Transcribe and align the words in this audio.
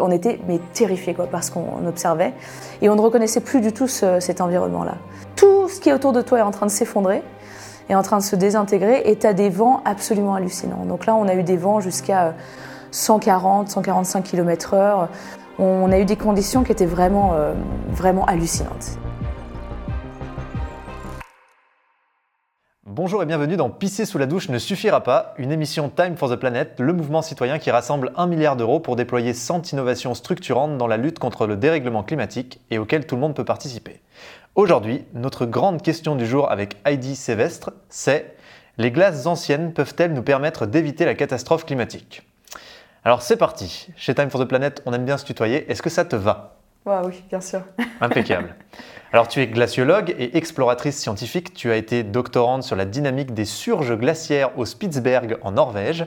On 0.00 0.10
était 0.10 0.40
mais 0.48 0.60
terrifiés 0.72 1.14
quoi, 1.14 1.26
parce 1.26 1.50
qu'on 1.50 1.86
observait 1.86 2.32
et 2.82 2.88
on 2.88 2.96
ne 2.96 3.00
reconnaissait 3.00 3.40
plus 3.40 3.60
du 3.60 3.72
tout 3.72 3.86
cet 3.88 4.40
environnement-là. 4.40 4.96
Tout 5.36 5.68
ce 5.68 5.80
qui 5.80 5.88
est 5.88 5.92
autour 5.92 6.12
de 6.12 6.22
toi 6.22 6.38
est 6.38 6.42
en 6.42 6.50
train 6.50 6.66
de 6.66 6.70
s'effondrer, 6.70 7.22
est 7.88 7.94
en 7.94 8.02
train 8.02 8.18
de 8.18 8.22
se 8.22 8.36
désintégrer 8.36 9.02
et 9.04 9.16
tu 9.16 9.26
as 9.26 9.32
des 9.32 9.48
vents 9.48 9.82
absolument 9.84 10.34
hallucinants. 10.34 10.84
Donc 10.86 11.06
là, 11.06 11.14
on 11.14 11.28
a 11.28 11.34
eu 11.34 11.42
des 11.42 11.56
vents 11.56 11.80
jusqu'à 11.80 12.34
140, 12.92 13.68
145 13.68 14.22
km/h. 14.22 15.08
On 15.58 15.92
a 15.92 15.98
eu 15.98 16.04
des 16.04 16.16
conditions 16.16 16.62
qui 16.62 16.72
étaient 16.72 16.86
vraiment, 16.86 17.32
euh, 17.34 17.52
vraiment 17.90 18.24
hallucinantes. 18.24 18.98
Bonjour 22.92 23.22
et 23.22 23.26
bienvenue 23.26 23.56
dans 23.56 23.70
Pisser 23.70 24.04
sous 24.04 24.18
la 24.18 24.26
douche 24.26 24.48
ne 24.48 24.58
suffira 24.58 25.04
pas, 25.04 25.32
une 25.38 25.52
émission 25.52 25.90
Time 25.90 26.16
for 26.16 26.28
the 26.28 26.34
Planet, 26.34 26.74
le 26.80 26.92
mouvement 26.92 27.22
citoyen 27.22 27.60
qui 27.60 27.70
rassemble 27.70 28.10
un 28.16 28.26
milliard 28.26 28.56
d'euros 28.56 28.80
pour 28.80 28.96
déployer 28.96 29.32
100 29.32 29.70
innovations 29.70 30.12
structurantes 30.12 30.76
dans 30.76 30.88
la 30.88 30.96
lutte 30.96 31.20
contre 31.20 31.46
le 31.46 31.54
dérèglement 31.54 32.02
climatique 32.02 32.58
et 32.68 32.78
auquel 32.78 33.06
tout 33.06 33.14
le 33.14 33.20
monde 33.20 33.36
peut 33.36 33.44
participer. 33.44 34.00
Aujourd'hui, 34.56 35.04
notre 35.14 35.46
grande 35.46 35.82
question 35.82 36.16
du 36.16 36.26
jour 36.26 36.50
avec 36.50 36.78
Heidi 36.84 37.14
Sévestre, 37.14 37.70
c'est 37.90 38.34
les 38.76 38.90
glaces 38.90 39.26
anciennes 39.26 39.72
peuvent-elles 39.72 40.12
nous 40.12 40.24
permettre 40.24 40.66
d'éviter 40.66 41.04
la 41.04 41.14
catastrophe 41.14 41.66
climatique? 41.66 42.28
Alors 43.04 43.22
c'est 43.22 43.36
parti. 43.36 43.86
Chez 43.94 44.16
Time 44.16 44.30
for 44.30 44.40
the 44.40 44.48
Planet, 44.48 44.82
on 44.84 44.92
aime 44.92 45.04
bien 45.04 45.16
se 45.16 45.24
tutoyer. 45.24 45.70
Est-ce 45.70 45.80
que 45.80 45.90
ça 45.90 46.04
te 46.04 46.16
va? 46.16 46.59
Oui, 46.86 47.22
bien 47.28 47.40
sûr. 47.40 47.62
Impeccable. 48.00 48.54
Alors 49.12 49.28
tu 49.28 49.40
es 49.40 49.46
glaciologue 49.46 50.14
et 50.18 50.36
exploratrice 50.36 50.96
scientifique. 50.96 51.52
Tu 51.52 51.70
as 51.70 51.76
été 51.76 52.02
doctorante 52.02 52.62
sur 52.62 52.76
la 52.76 52.84
dynamique 52.84 53.34
des 53.34 53.44
surges 53.44 53.96
glaciaires 53.96 54.56
au 54.58 54.64
Spitzberg 54.64 55.38
en 55.42 55.52
Norvège. 55.52 56.06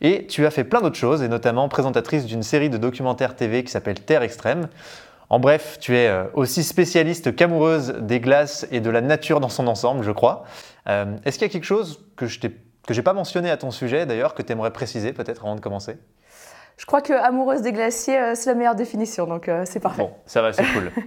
Et 0.00 0.26
tu 0.26 0.46
as 0.46 0.50
fait 0.50 0.64
plein 0.64 0.80
d'autres 0.80 0.96
choses, 0.96 1.22
et 1.22 1.28
notamment 1.28 1.68
présentatrice 1.68 2.26
d'une 2.26 2.42
série 2.42 2.68
de 2.68 2.76
documentaires 2.76 3.36
TV 3.36 3.62
qui 3.62 3.70
s'appelle 3.70 4.00
Terre 4.00 4.22
Extrême. 4.22 4.68
En 5.30 5.38
bref, 5.38 5.78
tu 5.80 5.96
es 5.96 6.08
euh, 6.08 6.24
aussi 6.34 6.64
spécialiste 6.64 7.34
qu'amoureuse 7.34 7.94
des 8.00 8.20
glaces 8.20 8.66
et 8.70 8.80
de 8.80 8.90
la 8.90 9.00
nature 9.00 9.40
dans 9.40 9.48
son 9.48 9.66
ensemble, 9.68 10.02
je 10.04 10.10
crois. 10.10 10.44
Euh, 10.88 11.16
est-ce 11.24 11.38
qu'il 11.38 11.46
y 11.46 11.50
a 11.50 11.52
quelque 11.52 11.64
chose 11.64 12.04
que 12.16 12.26
je 12.26 12.40
n'ai 12.42 13.02
pas 13.02 13.14
mentionné 13.14 13.48
à 13.48 13.56
ton 13.56 13.70
sujet 13.70 14.04
d'ailleurs, 14.04 14.34
que 14.34 14.42
tu 14.42 14.52
aimerais 14.52 14.72
préciser 14.72 15.12
peut-être 15.12 15.44
avant 15.44 15.54
de 15.54 15.60
commencer? 15.60 15.96
Je 16.76 16.86
crois 16.86 17.00
que 17.00 17.12
amoureuse 17.12 17.62
des 17.62 17.72
glaciers, 17.72 18.18
euh, 18.18 18.34
c'est 18.34 18.50
la 18.50 18.54
meilleure 18.54 18.74
définition, 18.74 19.26
donc 19.26 19.50
c'est 19.64 19.80
parfait. 19.80 20.02
Bon, 20.02 20.12
ça 20.26 20.42
va, 20.42 20.52
c'est 20.52 20.64
cool. 20.64 20.90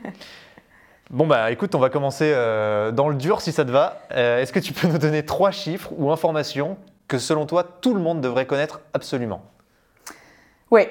Bon 1.11 1.27
bah 1.27 1.51
écoute, 1.51 1.75
on 1.75 1.79
va 1.79 1.91
commencer 1.91 2.31
dans 2.31 3.09
le 3.09 3.15
dur 3.15 3.39
si 3.39 3.51
ça 3.51 3.63
te 3.63 3.69
va. 3.69 3.99
Est-ce 4.09 4.51
que 4.51 4.57
tu 4.57 4.73
peux 4.73 4.87
nous 4.87 4.97
donner 4.97 5.23
trois 5.23 5.51
chiffres 5.51 5.91
ou 5.95 6.09
informations 6.09 6.77
que 7.07 7.19
selon 7.19 7.45
toi 7.45 7.63
tout 7.63 7.93
le 7.93 7.99
monde 7.99 8.21
devrait 8.21 8.47
connaître 8.47 8.81
absolument? 8.91 9.43
Oui, 10.71 10.87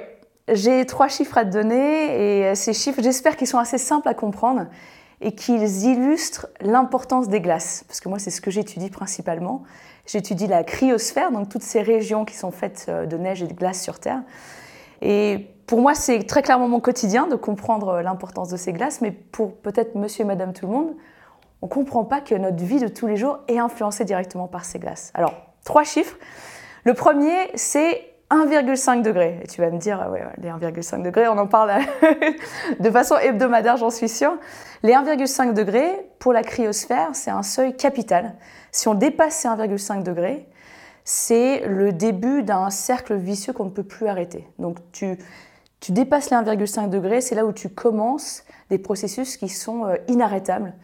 j'ai 0.47 0.87
trois 0.87 1.09
chiffres 1.09 1.37
à 1.37 1.45
te 1.45 1.51
donner 1.51 2.51
et 2.51 2.55
ces 2.55 2.75
chiffres, 2.75 3.03
j'espère 3.03 3.37
qu'ils 3.37 3.49
sont 3.49 3.59
assez 3.59 3.77
simples 3.77 4.07
à 4.07 4.15
comprendre 4.15 4.67
et 5.21 5.33
qu'ils 5.33 5.85
illustrent 5.85 6.49
l'importance 6.61 7.29
des 7.29 7.41
glaces. 7.41 7.85
Parce 7.89 8.01
que 8.01 8.09
moi, 8.09 8.19
c'est 8.19 8.31
ce 8.31 8.41
que 8.41 8.51
j'étudie 8.51 8.91
principalement. 8.91 9.63
J'étudie 10.07 10.47
la 10.47 10.65
cryosphère, 10.65 11.33
donc 11.33 11.49
toutes 11.49 11.63
ces 11.63 11.81
régions 11.81 12.27
qui 12.27 12.35
sont 12.35 12.51
faites 12.51 12.87
euh, 12.89 13.07
de 13.07 13.17
neige 13.17 13.43
et 13.43 13.47
de 13.47 13.55
glace 13.55 13.83
sur 13.83 13.99
Terre. 13.99 14.21
Et 15.05 15.51
pour 15.67 15.81
moi, 15.81 15.95
c'est 15.95 16.25
très 16.25 16.43
clairement 16.43 16.67
mon 16.67 16.81
quotidien 16.81 17.27
de 17.27 17.37
comprendre 17.37 18.01
l'importance 18.01 18.49
de 18.49 18.57
ces 18.57 18.73
glaces, 18.73 19.03
mais 19.03 19.13
pour 19.13 19.55
peut-être 19.57 19.95
monsieur 19.95 20.23
et 20.23 20.27
madame 20.27 20.55
tout 20.55 20.67
le 20.67 20.73
monde, 20.73 20.95
on 21.63 21.67
ne 21.67 21.71
comprend 21.71 22.05
pas 22.05 22.21
que 22.21 22.35
notre 22.35 22.65
vie 22.65 22.81
de 22.81 22.89
tous 22.89 23.07
les 23.07 23.17
jours 23.17 23.39
est 23.49 23.59
influencée 23.59 24.05
directement 24.05 24.49
par 24.49 24.65
ces 24.65 24.79
glaces. 24.79 25.11
Alors, 25.15 25.35
trois 25.65 25.85
chiffres. 25.85 26.17
Le 26.85 26.95
premier, 26.95 27.51
c'est 27.55 28.15
1,5 28.31 29.03
degré. 29.03 29.41
Et 29.43 29.47
tu 29.47 29.61
vas 29.61 29.71
me 29.71 29.79
dire, 29.79 30.09
ouais, 30.11 30.23
les 30.39 30.49
1,5 30.49 31.03
degrés, 31.03 31.29
on 31.29 31.39
en 31.39 31.47
parle 31.47 31.73
de 32.81 32.91
façon 32.91 33.17
hebdomadaire, 33.17 33.77
j'en 33.77 33.91
suis 33.91 34.09
sûre. 34.09 34.37
Les 34.83 34.93
1,5 34.93 35.53
degrés, 35.53 35.91
pour 36.19 36.33
la 36.33 36.43
cryosphère, 36.43 37.11
c'est 37.13 37.31
un 37.31 37.43
seuil 37.43 37.77
capital. 37.77 38.35
Si 38.73 38.89
on 38.89 38.95
dépasse 38.95 39.35
ces 39.35 39.49
1,5 39.49 40.03
degrés, 40.03 40.49
c'est 41.05 41.67
le 41.67 41.93
début 41.93 42.43
d'un 42.43 42.71
cercle 42.71 43.15
vicieux 43.15 43.53
qu'on 43.53 43.67
ne 43.67 43.71
peut 43.71 43.85
plus 43.85 44.07
arrêter. 44.07 44.49
Donc 44.59 44.79
tu, 44.93 45.19
tu 45.81 45.93
dépasses 45.93 46.31
les 46.31 46.37
1,5 46.37 46.89
degrés, 46.89 47.21
c'est 47.21 47.35
là 47.35 47.45
où 47.45 47.53
tu 47.53 47.69
commences 47.69 48.45
des 48.71 48.79
processus 48.79 49.37
qui 49.37 49.49
sont 49.49 49.87
euh, 49.87 49.97
inarrêtables 50.09 50.75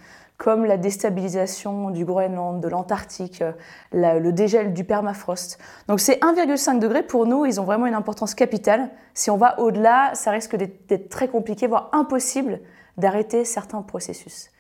comme 0.40 0.64
la 0.64 0.78
déstabilisation 0.78 1.90
du 1.90 2.06
Groenland, 2.06 2.62
de 2.62 2.68
l'Antarctique, 2.68 3.42
euh, 3.42 3.52
le 3.92 4.30
dégel 4.32 4.72
du 4.72 4.84
permafrost. 4.84 5.58
Donc 5.86 6.00
ces 6.00 6.14
1,5 6.14 6.78
degrés, 6.78 7.02
pour 7.02 7.26
nous, 7.26 7.44
ils 7.44 7.60
ont 7.60 7.64
vraiment 7.64 7.84
une 7.84 7.94
importance 7.94 8.34
capitale. 8.34 8.88
Si 9.12 9.30
on 9.30 9.36
va 9.36 9.60
au-delà, 9.60 10.12
ça 10.14 10.30
risque 10.30 10.56
d'être 10.56 11.10
très 11.10 11.28
compliqué, 11.28 11.66
voire 11.66 11.90
impossible 11.92 12.60
d'arrêter 12.96 13.44
certains 13.44 13.82
processus. 13.82 14.50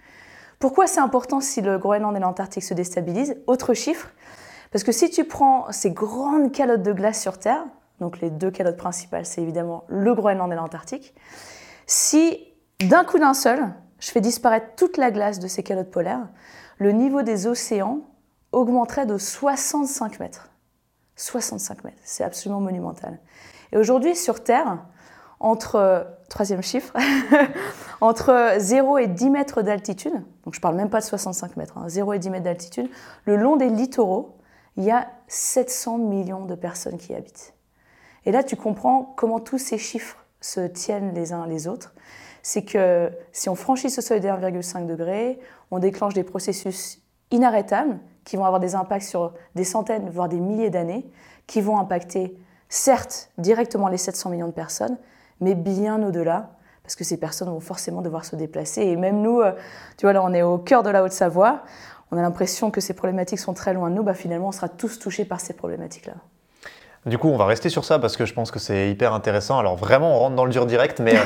Pourquoi 0.58 0.86
c'est 0.86 1.00
important 1.00 1.40
si 1.40 1.62
le 1.62 1.78
Groenland 1.78 2.14
et 2.14 2.20
l'Antarctique 2.20 2.64
se 2.64 2.74
déstabilisent? 2.74 3.38
Autre 3.46 3.72
chiffre, 3.72 4.10
parce 4.70 4.84
que 4.84 4.92
si 4.92 5.10
tu 5.10 5.24
prends 5.24 5.70
ces 5.72 5.90
grandes 5.90 6.52
calottes 6.52 6.82
de 6.82 6.92
glace 6.92 7.20
sur 7.20 7.38
Terre, 7.38 7.64
donc 8.00 8.20
les 8.20 8.30
deux 8.30 8.50
calottes 8.50 8.76
principales, 8.76 9.26
c'est 9.26 9.42
évidemment 9.42 9.84
le 9.88 10.14
Groenland 10.14 10.50
et 10.52 10.56
l'Antarctique, 10.56 11.14
si 11.86 12.38
d'un 12.80 13.04
coup 13.04 13.18
d'un 13.18 13.34
seul, 13.34 13.72
je 13.98 14.10
fais 14.10 14.20
disparaître 14.20 14.74
toute 14.76 14.96
la 14.96 15.10
glace 15.10 15.38
de 15.38 15.48
ces 15.48 15.62
calottes 15.62 15.90
polaires, 15.90 16.28
le 16.78 16.92
niveau 16.92 17.22
des 17.22 17.46
océans 17.46 18.00
augmenterait 18.52 19.06
de 19.06 19.18
65 19.18 20.18
mètres. 20.20 20.50
65 21.16 21.84
mètres, 21.84 21.98
c'est 22.02 22.24
absolument 22.24 22.60
monumental. 22.60 23.18
Et 23.72 23.76
aujourd'hui, 23.76 24.16
sur 24.16 24.42
Terre, 24.42 24.78
entre, 25.38 26.06
troisième 26.28 26.62
chiffre, 26.62 26.94
entre 28.00 28.54
0 28.58 28.98
et 28.98 29.06
10 29.06 29.30
mètres 29.30 29.62
d'altitude, 29.62 30.14
donc 30.44 30.54
je 30.54 30.58
ne 30.58 30.62
parle 30.62 30.76
même 30.76 30.90
pas 30.90 31.00
de 31.00 31.04
65 31.04 31.56
mètres, 31.56 31.78
0 31.86 32.10
hein, 32.10 32.14
et 32.14 32.18
10 32.18 32.30
mètres 32.30 32.44
d'altitude, 32.44 32.88
le 33.26 33.36
long 33.36 33.56
des 33.56 33.68
littoraux, 33.68 34.38
il 34.76 34.84
y 34.84 34.90
a 34.90 35.10
700 35.28 35.98
millions 35.98 36.44
de 36.44 36.54
personnes 36.54 36.98
qui 36.98 37.12
y 37.12 37.16
habitent. 37.16 37.54
Et 38.24 38.32
là, 38.32 38.42
tu 38.42 38.56
comprends 38.56 39.14
comment 39.16 39.40
tous 39.40 39.58
ces 39.58 39.78
chiffres 39.78 40.24
se 40.40 40.60
tiennent 40.60 41.14
les 41.14 41.32
uns 41.32 41.46
les 41.46 41.68
autres 41.68 41.94
c'est 42.42 42.62
que 42.62 43.10
si 43.32 43.48
on 43.48 43.54
franchit 43.54 43.90
ce 43.90 44.00
seuil 44.00 44.20
des 44.20 44.28
1,5 44.28 44.86
degrés, 44.86 45.38
on 45.70 45.78
déclenche 45.78 46.14
des 46.14 46.24
processus 46.24 47.02
inarrêtables 47.30 47.98
qui 48.24 48.36
vont 48.36 48.44
avoir 48.44 48.60
des 48.60 48.74
impacts 48.74 49.06
sur 49.06 49.34
des 49.54 49.64
centaines, 49.64 50.10
voire 50.10 50.28
des 50.28 50.40
milliers 50.40 50.70
d'années, 50.70 51.10
qui 51.46 51.60
vont 51.60 51.78
impacter 51.78 52.36
certes 52.68 53.30
directement 53.38 53.88
les 53.88 53.98
700 53.98 54.30
millions 54.30 54.46
de 54.46 54.52
personnes, 54.52 54.96
mais 55.40 55.54
bien 55.54 56.02
au-delà, 56.02 56.50
parce 56.82 56.96
que 56.96 57.04
ces 57.04 57.18
personnes 57.18 57.48
vont 57.48 57.60
forcément 57.60 58.02
devoir 58.02 58.24
se 58.24 58.36
déplacer. 58.36 58.82
Et 58.82 58.96
même 58.96 59.20
nous, 59.20 59.40
euh, 59.40 59.52
tu 59.96 60.06
vois, 60.06 60.12
là, 60.12 60.22
on 60.22 60.32
est 60.32 60.42
au 60.42 60.58
cœur 60.58 60.82
de 60.82 60.90
la 60.90 61.02
Haute-Savoie, 61.02 61.62
on 62.10 62.18
a 62.18 62.22
l'impression 62.22 62.70
que 62.70 62.80
ces 62.80 62.94
problématiques 62.94 63.38
sont 63.38 63.54
très 63.54 63.72
loin 63.72 63.90
de 63.90 63.94
nous, 63.94 64.02
bah, 64.02 64.14
finalement, 64.14 64.48
on 64.48 64.52
sera 64.52 64.68
tous 64.68 64.98
touchés 64.98 65.24
par 65.24 65.40
ces 65.40 65.54
problématiques-là. 65.54 66.14
Du 67.06 67.16
coup, 67.16 67.28
on 67.28 67.36
va 67.36 67.46
rester 67.46 67.70
sur 67.70 67.84
ça 67.84 67.98
parce 67.98 68.16
que 68.16 68.26
je 68.26 68.34
pense 68.34 68.50
que 68.50 68.58
c'est 68.58 68.90
hyper 68.90 69.14
intéressant. 69.14 69.58
Alors 69.58 69.76
vraiment, 69.76 70.16
on 70.16 70.18
rentre 70.18 70.36
dans 70.36 70.44
le 70.44 70.50
dur 70.50 70.66
direct, 70.66 71.00
mais 71.00 71.16
euh, 71.16 71.22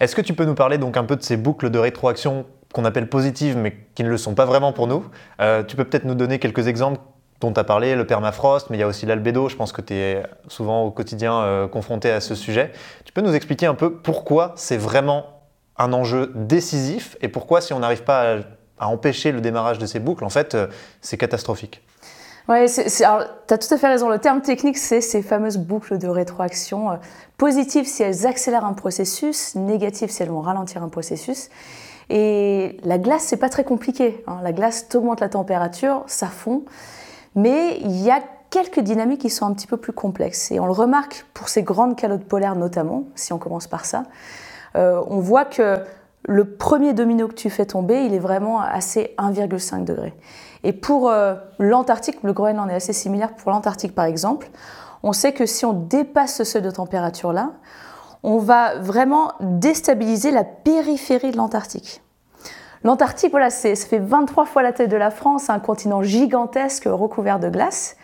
est-ce 0.00 0.14
que 0.14 0.20
tu 0.20 0.34
peux 0.34 0.44
nous 0.44 0.54
parler 0.54 0.76
donc 0.76 0.96
un 0.96 1.04
peu 1.04 1.16
de 1.16 1.22
ces 1.22 1.36
boucles 1.36 1.70
de 1.70 1.78
rétroaction 1.78 2.44
qu'on 2.74 2.84
appelle 2.84 3.08
positives, 3.08 3.56
mais 3.56 3.74
qui 3.94 4.04
ne 4.04 4.10
le 4.10 4.18
sont 4.18 4.34
pas 4.34 4.44
vraiment 4.44 4.72
pour 4.72 4.86
nous? 4.86 5.06
Euh, 5.40 5.62
Tu 5.62 5.76
peux 5.76 5.84
peut-être 5.84 6.04
nous 6.04 6.14
donner 6.14 6.38
quelques 6.38 6.66
exemples 6.66 7.00
dont 7.40 7.52
tu 7.52 7.60
as 7.60 7.64
parlé, 7.64 7.94
le 7.94 8.06
permafrost, 8.06 8.68
mais 8.68 8.76
il 8.76 8.80
y 8.80 8.82
a 8.82 8.86
aussi 8.86 9.06
l'albédo. 9.06 9.48
Je 9.48 9.56
pense 9.56 9.72
que 9.72 9.80
tu 9.80 9.94
es 9.94 10.22
souvent 10.48 10.82
au 10.82 10.90
quotidien 10.90 11.40
euh, 11.40 11.68
confronté 11.68 12.10
à 12.10 12.20
ce 12.20 12.34
sujet. 12.34 12.72
Tu 13.04 13.12
peux 13.12 13.22
nous 13.22 13.34
expliquer 13.34 13.66
un 13.66 13.74
peu 13.74 13.94
pourquoi 13.94 14.52
c'est 14.56 14.76
vraiment 14.76 15.24
un 15.76 15.92
enjeu 15.92 16.32
décisif 16.34 17.16
et 17.22 17.28
pourquoi, 17.28 17.60
si 17.60 17.72
on 17.72 17.78
n'arrive 17.78 18.04
pas 18.04 18.34
à, 18.34 18.38
empêcher 18.78 19.32
le 19.32 19.40
démarrage 19.40 19.78
de 19.78 19.86
ces 19.86 20.00
boucles, 20.00 20.24
en 20.24 20.30
fait, 20.30 20.56
c'est 21.00 21.16
catastrophique 21.16 21.82
oui, 22.46 22.66
tu 22.66 23.04
as 23.04 23.58
tout 23.58 23.74
à 23.74 23.78
fait 23.78 23.88
raison. 23.88 24.10
Le 24.10 24.18
terme 24.18 24.42
technique, 24.42 24.76
c'est 24.76 25.00
ces 25.00 25.22
fameuses 25.22 25.56
boucles 25.56 25.96
de 25.96 26.08
rétroaction 26.08 26.90
euh, 26.90 26.96
positives 27.38 27.86
si 27.86 28.02
elles 28.02 28.26
accélèrent 28.26 28.66
un 28.66 28.74
processus, 28.74 29.54
négatives 29.54 30.10
si 30.10 30.22
elles 30.22 30.28
vont 30.28 30.42
ralentir 30.42 30.82
un 30.82 30.90
processus. 30.90 31.48
Et 32.10 32.78
la 32.84 32.98
glace, 32.98 33.22
c'est 33.22 33.38
pas 33.38 33.48
très 33.48 33.64
compliqué. 33.64 34.22
Hein. 34.26 34.40
La 34.42 34.52
glace 34.52 34.86
augmente 34.94 35.20
la 35.20 35.30
température, 35.30 36.02
ça 36.06 36.26
fond. 36.26 36.64
Mais 37.34 37.78
il 37.80 38.02
y 38.02 38.10
a 38.10 38.20
quelques 38.50 38.80
dynamiques 38.80 39.22
qui 39.22 39.30
sont 39.30 39.46
un 39.46 39.54
petit 39.54 39.66
peu 39.66 39.78
plus 39.78 39.94
complexes. 39.94 40.50
Et 40.50 40.60
on 40.60 40.66
le 40.66 40.72
remarque 40.72 41.24
pour 41.32 41.48
ces 41.48 41.62
grandes 41.62 41.96
calottes 41.96 42.26
polaires 42.26 42.56
notamment, 42.56 43.04
si 43.14 43.32
on 43.32 43.38
commence 43.38 43.68
par 43.68 43.86
ça. 43.86 44.02
Euh, 44.76 45.02
on 45.06 45.18
voit 45.18 45.46
que 45.46 45.78
le 46.26 46.56
premier 46.56 46.94
domino 46.94 47.28
que 47.28 47.34
tu 47.34 47.50
fais 47.50 47.66
tomber, 47.66 48.04
il 48.04 48.14
est 48.14 48.18
vraiment 48.18 48.60
assez 48.60 49.14
1,5 49.18 49.84
degré. 49.84 50.14
Et 50.62 50.72
pour 50.72 51.10
euh, 51.10 51.34
l'Antarctique, 51.58 52.22
le 52.22 52.32
Groenland 52.32 52.70
est 52.70 52.74
assez 52.74 52.92
similaire 52.92 53.34
pour 53.34 53.50
l'Antarctique 53.50 53.94
par 53.94 54.06
exemple, 54.06 54.48
on 55.02 55.12
sait 55.12 55.32
que 55.32 55.44
si 55.44 55.66
on 55.66 55.74
dépasse 55.74 56.36
ce 56.36 56.44
seuil 56.44 56.62
de 56.62 56.70
température-là, 56.70 57.52
on 58.22 58.38
va 58.38 58.78
vraiment 58.78 59.32
déstabiliser 59.40 60.30
la 60.30 60.44
périphérie 60.44 61.30
de 61.30 61.36
l'Antarctique. 61.36 62.00
L'Antarctique, 62.84 63.30
voilà, 63.30 63.50
ça 63.50 63.74
fait 63.76 63.98
23 63.98 64.46
fois 64.46 64.62
la 64.62 64.72
taille 64.72 64.88
de 64.88 64.96
la 64.96 65.10
France, 65.10 65.50
un 65.50 65.58
continent 65.58 66.02
gigantesque 66.02 66.84
recouvert 66.86 67.38
de 67.38 67.50
glace. 67.50 67.96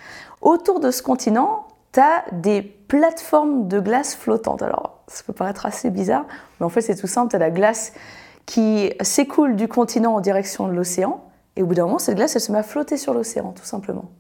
Autour 0.42 0.80
de 0.80 0.90
ce 0.90 1.02
continent, 1.02 1.66
tu 1.92 2.00
as 2.00 2.24
des 2.32 2.60
plateformes 2.62 3.66
de 3.66 3.80
glace 3.80 4.14
flottantes. 4.14 4.62
Alors, 4.62 4.99
Ça 5.10 5.22
peut 5.26 5.32
paraître 5.32 5.66
assez 5.66 5.90
bizarre, 5.90 6.24
mais 6.58 6.66
en 6.66 6.68
fait 6.68 6.82
c'est 6.82 6.94
tout 6.94 7.06
simple, 7.06 7.30
tu 7.30 7.36
as 7.36 7.40
la 7.40 7.50
glace 7.50 7.92
qui 8.46 8.92
s'écoule 9.00 9.56
du 9.56 9.68
continent 9.68 10.14
en 10.14 10.20
direction 10.20 10.66
de 10.66 10.72
l'océan, 10.72 11.24
et 11.56 11.62
au 11.62 11.66
bout 11.66 11.74
d'un 11.74 11.84
moment, 11.84 11.98
cette 11.98 12.16
glace, 12.16 12.36
elle 12.36 12.40
se 12.40 12.52
met 12.52 12.58
à 12.58 12.62
flotter 12.62 12.96
sur 12.96 13.12
l'océan, 13.12 13.52
tout 13.52 13.64
simplement. 13.64 14.10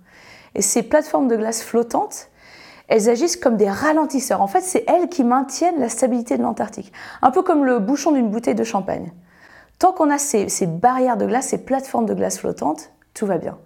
Et 0.54 0.62
ces 0.62 0.82
plateformes 0.82 1.28
de 1.28 1.36
glace 1.36 1.62
flottantes, 1.62 2.28
elles 2.88 3.08
agissent 3.08 3.36
comme 3.36 3.56
des 3.56 3.70
ralentisseurs. 3.70 4.42
En 4.42 4.48
fait, 4.48 4.62
c'est 4.62 4.84
elles 4.88 5.08
qui 5.08 5.22
maintiennent 5.22 5.78
la 5.78 5.88
stabilité 5.88 6.36
de 6.36 6.42
l'Antarctique. 6.42 6.92
Un 7.22 7.30
peu 7.30 7.42
comme 7.42 7.64
le 7.64 7.78
bouchon 7.78 8.10
d'une 8.10 8.30
bouteille 8.30 8.56
de 8.56 8.64
champagne. 8.64 9.12
Tant 9.78 9.92
qu'on 9.92 10.10
a 10.10 10.18
ces, 10.18 10.48
ces, 10.48 10.66
barrières 10.66 11.16
de 11.16 11.24
glace, 11.24 11.48
ces 11.48 11.58
plateformes 11.64 12.06
de 12.06 12.14
glace 12.14 12.38
flottantes, 12.38 12.90
tout 13.14 13.26
va 13.26 13.38
bien. 13.38 13.58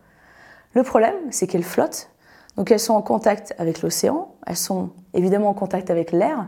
Le 0.75 0.83
problème, 0.83 1.15
c'est 1.31 1.47
qu'elles 1.47 1.65
flottent, 1.65 2.11
donc 2.57 2.71
elles 2.71 2.81
sont 2.81 2.95
en 2.95 3.03
contact 3.03 3.55
avec 3.59 3.83
l'océan, 3.83 4.35
elles 4.47 4.57
sont 4.57 4.91
évidemment 5.15 5.49
en 5.49 5.55
contact 5.55 5.91
avec 5.91 6.13
l'air. 6.13 6.47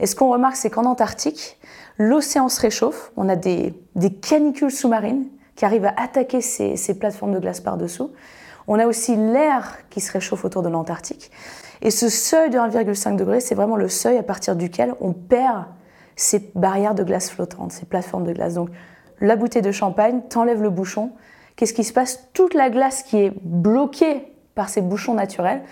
Et 0.00 0.06
ce 0.06 0.14
qu'on 0.14 0.30
remarque, 0.30 0.56
c'est 0.56 0.70
qu'en 0.70 0.84
Antarctique, 0.84 1.58
l'océan 1.98 2.48
se 2.48 2.60
réchauffe, 2.60 3.12
on 3.16 3.28
a 3.28 3.36
des, 3.36 3.74
canicules 4.22 4.70
sous-marines 4.70 5.26
qui 5.56 5.64
arrivent 5.64 5.86
à 5.86 5.94
attaquer 5.96 6.40
ces, 6.40 6.76
ces 6.76 6.98
plateformes 6.98 7.32
de 7.32 7.38
glace 7.38 7.60
par-dessous. 7.60 8.12
On 8.66 8.78
a 8.78 8.86
aussi 8.86 9.14
l'air 9.16 9.78
qui 9.90 10.00
se 10.00 10.10
réchauffe 10.10 10.44
autour 10.44 10.62
de 10.62 10.68
l'Antarctique. 10.68 11.30
Et 11.82 11.90
ce 11.90 12.08
seuil 12.08 12.50
de 12.50 12.58
1,5 12.58 13.16
degré, 13.16 13.40
c'est 13.40 13.54
vraiment 13.54 13.76
le 13.76 13.88
seuil 13.88 14.16
à 14.16 14.22
partir 14.22 14.56
duquel 14.56 14.94
on 15.00 15.12
perd 15.12 15.66
ces 16.16 16.50
barrières 16.54 16.94
de 16.94 17.02
glace 17.02 17.30
flottantes, 17.30 17.72
ces 17.72 17.86
plateformes 17.86 18.24
de 18.24 18.32
glace. 18.32 18.54
Donc 18.54 18.70
la 19.20 19.36
bouteille 19.36 19.62
de 19.62 19.72
champagne, 19.72 20.22
t'enlèves 20.28 20.62
le 20.62 20.70
bouchon. 20.70 21.12
Qu'est-ce 21.56 21.74
qui 21.74 21.84
se 21.84 21.92
passe? 21.92 22.28
Toute 22.32 22.54
la 22.54 22.70
glace 22.70 23.02
qui 23.02 23.18
est 23.18 23.32
bloquée 23.42 24.32
par 24.54 24.68
ces 24.68 24.80
bouchons 24.80 25.14
naturels 25.14 25.62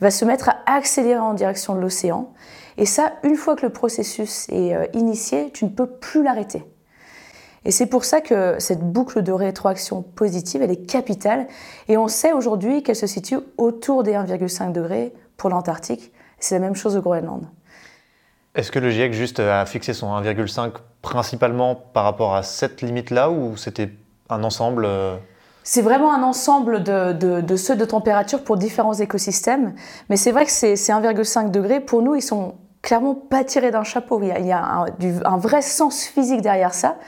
va 0.00 0.10
se 0.10 0.24
mettre 0.24 0.50
à 0.50 0.56
accélérer 0.66 1.18
en 1.18 1.34
direction 1.34 1.74
de 1.74 1.80
l'océan. 1.80 2.32
Et 2.78 2.86
ça, 2.86 3.12
une 3.22 3.36
fois 3.36 3.56
que 3.56 3.64
le 3.64 3.72
processus 3.72 4.48
est 4.50 4.74
euh, 4.74 4.86
initié, 4.92 5.50
tu 5.52 5.64
ne 5.64 5.70
peux 5.70 5.86
plus 5.86 6.22
l'arrêter. 6.22 6.64
Et 7.64 7.72
c'est 7.72 7.86
pour 7.86 8.04
ça 8.04 8.20
que 8.20 8.56
cette 8.60 8.80
boucle 8.80 9.22
de 9.22 9.32
rétroaction 9.32 10.02
positive, 10.02 10.62
elle 10.62 10.70
est 10.70 10.86
capitale. 10.86 11.48
Et 11.88 11.96
on 11.96 12.06
sait 12.06 12.32
aujourd'hui 12.32 12.82
qu'elle 12.82 12.96
se 12.96 13.08
situe 13.08 13.38
autour 13.58 14.04
des 14.04 14.12
1,5 14.12 14.72
degrés 14.72 15.12
pour 15.36 15.50
l'Antarctique. 15.50 16.12
C'est 16.38 16.54
la 16.54 16.60
même 16.60 16.76
chose 16.76 16.96
au 16.96 17.00
Groenland. 17.00 17.48
Est-ce 18.54 18.70
que 18.70 18.78
le 18.78 18.90
GIEC 18.90 19.12
juste 19.12 19.40
a 19.40 19.66
fixé 19.66 19.94
son 19.94 20.08
1,5 20.08 20.74
principalement 21.02 21.74
par 21.74 22.04
rapport 22.04 22.34
à 22.34 22.42
cette 22.42 22.82
limite-là 22.82 23.30
ou 23.30 23.56
c'était 23.56 23.90
un 24.30 24.42
ensemble 24.44 24.84
euh, 24.86 25.16
c'est 25.68 25.82
vraiment 25.82 26.14
un 26.14 26.22
ensemble 26.22 26.84
de, 26.84 27.12
de, 27.12 27.56
ceux 27.56 27.74
de 27.74 27.84
température 27.84 28.44
pour 28.44 28.56
différents 28.56 28.94
écosystèmes. 28.94 29.74
Mais 30.08 30.16
c'est 30.16 30.30
vrai 30.30 30.44
que 30.44 30.52
ces, 30.52 30.74
1,5 30.74 31.50
degrés, 31.50 31.80
pour 31.80 32.02
nous, 32.02 32.14
ils 32.14 32.22
sont 32.22 32.54
clairement 32.86 33.16
pas 33.16 33.42
tirés 33.42 33.72
d'un 33.72 33.82
chapeau. 33.82 34.22
Il 34.22 34.46
y 34.46 34.52
a, 34.52 34.86
un, 35.24 35.38
vrai 35.38 35.60
sens 35.60 36.04
physique 36.04 36.40
derrière 36.40 36.72
ça. 36.72 36.98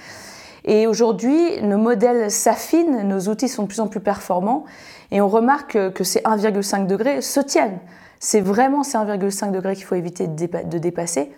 Et 0.64 0.88
aujourd'hui, 0.88 1.62
nos 1.62 1.78
modèles 1.78 2.32
s'affinent, 2.32 3.02
nos 3.06 3.28
outils 3.30 3.48
sont 3.48 3.62
de 3.62 3.68
plus 3.68 3.78
en 3.78 3.86
plus 3.86 4.00
performants, 4.00 4.64
et 5.12 5.20
on 5.20 5.28
remarque 5.28 5.74
que, 5.74 5.88
que 5.90 6.02
ces 6.02 6.18
1,5 6.20 6.86
degrés 6.86 7.22
se 7.22 7.38
tiennent. 7.38 7.78
C'est 8.18 8.40
vraiment 8.40 8.82
ces 8.82 8.98
1,5 8.98 9.52
degrés 9.52 9.76
qu'il 9.76 9.84
faut 9.84 9.94
éviter 9.94 10.26
de, 10.26 10.78
dépasser. 10.78 11.32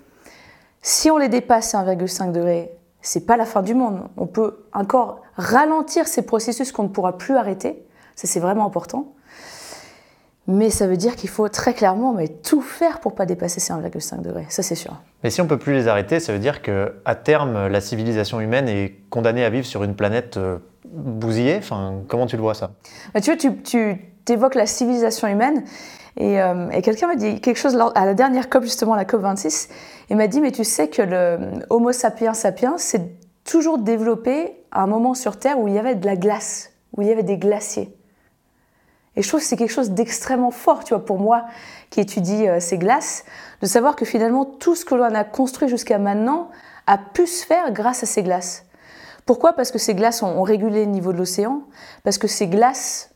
Si 0.80 1.10
on 1.10 1.18
les 1.18 1.28
dépasse, 1.28 1.72
ces 1.72 1.76
1,5 1.76 2.32
degrés, 2.32 2.72
c'est 3.02 3.26
pas 3.26 3.36
la 3.36 3.44
fin 3.44 3.60
du 3.60 3.74
monde. 3.74 4.08
On 4.16 4.26
peut 4.26 4.64
encore 4.72 5.20
ralentir 5.36 6.08
ces 6.08 6.22
processus 6.22 6.72
qu'on 6.72 6.84
ne 6.84 6.88
pourra 6.88 7.18
plus 7.18 7.36
arrêter. 7.36 7.84
Ça, 8.16 8.26
c'est 8.26 8.40
vraiment 8.40 8.64
important. 8.64 9.12
Mais 10.50 10.68
ça 10.68 10.86
veut 10.86 10.96
dire 10.96 11.16
qu'il 11.16 11.28
faut 11.28 11.48
très 11.48 11.74
clairement 11.74 12.12
mais 12.12 12.28
tout 12.28 12.60
faire 12.60 13.00
pour 13.00 13.14
pas 13.14 13.24
dépasser 13.24 13.60
ces 13.60 13.72
1,5 13.72 14.20
degrés. 14.20 14.46
Ça, 14.48 14.62
c'est 14.62 14.74
sûr. 14.74 15.00
Mais 15.22 15.30
si 15.30 15.40
on 15.40 15.46
peut 15.46 15.58
plus 15.58 15.72
les 15.72 15.86
arrêter, 15.86 16.18
ça 16.18 16.32
veut 16.32 16.38
dire 16.38 16.60
que 16.60 16.94
à 17.04 17.14
terme, 17.14 17.68
la 17.68 17.80
civilisation 17.80 18.40
humaine 18.40 18.68
est 18.68 18.96
condamnée 19.10 19.44
à 19.44 19.50
vivre 19.50 19.66
sur 19.66 19.84
une 19.84 19.94
planète 19.94 20.36
euh, 20.36 20.58
bousillée. 20.84 21.56
Enfin, 21.58 22.02
comment 22.08 22.26
tu 22.26 22.36
le 22.36 22.42
vois 22.42 22.54
ça? 22.54 22.72
Bah, 23.14 23.20
Tu 23.20 23.30
vois, 23.30 23.36
tu, 23.36 23.62
tu 23.62 24.32
évoques 24.32 24.54
la 24.56 24.66
civilisation 24.66 25.28
humaine. 25.28 25.64
Euh, 26.20 26.70
et, 26.70 26.82
quelqu'un 26.82 27.06
m'a 27.06 27.16
dit 27.16 27.40
quelque 27.40 27.56
chose 27.56 27.78
à 27.94 28.04
la 28.04 28.14
dernière 28.14 28.48
COP, 28.48 28.64
justement, 28.64 28.94
la 28.94 29.04
COP 29.04 29.22
26. 29.22 29.68
Il 30.10 30.16
m'a 30.16 30.26
dit, 30.26 30.40
mais 30.40 30.52
tu 30.52 30.64
sais 30.64 30.88
que 30.88 31.02
le 31.02 31.38
Homo 31.70 31.92
sapiens 31.92 32.34
sapiens 32.34 32.76
s'est 32.78 33.12
toujours 33.44 33.78
développé 33.78 34.52
à 34.70 34.82
un 34.82 34.86
moment 34.86 35.14
sur 35.14 35.38
Terre 35.38 35.58
où 35.58 35.68
il 35.68 35.74
y 35.74 35.78
avait 35.78 35.94
de 35.94 36.06
la 36.06 36.16
glace, 36.16 36.72
où 36.96 37.02
il 37.02 37.08
y 37.08 37.12
avait 37.12 37.22
des 37.22 37.38
glaciers. 37.38 37.96
Et 39.16 39.22
je 39.22 39.28
trouve 39.28 39.40
que 39.40 39.46
c'est 39.46 39.56
quelque 39.56 39.72
chose 39.72 39.90
d'extrêmement 39.90 40.50
fort, 40.50 40.84
tu 40.84 40.94
vois, 40.94 41.04
pour 41.04 41.18
moi 41.18 41.44
qui 41.90 42.00
étudie 42.00 42.46
euh, 42.48 42.60
ces 42.60 42.78
glaces, 42.78 43.24
de 43.60 43.66
savoir 43.66 43.96
que 43.96 44.04
finalement 44.04 44.44
tout 44.44 44.74
ce 44.74 44.84
que 44.84 44.94
l'on 44.94 45.14
a 45.14 45.24
construit 45.24 45.68
jusqu'à 45.68 45.98
maintenant 45.98 46.50
a 46.86 46.98
pu 46.98 47.26
se 47.26 47.44
faire 47.44 47.72
grâce 47.72 48.02
à 48.02 48.06
ces 48.06 48.22
glaces. 48.22 48.64
Pourquoi? 49.26 49.52
Parce 49.52 49.70
que 49.70 49.78
ces 49.78 49.94
glaces 49.94 50.22
ont 50.22 50.42
régulé 50.42 50.84
le 50.84 50.90
niveau 50.90 51.12
de 51.12 51.18
l'océan, 51.18 51.62
parce 52.04 52.18
que 52.18 52.28
ces 52.28 52.46
glaces 52.46 53.10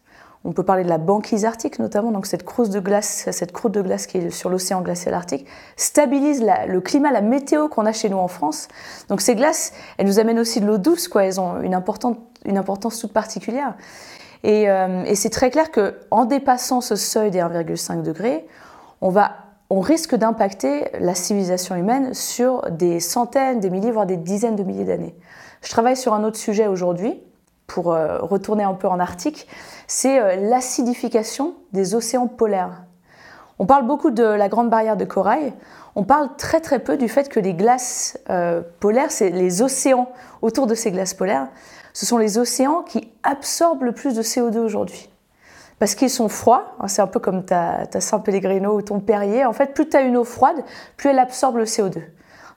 on 0.44 0.52
peut 0.52 0.62
parler 0.62 0.84
de 0.84 0.88
la 0.90 0.98
banquise 0.98 1.46
arctique 1.46 1.78
notamment, 1.78 2.12
donc 2.12 2.26
cette 2.26 2.44
croûte 2.44 2.68
de 2.68 2.78
glace, 2.78 3.26
cette 3.30 3.52
croûte 3.52 3.72
de 3.72 3.80
glace 3.80 4.06
qui 4.06 4.18
est 4.18 4.30
sur 4.30 4.50
l'océan 4.50 4.82
glacial 4.82 5.14
arctique, 5.14 5.46
stabilise 5.76 6.44
le 6.68 6.80
climat, 6.80 7.10
la 7.10 7.22
météo 7.22 7.68
qu'on 7.68 7.86
a 7.86 7.92
chez 7.92 8.10
nous 8.10 8.18
en 8.18 8.28
France. 8.28 8.68
Donc 9.08 9.22
ces 9.22 9.34
glaces, 9.34 9.72
elles 9.96 10.06
nous 10.06 10.18
amènent 10.18 10.38
aussi 10.38 10.60
de 10.60 10.66
l'eau 10.66 10.76
douce, 10.76 11.08
quoi. 11.08 11.24
Elles 11.24 11.40
ont 11.40 11.62
une, 11.62 11.80
une 12.44 12.58
importance 12.58 12.98
toute 12.98 13.12
particulière. 13.12 13.74
Euh, 14.44 15.04
et, 15.04 15.14
c'est 15.14 15.30
très 15.30 15.50
clair 15.50 15.70
que 15.70 15.94
en 16.10 16.24
dépassant 16.24 16.80
ce 16.80 16.96
seuil 16.96 17.30
des 17.30 17.38
1,5 17.38 18.02
degrés, 18.02 18.46
on 19.00 19.80
risque 19.80 20.14
d'impacter 20.14 20.88
la 21.00 21.14
civilisation 21.14 21.76
humaine 21.76 22.14
sur 22.14 22.70
des 22.70 23.00
centaines, 23.00 23.60
des 23.60 23.70
milliers, 23.70 23.90
voire 23.90 24.06
des 24.06 24.16
dizaines 24.16 24.56
de 24.56 24.62
milliers 24.62 24.84
d'années. 24.84 25.14
Je 25.62 25.70
travaille 25.70 25.96
sur 25.96 26.12
un 26.12 26.24
autre 26.24 26.36
sujet 26.36 26.66
aujourd'hui, 26.66 27.20
pour 27.66 27.94
euh, 27.94 28.18
retourner 28.18 28.64
un 28.64 28.74
peu 28.74 28.88
en 28.88 29.00
Arctique, 29.00 29.48
c'est 29.86 30.20
euh, 30.20 30.36
l'acidification 30.36 31.54
des 31.72 31.94
océans 31.94 32.26
polaires. 32.26 32.82
On 33.58 33.64
parle 33.64 33.86
beaucoup 33.86 34.10
de 34.10 34.24
la 34.24 34.48
grande 34.48 34.68
barrière 34.68 34.98
de 34.98 35.06
corail, 35.06 35.54
on 35.96 36.04
parle 36.04 36.36
très 36.36 36.60
très 36.60 36.80
peu 36.80 36.98
du 36.98 37.08
fait 37.08 37.28
que 37.28 37.38
les 37.38 37.54
glaces 37.54 38.18
polaires, 38.80 39.12
c'est 39.12 39.30
les 39.30 39.62
océans 39.62 40.08
autour 40.42 40.66
de 40.66 40.74
ces 40.74 40.90
glaces 40.90 41.14
polaires, 41.14 41.46
ce 41.94 42.04
sont 42.04 42.18
les 42.18 42.36
océans 42.36 42.82
qui 42.82 43.10
absorbent 43.22 43.84
le 43.84 43.92
plus 43.92 44.14
de 44.14 44.22
CO2 44.22 44.58
aujourd'hui. 44.58 45.08
Parce 45.78 45.94
qu'ils 45.94 46.10
sont 46.10 46.28
froids, 46.28 46.76
hein, 46.78 46.88
c'est 46.88 47.02
un 47.02 47.06
peu 47.06 47.20
comme 47.20 47.44
ta, 47.44 47.86
ta 47.86 48.00
Saint 48.00 48.18
Pellegrino 48.18 48.76
ou 48.76 48.82
ton 48.82 49.00
Perrier, 49.00 49.46
en 49.46 49.52
fait 49.52 49.72
plus 49.72 49.88
tu 49.88 49.96
as 49.96 50.02
une 50.02 50.16
eau 50.16 50.24
froide, 50.24 50.62
plus 50.96 51.08
elle 51.08 51.18
absorbe 51.18 51.56
le 51.56 51.64
CO2. 51.64 52.02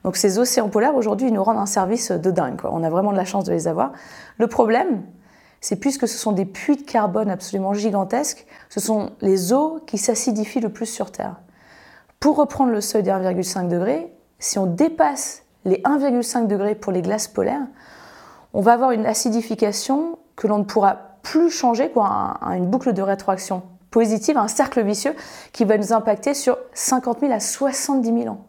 Donc 0.04 0.16
ces 0.16 0.38
océans 0.38 0.68
polaires, 0.68 0.94
aujourd'hui, 0.94 1.28
ils 1.28 1.34
nous 1.34 1.42
rendent 1.42 1.58
un 1.58 1.66
service 1.66 2.12
de 2.12 2.30
dingue. 2.30 2.60
On 2.64 2.84
a 2.84 2.90
vraiment 2.90 3.12
de 3.12 3.16
la 3.16 3.24
chance 3.24 3.44
de 3.44 3.52
les 3.52 3.66
avoir. 3.66 3.92
Le 4.38 4.46
problème, 4.46 5.02
c'est 5.60 5.76
puisque 5.76 6.06
ce 6.06 6.16
sont 6.16 6.32
des 6.32 6.44
puits 6.44 6.76
de 6.76 6.82
carbone 6.82 7.30
absolument 7.30 7.74
gigantesques, 7.74 8.46
ce 8.68 8.80
sont 8.80 9.10
les 9.20 9.52
eaux 9.52 9.80
qui 9.86 9.98
s'acidifient 9.98 10.60
le 10.60 10.68
plus 10.68 10.86
sur 10.86 11.10
Terre. 11.10 11.36
Pour 12.20 12.36
reprendre 12.36 12.70
le 12.70 12.80
seuil 12.80 13.02
des 13.02 13.10
1,5 13.10 13.68
degrés, 13.68 14.12
si 14.38 14.58
on 14.58 14.66
dépasse 14.66 15.42
les 15.64 15.78
1,5 15.82 16.46
degrés 16.46 16.74
pour 16.74 16.92
les 16.92 17.02
glaces 17.02 17.28
polaires, 17.28 17.66
on 18.54 18.60
va 18.60 18.72
avoir 18.72 18.92
une 18.92 19.06
acidification 19.06 20.18
que 20.36 20.46
l'on 20.46 20.58
ne 20.58 20.64
pourra 20.64 20.96
plus 21.22 21.50
changer, 21.50 21.90
quoi, 21.90 22.38
une 22.42 22.66
boucle 22.66 22.92
de 22.92 23.02
rétroaction 23.02 23.62
positive, 23.90 24.36
un 24.36 24.48
cercle 24.48 24.82
vicieux 24.82 25.14
qui 25.52 25.64
va 25.64 25.78
nous 25.78 25.92
impacter 25.92 26.34
sur 26.34 26.58
50 26.74 27.20
000 27.20 27.32
à 27.32 27.40
70 27.40 28.22
000 28.22 28.34
ans. 28.34 28.44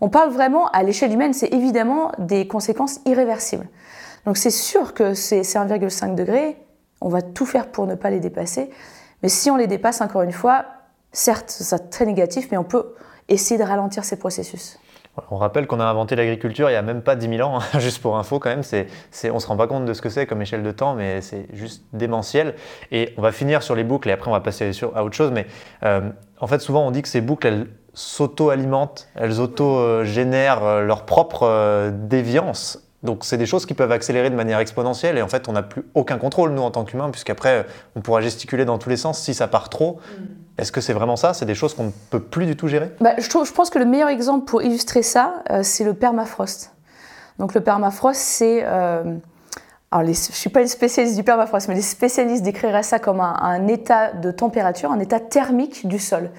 On 0.00 0.08
parle 0.08 0.30
vraiment, 0.30 0.68
à 0.68 0.82
l'échelle 0.82 1.12
humaine, 1.12 1.32
c'est 1.32 1.52
évidemment 1.52 2.12
des 2.18 2.46
conséquences 2.46 3.00
irréversibles. 3.06 3.68
Donc 4.26 4.36
c'est 4.36 4.50
sûr 4.50 4.94
que 4.94 5.14
ces 5.14 5.42
1,5 5.42 6.14
degrés, 6.14 6.56
on 7.00 7.08
va 7.08 7.22
tout 7.22 7.46
faire 7.46 7.68
pour 7.68 7.86
ne 7.86 7.94
pas 7.94 8.10
les 8.10 8.20
dépasser. 8.20 8.70
Mais 9.22 9.28
si 9.28 9.50
on 9.50 9.56
les 9.56 9.66
dépasse, 9.66 10.00
encore 10.00 10.22
une 10.22 10.32
fois, 10.32 10.64
certes, 11.12 11.50
c'est 11.50 11.90
très 11.90 12.06
négatif, 12.06 12.48
mais 12.50 12.56
on 12.56 12.64
peut 12.64 12.94
essayer 13.28 13.58
de 13.58 13.64
ralentir 13.64 14.04
ces 14.04 14.16
processus. 14.16 14.78
On 15.30 15.36
rappelle 15.36 15.66
qu'on 15.66 15.78
a 15.78 15.84
inventé 15.84 16.16
l'agriculture 16.16 16.68
il 16.68 16.72
n'y 16.72 16.78
a 16.78 16.82
même 16.82 17.02
pas 17.02 17.14
10 17.14 17.36
000 17.36 17.48
ans, 17.48 17.60
hein, 17.60 17.78
juste 17.78 18.02
pour 18.02 18.18
info 18.18 18.38
quand 18.38 18.50
même. 18.50 18.62
C'est, 18.62 18.88
on 19.30 19.34
ne 19.34 19.38
se 19.38 19.46
rend 19.46 19.56
pas 19.56 19.66
compte 19.66 19.84
de 19.84 19.92
ce 19.94 20.02
que 20.02 20.08
c'est 20.08 20.26
comme 20.26 20.42
échelle 20.42 20.62
de 20.62 20.72
temps, 20.72 20.94
mais 20.94 21.20
c'est 21.20 21.46
juste 21.52 21.84
démentiel. 21.92 22.54
Et 22.90 23.14
on 23.16 23.22
va 23.22 23.32
finir 23.32 23.62
sur 23.62 23.74
les 23.74 23.84
boucles 23.84 24.08
et 24.08 24.12
après 24.12 24.28
on 24.28 24.32
va 24.34 24.40
passer 24.40 24.72
sur, 24.72 24.96
à 24.96 25.04
autre 25.04 25.14
chose. 25.14 25.30
Mais 25.30 25.46
euh, 25.84 26.00
en 26.40 26.46
fait, 26.46 26.60
souvent 26.60 26.86
on 26.86 26.90
dit 26.90 27.02
que 27.02 27.08
ces 27.08 27.20
boucles, 27.20 27.46
elles 27.46 27.66
s'auto-alimentent, 27.94 29.08
elles 29.14 29.40
auto-génèrent 29.40 30.64
euh, 30.64 30.80
leur 30.82 31.06
propre 31.06 31.44
euh, 31.44 31.90
déviance. 31.92 32.80
Donc 33.04 33.24
c'est 33.24 33.36
des 33.36 33.46
choses 33.46 33.66
qui 33.66 33.74
peuvent 33.74 33.92
accélérer 33.92 34.30
de 34.30 34.34
manière 34.34 34.58
exponentielle 34.58 35.18
et 35.18 35.22
en 35.22 35.28
fait 35.28 35.48
on 35.48 35.52
n'a 35.52 35.62
plus 35.62 35.84
aucun 35.92 36.16
contrôle 36.16 36.52
nous 36.52 36.62
en 36.62 36.70
tant 36.70 36.84
qu'humains 36.84 37.10
puisqu'après 37.10 37.66
on 37.96 38.00
pourra 38.00 38.22
gesticuler 38.22 38.64
dans 38.64 38.78
tous 38.78 38.88
les 38.88 38.96
sens 38.96 39.20
si 39.20 39.34
ça 39.34 39.46
part 39.46 39.68
trop. 39.68 40.00
Mm. 40.18 40.22
Est-ce 40.56 40.70
que 40.70 40.80
c'est 40.80 40.92
vraiment 40.92 41.16
ça? 41.16 41.34
C'est 41.34 41.46
des 41.46 41.54
choses 41.54 41.74
qu'on 41.74 41.84
ne 41.84 41.90
peut 42.10 42.20
plus 42.20 42.46
du 42.46 42.56
tout 42.56 42.68
gérer? 42.68 42.94
Bah, 43.00 43.14
je, 43.18 43.52
pense 43.52 43.70
que 43.70 43.78
le 43.78 43.84
meilleur 43.84 44.08
exemple 44.08 44.44
pour 44.44 44.62
illustrer 44.62 45.02
ça, 45.02 45.42
euh, 45.50 45.62
c'est 45.64 45.84
le 45.84 45.94
permafrost. 45.94 46.72
Donc 47.38 47.54
le 47.54 47.60
permafrost, 47.60 48.20
c'est... 48.20 48.62
Euh, 48.64 49.16
alors 49.90 50.04
je 50.04 50.10
ne 50.10 50.14
suis 50.14 50.50
pas 50.50 50.60
une 50.60 50.68
spécialiste 50.68 51.16
du 51.16 51.24
permafrost, 51.24 51.68
mais 51.68 51.74
les 51.74 51.82
spécialistes 51.82 52.42
décriraient 52.42 52.82
ça 52.82 52.98
comme 52.98 53.20
un, 53.20 53.66
état 53.68 54.12
de 54.12 54.30
température, 54.32 54.90
un 54.90 54.98
état 54.98 55.20
thermique 55.20 55.86
du 55.86 56.00
sol. 56.00 56.30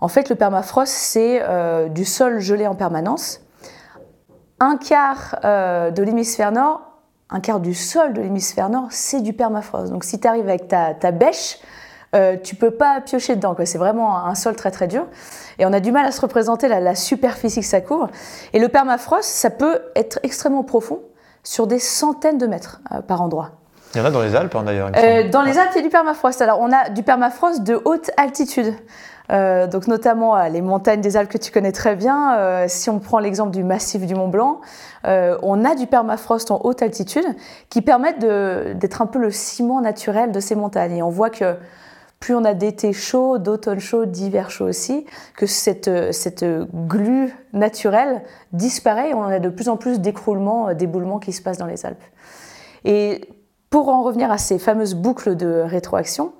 En 0.00 0.08
fait, 0.08 0.30
le 0.30 0.34
permafrost, 0.34 0.92
c'est 0.92 1.40
euh, 1.42 1.88
du 1.88 2.06
sol 2.06 2.40
gelé 2.40 2.66
en 2.66 2.74
permanence 2.74 3.40
un 4.62 4.76
quart 4.76 5.38
de 5.42 6.02
l'hémisphère 6.02 6.52
nord, 6.52 6.82
un 7.30 7.40
quart 7.40 7.60
du 7.60 7.72
sol 7.72 8.12
de 8.12 8.20
l'hémisphère 8.20 8.68
nord, 8.68 8.88
c'est 8.90 9.22
du 9.22 9.32
permafrost. 9.32 9.90
Donc 9.90 10.04
si 10.04 10.20
tu 10.20 10.28
arrives 10.28 10.48
avec 10.48 10.68
ta 10.68 11.10
bêche, 11.12 11.58
euh, 12.14 12.36
tu 12.42 12.56
peux 12.56 12.72
pas 12.72 13.00
piocher 13.00 13.36
dedans. 13.36 13.54
C'est 13.64 13.78
vraiment 13.78 14.24
un 14.24 14.34
sol 14.34 14.56
très 14.56 14.70
très 14.70 14.88
dur. 14.88 15.06
Et 15.58 15.66
on 15.66 15.72
a 15.72 15.80
du 15.80 15.92
mal 15.92 16.06
à 16.06 16.12
se 16.12 16.20
représenter 16.20 16.68
la, 16.68 16.94
superficie 16.94 17.60
que 17.60 17.66
ça 17.66 17.80
couvre. 17.80 18.08
Et 18.52 18.58
le 18.58 18.68
permafrost, 18.68 19.28
ça 19.28 19.50
peut 19.50 19.80
être 19.94 20.18
extrêmement 20.22 20.64
profond 20.64 21.00
sur 21.44 21.66
des 21.66 21.78
centaines 21.78 22.38
de 22.38 22.46
mètres 22.46 22.80
euh, 22.92 23.00
par 23.00 23.22
endroit. 23.22 23.52
Il 23.94 23.98
y 23.98 24.00
en 24.00 24.04
a 24.04 24.10
dans 24.10 24.22
les 24.22 24.36
Alpes 24.36 24.54
hein, 24.54 24.62
d'ailleurs. 24.64 24.90
Euh, 24.96 25.28
dans 25.30 25.42
les 25.42 25.58
Alpes, 25.58 25.70
il 25.74 25.78
y 25.78 25.80
a 25.80 25.82
du 25.82 25.88
permafrost. 25.88 26.40
Alors 26.42 26.60
on 26.60 26.72
a 26.72 26.90
du 26.90 27.02
permafrost 27.02 27.62
de 27.62 27.80
haute 27.84 28.10
altitude. 28.16 28.72
donc 29.28 29.86
notamment 29.86 30.36
les 30.48 30.60
montagnes 30.60 31.00
des 31.00 31.16
Alpes 31.16 31.30
que 31.30 31.38
tu 31.38 31.52
connais 31.52 31.72
très 31.72 31.96
bien. 31.96 32.66
si 32.68 32.90
on 32.90 32.98
prend 32.98 33.18
l'exemple 33.18 33.50
du 33.50 33.64
massif 33.64 34.06
du 34.06 34.14
Mont 34.14 34.28
Blanc, 34.28 34.60
on 35.04 35.64
a 35.64 35.74
du 35.74 35.88
permafrost 35.88 36.52
en 36.52 36.60
haute 36.62 36.82
altitude 36.82 37.26
qui 37.68 37.82
permettent 37.82 38.20
d'être 38.20 39.02
un 39.02 39.06
peu 39.06 39.18
le 39.18 39.32
ciment 39.32 39.80
naturel 39.80 40.30
de 40.30 40.40
ces 40.40 40.54
montagnes. 40.54 40.98
Et 40.98 41.02
on 41.02 41.10
voit 41.10 41.30
que 41.30 41.56
plus 42.20 42.34
on 42.34 42.44
a 42.44 42.52
d'été 42.54 42.92
chaud, 42.92 43.38
d'automne 43.38 43.80
chaud, 43.80 44.04
d'hiver 44.04 44.50
chaud 44.50 44.66
aussi, 44.66 45.06
que 45.36 45.46
cette, 45.46 46.12
cette 46.12 46.44
glu 46.86 47.34
naturelle 47.54 48.22
disparaît 48.52 49.14
on 49.14 49.22
a 49.22 49.38
de 49.38 49.48
plus 49.48 49.68
en 49.70 49.76
plus 49.76 50.00
d'écroulements, 50.00 50.68
euh, 50.68 50.74
d'éboulements 50.74 51.18
qui 51.18 51.32
se 51.32 51.42
passent 51.42 51.58
dans 51.58 51.66
les 51.66 51.86
Alpes. 51.86 52.04
Et 52.84 53.28
pour 53.70 53.88
en 53.88 54.02
revenir 54.02 54.30
à 54.30 54.38
ces 54.38 54.58
fameuses 54.58 54.94
boucles 54.94 55.34
de 55.36 55.62
rétroaction, 55.64 56.32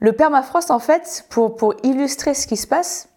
le 0.00 0.12
permafrost, 0.12 0.70
en 0.70 0.78
fait, 0.78 1.26
pour, 1.28 1.56
pour 1.56 1.74
illustrer 1.82 2.34
ce 2.34 2.46
qui 2.46 2.56
se 2.56 2.66
passe, 2.66 3.08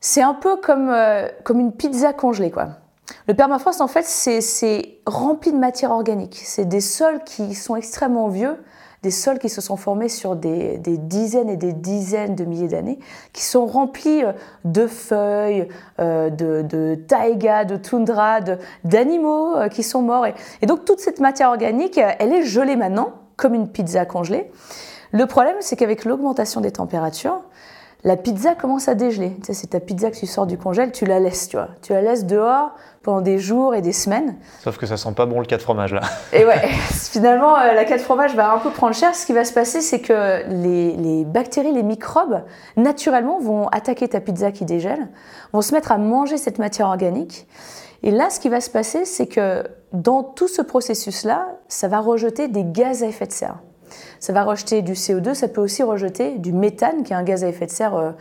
c'est 0.00 0.22
un 0.22 0.34
peu 0.34 0.56
comme, 0.56 0.88
euh, 0.90 1.28
comme 1.44 1.60
une 1.60 1.72
pizza 1.72 2.12
congelée, 2.12 2.50
quoi. 2.50 2.70
Le 3.26 3.34
permafrost, 3.34 3.80
en 3.80 3.88
fait, 3.88 4.04
c'est 4.04 4.98
rempli 5.06 5.52
de 5.52 5.58
matière 5.58 5.92
organique. 5.92 6.40
C'est 6.44 6.66
des 6.66 6.80
sols 6.80 7.22
qui 7.24 7.54
sont 7.54 7.76
extrêmement 7.76 8.28
vieux, 8.28 8.56
des 9.02 9.10
sols 9.10 9.38
qui 9.38 9.48
se 9.48 9.60
sont 9.60 9.76
formés 9.76 10.08
sur 10.08 10.34
des, 10.34 10.78
dizaines 10.78 11.48
et 11.48 11.56
des 11.56 11.72
dizaines 11.72 12.34
de 12.34 12.44
milliers 12.44 12.68
d'années, 12.68 12.98
qui 13.32 13.42
sont 13.42 13.66
remplis 13.66 14.24
euh, 14.24 14.32
de 14.64 14.86
feuilles, 14.86 15.68
euh, 16.00 16.30
de, 16.30 16.94
taïga, 16.96 17.64
de 17.64 17.76
toundra, 17.76 18.40
d'animaux 18.84 19.56
euh, 19.56 19.68
qui 19.68 19.82
sont 19.82 20.02
morts. 20.02 20.26
Et, 20.26 20.66
donc 20.66 20.84
toute 20.84 21.00
cette 21.00 21.20
matière 21.20 21.50
organique, 21.50 21.98
elle 21.98 22.32
est 22.32 22.44
gelée 22.44 22.76
maintenant, 22.76 23.12
comme 23.36 23.54
une 23.54 23.68
pizza 23.68 24.04
congelée. 24.04 24.50
Le 25.12 25.26
problème, 25.26 25.56
c'est 25.60 25.76
qu'avec 25.76 26.04
l'augmentation 26.04 26.60
des 26.60 26.72
températures, 26.72 27.42
la 28.04 28.16
pizza 28.16 28.54
commence 28.54 28.86
à 28.86 28.94
dégeler. 28.94 29.34
Tu 29.38 29.46
sais, 29.46 29.54
c'est 29.54 29.68
ta 29.68 29.80
pizza 29.80 30.10
que 30.10 30.16
tu 30.16 30.26
sors 30.26 30.46
du 30.46 30.56
congèle, 30.56 30.92
tu 30.92 31.04
la 31.04 31.18
laisses, 31.18 31.48
tu 31.48 31.56
vois. 31.56 31.70
Tu 31.82 31.92
la 31.92 32.00
laisses 32.00 32.26
dehors 32.26 32.70
pendant 33.02 33.20
des 33.20 33.38
jours 33.38 33.74
et 33.74 33.82
des 33.82 33.92
semaines. 33.92 34.36
Sauf 34.62 34.78
que 34.78 34.86
ça 34.86 34.96
sent 34.96 35.12
pas 35.12 35.26
bon 35.26 35.40
le 35.40 35.46
4 35.46 35.60
fromage 35.60 35.92
là. 35.92 36.02
Et 36.32 36.44
ouais, 36.44 36.68
finalement, 36.92 37.56
euh, 37.56 37.72
la 37.72 37.84
4 37.84 38.00
fromage 38.00 38.36
va 38.36 38.52
un 38.52 38.58
peu 38.58 38.70
prendre 38.70 38.94
cher. 38.94 39.14
Ce 39.16 39.26
qui 39.26 39.32
va 39.32 39.44
se 39.44 39.52
passer, 39.52 39.80
c'est 39.80 40.00
que 40.00 40.44
les, 40.48 41.24
bactéries, 41.24 41.72
les 41.72 41.82
microbes, 41.82 42.42
naturellement, 42.76 43.40
vont 43.40 43.66
attaquer 43.68 44.06
ta 44.06 44.20
pizza 44.20 44.52
qui 44.52 44.64
dégèle, 44.64 45.08
vont 45.52 45.62
se 45.62 45.74
mettre 45.74 45.90
à 45.90 45.98
manger 45.98 46.36
cette 46.36 46.60
matière 46.60 46.86
organique. 46.86 47.48
Et 48.04 48.12
là, 48.12 48.30
ce 48.30 48.38
qui 48.38 48.48
va 48.48 48.60
se 48.60 48.70
passer, 48.70 49.04
c'est 49.04 49.26
que 49.26 49.64
dans 49.92 50.22
tout 50.22 50.46
ce 50.46 50.62
processus-là, 50.62 51.48
ça 51.66 51.88
va 51.88 51.98
rejeter 51.98 52.46
des 52.46 52.64
gaz 52.64 53.02
à 53.02 53.06
effet 53.06 53.26
de 53.26 53.32
serre. 53.32 53.58
Ça 54.20 54.32
va 54.32 54.44
rejeter 54.44 54.82
du 54.82 54.92
CO2, 54.92 55.34
ça 55.34 55.48
peut 55.48 55.60
aussi 55.60 55.82
rejeter 55.82 56.38
du 56.38 56.52
méthane, 56.52 57.02
qui 57.02 57.12
est 57.12 57.16
un 57.16 57.22
gaz 57.22 57.44
à 57.44 57.48
effet 57.48 57.66
de 57.66 57.70
serre 57.70 57.94
euh, 57.94 58.12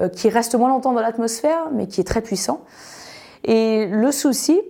euh, 0.00 0.08
qui 0.08 0.28
reste 0.28 0.54
moins 0.54 0.68
longtemps 0.68 0.92
dans 0.92 1.00
l'atmosphère, 1.00 1.70
mais 1.72 1.86
qui 1.86 2.00
est 2.00 2.04
très 2.04 2.22
puissant. 2.22 2.64
Et 3.44 3.86
le 3.86 4.12
souci, 4.12 4.60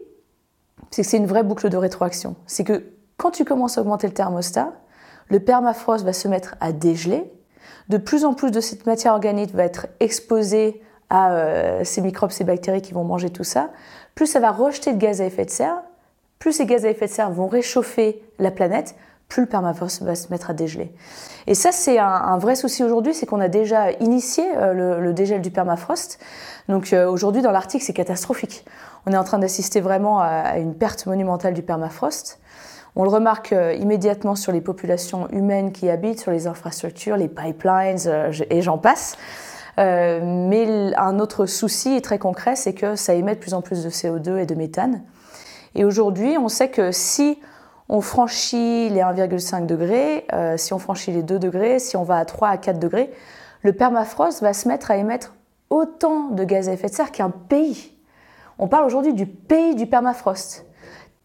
c'est 0.91 1.03
que 1.03 1.09
c'est 1.09 1.17
une 1.17 1.27
vraie 1.27 1.43
boucle 1.43 1.69
de 1.69 1.77
rétroaction. 1.77 2.37
C'est 2.47 2.65
que 2.65 2.85
quand 3.17 3.31
tu 3.31 3.45
commences 3.45 3.79
à 3.79 3.81
augmenter 3.81 4.07
le 4.07 4.13
thermostat, 4.13 4.73
le 5.29 5.41
permafrost 5.41 6.05
va 6.05 6.13
se 6.13 6.29
mettre 6.29 6.55
à 6.61 6.73
dégeler. 6.73 7.25
De 7.89 7.99
plus 7.99 8.25
en 8.25 8.35
plus 8.35 8.51
de 8.51 8.61
cette 8.61 8.87
matière 8.87 9.13
organique 9.13 9.55
va 9.55 9.65
être 9.65 9.87
exposée 10.01 10.83
à 11.09 11.33
euh, 11.33 11.85
ces 11.85 12.01
microbes, 12.01 12.31
ces 12.31 12.45
bactéries 12.45 12.83
qui 12.83 12.93
vont 12.93 13.05
manger 13.05 13.31
tout 13.31 13.45
ça. 13.45 13.71
Plus 14.15 14.27
ça 14.27 14.41
va 14.41 14.51
rejeter 14.51 14.93
de 14.93 14.99
gaz 14.99 15.21
à 15.21 15.25
effet 15.25 15.45
de 15.45 15.51
serre, 15.51 15.83
plus 16.39 16.53
ces 16.53 16.67
gaz 16.67 16.85
à 16.85 16.91
effet 16.91 17.07
de 17.07 17.11
serre 17.11 17.31
vont 17.31 17.47
réchauffer 17.47 18.23
la 18.39 18.51
planète, 18.51 18.95
plus 19.29 19.43
le 19.43 19.49
permafrost 19.49 20.03
va 20.03 20.15
se 20.15 20.29
mettre 20.31 20.51
à 20.51 20.55
dégeler. 20.55 20.93
Et 21.47 21.55
ça, 21.55 21.73
c'est 21.73 21.99
un, 21.99 22.39
vrai 22.39 22.55
souci 22.57 22.85
aujourd'hui, 22.85 23.15
c'est 23.15 23.27
qu'on 23.27 23.41
a 23.41 23.49
déjà 23.49 23.91
initié 23.93 24.45
euh, 24.57 25.01
le, 25.01 25.13
dégel 25.13 25.41
du 25.41 25.51
permafrost. 25.51 26.19
Donc 26.69 26.93
euh, 26.93 27.09
aujourd'hui, 27.09 27.43
dans 27.43 27.51
l'Arctique, 27.51 27.83
c'est 27.83 27.93
catastrophique. 27.93 28.65
On 29.07 29.13
est 29.13 29.17
en 29.17 29.25
train 29.25 29.39
d'assister 29.39 29.81
vraiment 29.81 30.21
à, 30.21 30.59
une 30.59 30.75
perte 30.75 31.07
monumentale 31.07 31.55
du 31.55 31.63
permafrost. 31.63 32.41
On 32.95 33.03
le 33.03 33.11
remarque 33.11 33.53
euh, 33.53 33.75
immédiatement 33.75 34.37
sur 34.37 34.53
les 34.53 34.61
populations 34.61 35.29
humaines 35.31 35.73
qui 35.73 35.91
habitent, 35.91 36.21
sur 36.21 36.31
les 36.31 36.47
infrastructures, 36.47 37.17
les 37.17 37.29
pipelines, 37.29 37.99
et 38.51 38.63
j'en 38.63 38.79
passe. 38.79 39.17
mais 39.77 40.95
un 40.97 41.19
autre 41.19 41.47
souci 41.47 42.01
très 42.01 42.19
concret, 42.19 42.57
c'est 42.57 42.75
que 42.75 42.97
ça 42.97 43.15
émet 43.15 43.35
de 43.35 43.41
plus 43.41 43.55
en 43.55 43.61
plus 43.61 43.85
de 43.85 43.91
CO2 43.91 44.39
et 44.39 44.47
de 44.47 44.55
méthane. 44.55 45.03
Et 45.75 45.85
aujourd'hui, 45.85 46.39
on 46.39 46.49
sait 46.49 46.71
que 46.71 46.91
si 46.91 47.39
on 47.89 48.01
franchit 48.01 48.89
les 48.89 49.01
1,5 49.01 49.67
degrés, 49.67 50.27
euh, 50.33 50.57
si 50.57 50.73
on 50.73 50.79
franchit 50.79 51.13
les 51.13 51.23
2 51.23 51.39
degrés, 51.39 51.79
si 51.79 51.97
on 51.97 52.03
va 52.03 52.19
à 52.19 52.25
3 52.25 52.49
à 52.49 52.57
4 52.57 52.79
degrés, 52.79 53.13
le 53.63 53.73
permafrost 53.73 54.43
va 54.43 54.53
se 54.53 54.69
mettre 54.69 54.91
à 54.91 54.97
émettre 54.97 55.35
autant 55.71 56.29
de 56.29 56.45
gaz 56.45 56.69
à 56.69 56.73
effet 56.73 56.89
de 56.89 56.95
serre 56.95 57.13
qu'un 57.13 57.31
pays. 57.31 57.93
On 58.59 58.69
parle 58.69 58.85
aujourd'hui 58.85 59.13
du 59.13 59.27
pays 59.27 59.75
du 59.75 59.87
permafrost, 59.87 60.67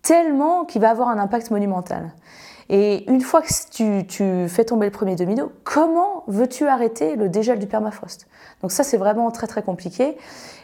tellement 0.01 0.65
qu'il 0.65 0.81
va 0.81 0.89
avoir 0.89 1.09
un 1.09 1.17
impact 1.17 1.51
monumental. 1.51 2.11
Et 2.69 3.09
une 3.11 3.21
fois 3.21 3.41
que 3.41 4.03
tu, 4.05 4.47
fais 4.47 4.63
tomber 4.63 4.85
le 4.85 4.91
premier 4.91 5.15
domino, 5.15 5.51
comment 5.65 6.23
veux-tu 6.27 6.67
arrêter 6.67 7.17
le 7.17 7.27
dégel 7.27 7.59
du 7.59 7.67
permafrost? 7.67 8.27
Donc 8.61 8.71
ça, 8.71 8.83
c'est 8.83 8.97
vraiment 8.97 9.29
très 9.29 9.47
très 9.47 9.61
compliqué. 9.61 10.17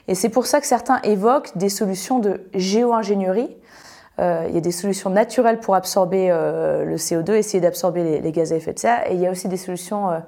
Et 0.07 0.15
c'est 0.15 0.29
pour 0.29 0.45
ça 0.45 0.61
que 0.61 0.67
certains 0.67 1.01
évoquent 1.01 1.57
des 1.57 1.67
solutions 1.67 2.19
de 2.19 2.47
géo-ingénierie 2.53 3.57
il 4.19 4.53
y 4.53 4.57
a 4.57 4.61
des 4.61 4.71
solutions 4.71 5.09
naturelles 5.09 5.59
pour 5.59 5.75
absorber 5.75 6.29
euh, 6.31 6.85
le 6.85 6.95
CO2, 6.95 7.33
essayer 7.33 7.61
d'absorber 7.61 8.19
les, 8.19 8.31
gaz 8.31 8.51
à 8.51 8.55
effet 8.55 8.73
de 8.73 8.79
serre. 8.79 9.09
Et 9.09 9.13
il 9.13 9.19
y 9.19 9.27
a 9.27 9.31
aussi 9.31 9.47
des 9.47 9.57
solutions 9.57 10.09
euh, 10.09 10.19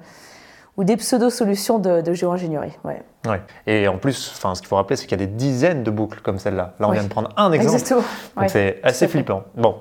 ou 0.76 0.84
des 0.84 0.96
pseudo-solutions 0.96 1.78
de, 1.78 2.00
de 2.00 2.12
géo-ingénierie. 2.12 2.72
Ouais. 2.84 3.02
Ouais. 3.26 3.40
Et 3.66 3.88
en 3.88 3.98
plus, 3.98 4.12
ce 4.12 4.58
qu'il 4.58 4.68
faut 4.68 4.76
rappeler, 4.76 4.96
c'est 4.96 5.06
qu'il 5.06 5.18
y 5.18 5.22
a 5.22 5.26
des 5.26 5.32
dizaines 5.32 5.82
de 5.82 5.90
boucles 5.90 6.20
comme 6.20 6.38
celle-là. 6.38 6.74
Là, 6.78 6.88
on 6.88 6.92
vient 6.92 7.02
de 7.02 7.08
prendre 7.08 7.30
un 7.36 7.52
exemple. 7.52 7.74
Exactement. 7.74 8.02
Donc 8.36 8.50
c'est 8.50 8.80
assez 8.82 9.08
flippant. 9.08 9.44
Bon. 9.56 9.76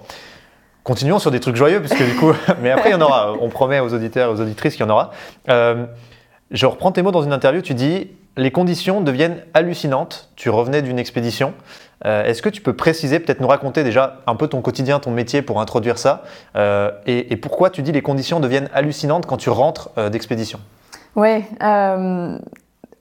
Continuons 0.83 1.19
sur 1.19 1.29
des 1.29 1.39
trucs 1.39 1.55
joyeux, 1.55 1.79
puisque 1.81 2.03
du 2.03 2.15
coup, 2.15 2.31
mais 2.61 2.71
après, 2.71 2.89
il 2.89 2.93
y 2.93 2.95
en 2.95 3.01
aura. 3.01 3.33
On 3.39 3.49
promet 3.49 3.79
aux 3.79 3.93
auditeurs 3.93 4.29
et 4.29 4.33
aux 4.33 4.41
auditrices 4.41 4.75
qu'il 4.75 4.85
y 4.85 4.89
en 4.89 4.91
aura. 4.91 5.11
je 5.47 6.65
reprends 6.65 6.91
tes 6.91 7.03
mots 7.03 7.11
dans 7.11 7.21
une 7.21 7.33
interview. 7.33 7.61
Tu 7.61 7.75
dis 7.75 8.09
les 8.39 8.51
conditions 8.51 9.01
deviennent 9.01 9.43
hallucinantes. 9.53 10.29
Tu 10.35 10.49
revenais 10.49 10.81
d'une 10.81 10.97
expédition. 10.97 11.53
Euh, 12.05 12.23
est-ce 12.23 12.41
que 12.41 12.49
tu 12.49 12.61
peux 12.61 12.75
préciser, 12.75 13.19
peut-être 13.19 13.41
nous 13.41 13.47
raconter 13.47 13.83
déjà 13.83 14.21
un 14.25 14.35
peu 14.35 14.47
ton 14.47 14.61
quotidien, 14.61 14.99
ton 14.99 15.11
métier 15.11 15.41
pour 15.41 15.59
introduire 15.59 15.97
ça 15.97 16.23
euh, 16.55 16.91
et, 17.05 17.35
pourquoi 17.35 17.69
tu 17.69 17.81
dis 17.81 17.91
les 17.91 18.01
conditions 18.01 18.39
deviennent 18.39 18.69
hallucinantes 18.73 19.25
quand 19.25 19.37
tu 19.37 19.49
rentres 19.49 19.89
euh, 19.97 20.09
d'expédition? 20.09 20.59
Oui. 21.15 21.43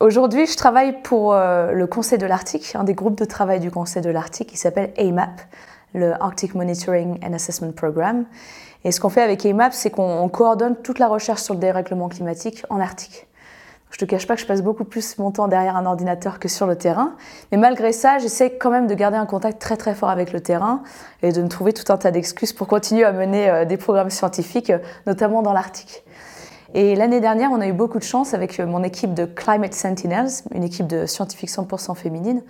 Aujourd'hui, 0.01 0.47
je 0.47 0.57
travaille 0.57 1.03
pour 1.03 1.35
le 1.35 1.87
Conseil 1.87 2.19
de 2.19 2.27
l'Arctique, 2.27 2.73
un 2.75 2.85
des 2.85 2.95
groupes 2.95 3.19
de 3.19 3.25
travail 3.25 3.59
du 3.59 3.71
Conseil 3.71 4.01
de 4.01 4.11
l'Arctique 4.11 4.49
qui 4.49 4.57
s'appelle 4.57 4.93
AMAP, 4.97 5.41
le 5.93 6.13
Arctic 6.23 6.55
Monitoring 6.55 7.19
and 7.25 7.33
Assessment 7.33 7.73
Program. 7.73 8.25
Et 8.85 8.93
ce 8.93 9.01
qu'on 9.01 9.09
fait 9.09 9.23
avec 9.23 9.45
AMAP, 9.45 9.73
c'est 9.73 9.91
qu'on 9.91 10.29
coordonne 10.29 10.77
toute 10.77 11.01
la 11.01 11.09
recherche 11.09 11.43
sur 11.43 11.55
le 11.55 11.61
dérèglement 11.61 12.09
climatique 12.09 12.63
en 12.71 12.79
Arctique. 12.81 13.28
Je 13.91 13.97
te 13.97 14.05
cache 14.05 14.27
pas 14.27 14.35
que 14.35 14.41
je 14.41 14.47
passe 14.47 14.63
beaucoup 14.63 14.85
plus 14.85 15.19
mon 15.19 15.31
temps 15.31 15.49
derrière 15.49 15.77
un 15.77 15.87
ordinateur 15.87 16.39
que 16.39 16.49
sur 16.49 16.67
le 16.67 16.77
terrain. 16.77 17.15
Mais 17.51 17.59
malgré 17.59 17.93
ça, 17.93 18.19
j'essaie 18.19 18.57
quand 18.59 18.71
même 18.71 18.87
de 18.87 18.95
garder 18.95 19.17
un 19.17 19.27
contact 19.27 19.61
très 19.61 19.77
très 19.77 19.95
fort 19.95 20.11
avec 20.11 20.33
le 20.33 20.41
terrain 20.41 20.83
et 21.23 21.33
de 21.33 21.43
me 21.43 21.49
trouver 21.49 21.73
tout 21.73 21.91
un 21.91 21.97
tas 21.97 22.11
d'excuses 22.11 22.53
pour 22.53 22.67
continuer 22.67 23.05
à 23.05 23.13
mener 23.13 23.49
euh, 23.49 23.65
des 23.65 23.77
programmes 23.77 24.11
scientifiques, 24.11 24.71
euh, 24.71 24.79
notamment 25.07 25.43
dans 25.43 25.53
l'Arctique. 25.53 26.05
Et 26.75 26.97
l'année 26.97 27.21
dernière, 27.21 27.51
on 27.51 27.63
a 27.63 27.67
eu 27.67 27.73
beaucoup 27.73 27.99
de 27.99 28.05
chance 28.05 28.35
avec 28.35 28.61
euh, 28.61 28.67
mon 28.67 28.83
équipe 28.83 29.15
de 29.15 29.25
Climate 29.25 29.73
Sentinels, 29.73 30.29
une 30.55 30.65
équipe 30.65 30.87
de 30.87 31.07
scientifiques 31.07 31.51
100% 31.51 31.95
féminine. 31.95 32.43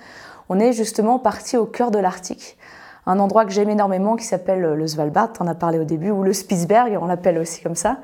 On 0.49 0.59
est 0.59 0.73
justement 0.73 1.21
parti 1.21 1.57
au 1.57 1.67
cœur 1.67 1.93
de 1.93 2.01
l'Arctique, 2.01 2.59
un 3.07 3.21
endroit 3.21 3.45
que 3.45 3.53
j'aime 3.53 3.71
énormément 3.71 4.17
qui 4.17 4.25
s'appelle 4.25 4.61
le 4.61 4.87
Svalbard, 4.87 5.31
on 5.39 5.45
en 5.45 5.49
as 5.49 5.55
parlé 5.55 5.79
au 5.79 5.85
début, 5.85 6.11
ou 6.11 6.25
le 6.25 6.33
Spitsberg, 6.33 6.99
on 7.01 7.07
l'appelle 7.07 7.39
aussi 7.39 7.63
comme 7.63 7.77
ça. 7.77 7.99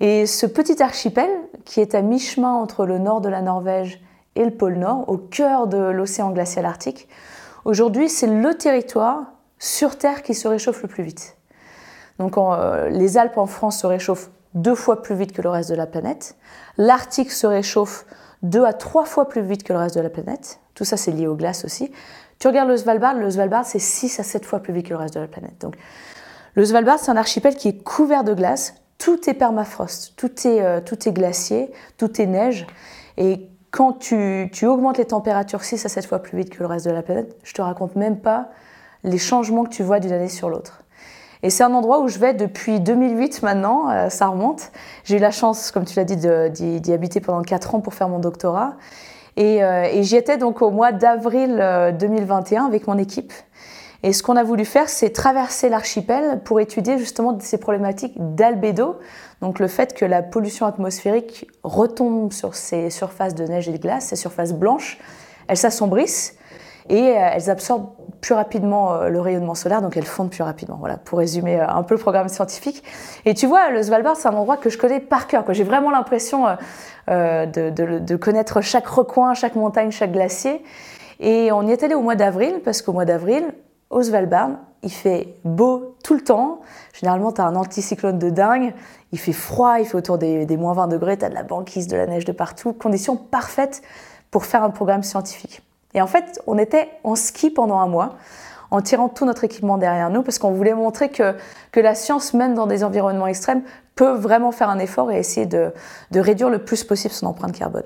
Et 0.00 0.26
ce 0.26 0.46
petit 0.46 0.82
archipel, 0.82 1.28
qui 1.64 1.80
est 1.80 1.94
à 1.94 2.02
mi-chemin 2.02 2.52
entre 2.52 2.86
le 2.86 2.98
nord 2.98 3.20
de 3.20 3.28
la 3.28 3.42
Norvège 3.42 4.00
et 4.34 4.44
le 4.44 4.50
pôle 4.50 4.76
Nord, 4.76 5.08
au 5.08 5.18
cœur 5.18 5.66
de 5.66 5.78
l'océan 5.78 6.30
glacial 6.30 6.64
arctique, 6.64 7.08
aujourd'hui, 7.64 8.08
c'est 8.08 8.26
le 8.26 8.54
territoire 8.54 9.32
sur 9.58 9.98
Terre 9.98 10.22
qui 10.22 10.34
se 10.34 10.48
réchauffe 10.48 10.82
le 10.82 10.88
plus 10.88 11.04
vite. 11.04 11.36
Donc 12.18 12.36
euh, 12.36 12.88
les 12.88 13.18
Alpes 13.18 13.38
en 13.38 13.46
France 13.46 13.80
se 13.80 13.86
réchauffent 13.86 14.30
deux 14.54 14.74
fois 14.74 15.02
plus 15.02 15.14
vite 15.14 15.32
que 15.32 15.42
le 15.42 15.48
reste 15.48 15.70
de 15.70 15.74
la 15.74 15.86
planète. 15.86 16.36
L'Arctique 16.76 17.30
se 17.30 17.46
réchauffe 17.46 18.06
deux 18.42 18.64
à 18.64 18.72
trois 18.72 19.04
fois 19.04 19.28
plus 19.28 19.42
vite 19.42 19.64
que 19.64 19.72
le 19.72 19.78
reste 19.78 19.96
de 19.96 20.00
la 20.00 20.10
planète. 20.10 20.60
Tout 20.74 20.84
ça, 20.84 20.96
c'est 20.96 21.12
lié 21.12 21.26
aux 21.26 21.36
glaces 21.36 21.64
aussi. 21.64 21.92
Tu 22.38 22.48
regardes 22.48 22.68
le 22.68 22.76
Svalbard, 22.76 23.14
le 23.14 23.30
Svalbard 23.30 23.66
c'est 23.66 23.78
6 23.78 24.18
à 24.18 24.22
7 24.22 24.46
fois 24.46 24.60
plus 24.60 24.72
vite 24.72 24.86
que 24.86 24.94
le 24.94 24.96
reste 24.96 25.14
de 25.14 25.20
la 25.20 25.28
planète. 25.28 25.60
Donc, 25.60 25.76
le 26.54 26.64
Svalbard, 26.64 26.98
c'est 26.98 27.10
un 27.10 27.16
archipel 27.16 27.54
qui 27.54 27.68
est 27.68 27.82
couvert 27.84 28.24
de 28.24 28.34
glace. 28.34 28.74
Tout 29.00 29.30
est 29.30 29.34
permafrost, 29.34 30.12
tout 30.16 30.46
est, 30.46 30.60
euh, 30.60 30.82
tout 30.82 31.08
est 31.08 31.12
glacier, 31.12 31.72
tout 31.96 32.20
est 32.20 32.26
neige. 32.26 32.66
Et 33.16 33.48
quand 33.70 33.94
tu, 33.94 34.50
tu, 34.52 34.66
augmentes 34.66 34.98
les 34.98 35.06
températures 35.06 35.64
6 35.64 35.86
à 35.86 35.88
7 35.88 36.06
fois 36.06 36.18
plus 36.18 36.36
vite 36.36 36.50
que 36.50 36.60
le 36.60 36.66
reste 36.66 36.84
de 36.84 36.90
la 36.90 37.02
planète, 37.02 37.34
je 37.42 37.54
te 37.54 37.62
raconte 37.62 37.96
même 37.96 38.20
pas 38.20 38.50
les 39.02 39.16
changements 39.16 39.64
que 39.64 39.70
tu 39.70 39.82
vois 39.82 40.00
d'une 40.00 40.12
année 40.12 40.28
sur 40.28 40.50
l'autre. 40.50 40.82
Et 41.42 41.48
c'est 41.48 41.64
un 41.64 41.72
endroit 41.72 42.00
où 42.00 42.08
je 42.08 42.18
vais 42.18 42.34
depuis 42.34 42.78
2008 42.78 43.42
maintenant, 43.42 43.88
euh, 43.88 44.10
ça 44.10 44.26
remonte. 44.26 44.70
J'ai 45.04 45.16
eu 45.16 45.20
la 45.20 45.30
chance, 45.30 45.70
comme 45.70 45.86
tu 45.86 45.96
l'as 45.96 46.04
dit, 46.04 46.80
d'y 46.80 46.92
habiter 46.92 47.20
pendant 47.20 47.40
4 47.40 47.76
ans 47.76 47.80
pour 47.80 47.94
faire 47.94 48.10
mon 48.10 48.18
doctorat. 48.18 48.74
Et, 49.38 49.64
euh, 49.64 49.84
et 49.84 50.02
j'y 50.02 50.16
étais 50.16 50.36
donc 50.36 50.60
au 50.60 50.70
mois 50.70 50.92
d'avril 50.92 51.56
2021 51.98 52.66
avec 52.66 52.86
mon 52.86 52.98
équipe. 52.98 53.32
Et 54.02 54.12
ce 54.14 54.22
qu'on 54.22 54.36
a 54.36 54.44
voulu 54.44 54.64
faire, 54.64 54.88
c'est 54.88 55.10
traverser 55.10 55.68
l'archipel 55.68 56.40
pour 56.42 56.60
étudier 56.60 56.98
justement 56.98 57.38
ces 57.38 57.58
problématiques 57.58 58.14
d'albédo, 58.16 58.98
donc 59.42 59.58
le 59.58 59.68
fait 59.68 59.94
que 59.94 60.06
la 60.06 60.22
pollution 60.22 60.64
atmosphérique 60.66 61.46
retombe 61.62 62.32
sur 62.32 62.54
ces 62.54 62.88
surfaces 62.88 63.34
de 63.34 63.44
neige 63.44 63.68
et 63.68 63.72
de 63.72 63.78
glace, 63.78 64.06
ces 64.06 64.16
surfaces 64.16 64.54
blanches, 64.54 64.98
elles 65.48 65.58
s'assombrissent 65.58 66.36
et 66.88 67.10
euh, 67.10 67.30
elles 67.34 67.50
absorbent 67.50 67.90
plus 68.20 68.34
rapidement 68.34 68.94
euh, 68.94 69.08
le 69.08 69.20
rayonnement 69.20 69.54
solaire, 69.54 69.82
donc 69.82 69.96
elles 69.96 70.04
fondent 70.04 70.30
plus 70.30 70.42
rapidement. 70.42 70.76
Voilà, 70.78 70.96
pour 70.96 71.18
résumer 71.18 71.60
euh, 71.60 71.68
un 71.68 71.82
peu 71.82 71.94
le 71.94 72.00
programme 72.00 72.28
scientifique. 72.28 72.82
Et 73.26 73.34
tu 73.34 73.46
vois, 73.46 73.70
le 73.70 73.82
Svalbard, 73.82 74.16
c'est 74.16 74.28
un 74.28 74.34
endroit 74.34 74.56
que 74.56 74.70
je 74.70 74.78
connais 74.78 75.00
par 75.00 75.26
cœur. 75.26 75.44
J'ai 75.50 75.64
vraiment 75.64 75.90
l'impression 75.90 76.46
de, 77.08 77.70
de, 77.70 77.98
de, 77.98 78.16
connaître 78.16 78.60
chaque 78.60 78.86
recoin, 78.86 79.34
chaque 79.34 79.56
montagne, 79.56 79.90
chaque 79.90 80.12
glacier. 80.12 80.62
Et 81.18 81.52
on 81.52 81.66
y 81.66 81.72
est 81.72 81.82
allé 81.82 81.94
au 81.94 82.02
mois 82.02 82.16
d'avril, 82.16 82.60
parce 82.64 82.82
qu'au 82.82 82.92
mois 82.92 83.04
d'avril, 83.04 83.44
au 83.90 84.02
Svalbard, 84.02 84.50
il 84.82 84.92
fait 84.92 85.34
beau 85.44 85.96
tout 86.02 86.14
le 86.14 86.22
temps. 86.22 86.60
Généralement, 86.94 87.32
tu 87.32 87.40
as 87.40 87.44
un 87.44 87.56
anticyclone 87.56 88.18
de 88.18 88.30
dingue. 88.30 88.72
Il 89.12 89.18
fait 89.18 89.32
froid, 89.32 89.78
il 89.78 89.84
fait 89.84 89.96
autour 89.96 90.16
des, 90.16 90.56
moins 90.56 90.72
20 90.72 90.88
degrés, 90.88 91.18
tu 91.18 91.24
as 91.24 91.28
de 91.28 91.34
la 91.34 91.42
banquise, 91.42 91.88
de 91.88 91.96
la 91.96 92.06
neige 92.06 92.24
de 92.24 92.32
partout. 92.32 92.72
Conditions 92.72 93.16
parfaites 93.16 93.82
pour 94.30 94.44
faire 94.44 94.62
un 94.62 94.70
programme 94.70 95.02
scientifique. 95.02 95.62
Et 95.92 96.00
en 96.00 96.06
fait, 96.06 96.40
on 96.46 96.56
était 96.56 96.88
en 97.02 97.16
ski 97.16 97.50
pendant 97.50 97.80
un 97.80 97.88
mois, 97.88 98.16
en 98.70 98.80
tirant 98.80 99.08
tout 99.08 99.26
notre 99.26 99.42
équipement 99.42 99.76
derrière 99.76 100.08
nous, 100.08 100.22
parce 100.22 100.38
qu'on 100.38 100.52
voulait 100.52 100.74
montrer 100.74 101.08
que, 101.10 101.34
que 101.72 101.80
la 101.80 101.96
science, 101.96 102.32
même 102.32 102.54
dans 102.54 102.68
des 102.68 102.84
environnements 102.84 103.26
extrêmes, 103.26 103.62
peut 103.96 104.12
vraiment 104.12 104.52
faire 104.52 104.70
un 104.70 104.78
effort 104.78 105.10
et 105.10 105.18
essayer 105.18 105.46
de, 105.46 105.72
de 106.12 106.20
réduire 106.20 106.48
le 106.48 106.60
plus 106.60 106.84
possible 106.84 107.12
son 107.12 107.26
empreinte 107.26 107.52
carbone. 107.52 107.82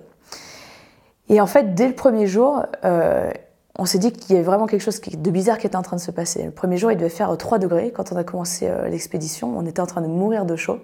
Et 1.31 1.41
en 1.41 1.47
fait, 1.47 1.75
dès 1.75 1.89
le 1.89 1.95
premier 1.95 2.27
jour, 2.27 2.63
euh, 2.85 3.31
on 3.79 3.87
s'est 3.87 3.99
dit 3.99 4.13
qu'il 4.13 4.35
y 4.35 4.39
avait 4.39 4.45
vraiment 4.45 4.67
quelque 4.67 4.83
chose 4.83 5.01
de 5.01 5.31
bizarre 5.31 5.59
qui 5.59 5.67
était 5.67 5.77
en 5.77 5.83
train 5.83 5.97
de 5.97 6.01
se 6.01 6.13
passer. 6.13 6.45
Le 6.45 6.51
premier 6.53 6.77
jour, 6.77 6.93
il 6.93 6.97
devait 6.97 7.09
faire 7.09 7.37
3 7.37 7.59
degrés. 7.59 7.91
Quand 7.91 8.13
on 8.13 8.17
a 8.17 8.23
commencé 8.23 8.69
euh, 8.69 8.89
l'expédition, 8.89 9.53
on 9.57 9.67
était 9.67 9.81
en 9.81 9.87
train 9.87 10.01
de 10.01 10.07
mourir 10.07 10.45
de 10.45 10.55
chaud. 10.55 10.79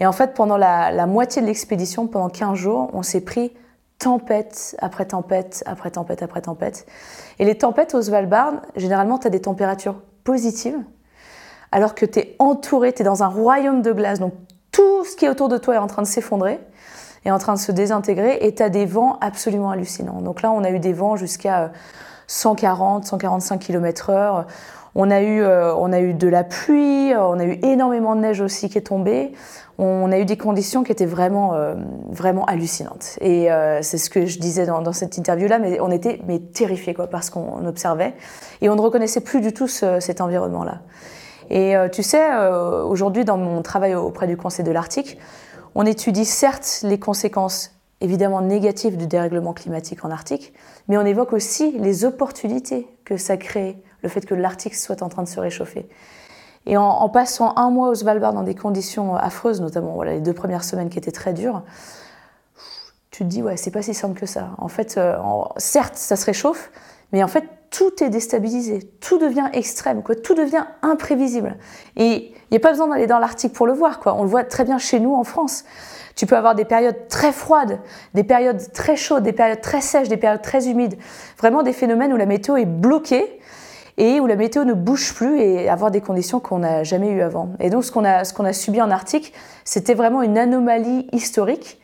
Et 0.00 0.06
en 0.06 0.12
fait, 0.12 0.34
pendant 0.34 0.56
la, 0.56 1.06
moitié 1.06 1.40
de 1.40 1.46
l'expédition, 1.46 2.06
pendant 2.08 2.28
15 2.28 2.54
jours, 2.54 2.90
on 2.92 3.02
s'est 3.02 3.20
pris 3.20 3.52
tempête 3.98 4.76
après 4.80 5.06
tempête, 5.06 5.62
après 5.66 5.90
tempête, 5.90 6.22
après 6.22 6.42
tempête. 6.42 6.86
Et 7.38 7.44
les 7.44 7.56
tempêtes 7.56 7.94
au 7.94 8.02
Svalbard, 8.02 8.54
généralement, 8.74 9.18
tu 9.18 9.26
as 9.26 9.30
des 9.30 9.40
températures 9.40 10.02
positives, 10.24 10.78
alors 11.72 11.94
que 11.94 12.04
tu 12.04 12.18
es 12.18 12.36
entouré, 12.38 12.92
tu 12.92 13.02
es 13.02 13.04
dans 13.04 13.22
un 13.22 13.28
royaume 13.28 13.80
de 13.80 13.92
glace. 13.92 14.18
Donc 14.18 14.34
tout 14.70 15.04
ce 15.04 15.16
qui 15.16 15.24
est 15.24 15.30
autour 15.30 15.48
de 15.48 15.56
toi 15.56 15.76
est 15.76 15.78
en 15.78 15.86
train 15.86 16.02
de 16.02 16.06
s'effondrer, 16.06 16.60
est 17.24 17.30
en 17.30 17.38
train 17.38 17.54
de 17.54 17.58
se 17.58 17.72
désintégrer, 17.72 18.38
et 18.42 18.54
tu 18.54 18.62
as 18.62 18.68
des 18.68 18.84
vents 18.84 19.16
absolument 19.22 19.70
hallucinants. 19.70 20.20
Donc 20.20 20.42
là, 20.42 20.50
on 20.50 20.62
a 20.62 20.70
eu 20.70 20.78
des 20.78 20.92
vents 20.92 21.16
jusqu'à 21.16 21.72
140, 22.26 23.04
145 23.04 23.58
km/h. 23.58 24.44
On 24.98 25.10
a, 25.10 25.20
eu, 25.20 25.42
euh, 25.42 25.74
on 25.74 25.92
a 25.92 26.00
eu 26.00 26.14
de 26.14 26.26
la 26.26 26.42
pluie, 26.42 27.12
on 27.14 27.38
a 27.38 27.44
eu 27.44 27.58
énormément 27.62 28.16
de 28.16 28.22
neige 28.22 28.40
aussi 28.40 28.70
qui 28.70 28.78
est 28.78 28.86
tombée. 28.86 29.32
On 29.76 30.10
a 30.10 30.18
eu 30.18 30.24
des 30.24 30.38
conditions 30.38 30.84
qui 30.84 30.92
étaient 30.92 31.04
vraiment, 31.04 31.52
euh, 31.52 31.74
vraiment 32.08 32.46
hallucinantes. 32.46 33.18
Et 33.20 33.52
euh, 33.52 33.82
c'est 33.82 33.98
ce 33.98 34.08
que 34.08 34.24
je 34.24 34.38
disais 34.38 34.64
dans, 34.64 34.92
cette 34.94 35.18
interview-là, 35.18 35.58
mais 35.58 35.80
on 35.82 35.90
était 35.90 36.22
mais 36.26 36.38
terrifiés 36.38 36.94
quoi, 36.94 37.08
parce 37.08 37.28
qu'on 37.28 37.66
observait. 37.66 38.14
Et 38.62 38.70
on 38.70 38.74
ne 38.74 38.80
reconnaissait 38.80 39.20
plus 39.20 39.42
du 39.42 39.52
tout 39.52 39.68
cet 39.68 40.22
environnement-là. 40.22 40.80
Et 41.50 41.74
tu 41.92 42.02
sais, 42.02 42.24
aujourd'hui, 42.84 43.24
dans 43.24 43.36
mon 43.36 43.60
travail 43.60 43.94
auprès 43.94 44.26
du 44.26 44.36
Conseil 44.38 44.64
de 44.64 44.72
l'Arctique, 44.72 45.18
on 45.74 45.84
étudie 45.84 46.24
certes 46.24 46.80
les 46.82 46.98
conséquences 46.98 47.75
évidemment 48.00 48.40
négatives 48.40 48.96
du 48.96 49.06
dérèglement 49.06 49.52
climatique 49.52 50.04
en 50.04 50.10
Arctique, 50.10 50.52
mais 50.88 50.98
on 50.98 51.04
évoque 51.04 51.32
aussi 51.32 51.72
les 51.78 52.04
opportunités 52.04 52.86
que 53.04 53.16
ça 53.16 53.36
crée, 53.36 53.82
le 54.02 54.08
fait 54.08 54.26
que 54.26 54.34
l'Arctique 54.34 54.74
soit 54.74 55.02
en 55.02 55.08
train 55.08 55.22
de 55.22 55.28
se 55.28 55.40
réchauffer. 55.40 55.88
Et 56.66 56.76
en, 56.76 57.08
passant 57.08 57.56
un 57.56 57.70
mois 57.70 57.88
au 57.90 57.94
Svalbard 57.94 58.32
dans 58.32 58.42
des 58.42 58.56
conditions 58.56 59.14
affreuses, 59.14 59.60
notamment 59.60 60.02
les 60.02 60.20
deux 60.20 60.32
premières 60.32 60.64
semaines 60.64 60.88
qui 60.88 60.98
étaient 60.98 61.12
très 61.12 61.32
dures, 61.32 61.62
tu 63.12 63.22
te 63.22 63.28
dis, 63.28 63.40
ouais, 63.40 63.56
c'est 63.56 63.70
pas 63.70 63.82
si 63.82 63.94
simple 63.94 64.18
que 64.18 64.26
ça. 64.26 64.50
En 64.58 64.66
fait, 64.68 64.98
euh, 64.98 65.16
certes, 65.56 65.94
ça 65.94 66.16
se 66.16 66.26
réchauffe, 66.26 66.72
mais 67.12 67.22
en 67.22 67.28
fait, 67.28 67.44
tout 67.70 68.02
est 68.02 68.10
déstabilisé, 68.10 68.82
tout 69.00 69.18
devient 69.18 69.48
extrême, 69.52 70.02
quoi, 70.02 70.16
tout 70.16 70.34
devient 70.34 70.64
imprévisible. 70.82 71.56
Et 71.96 72.32
il 72.32 72.50
n'y 72.50 72.56
a 72.56 72.60
pas 72.60 72.72
besoin 72.72 72.88
d'aller 72.88 73.06
dans 73.06 73.20
l'Arctique 73.20 73.52
pour 73.52 73.66
le 73.66 73.72
voir, 73.72 74.00
quoi. 74.00 74.14
on 74.14 74.22
le 74.22 74.28
voit 74.28 74.44
très 74.44 74.64
bien 74.64 74.78
chez 74.78 74.98
nous 74.98 75.14
en 75.14 75.24
France. 75.24 75.64
Tu 76.16 76.24
peux 76.24 76.36
avoir 76.36 76.54
des 76.54 76.64
périodes 76.64 77.08
très 77.08 77.30
froides, 77.30 77.78
des 78.14 78.24
périodes 78.24 78.72
très 78.72 78.96
chaudes, 78.96 79.22
des 79.22 79.34
périodes 79.34 79.60
très 79.60 79.82
sèches, 79.82 80.08
des 80.08 80.16
périodes 80.16 80.40
très 80.40 80.66
humides. 80.66 80.96
Vraiment 81.38 81.62
des 81.62 81.74
phénomènes 81.74 82.12
où 82.12 82.16
la 82.16 82.24
météo 82.24 82.56
est 82.56 82.64
bloquée 82.64 83.38
et 83.98 84.18
où 84.18 84.26
la 84.26 84.36
météo 84.36 84.64
ne 84.64 84.72
bouge 84.72 85.14
plus 85.14 85.38
et 85.40 85.68
avoir 85.68 85.90
des 85.90 86.00
conditions 86.00 86.40
qu'on 86.40 86.60
n'a 86.60 86.84
jamais 86.84 87.10
eues 87.10 87.20
avant. 87.20 87.50
Et 87.60 87.68
donc 87.68 87.84
ce 87.84 87.92
qu'on 87.92 88.04
a, 88.04 88.24
qu'on 88.32 88.46
a 88.46 88.54
subi 88.54 88.80
en 88.80 88.90
Arctique, 88.90 89.34
c'était 89.64 89.92
vraiment 89.92 90.22
une 90.22 90.38
anomalie 90.38 91.06
historique. 91.12 91.80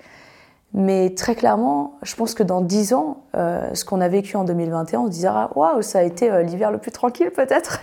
Mais 0.74 1.10
très 1.14 1.34
clairement, 1.34 1.98
je 2.02 2.14
pense 2.14 2.32
que 2.32 2.42
dans 2.42 2.62
dix 2.62 2.94
ans, 2.94 3.24
euh, 3.36 3.68
ce 3.74 3.84
qu'on 3.84 4.00
a 4.00 4.08
vécu 4.08 4.38
en 4.38 4.44
2021, 4.44 5.00
on 5.00 5.06
se 5.06 5.10
dira 5.10 5.50
waouh, 5.54 5.82
ça 5.82 5.98
a 5.98 6.02
été 6.02 6.30
euh, 6.30 6.42
l'hiver 6.42 6.70
le 6.70 6.78
plus 6.78 6.90
tranquille 6.90 7.30
peut-être. 7.30 7.80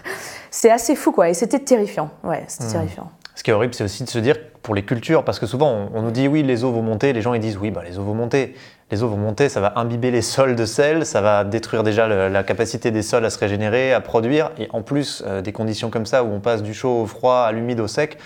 C'est 0.50 0.72
assez 0.72 0.96
fou 0.96 1.12
quoi, 1.12 1.30
et 1.30 1.36
c'était 1.36 1.60
terrifiant. 1.60 2.10
Ouais, 2.24 2.44
c'était 2.48 2.70
mmh. 2.70 2.72
terrifiant. 2.72 3.12
Ce 3.36 3.44
qui 3.44 3.52
est 3.52 3.54
horrible, 3.54 3.76
c'est 3.76 3.84
aussi 3.84 4.04
de 4.04 4.10
se 4.10 4.18
dire 4.18 4.36
pour 4.70 4.76
les 4.76 4.84
cultures, 4.84 5.24
parce 5.24 5.40
que 5.40 5.48
souvent 5.48 5.90
on, 5.96 6.04
nous 6.04 6.12
dit 6.12 6.28
oui, 6.28 6.44
les 6.44 6.64
eaux 6.64 6.72
vont 6.72 6.84
monter, 6.84 7.12
les 7.12 7.24
gens 7.24 7.34
ils 7.34 7.40
disent 7.40 7.58
oui, 7.58 7.72
bah, 7.72 7.82
les 7.84 7.98
eaux 7.98 8.04
vont 8.04 8.14
monter. 8.14 8.54
Les 8.92 9.02
eaux 9.02 9.08
vont 9.08 9.18
monter, 9.18 9.50
ça 9.50 9.60
va 9.60 9.74
imbiber 9.78 10.12
les 10.12 10.22
sols 10.22 10.56
de 10.56 10.64
sel, 10.64 11.08
ça 11.08 11.22
va 11.22 11.44
détruire 11.44 11.82
déjà 11.82 12.08
la 12.08 12.44
capacité 12.44 12.92
des 12.92 13.02
sols 13.02 13.26
à 13.26 13.32
se 13.32 13.40
régénérer, 13.40 13.94
à 13.94 14.00
produire, 14.00 14.52
et 14.60 14.68
en 14.72 14.84
plus 14.84 15.24
euh, 15.26 15.42
des 15.42 15.54
conditions 15.54 15.90
comme 15.90 16.06
ça 16.06 16.24
où 16.24 16.32
on 16.32 16.40
passe 16.40 16.62
du 16.62 16.76
chaud 16.76 17.02
au 17.02 17.08
froid, 17.08 17.46
à 17.48 17.52
l'humide 17.52 17.80
au 17.80 17.88
sec, 17.88 18.20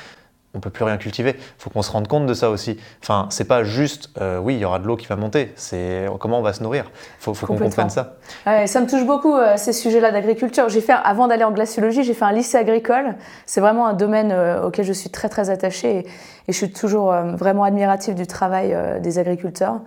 on 0.55 0.59
peut 0.59 0.69
plus 0.69 0.83
rien 0.83 0.97
cultiver. 0.97 1.35
Il 1.35 1.61
faut 1.61 1.69
qu'on 1.71 1.81
se 1.81 1.91
rende 1.91 2.07
compte 2.07 2.27
de 2.27 2.33
ça 2.33 2.49
aussi. 2.51 2.77
Enfin, 3.01 3.27
c'est 3.31 3.47
pas 3.47 3.63
juste, 3.63 4.09
euh, 4.21 4.37
oui, 4.37 4.53
il 4.53 4.59
y 4.59 4.65
aura 4.65 4.77
de 4.77 4.85
l'eau 4.85 4.95
qui 4.95 5.07
va 5.07 5.15
monter. 5.15 5.51
C'est 5.55 6.05
comment 6.19 6.39
on 6.39 6.43
va 6.43 6.53
se 6.53 6.61
nourrir. 6.61 6.91
Il 7.19 7.33
faut, 7.33 7.33
qu'on 7.45 7.57
comprenne 7.57 7.89
ça. 7.89 8.17
ça 8.45 8.81
me 8.81 8.87
touche 8.87 9.05
beaucoup 9.05 9.35
euh, 9.35 9.57
ces 9.57 9.73
sujets-là 9.73 10.11
d'agriculture. 10.11 10.69
J'ai 10.69 10.81
fait, 10.81 10.93
avant 10.93 11.27
d'aller 11.27 11.43
en 11.43 11.51
glaciologie, 11.51 12.03
j'ai 12.03 12.13
fait 12.13 12.25
un 12.25 12.31
lycée 12.31 12.57
agricole. 12.57 13.15
C'est 13.47 13.61
vraiment 13.61 13.87
un 13.87 13.93
domaine 13.93 14.31
euh, 14.31 14.67
auquel 14.67 14.85
je 14.85 14.93
suis 14.93 15.09
très 15.09 15.27
très 15.27 15.49
attachée 15.49 15.99
et, 15.99 16.07
je 16.49 16.51
suis 16.51 16.73
toujours 16.73 17.13
vraiment 17.37 17.63
admirative 17.63 18.15
du 18.15 18.27
travail 18.27 18.75
des 19.01 19.17
agriculteurs. 19.17 19.79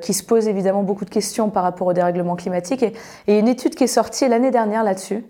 qui 0.00 0.14
se 0.14 0.22
posent 0.22 0.48
évidemment 0.48 0.82
beaucoup 0.82 1.04
de 1.04 1.10
questions 1.10 1.50
par 1.50 1.62
rapport 1.62 1.88
au 1.88 1.92
dérèglement 1.92 2.36
climatique. 2.36 2.82
Et, 2.82 2.94
et 3.26 3.38
une 3.38 3.48
étude 3.48 3.74
qui 3.74 3.84
est 3.84 3.86
sortie 3.86 4.26
l'année 4.28 4.50
dernière 4.50 4.82
là-dessus, 4.82 5.26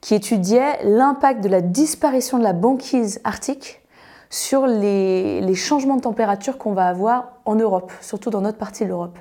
qui 0.00 0.14
étudiait 0.14 0.78
l'impact 0.84 1.42
de 1.42 1.48
la 1.48 1.60
disparition 1.62 2.38
de 2.38 2.44
la 2.44 2.52
banquise 2.52 3.20
arctique 3.24 3.81
sur 4.32 4.66
les, 4.66 5.54
changements 5.54 5.96
de 5.96 6.00
température 6.00 6.56
qu'on 6.56 6.72
va 6.72 6.86
avoir 6.86 7.34
en 7.44 7.54
Europe, 7.54 7.92
surtout 8.00 8.30
dans 8.30 8.40
notre 8.40 8.56
partie 8.56 8.82
de 8.84 8.88
l'Europe. 8.88 9.18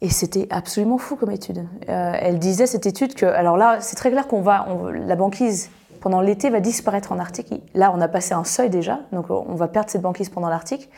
Et 0.00 0.10
c'était 0.10 0.48
absolument 0.50 0.98
fou 0.98 1.14
comme 1.14 1.30
étude. 1.30 1.68
Euh, 1.88 2.12
elle 2.20 2.40
disait 2.40 2.66
cette 2.66 2.84
étude 2.84 3.14
que, 3.14 3.26
alors 3.26 3.56
là, 3.56 3.80
c'est 3.80 3.94
très 3.94 4.10
clair 4.10 4.26
qu'on 4.26 4.42
va, 4.42 4.66
la 4.92 5.14
banquise 5.14 5.70
pendant 6.00 6.20
l'été 6.20 6.50
va 6.50 6.58
disparaître 6.58 7.12
en 7.12 7.20
Arctique. 7.20 7.54
Là, 7.74 7.92
on 7.96 8.00
a 8.00 8.08
passé 8.08 8.34
un 8.34 8.42
seuil 8.42 8.70
déjà, 8.70 9.00
donc 9.12 9.30
on 9.30 9.54
va 9.54 9.68
perdre 9.68 9.88
cette 9.88 10.02
banquise 10.02 10.30
pendant 10.30 10.48
l'Arctique. 10.48 10.90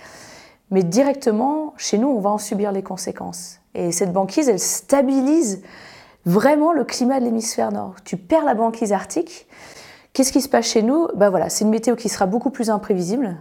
Mais 0.70 0.82
directement, 0.82 1.74
chez 1.76 1.98
nous, 1.98 2.08
on 2.08 2.20
va 2.20 2.30
en 2.30 2.38
subir 2.38 2.72
les 2.72 2.82
conséquences. 2.82 3.60
Et 3.74 3.92
cette 3.92 4.14
banquise, 4.14 4.48
elle 4.48 4.58
stabilise 4.58 5.62
vraiment 6.24 6.72
le 6.72 6.84
climat 6.84 7.20
de 7.20 7.26
l'hémisphère 7.26 7.70
nord. 7.70 7.96
Tu 8.04 8.16
perds 8.16 8.44
la 8.44 8.54
banquise 8.54 8.92
arctique, 8.92 9.46
Qu'est-ce 10.18 10.32
qui 10.32 10.40
se 10.40 10.48
passe 10.48 10.66
chez 10.66 10.82
nous? 10.82 11.06
Ben 11.14 11.30
voilà, 11.30 11.48
C'est 11.48 11.64
une 11.64 11.70
météo 11.70 11.94
qui 11.94 12.08
sera 12.08 12.26
beaucoup 12.26 12.50
plus 12.50 12.70
imprévisible, 12.70 13.36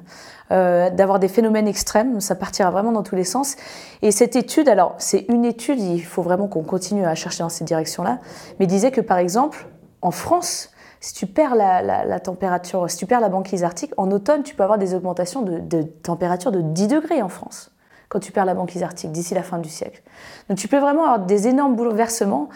euh, 0.51 0.91
d'avoir 0.91 1.17
des 1.17 1.27
phénomènes 1.27 1.67
extrêmes, 1.67 2.21
ça 2.21 2.35
partira 2.35 2.69
vraiment 2.69 2.91
dans 2.91 3.01
tous 3.01 3.15
les 3.15 3.23
sens. 3.23 3.55
Et 4.03 4.11
cette 4.11 4.35
étude, 4.35 4.69
alors 4.69 4.93
c'est 4.99 5.25
une 5.27 5.43
étude, 5.43 5.79
il 5.79 6.03
faut 6.03 6.21
vraiment 6.21 6.47
qu'on 6.47 6.61
continue 6.61 7.03
à 7.03 7.15
chercher 7.15 7.41
dans 7.41 7.49
cette 7.49 7.65
direction-là, 7.65 8.19
mais 8.59 8.67
disait 8.67 8.91
que 8.91 9.01
par 9.01 9.17
exemple, 9.17 9.65
en 10.03 10.11
France, 10.11 10.69
si 10.99 11.15
tu 11.15 11.25
perds 11.25 11.55
la, 11.55 12.19
température, 12.19 12.87
si 12.91 12.97
tu 12.97 13.07
perds 13.07 13.21
la 13.21 13.29
banquise 13.29 13.63
arctique, 13.63 13.93
en 13.97 14.11
automne, 14.11 14.43
tu 14.43 14.53
peux 14.53 14.61
avoir 14.61 14.77
des 14.77 14.93
augmentations 14.93 15.41
de, 15.41 15.57
de 15.57 15.81
température 15.81 16.51
de 16.51 16.61
10 16.61 16.89
degrés 16.89 17.23
en 17.23 17.29
France 17.29 17.71
quand 18.09 18.19
tu 18.19 18.31
perds 18.31 18.45
la 18.45 18.53
banquise 18.53 18.83
arctique 18.83 19.11
d'ici 19.11 19.33
la 19.33 19.41
fin 19.43 19.57
du 19.57 19.69
siècle. 19.69 20.03
Donc 20.47 20.59
tu 20.59 20.67
peux 20.67 20.77
vraiment 20.77 21.05
avoir 21.05 21.25
des 21.25 21.47
énormes 21.47 21.75
bouleversements 21.75 22.49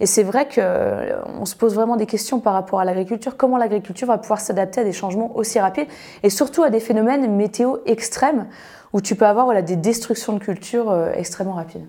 Et 0.00 0.06
c'est 0.06 0.22
vrai 0.22 0.48
qu'on 0.48 1.44
se 1.44 1.54
pose 1.54 1.74
vraiment 1.74 1.96
des 1.96 2.06
questions 2.06 2.40
par 2.40 2.54
rapport 2.54 2.80
à 2.80 2.84
l'agriculture. 2.84 3.36
Comment 3.36 3.56
l'agriculture 3.56 4.08
va 4.08 4.18
pouvoir 4.18 4.40
s'adapter 4.40 4.80
à 4.80 4.84
des 4.84 4.92
changements 4.92 5.36
aussi 5.36 5.60
rapides 5.60 5.88
et 6.22 6.30
surtout 6.30 6.62
à 6.62 6.70
des 6.70 6.80
phénomènes 6.80 7.34
météo 7.34 7.76
extrêmes 7.86 8.46
où 8.92 9.00
tu 9.00 9.16
peux 9.16 9.26
avoir 9.26 9.62
des 9.62 9.76
destructions 9.76 10.32
de 10.32 10.38
culture 10.38 10.90
euh, 10.90 11.10
extrêmement 11.14 11.54
rapides. 11.54 11.84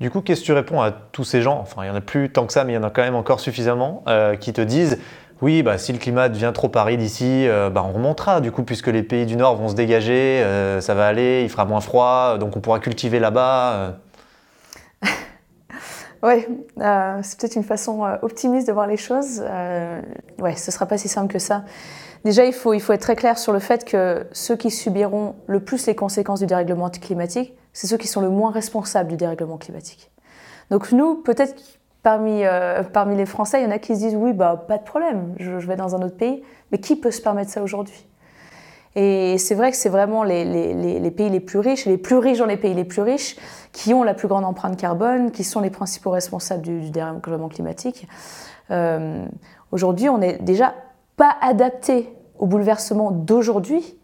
Du 0.00 0.10
coup, 0.10 0.20
qu'est-ce 0.20 0.40
que 0.40 0.46
tu 0.46 0.52
réponds 0.52 0.82
à 0.82 0.90
tous 0.90 1.24
ces 1.24 1.40
gens? 1.40 1.58
Enfin, 1.60 1.82
il 1.82 1.84
n'y 1.84 1.90
en 1.90 1.94
a 1.94 2.00
plus 2.00 2.30
tant 2.30 2.46
que 2.46 2.52
ça, 2.52 2.64
mais 2.64 2.72
il 2.72 2.76
y 2.76 2.78
en 2.78 2.82
a 2.82 2.90
quand 2.90 3.02
même 3.02 3.14
encore 3.14 3.38
suffisamment 3.38 4.02
euh, 4.08 4.36
qui 4.36 4.52
te 4.52 4.60
disent 4.60 4.98
oui, 5.40 5.62
bah, 5.62 5.78
si 5.78 5.92
le 5.92 5.98
climat 5.98 6.28
devient 6.28 6.52
trop 6.54 6.70
aride 6.74 7.02
ici, 7.02 7.48
euh, 7.48 7.70
bah, 7.70 7.84
on 7.86 7.92
remontera 7.92 8.40
du 8.40 8.50
coup, 8.52 8.64
puisque 8.64 8.88
les 8.88 9.02
pays 9.02 9.26
du 9.26 9.36
Nord 9.36 9.56
vont 9.56 9.68
se 9.68 9.74
dégager, 9.74 10.44
ça 10.80 10.94
va 10.94 11.06
aller, 11.06 11.42
il 11.42 11.48
fera 11.48 11.64
moins 11.64 11.80
froid, 11.80 12.38
donc 12.38 12.56
on 12.56 12.60
pourra 12.60 12.80
cultiver 12.80 13.20
là-bas. 13.20 13.96
Oui, 16.22 16.46
euh, 16.78 17.18
c'est 17.22 17.40
peut-être 17.40 17.56
une 17.56 17.64
façon 17.64 18.04
euh, 18.04 18.16
optimiste 18.22 18.68
de 18.68 18.72
voir 18.72 18.86
les 18.86 18.96
choses. 18.96 19.42
Euh, 19.44 20.00
ouais, 20.38 20.54
ce 20.54 20.70
ne 20.70 20.72
sera 20.72 20.86
pas 20.86 20.96
si 20.96 21.08
simple 21.08 21.32
que 21.32 21.40
ça. 21.40 21.64
Déjà, 22.24 22.44
il 22.44 22.52
faut, 22.52 22.74
il 22.74 22.80
faut 22.80 22.92
être 22.92 23.00
très 23.00 23.16
clair 23.16 23.36
sur 23.38 23.52
le 23.52 23.58
fait 23.58 23.84
que 23.84 24.24
ceux 24.30 24.54
qui 24.54 24.70
subiront 24.70 25.34
le 25.48 25.58
plus 25.58 25.84
les 25.86 25.96
conséquences 25.96 26.38
du 26.38 26.46
dérèglement 26.46 26.88
climatique, 26.90 27.56
c'est 27.72 27.88
ceux 27.88 27.96
qui 27.96 28.06
sont 28.06 28.20
le 28.20 28.30
moins 28.30 28.52
responsables 28.52 29.08
du 29.08 29.16
dérèglement 29.16 29.58
climatique. 29.58 30.12
Donc 30.70 30.92
nous, 30.92 31.16
peut-être 31.16 31.56
parmi, 32.04 32.44
parmi 32.92 33.16
les 33.16 33.26
Français, 33.26 33.60
il 33.60 33.64
y 33.64 33.66
en 33.66 33.72
a 33.72 33.78
qui 33.78 33.96
se 33.96 34.00
disent 34.00 34.14
oui, 34.14 34.32
bah, 34.32 34.64
pas 34.68 34.78
de 34.78 34.84
problème, 34.84 35.34
je 35.38 35.50
vais 35.66 35.74
dans 35.74 35.96
un 35.96 36.02
autre 36.02 36.16
pays. 36.16 36.44
Mais 36.70 36.78
qui 36.78 36.94
peut 36.94 37.10
se 37.10 37.20
permettre 37.20 37.50
ça 37.50 37.62
aujourd'hui? 37.62 38.06
Et 38.94 39.38
c'est 39.38 39.54
vrai 39.54 39.70
que 39.70 39.76
c'est 39.76 39.88
vraiment 39.88 40.22
les, 40.22 41.10
pays 41.16 41.30
les 41.30 41.40
plus 41.40 41.58
riches, 41.58 41.86
les 41.86 41.96
plus 41.96 42.16
riches 42.16 42.38
dans 42.38 42.46
les 42.46 42.58
pays 42.58 42.74
les 42.74 42.84
plus 42.84 43.00
riches, 43.00 43.36
qui 43.72 43.94
ont 43.94 44.02
la 44.02 44.12
plus 44.12 44.28
grande 44.28 44.44
empreinte 44.44 44.76
carbone, 44.76 45.30
qui 45.30 45.44
sont 45.44 45.60
les 45.60 45.70
principaux 45.70 46.10
responsables 46.10 46.62
du, 46.62 46.90
dérèglement 46.90 47.48
climatique. 47.48 48.06
Euh, 48.70 49.24
aujourd'hui, 49.70 50.10
on 50.10 50.18
n'est 50.18 50.38
déjà 50.38 50.74
pas 51.16 51.34
adapté 51.40 52.14
au 52.38 52.46
bouleversement 52.46 53.10
d'aujourd'hui. 53.10 53.98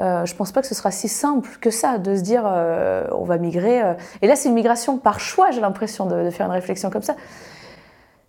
Euh, 0.00 0.26
je 0.26 0.34
pense 0.34 0.50
pas 0.50 0.60
que 0.60 0.66
ce 0.66 0.74
sera 0.74 0.90
si 0.90 1.06
simple 1.06 1.48
que 1.60 1.70
ça 1.70 1.98
de 1.98 2.16
se 2.16 2.22
dire 2.22 2.42
euh, 2.44 3.06
on 3.12 3.22
va 3.22 3.38
migrer. 3.38 3.94
Et 4.20 4.26
là, 4.26 4.34
c'est 4.34 4.48
une 4.48 4.56
migration 4.56 4.98
par 4.98 5.20
choix, 5.20 5.52
j'ai 5.52 5.60
l'impression 5.60 6.06
de, 6.06 6.24
de, 6.24 6.30
faire 6.30 6.46
une 6.46 6.52
réflexion 6.52 6.90
comme 6.90 7.02
ça. 7.02 7.14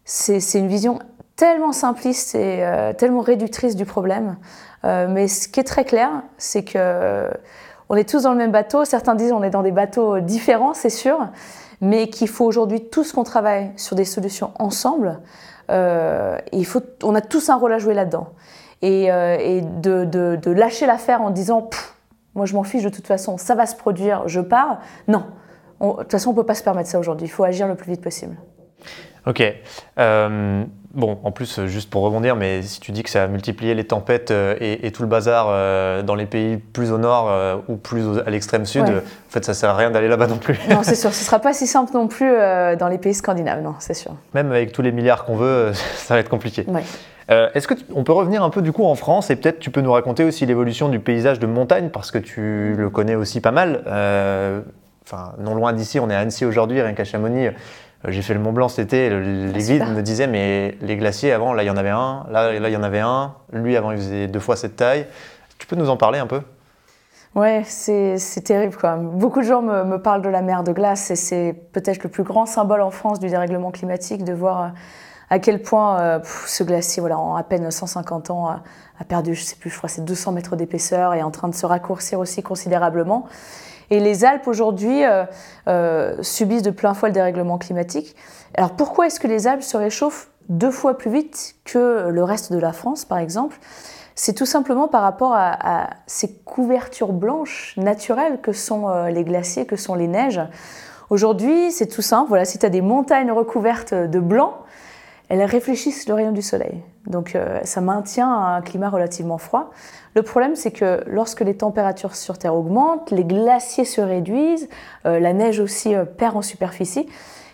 C'est 0.04 0.60
une 0.60 0.68
vision 0.68 1.00
tellement 1.36 1.74
simpliste 1.74 2.36
et 2.36 2.64
tellement 2.98 3.22
réductrice 3.22 3.76
du 3.76 3.86
problème. 3.86 4.38
Euh, 4.86 5.08
mais 5.10 5.28
ce 5.28 5.48
qui 5.48 5.60
est 5.60 5.64
très 5.64 5.84
clair, 5.84 6.10
c'est 6.38 6.64
que 6.64 6.74
euh, 6.76 7.30
on 7.90 7.96
est 7.96 8.08
tous 8.08 8.24
dans 8.24 8.32
le 8.32 8.38
même 8.38 8.52
bateau. 8.52 8.86
Certains 8.86 9.16
disent 9.16 9.32
on 9.32 9.44
est 9.44 9.50
dans 9.50 9.64
des 9.64 9.72
bateaux 9.72 10.20
différents, 10.20 10.74
c'est 10.74 10.90
sûr, 10.90 11.28
mais 11.82 12.08
qu'il 12.08 12.28
faut 12.28 12.46
aujourd'hui 12.46 12.88
tous 12.90 13.12
qu'on 13.12 13.24
travaille 13.24 13.72
sur 13.78 13.96
des 13.96 14.06
solutions 14.06 14.52
ensemble. 14.60 15.20
Euh, 15.72 16.38
il 16.52 16.66
faut, 16.66 16.82
on 17.04 17.16
a 17.16 17.22
tous 17.22 17.50
un 17.50 17.56
rôle 17.56 17.74
à 17.74 17.80
jouer 17.80 17.94
là-dedans. 17.94 18.30
Et, 18.82 19.10
de, 19.10 20.52
lâcher 20.52 20.86
l'affaire 20.86 21.22
en 21.24 21.32
disant 21.32 21.70
moi 22.36 22.46
je 22.46 22.54
m'en 22.54 22.64
fiche 22.64 22.84
de 22.84 22.90
toute 22.90 23.08
façon, 23.08 23.38
ça 23.38 23.56
va 23.56 23.66
se 23.66 23.76
produire, 23.76 24.28
je 24.28 24.42
pars. 24.42 24.80
Non, 25.08 25.26
de 25.82 26.04
toute 26.04 26.12
façon 26.12 26.30
on 26.32 26.34
peut 26.36 26.44
pas 26.44 26.54
se 26.54 26.64
permettre 26.64 26.90
ça 26.90 27.00
aujourd'hui. 27.00 27.26
Il 27.26 27.32
faut 27.32 27.44
agir 27.44 27.68
le 27.68 27.74
plus 27.74 27.90
vite 27.90 28.02
possible. 28.02 28.36
Ok. 29.26 29.42
Euh, 29.98 30.66
bon, 30.96 31.20
en 31.24 31.32
plus, 31.32 31.66
juste 31.66 31.90
pour 31.90 32.02
rebondir, 32.02 32.36
mais 32.36 32.62
si 32.62 32.80
tu 32.80 32.92
dis 32.92 33.04
que 33.04 33.10
ça 33.10 33.24
a 33.24 33.28
multiplié 33.28 33.76
les 33.76 33.84
tempêtes 33.84 34.32
euh, 34.32 34.56
et, 34.60 34.92
tout 34.92 35.04
le 35.04 35.08
bazar 35.08 35.48
euh, 35.50 36.02
dans 36.02 36.16
les 36.16 36.26
pays 36.26 36.58
plus 36.58 36.92
au 36.92 36.98
nord 36.98 37.32
ou 37.68 37.76
plus 37.76 38.20
à 38.26 38.30
l'extrême 38.30 38.66
sud, 38.66 38.84
en 38.84 39.02
fait, 39.30 39.46
ça 39.46 39.54
sert 39.54 39.70
à 39.70 39.76
rien 39.76 39.92
d'aller 39.92 40.08
là-bas 40.08 40.28
non 40.28 40.38
plus. 40.38 40.60
non, 40.70 40.84
c'est 40.84 40.96
sûr. 40.96 41.14
Ce 41.14 41.24
sera 41.24 41.40
pas 41.40 41.54
si 41.54 41.68
simple 41.68 41.92
non 41.94 42.08
plus 42.08 42.32
dans 42.80 42.88
les 42.88 42.98
pays 42.98 43.14
scandinaves, 43.14 43.62
non, 43.62 43.76
c'est 43.80 43.94
sûr. 43.94 44.12
Même 44.34 44.52
avec 44.52 44.72
tous 44.72 44.82
les 44.82 44.92
milliards 44.92 45.26
qu'on 45.26 45.36
veut, 45.36 45.72
ça 45.96 46.16
va 46.16 46.20
être 46.20 46.30
compliqué. 46.30 46.66
Est-ce 47.28 47.68
qu'on 47.68 48.04
peut 48.04 48.14
revenir 48.14 48.44
un 48.44 48.50
peu 48.50 48.62
du 48.62 48.72
coup 48.72 48.86
en 48.86 48.96
France 48.96 49.30
et 49.30 49.36
peut-être 49.36 49.60
tu 49.60 49.72
peux 49.72 49.82
nous 49.82 49.92
raconter 49.92 50.24
aussi 50.24 50.46
l'évolution 50.46 50.90
du 50.90 51.00
paysage 51.00 51.40
de 51.40 51.48
montagne 51.48 51.90
parce 51.90 52.12
que 52.12 52.20
tu 52.20 52.76
le 52.78 52.90
connais 52.90 53.16
aussi 53.16 53.42
pas 53.42 53.52
mal. 53.52 53.82
Enfin, 55.06 55.34
non 55.38 55.54
loin 55.54 55.72
d'ici, 55.72 56.00
on 56.00 56.10
est 56.10 56.16
à 56.16 56.20
Annecy 56.20 56.46
aujourd'hui, 56.46 56.82
rien 56.82 56.94
qu'à 56.94 57.04
Chamonix 57.04 57.48
euh, 57.48 57.52
j'ai 58.08 58.22
fait 58.22 58.34
le 58.34 58.40
Mont 58.40 58.54
Blanc 58.54 58.68
cet 58.68 58.94
été, 58.94 59.10
les 59.10 59.72
ah, 59.72 59.74
guides 59.74 59.96
me 59.96 60.02
disaient 60.02 60.28
mais 60.28 60.78
les 60.82 60.98
glaciers 60.98 61.32
avant, 61.32 61.54
là 61.54 61.64
il 61.64 61.68
y 61.68 61.70
en 61.70 61.78
avait 61.78 61.90
un, 61.90 62.26
là, 62.30 62.58
là 62.60 62.70
il 62.70 62.74
y 62.74 62.78
en 62.78 62.84
avait 62.84 63.00
un, 63.00 63.34
lui 63.52 63.76
avant 63.78 63.92
il 63.92 63.98
faisait 63.98 64.28
deux 64.28 64.40
fois 64.40 64.56
cette 64.56 64.76
taille. 64.76 65.08
Tu 65.58 65.68
peux 65.68 65.76
nous 65.76 65.90
en 65.90 65.98
parler 65.98 66.20
un 66.20 66.28
peu? 66.28 66.42
Ouais, 67.36 67.64
c'est 67.66 68.18
terrible 68.46 68.76
quoi. 68.76 68.96
Beaucoup 68.96 69.42
de 69.42 69.46
gens 69.46 69.62
me, 69.62 69.84
me, 69.84 70.02
parlent 70.02 70.22
de 70.22 70.30
la 70.30 70.42
mer 70.42 70.64
de 70.64 70.72
glace 70.72 71.12
et 71.12 71.16
c'est 71.16 71.54
peut-être 71.74 72.04
le 72.04 72.10
plus 72.10 72.24
grand 72.24 72.46
symbole 72.46 72.82
en 72.82 72.92
France 72.92 73.20
du 73.20 73.28
dérèglement 73.28 73.72
climatique 73.72 74.24
de 74.24 74.34
voir 74.34 74.62
euh, 74.62 74.68
à 75.30 75.40
quel 75.40 75.62
point 75.62 76.00
euh, 76.00 76.20
ce 76.46 76.64
glacier, 76.64 77.02
voilà, 77.02 77.20
en 77.20 77.36
à 77.36 77.44
peine 77.44 77.70
150 77.70 78.30
ans, 78.30 78.48
a, 78.48 78.64
a 79.00 79.04
perdu, 79.04 79.36
je 79.36 79.44
sais 79.44 79.58
plus, 79.58 79.70
je 79.70 79.78
crois 79.78 79.90
c'est 79.90 80.06
200 80.06 80.32
mètres 80.32 80.56
d'épaisseur 80.56 81.14
et 81.14 81.20
est 81.20 81.24
en 81.24 81.32
train 81.32 81.50
de 81.50 81.56
se 81.56 81.66
raccourcir 81.66 82.20
aussi 82.20 82.42
considérablement. 82.42 83.28
Et 83.90 84.00
les 84.00 84.26
Alpes 84.26 84.48
aujourd'hui 84.48 85.04
euh, 85.04 85.26
euh, 85.68 86.16
subissent 86.22 86.62
de 86.62 86.72
plein 86.72 86.94
fouet 86.94 87.10
le 87.10 87.14
dérèglement 87.14 87.58
climatique. 87.58 88.16
Alors 88.56 88.72
pourquoi 88.72 89.08
est-ce 89.08 89.20
que 89.20 89.28
les 89.28 89.48
Alpes 89.48 89.64
se 89.64 89.78
réchauffent 89.78 90.30
deux 90.50 90.72
fois 90.72 90.98
plus 90.98 91.12
vite 91.12 91.56
que 91.66 92.10
le 92.10 92.24
reste 92.24 92.52
de 92.52 92.60
la 92.60 92.74
France, 92.74 93.06
par 93.06 93.18
exemple? 93.18 93.58
C'est 94.16 94.34
tout 94.34 94.46
simplement 94.46 94.88
par 94.88 95.02
rapport 95.02 95.34
à, 95.36 95.90
ces 96.08 96.32
couvertures 96.46 97.12
blanches 97.12 97.74
naturelles 97.78 98.40
que 98.42 98.54
sont 98.54 98.88
euh, 98.88 99.10
les 99.10 99.24
glaciers, 99.26 99.66
que 99.66 99.76
sont 99.76 99.96
les 99.96 100.08
neiges. 100.08 100.42
Aujourd'hui, 101.10 101.72
c'est 101.72 101.88
tout 101.88 102.02
simple. 102.02 102.30
Voilà, 102.30 102.46
si 102.46 102.58
tu 102.58 102.66
as 102.66 102.70
des 102.70 102.82
montagnes 102.82 103.32
recouvertes 103.32 103.94
de 103.94 104.20
blanc, 104.20 104.54
elles 105.30 105.44
réfléchissent 105.44 106.08
le 106.08 106.14
rayon 106.14 106.32
du 106.32 106.42
soleil. 106.42 106.82
Donc 107.08 107.36
euh, 107.36 107.60
ça 107.64 107.82
maintient 107.82 108.32
un 108.32 108.62
climat 108.62 108.90
relativement 108.90 109.38
froid. 109.38 109.72
Le 110.16 110.24
problème, 110.24 110.56
c'est 110.56 110.72
que 110.72 111.04
lorsque 111.08 111.42
les 111.42 111.56
températures 111.56 112.16
sur 112.16 112.38
Terre 112.38 112.56
augmentent, 112.56 113.12
les 113.12 113.26
glaciers 113.26 113.86
se 113.86 114.02
réduisent, 114.02 114.70
euh, 115.06 115.20
la 115.20 115.34
neige 115.34 115.60
aussi 115.60 115.94
euh, 115.94 116.06
perd 116.06 116.38
en 116.38 116.42
superficie, 116.42 117.08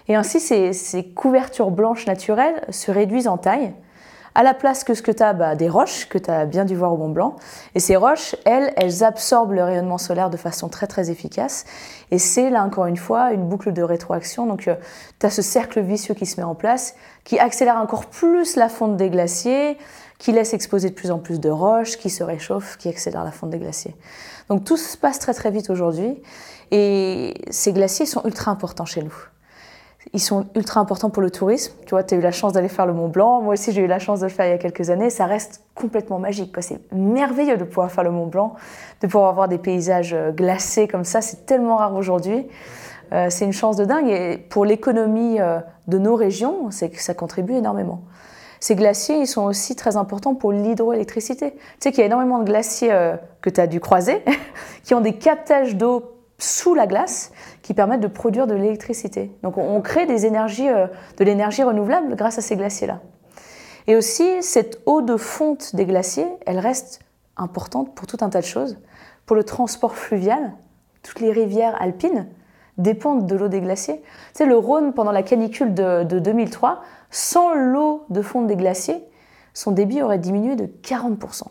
et 0.07 0.15
ainsi 0.15 0.39
ces, 0.39 0.73
ces, 0.73 1.05
couvertures 1.05 1.71
blanches 1.71 2.05
naturelles 2.07 2.65
se 2.69 2.91
réduisent 2.91 3.27
en 3.27 3.37
taille. 3.37 3.73
À 4.33 4.43
la 4.43 4.53
place 4.53 4.85
que 4.85 4.93
ce 4.93 5.01
que 5.01 5.11
tu 5.11 5.21
as, 5.23 5.33
bah, 5.33 5.55
des 5.55 5.67
roches, 5.67 6.07
que 6.07 6.17
tu 6.17 6.29
as 6.29 6.45
bien 6.45 6.63
dû 6.63 6.75
voir 6.75 6.93
au 6.93 6.97
Mont 6.97 7.09
Blanc. 7.09 7.35
Et 7.75 7.81
ces 7.81 7.97
roches, 7.97 8.35
elles, 8.45 8.71
elles 8.77 9.03
absorbent 9.03 9.53
le 9.53 9.63
rayonnement 9.63 9.97
solaire 9.97 10.29
de 10.29 10.37
façon 10.37 10.69
très 10.69 10.87
très 10.87 11.11
efficace. 11.11 11.65
Et 12.11 12.17
c'est 12.17 12.49
là 12.49 12.63
encore 12.63 12.85
une 12.85 12.97
fois 12.97 13.33
une 13.33 13.47
boucle 13.47 13.73
de 13.73 13.81
rétroaction. 13.81 14.45
Donc 14.45 14.67
euh, 14.67 14.75
tu 15.19 15.25
as 15.25 15.29
ce 15.29 15.41
cercle 15.41 15.81
vicieux 15.81 16.13
qui 16.13 16.25
se 16.25 16.39
met 16.39 16.45
en 16.45 16.55
place, 16.55 16.95
qui 17.25 17.39
accélère 17.39 17.75
encore 17.75 18.05
plus 18.05 18.55
la 18.55 18.69
fonte 18.69 18.95
des 18.95 19.09
glaciers, 19.09 19.77
qui 20.17 20.31
laisse 20.31 20.53
exposer 20.53 20.89
de 20.89 20.95
plus 20.95 21.11
en 21.11 21.19
plus 21.19 21.41
de 21.41 21.49
roches, 21.49 21.97
qui 21.97 22.09
se 22.09 22.23
réchauffe, 22.23 22.77
qui 22.77 22.87
accélère 22.87 23.25
la 23.25 23.31
fonte 23.31 23.49
des 23.49 23.59
glaciers. 23.59 23.95
Donc 24.47 24.63
tout 24.63 24.77
se 24.77 24.95
passe 24.95 25.19
très 25.19 25.33
très 25.33 25.51
vite 25.51 25.69
aujourd'hui. 25.69 26.21
Et 26.71 27.33
ces 27.49 27.73
glaciers 27.73 28.05
sont 28.05 28.21
ultra 28.23 28.51
importants 28.51 28.85
chez 28.85 29.03
nous 29.03 29.15
ils 30.13 30.19
sont 30.19 30.47
ultra 30.55 30.81
importants 30.81 31.09
pour 31.09 31.21
le 31.21 31.29
tourisme. 31.29 31.73
Tu 31.85 31.91
vois, 31.91 32.03
tu 32.03 32.15
as 32.15 32.17
eu 32.17 32.21
la 32.21 32.31
chance 32.31 32.53
d'aller 32.53 32.67
faire 32.67 32.85
le 32.85 32.93
Mont 32.93 33.07
Blanc. 33.07 33.41
Moi 33.41 33.53
aussi, 33.53 33.71
j'ai 33.71 33.81
eu 33.81 33.87
la 33.87 33.99
chance 33.99 34.19
de 34.19 34.25
le 34.25 34.31
faire 34.31 34.45
il 34.47 34.49
y 34.49 34.53
a 34.53 34.57
quelques 34.57 34.89
années. 34.89 35.09
Ça 35.09 35.25
reste 35.25 35.63
complètement 35.75 36.19
magique. 36.19 36.53
C'est 36.59 36.79
merveilleux 36.91 37.57
de 37.57 37.63
pouvoir 37.63 37.91
faire 37.91 38.03
le 38.03 38.11
Mont 38.11 38.27
Blanc, 38.27 38.55
de 39.01 39.07
pouvoir 39.07 39.29
avoir 39.29 39.47
des 39.47 39.59
paysages 39.59 40.13
euh, 40.13 40.31
glacés 40.31 40.87
comme 40.87 41.05
ça. 41.05 41.21
C'est 41.21 41.45
tellement 41.45 41.77
rare 41.77 41.95
aujourd'hui. 41.95 42.47
Euh, 43.13 43.27
c'est 43.29 43.45
une 43.45 43.53
chance 43.53 43.77
de 43.77 43.85
dingue. 43.85 44.09
Et 44.09 44.37
pour 44.37 44.65
l'économie 44.65 45.39
euh, 45.39 45.59
de 45.87 45.97
nos 45.97 46.15
régions, 46.15 46.71
ça 46.71 47.13
contribue 47.13 47.53
énormément. 47.53 48.01
Ces 48.59 48.75
glaciers, 48.75 49.17
ils 49.17 49.27
sont 49.27 49.43
aussi 49.43 49.75
très 49.75 49.97
importants 49.97 50.35
pour 50.35 50.51
l'hydroélectricité. 50.51 51.53
Tu 51.53 51.59
sais 51.79 51.91
qu'il 51.91 51.99
y 51.99 52.03
a 52.03 52.07
énormément 52.07 52.39
de 52.39 52.43
glaciers 52.43 52.93
que 53.41 53.49
tu 53.49 53.59
as 53.59 53.65
dû 53.65 53.79
croiser 53.79 54.23
qui 54.83 54.93
ont 54.93 55.01
des 55.01 55.13
captages 55.13 55.75
d'eau 55.75 56.11
sous 56.37 56.75
la 56.75 56.85
glace 56.85 57.31
qui 57.71 57.75
permettent 57.75 58.01
de 58.01 58.07
produire 58.07 58.47
de 58.47 58.53
l'électricité. 58.53 59.31
Donc 59.43 59.57
on, 59.57 59.79
crée 59.79 60.05
des 60.05 60.25
énergies, 60.25 60.67
euh, 60.67 60.87
de 61.15 61.23
l'énergie 61.23 61.63
renouvelable 61.63 62.17
grâce 62.17 62.37
à 62.37 62.41
ces 62.41 62.57
glaciers-là. 62.57 62.99
Et 63.87 63.95
aussi, 63.95 64.43
cette 64.43 64.81
eau 64.85 65.01
de 65.01 65.15
fonte 65.15 65.73
des 65.73 65.85
glaciers, 65.85 66.27
elle 66.45 66.59
reste 66.59 66.99
importante 67.37 67.95
pour 67.95 68.07
tout 68.07 68.17
un 68.19 68.29
tas 68.29 68.41
de 68.41 68.45
choses. 68.45 68.77
Pour 69.25 69.37
le 69.37 69.45
transport 69.45 69.95
fluvial, 69.95 70.51
toutes 71.01 71.21
les 71.21 71.31
rivières 71.31 71.81
alpines 71.81 72.27
dépendent 72.77 73.25
de 73.25 73.37
l'eau 73.37 73.47
des 73.47 73.61
glaciers. 73.61 74.01
Tu 74.01 74.39
sais, 74.39 74.45
le 74.45 74.57
Rhône, 74.57 74.91
pendant 74.91 75.13
la 75.13 75.23
canicule 75.23 75.73
de, 75.73 76.03
de 76.03 76.19
2003, 76.19 76.81
sans 77.09 77.53
l'eau 77.53 78.03
de 78.09 78.21
fonte 78.21 78.47
des 78.47 78.57
glaciers, 78.57 79.01
son 79.53 79.71
débit 79.71 80.01
aurait 80.01 80.19
diminué 80.19 80.57
de 80.57 80.65
40%. 80.65 81.43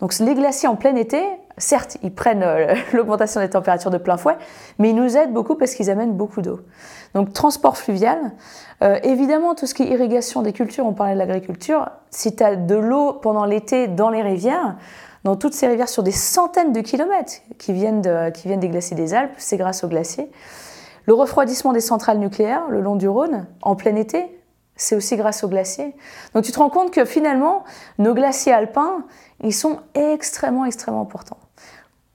Donc 0.00 0.18
les 0.18 0.34
glaciers 0.34 0.68
en 0.68 0.74
plein 0.74 0.96
été, 0.96 1.22
certes, 1.58 1.98
ils 2.02 2.14
prennent 2.14 2.42
euh, 2.42 2.74
l'augmentation 2.92 3.40
des 3.40 3.50
températures 3.50 3.90
de 3.90 3.98
plein 3.98 4.16
fouet, 4.16 4.36
mais 4.78 4.90
ils 4.90 4.96
nous 4.96 5.16
aident 5.16 5.32
beaucoup 5.32 5.54
parce 5.54 5.74
qu'ils 5.74 5.90
amènent 5.90 6.14
beaucoup 6.14 6.42
d'eau. 6.42 6.60
Donc 7.14 7.32
transport 7.32 7.76
fluvial, 7.76 8.32
euh, 8.82 8.98
évidemment 9.02 9.54
tout 9.54 9.66
ce 9.66 9.74
qui 9.74 9.84
est 9.84 9.88
irrigation 9.88 10.42
des 10.42 10.52
cultures, 10.52 10.86
on 10.86 10.92
parlait 10.92 11.14
de 11.14 11.18
l'agriculture, 11.18 11.90
si 12.10 12.34
tu 12.34 12.42
as 12.42 12.56
de 12.56 12.74
l'eau 12.74 13.12
pendant 13.12 13.44
l'été 13.44 13.88
dans 13.88 14.10
les 14.10 14.22
rivières, 14.22 14.76
dans 15.22 15.36
toutes 15.36 15.54
ces 15.54 15.66
rivières 15.66 15.88
sur 15.88 16.02
des 16.02 16.12
centaines 16.12 16.72
de 16.72 16.80
kilomètres 16.80 17.34
qui 17.58 17.72
viennent, 17.72 18.02
qui 18.34 18.46
viennent 18.46 18.60
des 18.60 18.68
glaciers 18.68 18.96
des 18.96 19.14
Alpes, 19.14 19.32
c'est 19.38 19.56
grâce 19.56 19.82
aux 19.82 19.88
glaciers. 19.88 20.30
Le 21.06 21.14
refroidissement 21.14 21.72
des 21.72 21.80
centrales 21.80 22.18
nucléaires 22.18 22.68
le 22.68 22.80
long 22.80 22.96
du 22.96 23.08
Rhône, 23.08 23.46
en 23.62 23.74
plein 23.74 23.96
été, 23.96 24.38
c'est 24.76 24.96
aussi 24.96 25.16
grâce 25.16 25.44
aux 25.44 25.48
glaciers. 25.48 25.94
Donc 26.34 26.44
tu 26.44 26.52
te 26.52 26.58
rends 26.58 26.70
compte 26.70 26.90
que 26.90 27.04
finalement, 27.04 27.64
nos 27.98 28.14
glaciers 28.14 28.52
alpins, 28.52 29.04
ils 29.42 29.54
sont 29.54 29.78
extrêmement, 29.94 30.64
extrêmement 30.64 31.02
importants. 31.02 31.38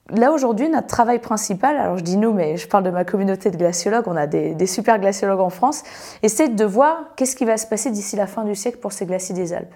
Là 0.09 0.31
aujourd'hui, 0.31 0.69
notre 0.69 0.87
travail 0.87 1.19
principal, 1.19 1.77
alors 1.77 1.97
je 1.97 2.03
dis 2.03 2.17
nous, 2.17 2.33
mais 2.33 2.57
je 2.57 2.67
parle 2.67 2.83
de 2.83 2.89
ma 2.89 3.05
communauté 3.05 3.51
de 3.51 3.57
glaciologues, 3.57 4.07
on 4.07 4.15
a 4.15 4.25
des, 4.25 4.65
super 4.65 4.99
glaciologues 4.99 5.39
en 5.39 5.49
France, 5.49 5.83
et 6.23 6.29
c'est 6.29 6.49
de 6.49 6.65
voir 6.65 7.13
qu'est-ce 7.15 7.35
qui 7.35 7.45
va 7.45 7.57
se 7.57 7.67
passer 7.67 7.91
d'ici 7.91 8.15
la 8.15 8.25
fin 8.25 8.43
du 8.43 8.55
siècle 8.55 8.79
pour 8.79 8.91
ces 8.91 9.05
glaciers 9.05 9.35
des 9.35 9.53
Alpes. 9.53 9.73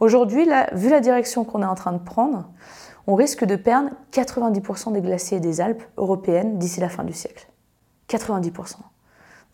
Aujourd'hui, 0.00 0.48
vu 0.72 0.88
la 0.88 1.00
direction 1.00 1.44
qu'on 1.44 1.62
est 1.62 1.66
en 1.66 1.74
train 1.74 1.92
de 1.92 1.98
prendre, 1.98 2.48
on 3.06 3.14
risque 3.14 3.44
de 3.44 3.56
perdre 3.56 3.90
90% 4.12 4.92
des 4.92 5.00
glaciers 5.00 5.40
des 5.40 5.60
Alpes 5.60 5.82
européennes 5.96 6.58
d'ici 6.58 6.80
la 6.80 6.88
fin 6.88 7.04
du 7.04 7.12
siècle. 7.12 7.48
90%. 8.08 8.52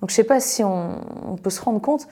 Donc 0.00 0.10
je 0.10 0.12
ne 0.12 0.16
sais 0.16 0.24
pas 0.24 0.40
si 0.40 0.62
on, 0.62 1.36
peut 1.42 1.50
se 1.50 1.60
rendre 1.60 1.80
compte, 1.80 2.06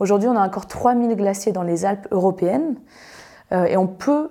aujourd'hui 0.00 0.28
on 0.28 0.36
a 0.36 0.46
encore 0.46 0.66
3000 0.66 1.14
glaciers 1.16 1.52
dans 1.52 1.62
les 1.62 1.84
Alpes 1.84 2.08
européennes, 2.10 2.76
euh, 3.52 3.64
et 3.64 3.76
on 3.76 3.86
peut 3.86 4.30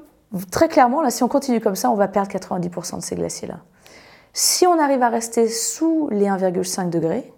très 0.51 0.67
clairement, 0.67 1.01
là, 1.01 1.09
si 1.09 1.23
on 1.23 1.27
continue 1.27 1.61
comme 1.61 1.75
ça, 1.75 1.89
on 1.89 1.95
va 1.95 2.07
perdre 2.07 2.29
90% 2.29 2.97
de 2.97 3.01
ces 3.01 3.15
glaciers-là. 3.15 3.59
Si 4.33 4.67
on 4.67 4.79
arrive 4.79 5.01
à 5.01 5.09
rester 5.09 5.47
sous 5.47 6.09
les 6.11 6.25
1,5 6.25 6.89
degrés, 6.89 7.31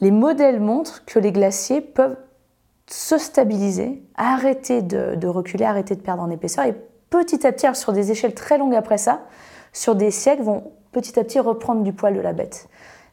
les 0.00 0.10
modèles 0.10 0.60
montrent 0.60 1.04
que 1.04 1.18
les 1.18 1.32
glaciers 1.32 1.80
peuvent 1.80 2.16
se 2.88 3.18
stabiliser, 3.18 4.02
arrêter 4.16 4.82
de, 4.82 5.26
reculer, 5.26 5.64
arrêter 5.64 5.94
de 5.94 6.00
perdre 6.00 6.22
en 6.22 6.30
épaisseur, 6.30 6.64
et 6.64 6.74
petit 7.10 7.46
à 7.46 7.52
petit, 7.52 7.66
sur 7.74 7.92
des 7.92 8.10
échelles 8.10 8.34
très 8.34 8.58
longues 8.58 8.74
après 8.74 8.98
ça, 8.98 9.20
sur 9.72 9.94
des 9.94 10.10
siècles, 10.10 10.42
vont 10.42 10.72
petit 10.90 11.18
à 11.18 11.24
petit 11.24 11.40
reprendre 11.40 11.82
du 11.82 11.92
poil 11.92 12.14
de 12.14 12.20
la 12.20 12.32
bête. 12.32 12.68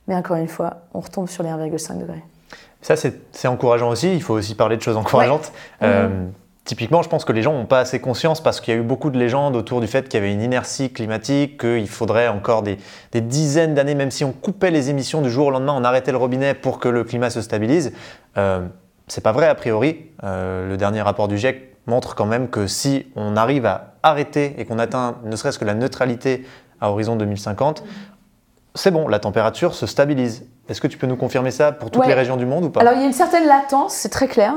Mais 0.07 0.15
encore 0.15 0.37
une 0.37 0.47
fois, 0.47 0.81
on 0.93 0.99
retombe 0.99 1.29
sur 1.29 1.43
les 1.43 1.49
1,5 1.49 1.99
degrés. 1.99 2.23
Ça, 2.81 2.95
c'est 2.95 3.47
encourageant 3.47 3.89
aussi. 3.89 4.13
Il 4.13 4.23
faut 4.23 4.33
aussi 4.33 4.55
parler 4.55 4.77
de 4.77 4.81
choses 4.81 4.97
encourageantes. 4.97 5.51
Euh, 5.81 6.07
mhm. 6.07 6.33
Typiquement, 6.69 7.01
je 7.01 7.09
pense 7.09 7.25
que 7.25 7.31
les 7.31 7.41
gens 7.41 7.53
n'ont 7.53 7.65
pas 7.65 7.79
assez 7.79 7.99
conscience 7.99 8.41
parce 8.41 8.61
qu'il 8.61 8.71
y 8.71 8.77
a 8.77 8.79
eu 8.79 8.83
beaucoup 8.83 9.09
de 9.09 9.17
légendes 9.17 9.55
autour 9.55 9.81
du 9.81 9.87
fait 9.87 10.07
qu'il 10.07 10.19
y 10.19 10.23
avait 10.23 10.31
une 10.31 10.43
inertie 10.43 10.93
climatique, 10.93 11.59
qu'il 11.59 11.89
faudrait 11.89 12.27
encore 12.27 12.61
des, 12.61 12.77
dizaines 13.11 13.73
d'années, 13.73 13.95
même 13.95 14.11
si 14.11 14.23
on 14.23 14.31
coupait 14.31 14.69
les 14.69 14.91
émissions 14.91 15.23
du 15.23 15.31
jour 15.31 15.47
au 15.47 15.49
lendemain, 15.49 15.73
on 15.75 15.83
arrêtait 15.83 16.11
le 16.11 16.19
robinet 16.19 16.53
pour 16.53 16.77
que 16.77 16.87
le 16.87 17.03
climat 17.03 17.31
se 17.31 17.41
stabilise. 17.41 17.91
Euh, 18.37 18.67
c'est 19.07 19.21
pas 19.21 19.31
vrai 19.31 19.47
a 19.47 19.55
priori. 19.55 20.11
Euh, 20.23 20.69
le 20.69 20.77
dernier 20.77 21.01
rapport 21.01 21.27
du 21.27 21.39
GIEC 21.39 21.75
montre 21.87 22.13
quand 22.13 22.27
même 22.27 22.49
que 22.49 22.67
si 22.67 23.07
on 23.15 23.35
arrive 23.35 23.65
à 23.65 23.95
arrêter 24.03 24.53
et 24.59 24.65
qu'on 24.65 24.77
atteint 24.77 25.15
ne 25.23 25.35
serait-ce 25.35 25.57
que 25.57 25.65
la 25.65 25.73
neutralité 25.73 26.45
à 26.81 26.91
horizon 26.91 27.15
2050, 27.15 27.83
c'est 28.75 28.91
bon, 28.91 29.07
la 29.07 29.17
température 29.17 29.73
se 29.73 29.87
stabilise. 29.87 30.45
Est-ce 30.69 30.81
que 30.81 30.87
tu 30.87 30.99
peux 30.99 31.07
nous 31.07 31.15
confirmer 31.15 31.49
ça 31.49 31.71
pour 31.71 31.89
toutes 31.89 32.05
les 32.05 32.13
régions 32.13 32.37
du 32.37 32.45
monde 32.45 32.65
ou 32.65 32.69
pas? 32.69 32.81
Alors 32.81 32.93
il 32.93 32.99
y 32.99 33.03
a 33.03 33.07
une 33.07 33.11
certaine 33.11 33.47
latence, 33.47 33.93
c'est 33.95 34.09
très 34.09 34.27
clair. 34.27 34.53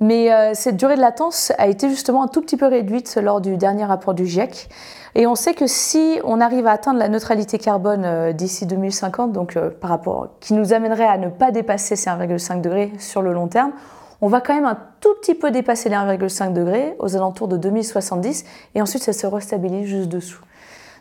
Mais 0.00 0.32
euh, 0.32 0.52
cette 0.54 0.76
durée 0.76 0.96
de 0.96 1.00
latence 1.00 1.52
a 1.58 1.66
été 1.66 1.88
justement 1.88 2.22
un 2.22 2.28
tout 2.28 2.40
petit 2.40 2.56
peu 2.56 2.66
réduite 2.66 3.16
lors 3.16 3.40
du 3.40 3.56
dernier 3.56 3.84
rapport 3.84 4.14
du 4.14 4.26
GIEC. 4.26 4.68
Et 5.14 5.26
on 5.26 5.34
sait 5.34 5.54
que 5.54 5.66
si 5.66 6.20
on 6.22 6.40
arrive 6.40 6.66
à 6.66 6.72
atteindre 6.72 6.98
la 6.98 7.08
neutralité 7.08 7.58
carbone 7.58 8.04
euh, 8.04 8.32
d'ici 8.32 8.66
2050, 8.66 9.32
donc 9.32 9.56
euh, 9.56 9.70
par 9.70 9.90
rapport, 9.90 10.28
qui 10.40 10.54
nous 10.54 10.72
amènerait 10.72 11.06
à 11.06 11.18
ne 11.18 11.28
pas 11.28 11.50
dépasser 11.50 11.96
ces 11.96 12.08
1,5 12.08 12.60
degrés 12.60 12.92
sur 12.98 13.22
le 13.22 13.32
long 13.32 13.48
terme, 13.48 13.72
on 14.20 14.28
va 14.28 14.40
quand 14.40 14.54
même 14.54 14.66
un 14.66 14.78
tout 15.00 15.14
petit 15.20 15.34
peu 15.34 15.50
dépasser 15.50 15.88
les 15.88 15.96
1,5 15.96 16.52
degrés 16.52 16.94
aux 16.98 17.16
alentours 17.16 17.48
de 17.48 17.56
2070, 17.56 18.44
et 18.74 18.82
ensuite 18.82 19.02
ça 19.02 19.12
se 19.12 19.26
restabilise 19.26 19.86
juste 19.86 20.08
dessous. 20.08 20.42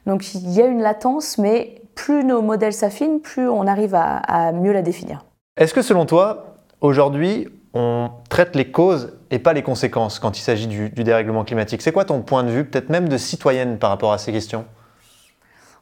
Donc 0.06 0.34
il 0.34 0.50
y 0.52 0.62
a 0.62 0.66
une 0.66 0.82
latence, 0.82 1.38
mais 1.38 1.82
plus 1.96 2.24
nos 2.24 2.42
modèles 2.42 2.74
s'affinent, 2.74 3.20
plus 3.20 3.50
on 3.50 3.68
arrive 3.68 3.96
à, 3.96 4.18
à 4.18 4.52
mieux 4.52 4.72
la 4.72 4.82
définir. 4.82 5.26
Est-ce 5.58 5.74
que 5.74 5.82
selon 5.82 6.06
toi, 6.06 6.56
aujourd'hui, 6.82 7.48
on 7.78 8.10
traite 8.30 8.56
les 8.56 8.72
causes 8.72 9.13
et 9.30 9.40
pas 9.40 9.54
les 9.54 9.62
conséquences 9.62 10.20
quand 10.20 10.38
il 10.38 10.42
s'agit 10.42 10.68
du, 10.68 10.90
dérèglement 10.90 11.44
climatique. 11.44 11.82
C'est 11.82 11.92
quoi 11.92 12.06
ton 12.06 12.22
point 12.22 12.44
de 12.44 12.50
vue, 12.50 12.66
peut-être 12.66 12.90
même 12.90 13.08
de 13.08 13.18
citoyenne 13.18 13.78
par 13.78 13.92
rapport 13.92 14.12
à 14.12 14.18
ces 14.18 14.32
questions? 14.32 14.66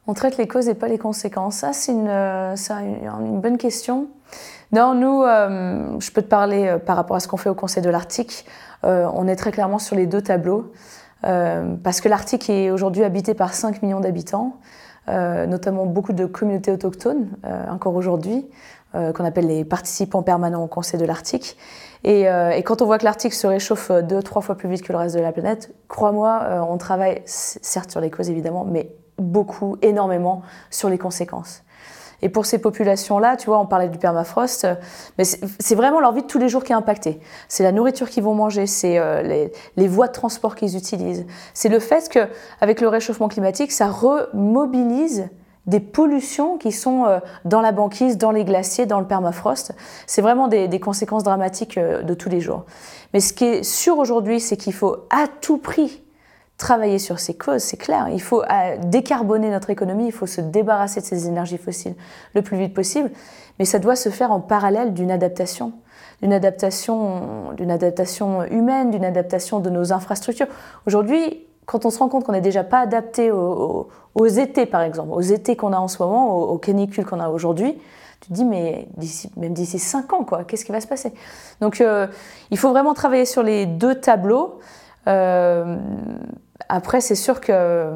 On 0.08 0.14
traite 0.14 0.38
les 0.38 0.48
causes 0.48 0.68
et 0.68 0.76
pas 0.76 0.88
les 0.88 0.98
conséquences. 0.98 1.56
Ça, 1.56 1.74
c'est 1.74 1.94
une, 1.94 2.08
euh, 2.10 2.56
bonne 3.42 3.58
question. 3.58 4.08
Non, 4.72 4.94
nous, 4.94 5.24
euh, 5.24 6.00
je 6.00 6.12
peux 6.12 6.22
te 6.22 6.28
parler 6.28 6.68
euh, 6.68 6.78
par 6.78 6.96
rapport 6.96 7.16
à 7.16 7.20
ce 7.20 7.28
qu'on 7.28 7.38
fait 7.38 7.50
au 7.50 7.56
Conseil 7.56 7.82
de 7.82 7.90
l'Arctique. 7.90 8.46
on 8.84 9.28
est 9.28 9.36
très 9.36 9.52
clairement 9.52 9.80
sur 9.80 9.96
les 9.96 10.06
deux 10.06 10.22
tableaux. 10.22 10.72
parce 11.24 12.02
que 12.02 12.10
l'Arctique 12.10 12.50
est 12.52 12.70
aujourd'hui 12.70 13.04
habité 13.04 13.34
par 13.34 13.54
5 13.54 13.82
millions 13.82 14.00
d'habitants, 14.00 14.58
notamment 15.08 15.88
beaucoup 15.88 16.14
de 16.14 16.28
communautés 16.28 16.72
autochtones, 16.72 17.30
encore 17.68 17.96
aujourd'hui. 17.96 18.46
Euh, 18.96 19.12
qu'on 19.12 19.26
appelle 19.26 19.48
les 19.48 19.66
participants 19.66 20.24
permanents 20.24 20.64
au 20.64 20.68
Conseil 20.68 20.98
de 20.98 21.06
l'Arctique. 21.06 21.58
Euh, 22.08 22.52
et, 22.52 22.64
quand 22.64 22.82
on 22.82 22.86
voit 22.86 22.98
que 22.98 23.04
l'Arctique 23.04 23.34
se 23.34 23.46
réchauffe 23.46 23.92
deux, 23.92 24.24
trois 24.24 24.42
fois 24.42 24.56
plus 24.56 24.70
vite 24.70 24.84
que 24.84 24.94
le 24.94 24.98
reste 24.98 25.16
de 25.16 25.20
la 25.20 25.34
planète, 25.34 25.74
crois-moi, 25.90 26.40
euh, 26.44 26.60
on 26.62 26.78
travaille 26.78 27.22
certes 27.26 27.92
sur 27.92 28.00
les 28.00 28.10
causes 28.10 28.30
évidemment, 28.30 28.64
mais 28.64 28.96
beaucoup, 29.18 29.76
énormément 29.82 30.44
sur 30.70 30.88
les 30.88 30.98
conséquences. 30.98 31.64
Et 32.22 32.30
pour 32.30 32.46
ces 32.46 32.60
populations-là, 32.60 33.36
tu 33.36 33.48
vois, 33.48 33.60
on 33.60 33.66
parlait 33.66 33.90
du 33.90 33.98
permafrost, 33.98 34.66
mais 35.18 35.26
c'est 35.26 35.76
vraiment 35.76 36.00
leur 36.00 36.14
vie 36.14 36.22
de 36.22 36.28
tous 36.28 36.40
les 36.40 36.48
jours 36.48 36.64
qui 36.64 36.72
est 36.72 36.76
impactée. 36.76 37.20
C'est 37.50 37.64
la 37.64 37.74
nourriture 37.74 38.10
qu'ils 38.10 38.24
vont 38.24 38.34
manger, 38.34 38.66
c'est 38.66 38.98
les, 39.24 39.52
les, 39.76 39.88
voies 39.88 40.08
de 40.08 40.14
transport 40.14 40.56
qu'ils 40.56 40.78
utilisent. 40.78 41.26
C'est 41.54 41.68
le 41.68 41.80
fait 41.80 42.08
qu'avec 42.08 42.80
le 42.80 42.88
réchauffement 42.88 43.28
climatique, 43.28 43.74
ça 43.74 43.88
remobilise 43.88 45.28
des 45.68 45.80
pollutions 45.80 46.58
qui 46.58 46.72
sont 46.72 47.06
euh, 47.06 47.20
dans 47.44 47.62
la 47.62 47.72
banquise, 47.72 48.18
dans 48.18 48.32
les 48.32 48.46
glaciers, 48.46 48.86
dans 48.86 49.00
le 49.00 49.08
permafrost. 49.08 49.74
C'est 50.06 50.22
vraiment 50.22 50.48
des, 50.48 50.80
conséquences 50.80 51.24
dramatiques 51.24 51.78
euh, 51.78 52.02
de 52.04 52.14
tous 52.14 52.30
les 52.30 52.42
jours. 52.42 52.66
Mais 53.14 53.20
ce 53.20 53.34
qui 53.34 53.46
est 53.46 53.64
sûr 53.64 53.98
aujourd'hui, 53.98 54.40
c'est 54.40 54.58
qu'il 54.58 54.74
faut 54.74 55.08
à 55.10 55.26
tout 55.42 55.58
prix 55.58 56.04
travailler 56.58 57.00
sur 57.00 57.20
ces 57.20 57.34
causes, 57.34 57.64
c'est 57.64 57.78
clair. 57.78 58.08
Il 58.14 58.22
faut 58.22 58.42
euh, 58.42 58.78
décarboner 58.86 59.50
notre 59.50 59.72
économie, 59.72 60.06
il 60.06 60.12
faut 60.14 60.28
se 60.28 60.40
débarrasser 60.40 61.02
de 61.02 61.06
ces 61.06 61.28
énergies 61.28 61.58
fossiles 61.58 61.96
le 62.34 62.42
plus 62.42 62.58
vite 62.58 62.74
possible. 62.74 63.12
Mais 63.60 63.66
ça 63.66 63.80
doit 63.80 63.96
se 63.96 64.10
faire 64.10 64.32
en 64.32 64.40
parallèle 64.40 64.94
d'une 64.94 65.12
adaptation 65.12 65.74
d'une 66.22 66.34
adaptation, 66.34 67.54
d'une 67.58 67.72
adaptation 67.72 68.46
humaine, 68.46 68.90
d'une 68.90 69.06
adaptation 69.06 69.60
de 69.60 69.70
nos 69.70 69.92
infrastructures. 69.92 70.48
Aujourd'hui, 70.88 71.45
quand 71.66 71.86
on 71.86 71.90
se 71.90 72.00
rend 72.00 72.10
compte 72.10 72.24
qu'on 72.26 72.32
n'est 72.32 72.42
déjà 72.42 72.64
pas 72.64 72.80
adapté 72.80 73.32
aux, 73.32 73.88
étés, 74.26 74.66
par 74.66 74.82
exemple, 74.82 75.12
aux 75.12 75.22
étés 75.22 75.56
qu'on 75.56 75.74
a 75.74 75.78
en 75.78 75.88
ce 75.88 76.02
moment, 76.02 76.36
aux, 76.36 76.58
canicules 76.58 77.06
qu'on 77.06 77.20
a 77.20 77.30
aujourd'hui, 77.30 77.78
tu 78.22 78.30
te 78.30 78.34
dis, 78.34 78.46
mais 78.46 78.88
même 79.38 79.54
d'ici 79.54 79.80
5 79.80 80.14
ans, 80.14 80.24
quoi, 80.24 80.44
qu'est-ce 80.44 80.66
qui 80.66 80.72
va 80.72 80.82
se 80.82 80.88
passer? 80.88 81.14
Donc, 81.62 81.82
euh, 81.82 82.08
il 82.52 82.58
faut 82.58 82.70
vraiment 82.70 82.94
travailler 82.94 83.26
sur 83.26 83.44
les 83.44 83.66
deux 83.66 83.96
tableaux. 83.96 84.60
Euh, 85.08 85.78
après, 86.70 87.02
c'est 87.02 87.16
sûr 87.16 87.42
que 87.42 87.92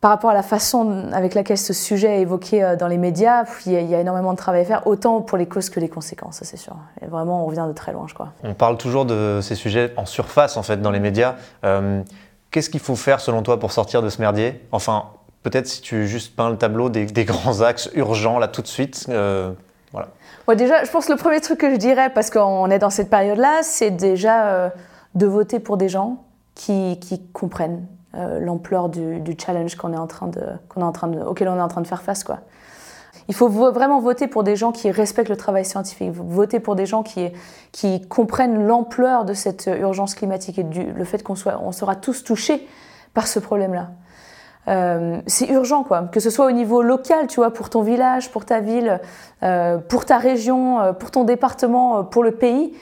par 0.00 0.12
rapport 0.12 0.30
à 0.30 0.34
la 0.34 0.44
façon 0.44 1.08
avec 1.12 1.34
laquelle 1.34 1.58
ce 1.58 1.72
sujet 1.72 2.18
est 2.18 2.20
évoqué 2.20 2.62
euh, 2.62 2.76
dans 2.76 2.86
les 2.86 2.98
médias, 2.98 3.44
il 3.66 3.72
y, 3.72 3.94
a, 3.94 4.00
énormément 4.00 4.32
de 4.32 4.38
travail 4.38 4.62
à 4.62 4.64
faire, 4.64 4.86
autant 4.86 5.20
pour 5.20 5.36
les 5.36 5.46
causes 5.46 5.70
que 5.70 5.80
les 5.80 5.88
conséquences, 5.88 6.40
c'est 6.42 6.56
sûr. 6.56 6.76
Vraiment, 7.02 7.44
on 7.44 7.46
revient 7.46 7.66
de 7.66 7.72
très 7.72 7.92
loin, 7.92 8.06
je 8.06 8.14
crois. 8.14 8.32
On 8.44 8.54
parle 8.54 8.78
toujours 8.78 9.06
de 9.06 9.40
ces 9.42 9.56
sujets 9.56 9.92
en 9.96 10.06
surface, 10.06 10.56
en 10.56 10.62
fait, 10.62 10.80
dans 10.80 10.92
les 10.92 11.00
médias. 11.00 11.34
Qu'est-ce 12.50 12.70
qu'il 12.70 12.80
faut 12.80 12.96
faire 12.96 13.20
selon 13.20 13.42
toi 13.42 13.58
pour 13.58 13.72
sortir 13.72 14.02
de 14.02 14.08
ce 14.08 14.20
merdier? 14.20 14.64
Enfin, 14.72 15.04
peut-être 15.42 15.66
si 15.66 15.80
tu 15.80 16.06
juste 16.06 16.34
peins 16.34 16.50
le 16.50 16.56
tableau 16.56 16.88
des, 16.88 17.24
grands 17.24 17.60
axes 17.60 17.90
urgents 17.94 18.38
là 18.38 18.48
tout 18.48 18.62
de 18.62 18.66
suite. 18.66 19.06
Euh, 19.08 19.52
voilà. 19.92 20.08
déjà, 20.54 20.84
je 20.84 20.90
pense 20.90 21.06
que 21.06 21.12
le 21.12 21.18
premier 21.18 21.40
truc 21.40 21.58
que 21.58 21.70
je 21.70 21.76
dirais, 21.76 22.10
parce 22.10 22.30
qu'on 22.30 22.70
est 22.70 22.78
dans 22.78 22.90
cette 22.90 23.10
période-là, 23.10 23.60
c'est 23.62 23.90
déjà 23.90 24.48
euh, 24.48 24.70
de 25.14 25.26
voter 25.26 25.60
pour 25.60 25.76
des 25.76 25.88
gens 25.88 26.24
qui, 26.54 26.98
comprennent 27.32 27.86
euh, 28.14 28.40
l'ampleur 28.40 28.88
du, 28.88 29.36
challenge 29.38 29.76
qu'on 29.76 29.92
est 29.92 29.98
en 29.98 30.06
train 30.06 30.26
de, 30.26 30.42
qu'on 30.68 30.80
est 30.80 30.84
en 30.84 30.92
train 30.92 31.08
de, 31.08 31.20
auquel 31.20 31.48
on 31.48 31.56
est 31.56 31.62
en 31.62 31.68
train 31.68 31.82
de 31.82 31.86
faire 31.86 32.02
face, 32.02 32.24
quoi. 32.24 32.40
Il 33.28 33.34
faut 33.34 33.48
vraiment 33.48 34.00
voter 34.00 34.26
pour 34.26 34.42
des 34.42 34.56
gens 34.56 34.72
qui 34.72 34.90
respectent 34.90 35.28
le 35.28 35.36
travail 35.36 35.66
scientifique, 35.66 36.10
voter 36.12 36.60
pour 36.60 36.76
des 36.76 36.86
gens 36.86 37.02
qui, 37.02 38.08
comprennent 38.08 38.66
l'ampleur 38.66 39.26
de 39.26 39.34
cette 39.34 39.68
urgence 39.80 40.14
climatique 40.14 40.58
et 40.58 40.64
du, 40.64 40.92
le 40.92 41.04
fait 41.04 41.22
qu'on 41.22 41.34
on 41.60 41.72
sera 41.72 41.94
tous 41.94 42.24
touchés 42.24 42.66
par 43.12 43.26
ce 43.26 43.38
problème-là. 43.38 43.90
Euh, 44.68 45.20
c'est 45.26 45.48
urgent, 45.48 45.82
quoi. 45.82 46.08
Que 46.12 46.20
ce 46.20 46.30
soit 46.30 46.46
au 46.46 46.50
niveau 46.50 46.82
local, 46.82 47.26
tu 47.26 47.36
vois, 47.36 47.52
pour 47.52 47.70
ton 47.70 47.82
village, 47.82 48.30
pour 48.30 48.44
ta 48.44 48.60
ville, 48.60 49.00
euh, 49.42 49.78
pour 49.78 50.04
ta 50.04 50.18
région, 50.18 50.80
euh, 50.80 50.92
pour 50.92 51.10
ton 51.10 51.24
département, 51.24 52.04
pour 52.04 52.22
le 52.22 52.32
pays. 52.32 52.74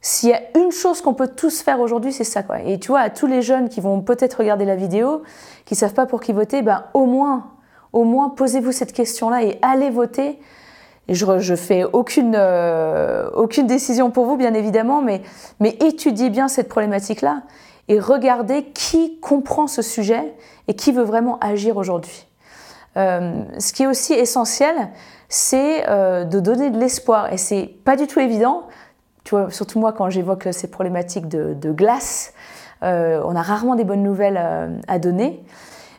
S'il 0.00 0.30
y 0.30 0.32
a 0.32 0.40
une 0.58 0.72
chose 0.72 1.00
qu'on 1.00 1.14
peut 1.14 1.28
tous 1.28 1.62
faire 1.62 1.80
aujourd'hui, 1.80 2.12
c'est 2.12 2.24
ça, 2.24 2.42
quoi. 2.42 2.60
Et 2.62 2.78
tu 2.78 2.88
vois, 2.88 3.00
à 3.00 3.10
tous 3.10 3.26
les 3.26 3.42
jeunes 3.42 3.68
qui 3.68 3.80
vont 3.80 4.00
peut-être 4.00 4.34
regarder 4.34 4.64
la 4.64 4.74
vidéo, 4.74 5.22
qui 5.64 5.76
savent 5.76 5.94
pas 5.94 6.06
pour 6.06 6.20
qui 6.20 6.32
voter, 6.32 6.62
ben 6.62 6.84
au 6.94 7.06
moins 7.06 7.52
au 7.92 8.04
moins 8.04 8.30
posez-vous 8.30 8.72
cette 8.72 8.92
question-là 8.92 9.42
et 9.42 9.58
allez 9.62 9.90
voter. 9.90 10.38
Je 11.08 11.26
ne 11.26 11.56
fais 11.56 11.84
aucune, 11.84 12.34
euh, 12.36 13.28
aucune 13.34 13.66
décision 13.66 14.10
pour 14.10 14.24
vous, 14.26 14.36
bien 14.36 14.54
évidemment, 14.54 15.02
mais, 15.02 15.22
étudiez 15.80 16.30
bien 16.30 16.48
cette 16.48 16.68
problématique-là 16.68 17.42
et 17.88 17.98
regardez 17.98 18.64
qui 18.72 19.18
comprend 19.18 19.66
ce 19.66 19.82
sujet 19.82 20.34
et 20.68 20.74
qui 20.74 20.92
veut 20.92 21.02
vraiment 21.02 21.38
agir 21.40 21.76
aujourd'hui. 21.76 22.26
ce 22.94 23.72
qui 23.72 23.82
est 23.82 23.86
aussi 23.86 24.12
essentiel, 24.12 24.74
c'est 25.28 25.84
de 25.88 26.40
donner 26.40 26.70
de 26.70 26.78
l'espoir. 26.78 27.32
Et 27.32 27.38
c'est 27.38 27.74
pas 27.84 27.96
du 27.96 28.06
tout 28.06 28.20
évident. 28.20 28.68
Surtout 29.24 29.80
moi, 29.80 29.92
quand 29.92 30.08
j'évoque 30.10 30.48
ces 30.52 30.70
problématiques 30.70 31.26
de 31.26 31.72
glace, 31.72 32.32
on 32.82 33.34
a 33.34 33.42
rarement 33.42 33.74
des 33.74 33.84
bonnes 33.84 34.04
nouvelles 34.04 34.80
à 34.86 34.98
donner. 35.00 35.42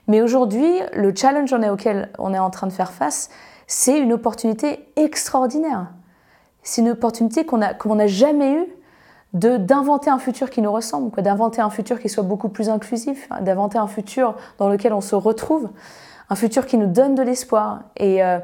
Mais 0.08 0.22
aujourd'hui, 0.22 0.70
le 0.94 1.14
challenge 1.16 1.54
auquel 1.54 2.10
on 2.20 2.34
est 2.34 2.40
en 2.40 2.50
train 2.50 2.68
de 2.68 2.74
faire 2.74 2.92
face, 2.92 3.30
c'est 3.68 3.98
une 3.98 4.14
opportunité 4.14 4.88
extraordinaire. 4.96 5.88
C'est 6.62 6.82
une 6.82 6.90
opportunité 6.90 7.46
qu'on 7.46 7.58
n'a 7.58 8.08
jamais 8.08 8.54
eue 8.54 8.68
d'inventer 9.34 10.10
un 10.10 10.20
futur 10.20 10.50
qui 10.50 10.62
nous 10.62 10.72
ressemble, 10.72 11.10
d'inventer 11.22 11.62
un 11.62 11.70
futur 11.70 12.00
qui 12.00 12.08
soit 12.08 12.24
beaucoup 12.24 12.50
plus 12.50 12.70
inclusif, 12.70 13.28
hein, 13.32 13.42
d'inventer 13.42 13.80
un 13.80 13.88
futur 13.88 14.36
dans 14.60 14.70
lequel 14.70 14.94
on 14.94 15.02
se 15.02 15.16
retrouve, 15.16 15.70
un 16.30 16.36
futur 16.36 16.68
qui 16.68 16.78
nous 16.78 16.88
donne 16.88 17.16
de 17.16 17.24
l'espoir. 17.24 17.82
Et 17.98 18.24
euh, 18.24 18.40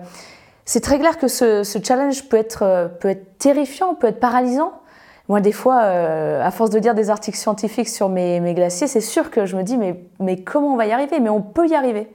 c'est 0.65 0.81
très 0.81 0.97
clair 0.97 1.19
que 1.19 1.27
ce, 1.27 1.63
challenge 1.83 2.27
peut 2.27 2.37
être, 2.37 2.63
euh, 2.63 2.87
peut 2.87 3.09
être 3.09 3.37
terrifiant, 3.37 3.93
peut 3.93 4.07
être 4.07 4.19
paralysant. 4.19 4.73
Moi, 5.29 5.41
des 5.41 5.51
fois, 5.51 5.83
euh, 5.83 6.43
à 6.43 6.49
force 6.49 6.71
de 6.71 6.79
lire 6.79 6.95
des 6.95 7.11
articles 7.11 7.37
scientifiques 7.37 7.87
sur 7.87 8.09
mes, 8.09 8.53
glaciers, 8.55 8.87
c'est 8.87 8.99
sûr 8.99 9.29
que 9.29 9.45
je 9.45 9.55
me 9.55 9.61
dis, 9.61 9.77
mais, 9.77 10.03
mais 10.19 10.43
comment 10.43 10.73
on 10.73 10.75
va 10.75 10.87
y 10.87 10.91
arriver? 10.91 11.19
Mais 11.19 11.29
on 11.29 11.41
peut 11.41 11.67
y 11.67 11.75
arriver. 11.75 12.11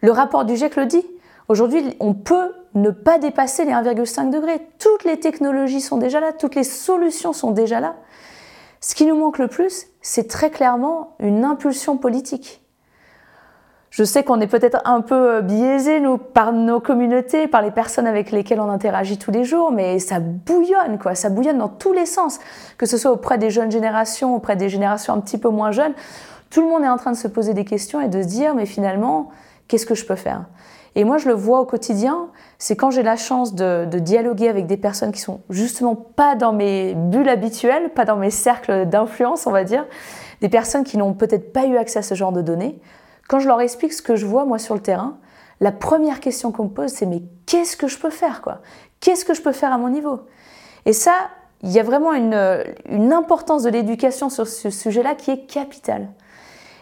Le 0.00 0.12
rapport 0.12 0.44
du 0.44 0.56
GIEC 0.56 0.76
le 0.76 0.86
dit. 0.86 1.04
Aujourd'hui, 1.48 1.96
on 1.98 2.14
peut 2.14 2.52
ne 2.74 2.90
pas 2.90 3.18
dépasser 3.18 3.64
les 3.64 3.72
1,5 3.72 4.30
degrés. 4.30 4.60
Toutes 4.78 5.04
les 5.04 5.18
technologies 5.18 5.80
sont 5.80 5.96
déjà 5.96 6.20
là, 6.20 6.32
toutes 6.32 6.54
les 6.54 6.64
solutions 6.64 7.32
sont 7.32 7.50
déjà 7.50 7.80
là. 7.80 7.96
Ce 8.80 8.94
qui 8.94 9.06
nous 9.06 9.16
manque 9.16 9.38
le 9.38 9.48
plus, 9.48 9.86
c'est 10.00 10.28
très 10.28 10.50
clairement 10.50 11.16
une 11.18 11.44
impulsion 11.44 11.96
politique. 11.96 12.62
Je 13.96 14.04
sais 14.04 14.24
qu'on 14.24 14.42
est 14.42 14.46
peut-être 14.46 14.82
un 14.84 15.00
peu 15.00 15.40
biaisé, 15.40 16.00
nous, 16.00 16.18
par 16.18 16.52
nos 16.52 16.80
communautés, 16.80 17.46
par 17.46 17.62
les 17.62 17.70
personnes 17.70 18.06
avec 18.06 18.30
lesquelles 18.30 18.60
on 18.60 18.68
interagit 18.68 19.16
tous 19.16 19.30
les 19.30 19.42
jours, 19.42 19.72
mais 19.72 19.98
ça 20.00 20.20
bouillonne, 20.20 20.98
quoi. 21.00 21.14
Ça 21.14 21.30
bouillonne 21.30 21.56
dans 21.56 21.70
tous 21.70 21.94
les 21.94 22.04
sens. 22.04 22.38
Que 22.76 22.84
ce 22.84 22.98
soit 22.98 23.10
auprès 23.10 23.38
des 23.38 23.48
jeunes 23.48 23.70
générations, 23.70 24.36
auprès 24.36 24.54
des 24.54 24.68
générations 24.68 25.14
un 25.14 25.20
petit 25.20 25.38
peu 25.38 25.48
moins 25.48 25.70
jeunes. 25.70 25.94
Tout 26.50 26.60
le 26.60 26.68
monde 26.68 26.82
est 26.82 26.90
en 26.90 26.98
train 26.98 27.10
de 27.10 27.16
se 27.16 27.26
poser 27.26 27.54
des 27.54 27.64
questions 27.64 28.02
et 28.02 28.08
de 28.08 28.20
se 28.20 28.26
dire, 28.26 28.54
mais 28.54 28.66
finalement, 28.66 29.30
qu'est-ce 29.66 29.86
que 29.86 29.94
je 29.94 30.04
peux 30.04 30.14
faire? 30.14 30.44
Et 30.94 31.04
moi, 31.04 31.16
je 31.16 31.28
le 31.28 31.34
vois 31.34 31.60
au 31.60 31.64
quotidien, 31.64 32.26
c'est 32.58 32.76
quand 32.76 32.90
j'ai 32.90 33.02
la 33.02 33.16
chance 33.16 33.54
de, 33.54 33.86
dialoguer 33.86 34.50
avec 34.50 34.66
des 34.66 34.76
personnes 34.76 35.12
qui 35.12 35.22
sont 35.22 35.40
justement 35.48 35.94
pas 35.94 36.34
dans 36.34 36.52
mes 36.52 36.92
bulles 36.94 37.30
habituelles, 37.30 37.88
pas 37.94 38.04
dans 38.04 38.16
mes 38.16 38.30
cercles 38.30 38.84
d'influence, 38.84 39.46
on 39.46 39.52
va 39.52 39.64
dire, 39.64 39.86
des 40.42 40.50
personnes 40.50 40.84
qui 40.84 40.98
n'ont 40.98 41.14
peut-être 41.14 41.54
pas 41.54 41.64
eu 41.64 41.78
accès 41.78 42.00
à 42.00 42.02
ce 42.02 42.14
genre 42.14 42.32
de 42.32 42.42
données. 42.42 42.78
Quand 43.28 43.38
je 43.38 43.48
leur 43.48 43.60
explique 43.60 43.92
ce 43.92 44.02
que 44.02 44.16
je 44.16 44.26
vois 44.26 44.44
moi 44.44 44.58
sur 44.58 44.74
le 44.74 44.80
terrain, 44.80 45.18
la 45.60 45.72
première 45.72 46.20
question 46.20 46.52
qu'on 46.52 46.64
me 46.64 46.68
pose, 46.68 46.90
c'est 46.90 47.06
mais 47.06 47.22
qu'est-ce 47.46 47.76
que 47.76 47.88
je 47.88 47.98
peux 47.98 48.10
faire 48.10 48.42
quoi? 48.42 48.60
Qu'est-ce 49.00 49.24
que 49.24 49.34
je 49.34 49.42
peux 49.42 49.52
faire 49.52 49.72
à 49.72 49.78
mon 49.78 49.88
niveau? 49.88 50.20
Et 50.84 50.92
ça, 50.92 51.14
il 51.62 51.70
y 51.70 51.80
a 51.80 51.82
vraiment 51.82 52.12
une, 52.12 52.64
une 52.88 53.12
importance 53.12 53.62
de 53.62 53.70
l'éducation 53.70 54.28
sur 54.28 54.46
ce 54.46 54.70
sujet-là 54.70 55.14
qui 55.14 55.30
est 55.30 55.46
capitale. 55.46 56.08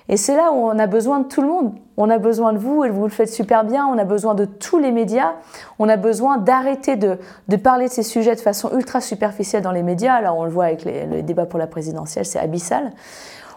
Et 0.08 0.18
c'est 0.18 0.36
là 0.36 0.52
où 0.52 0.56
on 0.56 0.78
a 0.78 0.86
besoin 0.86 1.20
de 1.20 1.28
tout 1.28 1.40
le 1.40 1.48
monde. 1.48 1.72
On 1.96 2.10
a 2.10 2.18
besoin 2.18 2.52
de 2.52 2.58
vous, 2.58 2.84
et 2.84 2.90
vous 2.90 3.04
le 3.04 3.10
faites 3.10 3.32
super 3.32 3.64
bien, 3.64 3.86
on 3.86 3.96
a 3.96 4.04
besoin 4.04 4.34
de 4.34 4.44
tous 4.44 4.78
les 4.78 4.92
médias, 4.92 5.32
on 5.78 5.88
a 5.88 5.96
besoin 5.96 6.36
d'arrêter 6.36 6.96
de, 6.96 7.18
de, 7.48 7.56
parler 7.56 7.86
de 7.86 7.92
ces 7.92 8.02
sujets 8.02 8.34
de 8.34 8.40
façon 8.40 8.70
ultra 8.76 9.00
superficielle 9.00 9.62
dans 9.62 9.72
les 9.72 9.82
médias. 9.82 10.20
Là, 10.20 10.34
on 10.34 10.44
le 10.44 10.50
voit 10.50 10.66
avec 10.66 10.84
les, 10.84 11.06
le 11.06 11.22
débat 11.22 11.46
pour 11.46 11.58
la 11.58 11.66
présidentielle, 11.66 12.26
c'est 12.26 12.38
abyssal. 12.38 12.92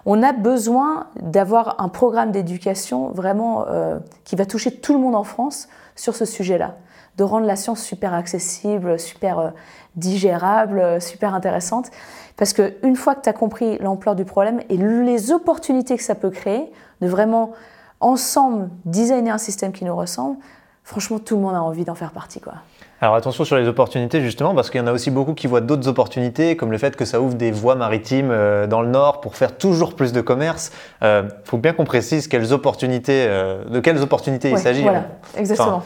On 0.09 0.23
a 0.23 0.31
besoin 0.31 1.07
d'avoir 1.21 1.81
un 1.81 1.89
programme 1.89 2.31
d'éducation 2.31 3.09
vraiment 3.09 3.65
euh, 3.67 3.99
qui 4.23 4.37
va 4.37 4.45
toucher 4.45 4.71
tout 4.71 4.93
le 4.93 4.99
monde 4.99 5.15
en 5.15 5.25
France 5.25 5.67
sur 5.97 6.15
ce 6.15 6.23
sujet-là, 6.23 6.75
de 7.17 7.25
rendre 7.25 7.45
la 7.45 7.57
science 7.57 7.83
super 7.83 8.13
accessible, 8.13 8.97
super 9.01 9.39
euh, 9.39 9.49
digérable, 9.97 11.01
super 11.01 11.33
intéressante. 11.35 11.91
Parce 12.37 12.53
qu'une 12.53 12.95
fois 12.95 13.15
que 13.15 13.21
tu 13.23 13.27
as 13.27 13.33
compris 13.33 13.79
l'ampleur 13.79 14.15
du 14.15 14.23
problème 14.23 14.61
et 14.69 14.77
les 14.77 15.33
opportunités 15.33 15.97
que 15.97 16.03
ça 16.03 16.15
peut 16.15 16.29
créer, 16.29 16.71
de 17.01 17.07
vraiment 17.07 17.51
ensemble 17.99 18.69
designer 18.85 19.33
un 19.33 19.37
système 19.37 19.73
qui 19.73 19.83
nous 19.83 19.95
ressemble, 19.95 20.37
franchement, 20.85 21.19
tout 21.19 21.35
le 21.35 21.41
monde 21.41 21.55
a 21.55 21.61
envie 21.61 21.83
d'en 21.83 21.95
faire 21.95 22.11
partie. 22.11 22.39
Quoi. 22.39 22.53
Alors 22.99 23.13
attention 23.13 23.45
sur 23.45 23.57
les 23.57 23.67
opportunités 23.67 24.21
justement, 24.21 24.55
parce 24.55 24.71
qu'il 24.71 24.81
y 24.81 24.83
en 24.83 24.87
a 24.87 24.91
aussi 24.91 25.11
beaucoup 25.11 25.35
qui 25.35 25.45
voient 25.45 25.61
d'autres 25.61 25.87
opportunités, 25.87 26.57
comme 26.57 26.71
le 26.71 26.79
fait 26.79 26.95
que 26.95 27.05
ça 27.05 27.21
ouvre 27.21 27.35
des 27.35 27.51
voies 27.51 27.75
maritimes 27.75 28.31
euh, 28.31 28.65
dans 28.65 28.81
le 28.81 28.87
nord 28.87 29.21
pour 29.21 29.35
faire 29.35 29.55
toujours 29.55 29.95
plus 29.95 30.13
de 30.13 30.21
commerce. 30.21 30.71
Il 31.01 31.05
euh, 31.05 31.23
faut 31.43 31.57
bien 31.57 31.73
qu'on 31.73 31.85
précise 31.85 32.27
quelles 32.27 32.53
opportunités, 32.53 33.25
euh, 33.27 33.63
de 33.65 33.79
quelles 33.79 34.01
opportunités 34.01 34.49
il 34.49 34.57
s'agit. 34.57 34.81
Voilà, 34.81 35.03
exactement. 35.37 35.83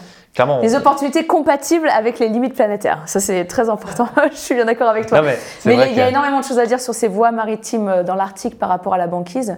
Les 0.61 0.75
opportunités 0.75 1.27
compatibles 1.27 1.89
avec 1.89 2.17
les 2.17 2.29
limites 2.29 2.53
planétaires. 2.53 3.01
Ça, 3.05 3.19
c'est 3.19 3.43
très 3.43 3.69
important. 3.69 4.07
je 4.31 4.37
suis 4.37 4.55
bien 4.55 4.63
d'accord 4.63 4.87
avec 4.87 5.07
toi. 5.07 5.21
mais, 5.21 5.37
il 5.65 5.93
y, 5.93 5.99
a 5.99 6.07
énormément 6.07 6.39
de 6.39 6.45
choses 6.45 6.59
à 6.59 6.65
dire 6.65 6.79
sur 6.79 6.93
ces 6.93 7.09
voies 7.09 7.33
maritimes 7.33 8.03
dans 8.05 8.15
l'Arctique 8.15 8.57
par 8.57 8.69
rapport 8.69 8.93
à 8.93 8.97
la 8.97 9.07
banquise. 9.07 9.57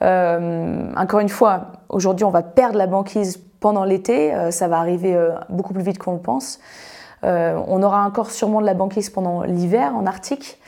Encore 0.00 1.20
une 1.20 1.28
fois, 1.28 1.72
aujourd'hui, 1.90 2.24
on 2.24 2.30
va 2.30 2.42
perdre 2.42 2.78
la 2.78 2.86
banquise 2.86 3.42
pendant 3.60 3.84
l'été. 3.84 4.34
Euh, 4.34 4.50
ça 4.50 4.68
va 4.68 4.78
arriver 4.78 5.16
beaucoup 5.48 5.72
plus 5.72 5.82
vite 5.82 5.98
qu'on 5.98 6.12
le 6.12 6.20
pense. 6.20 6.58
on 7.22 7.82
aura 7.82 8.04
encore 8.06 8.30
sûrement 8.30 8.60
de 8.60 8.66
la 8.66 8.74
banquise 8.74 9.10
pendant 9.10 9.42
l'hiver 9.42 9.94
en 9.96 10.06
Arctique. 10.06 10.58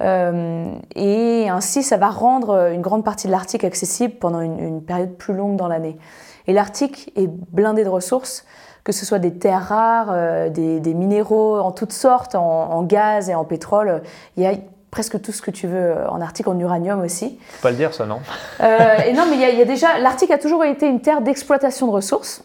et 0.00 1.48
ainsi, 1.48 1.82
ça 1.82 1.96
va 1.96 2.08
rendre 2.08 2.70
une 2.72 2.82
grande 2.82 3.04
partie 3.04 3.26
de 3.26 3.32
l'Arctique 3.32 3.64
accessible 3.64 4.14
pendant 4.14 4.40
une, 4.40 4.82
période 4.82 5.14
plus 5.14 5.34
longue 5.34 5.56
dans 5.56 5.68
l'année. 5.68 5.98
Et 6.46 6.52
l'Arctique 6.52 7.12
est 7.16 7.28
blindé 7.28 7.82
de 7.82 7.88
ressources 7.88 8.44
que 8.86 8.92
ce 8.92 9.04
soit 9.04 9.18
des 9.18 9.34
terres 9.34 9.64
rares, 9.64 10.10
euh, 10.12 10.48
des, 10.48 10.94
minéraux 10.94 11.58
en 11.58 11.72
toutes 11.72 11.92
sortes, 11.92 12.36
en, 12.36 12.84
gaz 12.84 13.28
et 13.28 13.34
en 13.34 13.44
pétrole. 13.44 14.02
Il 14.36 14.44
y 14.44 14.46
a 14.46 14.52
presque 14.96 15.20
tout 15.20 15.30
ce 15.30 15.42
que 15.42 15.50
tu 15.50 15.66
veux 15.66 15.94
en 16.08 16.22
Arctique, 16.22 16.48
en 16.48 16.58
uranium 16.58 17.02
aussi. 17.02 17.38
Faut 17.50 17.64
pas 17.64 17.70
le 17.70 17.76
dire 17.76 17.92
ça, 17.92 18.06
non 18.06 18.20
euh, 18.62 18.96
Et 19.06 19.12
non, 19.12 19.24
mais 19.28 19.36
il 19.36 19.58
y, 19.58 19.60
a, 19.60 19.64
déjà, 19.66 19.98
l'Arctique 19.98 20.30
a 20.30 20.38
toujours 20.38 20.64
été 20.64 20.86
une 20.86 21.02
terre 21.02 21.20
d'exploitation 21.20 21.86
de 21.86 21.92
ressources. 21.92 22.42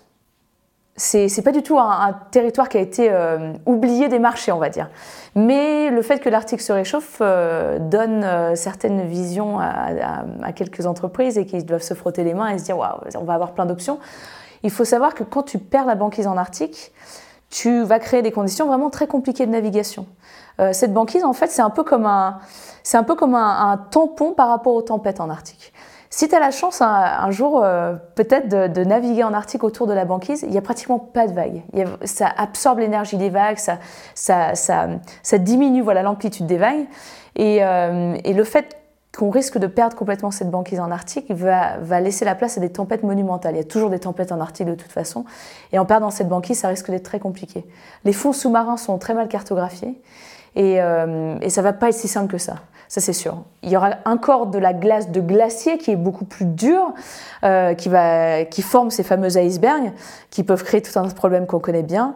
C'est, 0.98 1.30
c'est 1.30 1.44
pas 1.44 1.54
du 1.54 1.64
tout 1.64 1.80
un, 1.80 2.14
territoire 2.32 2.68
qui 2.68 2.78
a 2.78 2.82
été 2.82 3.08
euh, 3.10 3.54
oublié 3.66 4.10
des 4.10 4.20
marchés, 4.20 4.52
on 4.52 4.58
va 4.58 4.68
dire. 4.68 4.90
Mais 5.34 5.90
le 5.92 6.02
fait 6.02 6.20
que 6.20 6.28
l'Arctique 6.28 6.60
se 6.60 6.74
réchauffe 6.74 7.22
donne 7.22 8.56
certaines 8.56 9.08
visions 9.08 9.58
à, 9.58 10.26
à, 10.44 10.52
quelques 10.52 10.86
entreprises 10.86 11.38
et 11.38 11.46
qui 11.46 11.64
doivent 11.64 11.82
se 11.82 11.94
frotter 11.94 12.26
les 12.26 12.34
mains 12.34 12.50
et 12.50 12.60
se 12.60 12.66
dire 12.66 12.78
waouh, 12.78 13.00
on 13.16 13.24
va 13.24 13.34
avoir 13.34 13.54
plein 13.54 13.66
d'options. 13.66 13.98
Il 14.64 14.72
faut 14.72 14.84
savoir 14.84 15.14
que 15.14 15.24
quand 15.24 15.44
tu 15.44 15.58
perds 15.58 15.86
la 15.86 15.96
banquise 15.96 16.28
en 16.28 16.36
Arctique, 16.36 16.92
tu 17.52 17.84
vas 17.84 18.00
créer 18.00 18.22
des 18.22 18.32
conditions 18.32 18.66
vraiment 18.66 18.90
très 18.90 19.06
compliquées 19.06 19.46
de 19.46 19.52
navigation. 19.52 20.08
Euh, 20.60 20.74
cette 20.74 20.94
banquise, 20.94 21.24
en 21.24 21.34
fait, 21.34 21.48
c'est 21.48 21.62
un 21.62 21.70
peu 21.70 21.84
comme 21.84 22.06
un, 22.06 22.40
c'est 22.82 22.98
un 22.98 23.04
peu 23.04 23.16
comme 23.16 23.36
un, 23.36 23.78
tampon 23.92 24.34
par 24.34 24.48
rapport 24.48 24.74
aux 24.74 24.82
tempêtes 24.82 25.20
en 25.20 25.30
Arctique. 25.30 25.74
Si 26.10 26.28
tu 26.28 26.36
as 26.36 26.40
la 26.40 26.52
chance 26.52 26.82
un, 26.82 27.32
jour 27.32 27.64
euh, 27.64 27.94
peut-être 28.16 28.50
de, 28.50 28.84
naviguer 28.84 29.24
en 29.24 29.34
Arctique 29.34 29.64
autour 29.64 29.88
de 29.88 29.94
la 29.94 30.04
banquise, 30.04 30.42
il 30.44 30.50
n'y 30.50 30.58
a 30.58 30.62
pratiquement 30.62 31.00
pas 31.00 31.28
de 31.28 31.34
vagues. 31.34 31.64
ça 32.04 32.28
absorbe 32.36 32.80
l'énergie 32.80 33.16
des 33.16 33.30
vagues, 33.30 33.58
ça, 33.58 33.78
ça, 34.14 34.56
ça, 34.56 34.88
ça 35.24 35.38
diminue 35.38 35.82
voilà 35.82 36.04
l'amplitude 36.04 36.48
des 36.48 36.58
vagues. 36.58 36.86
Et, 37.38 37.64
euh, 37.64 38.18
et 38.26 38.34
le 38.34 38.44
fait 38.44 38.81
qu'on 39.16 39.30
risque 39.30 39.58
de 39.58 39.68
perdre 39.68 39.96
complètement 39.96 40.32
cette 40.32 40.50
banquise 40.50 40.80
en 40.80 40.90
Arctique 40.90 41.30
va, 41.32 41.78
va, 41.80 42.00
laisser 42.00 42.24
la 42.24 42.34
place 42.34 42.58
à 42.58 42.62
des 42.62 42.70
tempêtes 42.70 43.04
monumentales. 43.04 43.56
Il 43.56 43.58
y 43.58 43.62
a 43.62 43.66
toujours 43.66 43.90
des 43.90 44.00
tempêtes 44.00 44.32
en 44.32 44.40
Arctique 44.40 44.68
de 44.68 44.76
toute 44.76 44.92
façon. 44.92 45.26
Et 45.74 45.80
en 45.80 45.86
perdant 45.86 46.12
cette 46.12 46.30
banquise, 46.30 46.60
ça 46.60 46.70
risque 46.70 46.90
d'être 46.90 47.04
très 47.04 47.20
compliqué. 47.20 47.66
Les 48.06 48.14
fonds 48.14 48.34
sous-marins 48.34 48.78
sont 48.78 48.98
très 48.98 49.14
mal 49.14 49.28
cartographiés 49.28 50.02
et, 50.56 50.82
euh, 50.82 51.38
et 51.42 51.50
ça 51.50 51.62
va 51.62 51.74
pas 51.74 51.90
être 51.90 51.96
si 51.96 52.08
simple 52.08 52.32
que 52.32 52.38
ça. 52.38 52.56
Ça, 52.92 53.00
c'est 53.00 53.14
sûr. 53.14 53.44
Il 53.64 53.70
y 53.70 53.78
aura 53.78 53.92
un 54.04 54.18
corps 54.18 54.48
de 54.48 54.60
la 54.60 54.74
glace 54.74 55.12
de 55.12 55.22
glacier 55.22 55.78
qui 55.78 55.92
est 55.92 55.96
beaucoup 55.96 56.26
plus 56.26 56.46
dur, 56.46 56.94
euh, 57.46 57.74
qui, 57.74 57.88
va, 57.88 58.44
qui 58.44 58.62
forme 58.62 58.92
ces 58.92 59.04
fameux 59.04 59.38
icebergs 59.38 59.94
qui 60.30 60.44
peuvent 60.44 60.62
créer 60.62 60.82
tout 60.82 61.00
un 61.00 61.08
problème 61.08 61.48
qu'on 61.48 61.60
connaît 61.60 61.84
bien. 61.84 62.16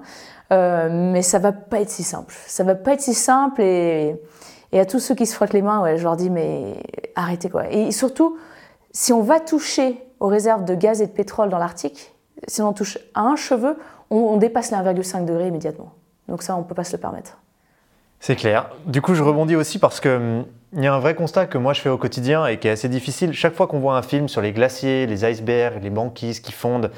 Euh, 0.51 0.89
mais 0.91 1.21
ça 1.21 1.39
va 1.39 1.53
pas 1.53 1.79
être 1.79 1.89
si 1.89 2.03
simple. 2.03 2.35
Ça 2.45 2.65
va 2.65 2.75
pas 2.75 2.91
être 2.91 3.01
si 3.01 3.13
simple 3.13 3.61
et 3.61 4.21
et 4.75 4.79
à 4.81 4.85
tous 4.85 4.99
ceux 4.99 5.15
qui 5.15 5.25
se 5.25 5.33
frottent 5.33 5.53
les 5.53 5.61
mains, 5.61 5.81
ouais, 5.81 5.97
je 5.97 6.03
leur 6.03 6.17
dis, 6.17 6.29
mais 6.29 6.75
arrêtez 7.15 7.49
quoi. 7.49 7.71
Et 7.71 7.91
surtout, 7.91 8.37
si 8.91 9.13
on 9.13 9.21
va 9.21 9.39
toucher 9.39 9.97
aux 10.19 10.27
réserves 10.27 10.65
de 10.65 10.75
gaz 10.75 11.01
et 11.01 11.07
de 11.07 11.13
pétrole 11.13 11.47
dans 11.47 11.57
l'Arctique, 11.57 12.13
si 12.45 12.61
on 12.61 12.73
touche 12.73 12.97
à 13.13 13.21
un 13.21 13.37
cheveu, 13.37 13.77
on, 14.09 14.35
dépasse 14.35 14.71
les 14.71 14.77
1,5 14.77 15.23
degrés 15.23 15.47
immédiatement. 15.47 15.93
Donc 16.27 16.43
ça, 16.43 16.57
on 16.57 16.59
ne 16.59 16.63
peut 16.65 16.75
pas 16.75 16.83
se 16.83 16.91
le 16.91 16.99
permettre. 16.99 17.37
C'est 18.19 18.35
clair. 18.35 18.69
Du 18.85 19.01
coup, 19.01 19.15
je 19.15 19.23
rebondis 19.23 19.55
aussi 19.55 19.79
parce 19.79 20.01
qu'il 20.01 20.11
hum, 20.11 20.45
y 20.73 20.87
a 20.87 20.93
un 20.93 20.99
vrai 20.99 21.15
constat 21.15 21.45
que 21.45 21.57
moi 21.57 21.71
je 21.71 21.79
fais 21.79 21.89
au 21.89 21.97
quotidien 21.97 22.45
et 22.45 22.59
qui 22.59 22.67
est 22.67 22.71
assez 22.71 22.89
difficile. 22.89 23.31
Chaque 23.31 23.55
fois 23.55 23.67
qu'on 23.67 23.79
voit 23.79 23.95
un 23.95 24.01
film 24.01 24.27
sur 24.27 24.41
les 24.41 24.51
glaciers, 24.51 25.07
les 25.07 25.23
icebergs, 25.23 25.81
les 25.81 25.89
banquises 25.89 26.41
qui 26.41 26.51
fondent, 26.51 26.91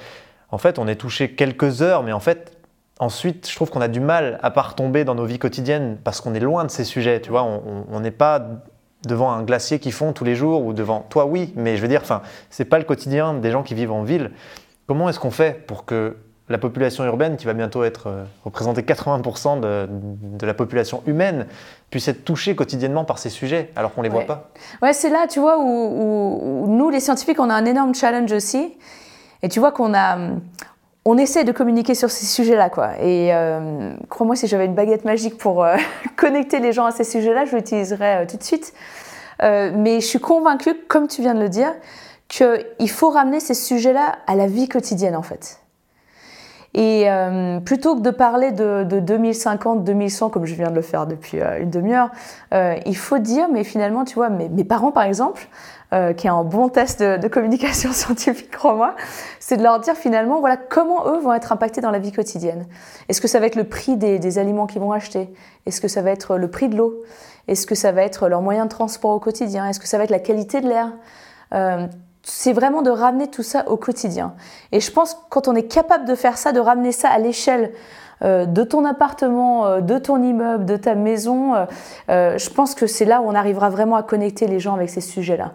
en 0.50 0.58
fait, 0.58 0.80
on 0.80 0.88
est 0.88 0.96
touché 0.96 1.36
quelques 1.36 1.84
heures, 1.84 2.02
mais 2.02 2.12
en 2.12 2.20
fait, 2.20 2.57
Ensuite, 3.00 3.50
je 3.50 3.56
trouve 3.56 3.70
qu'on 3.70 3.82
a 3.82 3.88
du 3.88 4.00
mal 4.00 4.40
à 4.42 4.50
pas 4.50 4.64
retomber 4.64 5.04
dans 5.04 5.16
nos 5.16 5.26
vies 5.26 5.40
quotidiennes 5.40 5.98
parce 6.04 6.20
qu'on 6.22 6.34
est 6.34 6.40
loin 6.40 6.66
de 6.66 6.72
ces 6.72 6.84
sujets. 6.84 7.22
Tu 7.22 7.30
vois, 7.30 7.44
on 7.44 8.00
n'est 8.00 8.12
pas 8.12 8.42
devant 9.06 9.32
un 9.32 9.44
glacier 9.44 9.80
qui 9.80 9.92
fond 9.92 10.14
tous 10.14 10.24
les 10.24 10.36
jours 10.36 10.66
ou 10.66 10.74
devant 10.74 11.02
toi, 11.10 11.26
oui, 11.26 11.54
mais 11.56 11.78
je 11.78 11.82
veux 11.82 11.88
dire, 11.88 12.02
enfin, 12.02 12.22
c'est 12.50 12.66
pas 12.66 12.80
le 12.80 12.84
quotidien 12.84 13.34
des 13.34 13.52
gens 13.52 13.64
qui 13.64 13.74
vivent 13.74 13.92
en 13.92 14.04
ville. 14.04 14.32
Comment 14.88 15.10
est-ce 15.10 15.20
qu'on 15.20 15.32
fait 15.32 15.66
pour 15.66 15.86
que 15.86 16.18
la 16.50 16.58
population 16.58 17.04
urbaine, 17.04 17.36
qui 17.36 17.46
va 17.46 17.54
bientôt 17.54 17.84
être 17.84 18.08
euh, 18.08 18.24
représenter 18.46 18.82
80% 18.82 19.60
de, 19.60 19.88
de, 19.90 20.46
la 20.46 20.54
population 20.54 21.04
humaine, 21.06 21.46
puisse 21.90 22.08
être 22.08 22.24
touchée 22.24 22.56
quotidiennement 22.56 23.04
par 23.04 23.18
ces 23.18 23.30
sujets, 23.30 23.70
alors 23.76 23.94
qu'on 23.94 24.02
ne 24.02 24.08
les 24.08 24.14
voit 24.14 24.26
pas? 24.26 24.50
Ouais, 24.82 24.94
c'est 24.94 25.10
là, 25.10 25.28
tu 25.28 25.42
vois, 25.42 25.60
où, 25.60 26.66
nous, 26.70 26.90
les 26.90 27.02
scientifiques, 27.02 27.42
on 27.42 27.50
a 27.50 27.54
un 27.54 27.66
énorme 27.66 27.94
challenge 27.94 28.32
aussi. 28.32 28.78
Et 29.44 29.50
tu 29.50 29.60
vois 29.60 29.74
qu'on 29.74 29.94
a, 29.94 30.18
on 31.10 31.18
essaie 31.18 31.46
de 31.46 31.54
communiquer 31.54 31.96
sur 31.96 32.12
ces 32.12 32.26
sujets-là, 32.26 32.70
quoi. 32.70 33.00
Et 33.02 33.34
euh, 33.34 33.94
crois-moi, 34.10 34.36
si 34.36 34.48
j'avais 34.48 34.66
une 34.66 34.76
baguette 34.76 35.06
magique 35.06 35.38
pour 35.38 35.64
euh, 35.64 35.78
connecter 36.18 36.60
les 36.60 36.74
gens 36.74 36.86
à 36.86 36.92
ces 36.92 37.06
sujets-là, 37.06 37.46
je 37.46 37.56
l'utiliserais 37.56 38.28
tout 38.28 38.38
de 38.38 38.44
suite. 38.44 38.74
mais 39.42 40.02
je 40.02 40.06
suis 40.06 40.20
convaincue, 40.20 40.76
comme 40.88 41.08
tu 41.08 41.22
viens 41.22 41.34
de 41.34 41.40
le 41.40 41.50
dire, 41.50 41.74
qu'il 42.28 42.90
faut 42.90 43.10
ramener 43.10 43.40
ces 43.40 43.54
sujets-là 43.54 44.18
à 44.28 44.36
la 44.36 44.48
vie 44.48 44.68
quotidienne, 44.68 45.16
en 45.16 45.22
fait. 45.22 45.62
Et 46.78 47.10
euh, 47.10 47.60
plutôt 47.60 47.96
que 47.96 48.02
de 48.02 48.12
parler 48.12 48.52
de, 48.52 48.84
2050, 48.84 49.84
2100, 49.84 50.30
comme 50.30 50.46
je 50.46 50.54
viens 50.54 50.70
de 50.70 50.76
le 50.76 50.84
faire 50.84 51.08
depuis 51.08 51.40
euh, 51.40 51.62
une 51.62 51.72
demi-heure, 51.72 52.12
euh, 52.54 52.76
il 52.86 52.96
faut 52.96 53.18
dire, 53.18 53.48
mais 53.52 53.64
finalement, 53.64 54.06
tu 54.06 54.14
vois, 54.14 54.30
mes 54.30 54.64
parents, 54.64 54.92
par 54.92 55.04
exemple, 55.04 55.48
qui 55.92 56.28
est 56.28 56.30
un 56.30 56.44
bon 56.44 56.70
test 56.70 57.02
de, 57.02 57.28
communication 57.28 57.92
scientifique, 57.94 58.52
crois-moi, 58.52 58.96
c'est 59.40 59.58
de 59.58 59.64
leur 59.64 59.80
dire 59.80 59.96
finalement, 59.96 60.40
voilà, 60.40 60.58
comment 60.58 61.08
eux 61.08 61.20
vont 61.20 61.34
être 61.34 61.52
impactés 61.52 61.82
dans 61.82 61.92
la 61.92 62.00
vie 62.00 62.12
quotidienne. 62.12 62.66
Est-ce 63.08 63.22
que 63.22 63.28
ça 63.28 63.40
va 63.40 63.46
être 63.46 63.56
le 63.56 63.64
prix 63.64 63.96
des, 63.96 64.38
aliments 64.38 64.68
qu'ils 64.68 64.82
vont 64.82 64.92
acheter? 64.92 65.30
Est-ce 65.66 65.80
que 65.80 65.88
ça 65.88 66.02
va 66.02 66.12
être 66.12 66.38
le 66.38 66.50
prix 66.50 66.68
de 66.70 66.76
l'eau? 66.76 67.02
Est-ce 67.48 67.66
que 67.66 67.76
ça 67.76 67.92
va 67.92 68.02
être 68.02 68.28
leur 68.28 68.42
moyen 68.42 68.66
de 68.66 68.70
transport 68.70 69.12
au 69.12 69.20
quotidien? 69.20 69.68
Est-ce 69.68 69.80
que 69.80 69.88
ça 69.88 69.98
va 69.98 70.04
être 70.04 70.10
la 70.10 70.20
qualité 70.20 70.60
de 70.60 70.68
l'air? 70.68 70.92
C'est 72.30 72.52
vraiment 72.52 72.82
de 72.82 72.90
ramener 72.90 73.30
tout 73.30 73.42
ça 73.42 73.70
au 73.70 73.78
quotidien. 73.78 74.36
Et 74.74 74.82
je 74.82 74.92
pense 74.92 75.14
que 75.14 75.20
quand 75.30 75.48
on 75.48 75.56
est 75.56 75.72
capable 75.72 76.04
de 76.04 76.14
faire 76.14 76.38
ça, 76.38 76.52
de 76.52 76.60
ramener 76.60 76.92
ça 76.92 77.08
à 77.08 77.20
l'échelle 77.20 77.72
euh, 77.72 77.72
de 78.22 78.64
ton 78.64 78.86
appartement, 78.86 79.66
euh, 79.66 79.82
de 79.82 79.98
ton 79.98 80.22
immeuble, 80.22 80.66
de 80.66 80.76
ta 80.76 80.96
maison, 80.96 81.54
euh, 82.10 82.38
je 82.38 82.50
pense 82.50 82.76
que 82.76 82.88
c'est 82.88 83.06
là 83.06 83.22
où 83.22 83.26
on 83.26 83.36
arrivera 83.36 83.70
vraiment 83.70 83.96
à 83.96 84.04
connecter 84.04 84.48
les 84.48 84.60
gens 84.60 84.76
avec 84.76 84.90
ces 84.90 85.02
sujets-là. 85.02 85.54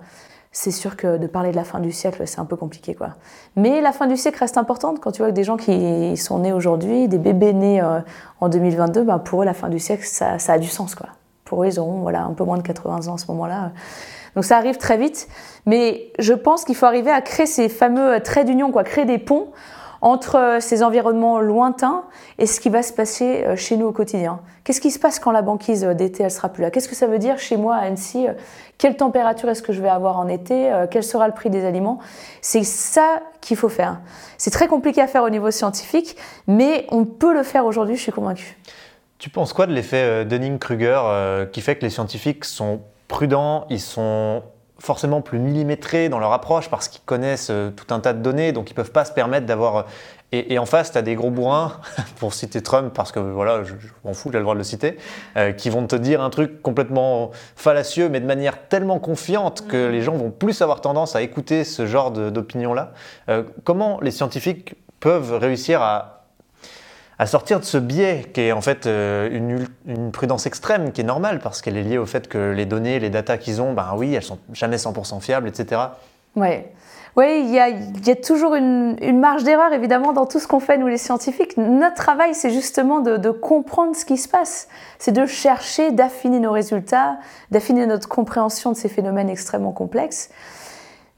C'est 0.53 0.71
sûr 0.71 0.97
que 0.97 1.17
de 1.17 1.27
parler 1.27 1.51
de 1.51 1.57
la 1.57 1.65
fin 1.65 1.81
du 1.81 1.93
siècle, 1.93 2.23
c'est 2.27 2.39
un 2.39 2.45
peu 2.45 2.57
compliqué, 2.57 2.95
quoi. 2.95 3.11
Mais 3.57 3.81
la 3.81 3.91
fin 3.91 4.07
du 4.07 4.19
siècle 4.19 4.39
reste 4.39 4.59
importante 4.59 5.01
quand 5.01 5.11
tu 5.11 5.23
vois 5.23 5.31
que 5.31 5.35
des 5.35 5.45
gens 5.45 5.57
qui 5.57 6.17
sont 6.19 6.41
nés 6.41 6.53
aujourd'hui, 6.53 7.09
des 7.09 7.17
bébés 7.17 7.55
nés 7.55 7.83
en 8.41 8.49
2022, 8.51 9.03
ben 9.03 9.19
pour 9.19 9.43
eux, 9.43 9.45
la 9.47 9.55
fin 9.55 9.71
du 9.71 9.79
siècle, 9.79 10.05
ça, 10.05 10.39
ça, 10.39 10.53
a 10.53 10.59
du 10.59 10.69
sens, 10.69 10.95
quoi. 10.95 11.07
Pour 11.47 11.63
eux, 11.63 11.69
ils 11.69 11.81
auront 11.81 12.01
voilà, 12.01 12.25
un 12.25 12.35
peu 12.35 12.45
moins 12.45 12.59
de 12.59 12.63
80 12.63 13.09
ans 13.09 13.15
à 13.15 13.19
ce 13.19 13.27
moment-là. 13.29 13.73
Donc 14.35 14.45
ça 14.45 14.57
arrive 14.57 14.77
très 14.77 14.97
vite, 14.97 15.29
mais 15.67 16.13
je 16.19 16.33
pense 16.33 16.65
qu'il 16.65 16.75
faut 16.75 16.87
arriver 16.87 17.11
à 17.11 17.21
créer 17.21 17.47
ces 17.47 17.69
fameux 17.69 18.21
traits 18.21 18.47
d'union, 18.47 18.73
quoi, 18.73 18.85
créer 18.85 19.05
des 19.05 19.19
ponts 19.19 19.49
entre 20.03 20.37
euh, 20.37 20.61
ces 20.61 20.83
environnements 20.83 21.39
lointains 21.41 22.03
et 22.39 22.47
ce 22.47 22.61
qui 22.61 22.69
va 22.69 22.83
se 22.83 22.93
passer 22.93 23.45
euh, 23.47 23.57
chez 23.57 23.77
nous 23.77 23.87
au 23.87 23.93
quotidien. 23.93 24.41
Qu'est-ce 24.65 24.81
qui 24.81 24.91
se 24.91 24.99
passe 24.99 25.21
quand 25.21 25.31
la 25.31 25.43
banquise 25.43 25.85
euh, 25.85 25.95
d'été 25.95 26.25
elle 26.25 26.31
sera 26.31 26.49
plus 26.49 26.63
là? 26.63 26.71
Qu'est-ce 26.71 26.89
que 26.89 26.97
ça 26.97 27.07
veut 27.07 27.21
dire 27.21 27.39
chez 27.39 27.57
moi 27.57 27.77
à 27.77 27.83
Annecy 27.83 28.27
Quelle 28.79 28.97
température 28.97 29.49
est-ce 29.49 29.63
que 29.63 29.73
je 29.73 29.81
vais 29.81 29.89
avoir 29.89 30.19
en 30.19 30.29
été 30.29 30.73
Quel 30.91 31.05
sera 31.05 31.29
le 31.29 31.35
prix 31.35 31.51
des 31.51 31.65
aliments? 31.65 32.01
C'est 32.41 32.65
ça 32.65 33.23
qu'il 33.41 33.57
faut 33.57 33.69
faire. 33.69 34.01
C'est 34.39 34.51
très 34.51 34.67
compliqué 34.67 35.01
à 35.01 35.07
faire 35.07 35.23
au 35.23 35.31
niveau 35.31 35.51
scientifique, 35.53 36.17
mais 36.49 36.87
on 36.91 37.05
peut 37.05 37.33
le 37.33 37.45
faire 37.45 37.65
aujourd'hui, 37.65 37.97
je 37.97 38.03
suis 38.03 38.13
convaincue. 38.13 38.59
Tu 39.19 39.31
penses 39.31 39.53
quoi 39.53 39.67
de 39.67 39.73
l'effet 39.73 40.25
Dunning-Kruger 40.25 41.47
qui 41.53 41.61
fait 41.61 41.77
que 41.77 41.83
les 41.83 41.91
scientifiques 41.91 42.45
sont 42.45 42.81
prudents, 43.07 43.67
ils 43.71 43.81
sont 43.81 44.43
forcément 44.83 45.21
plus 45.21 45.39
millimétrés 45.39 46.09
dans 46.09 46.19
leur 46.19 46.33
approche 46.33 46.69
parce 46.69 46.89
qu'ils 46.89 47.03
connaissent 47.03 47.51
euh, 47.51 47.71
tout 47.71 47.95
un 47.95 48.01
tas 48.01 48.13
de 48.13 48.21
données, 48.21 48.51
donc 48.51 48.69
ils 48.69 48.75
peuvent 48.75 48.91
pas 48.91 49.05
se 49.05 49.13
permettre 49.13 49.47
d'avoir. 49.47 49.77
Euh, 49.77 49.83
et, 50.33 50.59
en 50.59 50.65
face, 50.65 50.91
tu 50.91 50.99
as 50.99 51.03
des 51.03 51.15
gros 51.15 51.31
bourrins, 51.31 51.75
pour 52.17 52.35
citer 52.35 52.63
Trump, 52.63 52.93
parce 52.93 53.13
que 53.13 53.21
voilà, 53.21 53.63
je, 53.65 53.75
m'en 54.03 54.13
fous, 54.13 54.31
j'ai 54.33 54.39
le 54.39 54.43
droit 54.43 54.55
de 54.55 54.59
le 54.59 54.65
citer, 54.65 54.97
euh, 55.37 55.53
qui 55.53 55.71
vont 55.71 55.87
te 55.87 55.95
dire 55.95 56.21
un 56.23 56.31
truc 56.31 56.63
complètement 56.63 57.31
fallacieux, 57.55 58.09
mais 58.09 58.19
de 58.19 58.27
manière 58.27 58.67
tellement 58.69 58.99
confiante 58.99 59.69
que 59.69 59.89
mm. 59.89 59.93
les 59.93 60.03
gens 60.03 60.15
vont 60.15 60.31
plus 60.31 60.63
avoir 60.63 60.81
tendance 60.81 61.15
à 61.15 61.23
écouter 61.23 61.65
ce 61.65 61.87
genre 61.87 62.11
d'opinion-là. 62.11 62.93
comment 63.65 64.01
les 64.01 64.11
scientifiques 64.11 64.75
peuvent 65.01 65.35
réussir 65.35 65.83
à 65.83 66.22
à 67.23 67.27
sortir 67.27 67.61
de 67.61 67.65
ce 67.65 67.79
biais 67.79 68.27
qui 68.35 68.41
est 68.41 68.53
en 68.53 68.61
fait 68.61 68.87
euh, 68.87 69.29
une, 69.87 70.11
prudence 70.11 70.47
extrême, 70.47 70.91
qui 70.91 71.03
est 71.03 71.05
normale 71.05 71.39
parce 71.39 71.63
qu'elle 71.63 71.77
est 71.77 71.85
liée 71.85 71.97
au 71.97 72.05
fait 72.05 72.27
que 72.27 72.51
les 72.51 72.67
données, 72.67 72.99
les 72.99 73.11
datas 73.11 73.37
qu'ils 73.37 73.63
ont, 73.63 73.75
ben 73.75 73.95
oui, 73.97 74.13
elles 74.13 74.25
sont 74.25 74.41
jamais 74.53 74.75
100% 74.75 75.21
fiables, 75.21 75.47
etc. 75.47 75.83
Oui, 76.35 76.49
oui, 77.15 77.45
il 77.45 77.51
y 77.51 77.61
a, 77.61 78.17
toujours 78.17 78.57
une, 78.57 79.21
marge 79.21 79.45
d'erreur 79.45 79.73
évidemment 79.73 80.13
dans 80.13 80.27
tout 80.27 80.41
ce 80.41 80.49
qu'on 80.49 80.59
fait 80.59 80.77
nous 80.79 80.89
les 80.89 80.99
scientifiques. 80.99 81.57
Notre 81.57 81.95
travail, 81.95 82.35
c'est 82.35 82.51
justement 82.51 82.99
de, 82.99 83.31
comprendre 83.31 83.95
ce 83.95 84.05
qui 84.05 84.17
se 84.17 84.27
passe, 84.29 84.67
c'est 84.99 85.13
de 85.13 85.25
chercher, 85.25 85.93
d'affiner 85.93 86.41
nos 86.41 86.51
résultats, 86.51 87.19
d'affiner 87.53 87.87
notre 87.87 88.09
compréhension 88.09 88.73
de 88.73 88.77
ces 88.77 88.89
phénomènes 88.89 89.31
extrêmement 89.31 89.73
complexes. 89.73 90.31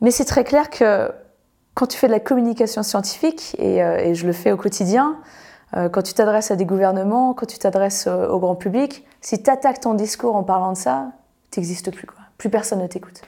Mais 0.03 0.11
c'est 0.11 0.27
très 0.27 0.45
clair 0.45 0.69
que 0.69 1.11
quand 1.73 1.87
tu 1.87 1.97
fais 1.97 2.09
de 2.09 2.13
la 2.13 2.21
communication 2.21 2.83
scientifique, 2.83 3.57
et 3.59 3.83
euh, 3.83 4.13
je 4.13 4.27
le 4.27 4.35
fais 4.35 4.53
au 4.53 4.59
quotidien, 4.59 5.17
quand 5.93 6.03
tu 6.03 6.15
t'adresses 6.15 6.51
à 6.51 6.57
des 6.57 6.65
gouvernements, 6.65 7.35
quand 7.35 7.47
tu 7.47 7.59
t'adresses 7.59 8.07
euh, 8.07 8.29
au 8.29 8.39
grand 8.39 8.55
public, 8.55 9.05
si 9.21 9.43
tu 9.43 9.51
attaques 9.51 9.81
ton 9.81 9.95
discours 9.95 10.37
en 10.37 10.43
parlant 10.43 10.73
de 10.73 10.77
ça, 10.77 11.09
tu 11.51 11.61
n'existes 11.61 11.91
plus. 11.91 12.07
Plus 12.39 12.51
personne 12.51 12.81
ne 12.81 12.87
t'écoute. 12.87 13.23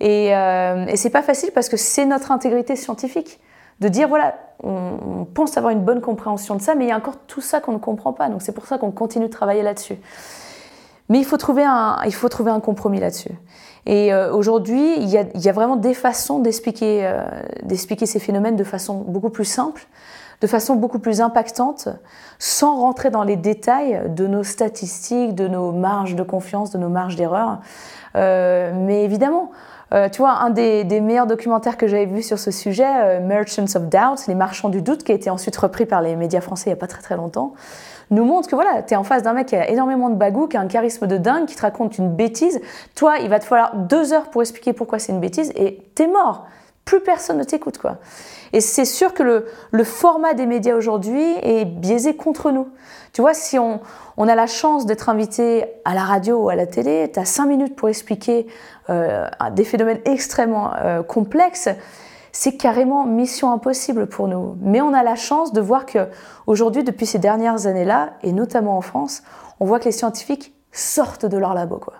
Et, 0.00 0.34
euh, 0.34 0.86
et 0.86 0.96
c'est 0.96 1.10
pas 1.10 1.22
facile 1.22 1.50
parce 1.52 1.68
que 1.68 1.76
c'est 1.76 2.06
notre 2.06 2.30
intégrité 2.30 2.76
scientifique 2.76 3.40
de 3.80 3.88
dire 3.88 4.08
voilà, 4.08 4.34
on, 4.62 5.24
pense 5.24 5.56
avoir 5.56 5.72
une 5.72 5.84
bonne 5.84 6.00
compréhension 6.00 6.56
de 6.56 6.62
ça, 6.62 6.74
mais 6.74 6.86
il 6.86 6.88
y 6.88 6.92
a 6.92 6.96
encore 6.96 7.16
tout 7.26 7.40
ça 7.40 7.60
qu'on 7.60 7.72
ne 7.72 7.78
comprend 7.78 8.12
pas. 8.12 8.28
Donc 8.28 8.42
c'est 8.42 8.52
pour 8.52 8.66
ça 8.66 8.78
qu'on 8.78 8.90
continue 8.90 9.26
de 9.26 9.32
travailler 9.32 9.62
là-dessus. 9.62 9.96
Mais 11.08 11.18
il 11.18 11.24
faut 11.24 11.36
trouver 11.36 11.64
un, 11.64 11.98
il 12.06 12.14
faut 12.14 12.28
trouver 12.28 12.50
un 12.50 12.60
compromis 12.60 13.00
là-dessus. 13.00 13.32
Et 13.86 14.12
euh, 14.12 14.32
aujourd'hui, 14.32 14.96
il, 14.96 15.08
il, 15.34 15.40
y 15.40 15.48
a 15.48 15.52
vraiment 15.52 15.76
des 15.76 15.94
façons 15.94 16.40
d'expliquer, 16.40 17.10
d'expliquer 17.62 18.06
ces 18.06 18.18
phénomènes 18.18 18.56
de 18.56 18.64
façon 18.64 18.94
beaucoup 18.94 19.30
plus 19.30 19.44
simple 19.44 19.86
de 20.40 20.46
façon 20.46 20.76
beaucoup 20.76 20.98
plus 20.98 21.20
impactante, 21.20 21.88
sans 22.38 22.76
rentrer 22.76 23.10
dans 23.10 23.24
les 23.24 23.36
détails 23.36 24.02
de 24.08 24.26
nos 24.26 24.44
statistiques, 24.44 25.34
de 25.34 25.48
nos 25.48 25.72
marges 25.72 26.14
de 26.14 26.22
confiance, 26.22 26.70
de 26.70 26.78
nos 26.78 26.88
marges 26.88 27.16
d'erreur. 27.16 27.58
Euh, 28.16 28.72
mais 28.74 29.04
évidemment, 29.04 29.50
euh, 29.94 30.08
tu 30.08 30.18
vois, 30.18 30.32
un 30.32 30.50
des, 30.50 30.84
meilleurs 31.00 31.26
documentaires 31.26 31.76
que 31.76 31.86
j'avais 31.86 32.06
vu 32.06 32.22
sur 32.22 32.38
ce 32.38 32.50
sujet, 32.50 32.86
euh, 32.86 33.20
Merchants 33.20 33.64
of 33.74 33.88
Doubt, 33.88 34.26
les 34.28 34.34
marchands 34.34 34.68
du 34.68 34.82
doute, 34.82 35.02
qui 35.02 35.12
a 35.12 35.14
été 35.14 35.30
ensuite 35.30 35.56
repris 35.56 35.86
par 35.86 36.02
les 36.02 36.14
médias 36.14 36.40
français 36.40 36.70
il 36.70 36.72
n'y 36.72 36.78
a 36.78 36.80
pas 36.80 36.86
très 36.86 37.02
très 37.02 37.16
longtemps, 37.16 37.54
nous 38.10 38.24
montre 38.24 38.48
que 38.48 38.54
voilà, 38.54 38.82
tu 38.82 38.94
es 38.94 38.96
en 38.96 39.04
face 39.04 39.22
d'un 39.22 39.32
mec 39.32 39.48
qui 39.48 39.56
a 39.56 39.68
énormément 39.68 40.10
de 40.10 40.14
bagou, 40.14 40.46
qui 40.46 40.56
a 40.56 40.60
un 40.60 40.66
charisme 40.66 41.06
de 41.06 41.16
dingue, 41.16 41.46
qui 41.46 41.56
te 41.56 41.62
raconte 41.62 41.98
une 41.98 42.10
bêtise. 42.10 42.60
Toi, 42.94 43.18
il 43.18 43.28
va 43.28 43.38
te 43.38 43.44
falloir 43.44 43.76
deux 43.76 44.12
heures 44.12 44.30
pour 44.30 44.42
expliquer 44.42 44.72
pourquoi 44.72 44.98
c'est 44.98 45.12
une 45.12 45.20
bêtise 45.20 45.52
et 45.56 45.82
t'es 45.94 46.06
mort. 46.06 46.46
Plus 46.88 47.00
personne 47.00 47.36
ne 47.36 47.44
t'écoute, 47.44 47.76
quoi. 47.76 47.98
Et 48.54 48.62
c'est 48.62 48.86
sûr 48.86 49.12
que 49.12 49.22
le, 49.72 49.84
format 49.84 50.32
des 50.32 50.46
médias 50.46 50.74
aujourd'hui 50.74 51.34
est 51.42 51.66
biaisé 51.66 52.16
contre 52.16 52.50
nous. 52.50 52.66
Tu 53.12 53.20
vois, 53.20 53.34
si 53.34 53.58
on, 53.58 53.80
a 54.16 54.34
la 54.34 54.46
chance 54.46 54.86
d'être 54.86 55.10
invité 55.10 55.66
à 55.84 55.92
la 55.92 56.00
radio 56.00 56.38
ou 56.38 56.48
à 56.48 56.54
la 56.54 56.66
télé, 56.66 57.10
tu 57.12 57.20
as 57.20 57.26
cinq 57.26 57.44
minutes 57.44 57.76
pour 57.76 57.90
expliquer 57.90 58.46
euh, 58.88 59.28
des 59.52 59.64
phénomènes 59.64 60.00
extrêmement 60.06 60.70
euh, 60.76 61.02
complexes, 61.02 61.68
c'est 62.32 62.56
carrément 62.56 63.04
mission 63.04 63.52
impossible 63.52 64.06
pour 64.06 64.26
nous. 64.26 64.56
Mais 64.62 64.80
on 64.80 64.94
a 64.94 65.02
la 65.02 65.14
chance 65.14 65.52
de 65.52 65.60
voir 65.60 65.84
que 65.84 66.08
aujourd'hui, 66.46 66.84
depuis 66.84 67.04
ces 67.04 67.18
dernières 67.18 67.66
années-là, 67.66 68.14
et 68.22 68.32
notamment 68.32 68.78
en 68.78 68.82
France, 68.82 69.22
on 69.60 69.66
voit 69.66 69.78
que 69.78 69.84
les 69.84 69.92
scientifiques 69.92 70.54
sortent 70.72 71.26
de 71.26 71.36
leur 71.36 71.52
labo. 71.52 71.76
Quoi. 71.76 71.92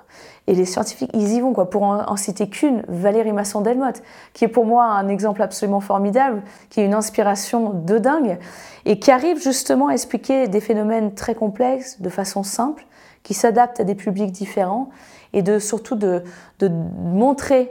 Et 0.49 0.55
les 0.55 0.65
scientifiques, 0.65 1.11
ils 1.13 1.35
y 1.35 1.41
vont. 1.43 1.53
Quoi. 1.53 1.69
Pour 1.69 1.83
en, 1.83 2.17
citer 2.17 2.49
qu'une, 2.49 2.83
Valérie 2.89 3.33
Masson-Delmotte, 3.33 4.03
qui 4.33 4.47
est 4.47 4.49
pour 4.49 4.65
moi 4.65 4.87
un 4.87 5.07
exemple 5.09 5.43
absolument 5.43 5.81
formidable, 5.81 6.43
qui 6.71 6.81
est 6.81 6.87
une 6.87 6.95
inspiration 6.95 7.75
de 7.75 7.99
dingue, 7.99 8.39
et 8.87 8.99
qui 8.99 9.11
arrive 9.11 9.43
justement 9.43 9.89
à 9.89 9.93
expliquer 9.93 10.49
des 10.49 10.61
phénomènes 10.61 11.15
très 11.15 11.35
complexes 11.35 12.01
de 12.01 12.09
façon 12.09 12.43
simple, 12.43 12.87
qui 13.25 13.35
s'adaptent 13.35 13.79
à 13.79 13.85
des 13.85 13.95
publics 13.95 14.33
différents, 14.33 14.89
et 15.35 15.43
de, 15.43 15.59
surtout 15.59 15.97
de, 15.97 16.25
de 16.61 16.69
montrer 16.69 17.71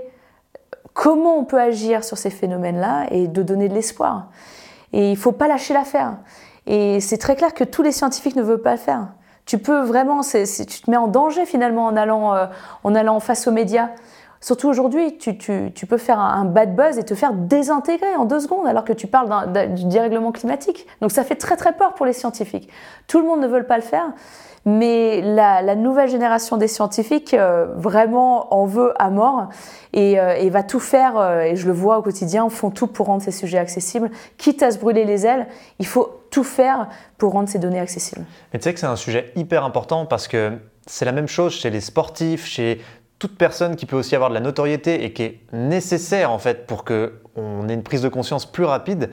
comment 0.94 1.36
on 1.36 1.46
peut 1.46 1.60
agir 1.60 2.04
sur 2.04 2.20
ces 2.20 2.30
phénomènes-là 2.30 3.08
et 3.10 3.28
de 3.28 3.42
donner 3.42 3.70
de 3.70 3.74
l'espoir. 3.74 4.28
Et 4.94 5.08
il 5.08 5.14
ne 5.14 5.18
faut 5.20 5.32
pas 5.32 5.48
lâcher 5.48 5.74
l'affaire. 5.74 6.18
Et 6.68 7.00
c'est 7.00 7.18
très 7.18 7.36
clair 7.36 7.56
que 7.56 7.64
tous 7.64 7.82
les 7.82 7.92
scientifiques 7.92 8.36
ne 8.36 8.44
veulent 8.44 8.62
pas 8.62 8.74
le 8.74 8.78
faire 8.78 9.08
tu 9.48 9.58
peux 9.58 9.82
vraiment, 9.82 10.22
tu 10.22 10.46
te 10.46 10.92
mets 10.92 10.98
en 10.98 11.08
danger 11.08 11.46
finalement 11.46 11.86
en 11.86 11.96
allant, 11.96 12.36
euh, 12.36 12.46
en 12.84 12.94
allant 12.94 13.20
face 13.20 13.48
aux 13.48 13.52
médias. 13.52 13.90
Surtout 14.42 14.68
aujourd'hui, 14.68 15.18
tu, 15.18 15.34
peux 15.90 15.98
faire 15.98 16.20
un, 16.20 16.46
bad 16.46 16.76
buzz 16.76 17.00
et 17.00 17.04
te 17.04 17.16
faire 17.16 17.34
désintégrer 17.34 18.16
en 18.18 18.26
deux 18.26 18.42
secondes 18.42 18.68
alors 18.68 18.84
que 18.84 18.94
tu 18.94 19.08
parles 19.08 19.74
du 19.74 19.86
dérèglement 19.86 20.32
climatique. 20.32 20.86
Donc 21.02 21.12
ça 21.12 21.24
fait 21.24 21.36
très 21.36 21.56
très 21.56 21.74
peur 21.74 21.94
pour 21.96 22.06
les 22.06 22.14
scientifiques. 22.14 22.70
Tout 23.08 23.20
le 23.20 23.26
monde 23.26 23.40
ne 23.40 23.48
veut 23.48 23.64
pas 23.64 23.78
le 23.78 23.84
faire. 23.84 24.12
Mais 24.66 25.22
la, 25.22 25.76
nouvelle 25.76 26.10
génération 26.10 26.58
des 26.58 26.68
scientifiques 26.68 27.34
euh, 27.34 27.68
vraiment 27.78 28.54
en 28.54 28.66
veut 28.66 28.94
à 29.02 29.10
mort 29.10 29.48
et, 29.94 30.20
euh, 30.20 30.50
va 30.52 30.62
tout 30.62 30.82
faire, 30.82 31.40
et 31.42 31.56
je 31.56 31.68
le 31.68 31.74
vois 31.74 31.98
au 31.98 32.02
quotidien, 32.02 32.50
font 32.50 32.70
tout 32.70 32.88
pour 32.88 33.06
rendre 33.06 33.24
ces 33.24 33.32
sujets 33.32 33.60
accessibles. 33.60 34.12
Quitte 34.38 34.62
à 34.62 34.72
se 34.72 34.78
brûler 34.78 35.06
les 35.06 35.26
ailes, 35.26 35.48
il 35.80 35.88
faut 35.88 36.17
tout 36.30 36.44
faire 36.44 36.88
pour 37.18 37.34
rendre 37.34 37.50
ces 37.50 37.60
données 37.60 37.80
accessibles. 37.80 38.26
Mais 38.54 38.60
tu 38.60 38.64
sais 38.64 38.74
que 38.74 38.80
c'est 38.80 38.86
un 38.86 38.96
sujet 38.96 39.32
hyper 39.36 39.64
important 39.64 40.06
parce 40.06 40.28
que 40.28 40.54
c'est 40.86 41.06
la 41.06 41.12
même 41.12 41.28
chose 41.28 41.54
chez 41.54 41.70
les 41.70 41.82
sportifs, 41.82 42.46
chez 42.46 42.82
toute 43.20 43.38
personne 43.38 43.76
qui 43.76 43.86
peut 43.86 43.96
aussi 43.96 44.16
avoir 44.16 44.30
de 44.30 44.36
la 44.36 44.42
notoriété 44.42 45.04
et 45.04 45.14
qui 45.14 45.24
est 45.24 45.40
nécessaire 45.52 46.32
en 46.32 46.38
fait 46.38 46.68
pour 46.68 46.86
qu'on 46.86 47.68
ait 47.68 47.74
une 47.74 47.84
prise 47.84 48.04
de 48.04 48.10
conscience 48.10 48.46
plus 48.46 48.66
rapide 48.66 49.10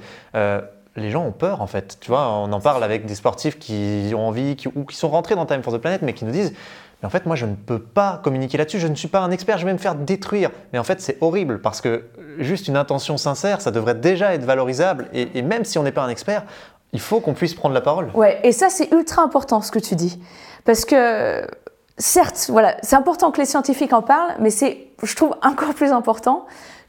les 0.96 1.10
gens 1.10 1.24
ont 1.24 1.32
peur 1.32 1.60
en 1.60 1.66
fait. 1.66 1.98
Tu 2.00 2.08
vois, 2.08 2.28
on 2.30 2.52
en 2.52 2.60
parle 2.60 2.84
avec 2.84 3.06
des 3.06 3.14
sportifs 3.14 3.58
qui 3.58 4.12
ont 4.14 4.28
envie 4.28 4.56
ou 4.74 4.84
qui 4.84 4.96
sont 4.96 5.08
rentrés 5.08 5.34
dans 5.34 5.46
Time 5.46 5.62
for 5.62 5.72
the 5.72 5.78
Planet, 5.78 6.02
mais 6.02 6.12
qui 6.12 6.24
nous 6.24 6.30
disent 6.30 6.54
Mais 7.02 7.06
en 7.06 7.10
fait, 7.10 7.26
moi, 7.26 7.36
je 7.36 7.46
ne 7.46 7.54
peux 7.54 7.80
pas 7.80 8.20
communiquer 8.22 8.58
là-dessus, 8.58 8.78
je 8.78 8.86
ne 8.86 8.94
suis 8.94 9.08
pas 9.08 9.20
un 9.20 9.30
expert, 9.30 9.58
je 9.58 9.66
vais 9.66 9.72
me 9.72 9.78
faire 9.78 9.94
détruire. 9.94 10.50
Mais 10.72 10.78
en 10.78 10.84
fait, 10.84 11.00
c'est 11.00 11.18
horrible 11.20 11.60
parce 11.60 11.80
que 11.80 12.04
juste 12.38 12.68
une 12.68 12.76
intention 12.76 13.16
sincère, 13.16 13.60
ça 13.60 13.70
devrait 13.70 13.94
déjà 13.94 14.34
être 14.34 14.44
valorisable. 14.44 15.08
Et, 15.12 15.42
même 15.42 15.64
si 15.64 15.78
on 15.78 15.82
n'est 15.82 15.92
pas 15.92 16.04
un 16.04 16.08
expert, 16.08 16.44
il 16.94 17.00
faut 17.00 17.20
qu'on 17.20 17.34
puisse 17.34 17.54
prendre 17.54 17.74
la 17.74 17.82
parole. 17.82 18.10
Ouais, 18.14 18.40
et 18.44 18.52
ça, 18.52 18.70
c'est 18.70 18.90
ultra 18.92 19.22
important 19.22 19.60
ce 19.60 19.70
que 19.70 19.78
tu 19.78 19.94
dis. 19.94 20.18
Parce 20.64 20.86
que. 20.86 21.46
Certes, 21.96 22.46
voilà, 22.48 22.76
c'est 22.82 22.96
important 22.96 23.30
que 23.30 23.38
les 23.38 23.46
scientifiques 23.46 23.92
en 23.92 24.02
parlent, 24.02 24.34
mais 24.40 24.50
c'est, 24.50 24.88
je 25.04 25.14
trouve, 25.14 25.36
encore 25.44 25.74
plus 25.74 25.92
important 25.92 26.44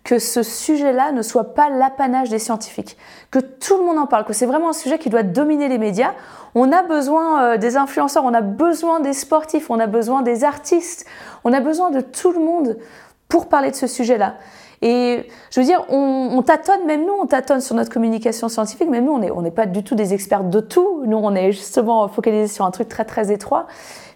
que 0.05 0.19
ce 0.19 0.43
sujet-là 0.43 1.11
ne 1.11 1.21
soit 1.21 1.55
pas 1.55 1.69
l'apanage 1.69 2.29
des 2.29 2.39
scientifiques, 2.39 2.95
que 3.31 3.39
tout 3.39 3.77
le 3.77 3.83
monde 3.83 3.97
en 3.97 4.05
parle, 4.05 4.23
que 4.23 4.33
c'est 4.33 4.45
vraiment 4.45 4.69
un 4.69 4.73
sujet 4.73 4.99
qui 4.99 5.09
doit 5.09 5.23
dominer 5.23 5.67
les 5.67 5.79
médias. 5.79 6.13
On 6.53 6.71
a 6.71 6.83
besoin 6.83 7.41
euh, 7.41 7.57
des 7.57 7.75
influenceurs, 7.75 8.23
on 8.23 8.33
a 8.33 8.41
besoin 8.41 8.99
des 8.99 9.13
sportifs, 9.13 9.69
on 9.69 9.79
a 9.79 9.87
besoin 9.87 10.21
des 10.21 10.43
artistes, 10.43 11.05
on 11.43 11.51
a 11.53 11.59
besoin 11.59 11.89
de 11.89 12.01
tout 12.01 12.31
le 12.31 12.39
monde 12.39 12.77
pour 13.27 13.49
parler 13.49 13.71
de 13.71 13.75
ce 13.75 13.87
sujet-là. 13.87 14.35
Et 14.85 15.27
je 15.49 15.59
veux 15.59 15.65
dire, 15.65 15.83
on, 15.89 16.43
tâtonne, 16.43 16.85
même 16.85 17.07
nous, 17.07 17.13
on 17.19 17.25
tâtonne 17.25 17.59
sur 17.59 17.75
notre 17.75 17.91
communication 17.91 18.49
scientifique, 18.49 18.87
mais 18.87 19.01
nous, 19.01 19.13
on 19.13 19.17
n'est 19.17 19.31
on 19.31 19.41
pas 19.49 19.65
du 19.65 19.83
tout 19.83 19.95
des 19.95 20.13
experts 20.13 20.43
de 20.43 20.59
tout. 20.59 21.01
Nous, 21.07 21.17
on 21.17 21.33
est 21.33 21.51
justement 21.51 22.07
focalisés 22.07 22.53
sur 22.53 22.65
un 22.65 22.71
truc 22.71 22.87
très, 22.87 23.03
très 23.03 23.31
étroit. 23.31 23.65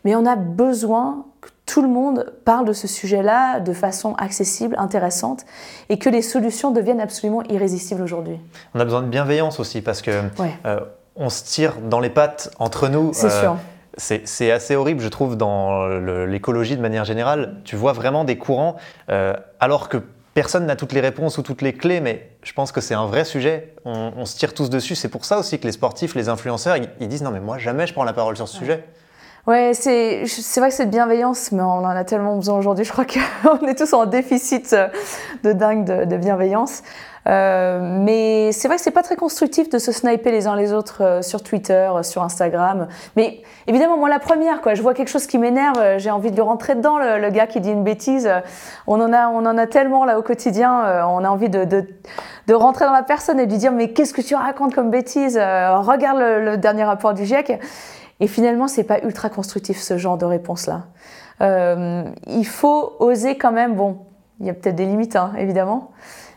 Mais 0.05 0.15
on 0.15 0.27
a 0.27 0.35
besoin 0.35 1.25
que 1.41 1.49
tout 1.65 1.81
le 1.81 1.87
monde 1.87 2.31
parle 2.45 2.65
de 2.65 2.73
ce 2.73 2.87
sujet-là 2.87 3.59
de 3.61 3.73
façon 3.73 4.13
accessible, 4.19 4.75
intéressante, 4.77 5.43
et 5.89 5.97
que 5.97 6.07
les 6.07 6.21
solutions 6.21 6.69
deviennent 6.69 7.01
absolument 7.01 7.41
irrésistibles 7.49 8.03
aujourd'hui. 8.03 8.39
On 8.75 8.79
a 8.79 8.83
besoin 8.83 9.01
de 9.01 9.07
bienveillance 9.07 9.59
aussi, 9.59 9.81
parce 9.81 10.03
que 10.03 10.11
euh, 10.65 10.79
on 11.15 11.29
se 11.29 11.43
tire 11.45 11.77
dans 11.81 11.99
les 11.99 12.11
pattes 12.11 12.51
entre 12.59 12.89
nous. 12.89 13.09
C'est 13.13 13.25
euh, 13.25 13.41
sûr. 13.41 13.55
C'est 13.97 14.51
assez 14.51 14.75
horrible, 14.75 15.01
je 15.01 15.09
trouve, 15.09 15.35
dans 15.35 15.87
l'écologie 16.25 16.77
de 16.77 16.81
manière 16.81 17.05
générale. 17.05 17.55
Tu 17.65 17.75
vois 17.75 17.91
vraiment 17.91 18.23
des 18.23 18.37
courants, 18.37 18.75
euh, 19.09 19.33
alors 19.59 19.89
que 19.89 19.97
personne 20.39 20.65
n'a 20.65 20.77
toutes 20.77 20.93
les 20.93 21.01
réponses 21.01 21.37
ou 21.37 21.41
toutes 21.41 21.61
les 21.61 21.73
clés, 21.73 21.99
mais 21.99 22.29
je 22.43 22.53
pense 22.53 22.71
que 22.71 22.79
c'est 22.79 22.93
un 22.93 23.07
vrai 23.07 23.25
sujet. 23.25 23.73
On, 23.83 24.25
se 24.25 24.37
tire 24.37 24.53
tous 24.53 24.69
dessus. 24.69 24.95
C'est 24.95 25.09
pour 25.09 25.25
ça 25.25 25.37
aussi 25.37 25.59
que 25.59 25.65
les 25.65 25.73
sportifs, 25.73 26.15
les 26.15 26.29
influenceurs, 26.29 26.77
ils, 26.77 27.07
disent 27.09 27.23
non 27.23 27.31
mais 27.31 27.41
moi 27.41 27.57
jamais 27.57 27.85
je 27.87 27.91
prends 27.91 28.05
la 28.05 28.13
parole 28.13 28.37
sur 28.37 28.47
ce 28.47 28.55
sujet. 28.55 28.85
Ouais, 29.47 29.71
c'est 29.73 30.25
vrai 30.57 30.69
que 30.69 30.75
cette 30.75 30.91
bienveillance, 30.91 31.51
mais 31.51 31.61
on 31.61 31.79
en 31.79 31.85
a 31.85 32.03
tellement 32.03 32.35
besoin 32.35 32.57
aujourd'hui. 32.57 32.85
Je 32.85 32.91
crois 32.91 33.05
qu'on 33.05 33.65
est 33.67 33.75
tous 33.75 33.93
en 33.93 34.05
déficit 34.05 34.75
de 35.43 35.53
dingue 35.53 35.85
de, 35.85 36.17
bienveillance. 36.17 36.83
Euh, 37.27 37.79
mais 37.81 38.51
c'est 38.51 38.67
vrai 38.67 38.77
que 38.77 38.83
c'est 38.83 38.91
pas 38.91 39.03
très 39.03 39.15
constructif 39.15 39.69
de 39.69 39.77
se 39.77 39.91
sniper 39.91 40.31
les 40.31 40.47
uns 40.47 40.55
les 40.55 40.73
autres 40.73 41.03
euh, 41.03 41.21
sur 41.21 41.43
Twitter, 41.43 41.73
euh, 41.73 42.01
sur 42.01 42.23
Instagram. 42.23 42.87
Mais 43.15 43.41
évidemment, 43.67 43.97
moi 43.97 44.09
la 44.09 44.19
première, 44.19 44.61
quoi. 44.61 44.73
Je 44.73 44.81
vois 44.81 44.93
quelque 44.93 45.09
chose 45.09 45.27
qui 45.27 45.37
m'énerve, 45.37 45.97
j'ai 45.97 46.11
envie 46.11 46.31
de 46.31 46.37
le 46.37 46.43
rentrer 46.43 46.75
dedans. 46.75 46.97
Le, 46.97 47.29
gars 47.29 47.47
qui 47.47 47.59
dit 47.61 47.71
une 47.71 47.83
bêtise, 47.83 48.29
on 48.87 48.99
en 48.99 49.13
a, 49.13 49.29
on 49.29 49.45
en 49.45 49.57
a 49.57 49.67
tellement 49.67 50.05
là 50.05 50.19
au 50.19 50.21
quotidien. 50.21 51.05
on 51.07 51.23
a 51.23 51.29
envie 51.29 51.49
de, 51.49 51.65
de, 51.65 51.87
de, 52.47 52.53
rentrer 52.53 52.85
dans 52.85 52.93
la 52.93 53.03
personne 53.03 53.39
et 53.39 53.45
de 53.45 53.51
lui 53.51 53.59
dire 53.59 53.71
mais 53.71 53.91
qu'est-ce 53.93 54.13
que 54.13 54.21
tu 54.21 54.35
racontes 54.35 54.73
comme 54.73 54.89
bêtise 54.89 55.37
Regarde 55.37 56.19
le, 56.19 56.57
dernier 56.57 56.83
rapport 56.83 57.13
du 57.13 57.25
GIEC. 57.25 57.59
Et 58.19 58.27
finalement, 58.27 58.67
c'est 58.67 58.83
pas 58.83 58.99
ultra 58.99 59.29
constructif 59.29 59.79
ce 59.79 59.97
genre 59.97 60.17
de 60.17 60.25
réponse-là. 60.25 60.85
Euh, 61.41 62.03
il 62.27 62.45
faut 62.45 62.93
oser 62.99 63.37
quand 63.37 63.51
même, 63.51 63.75
bon, 63.75 63.99
il 64.39 64.47
y 64.47 64.49
a 64.49 64.53
peut-être 64.53 64.75
des 64.75 64.85
limites, 64.85 65.15
hein, 65.15 65.31
évidemment, 65.37 65.91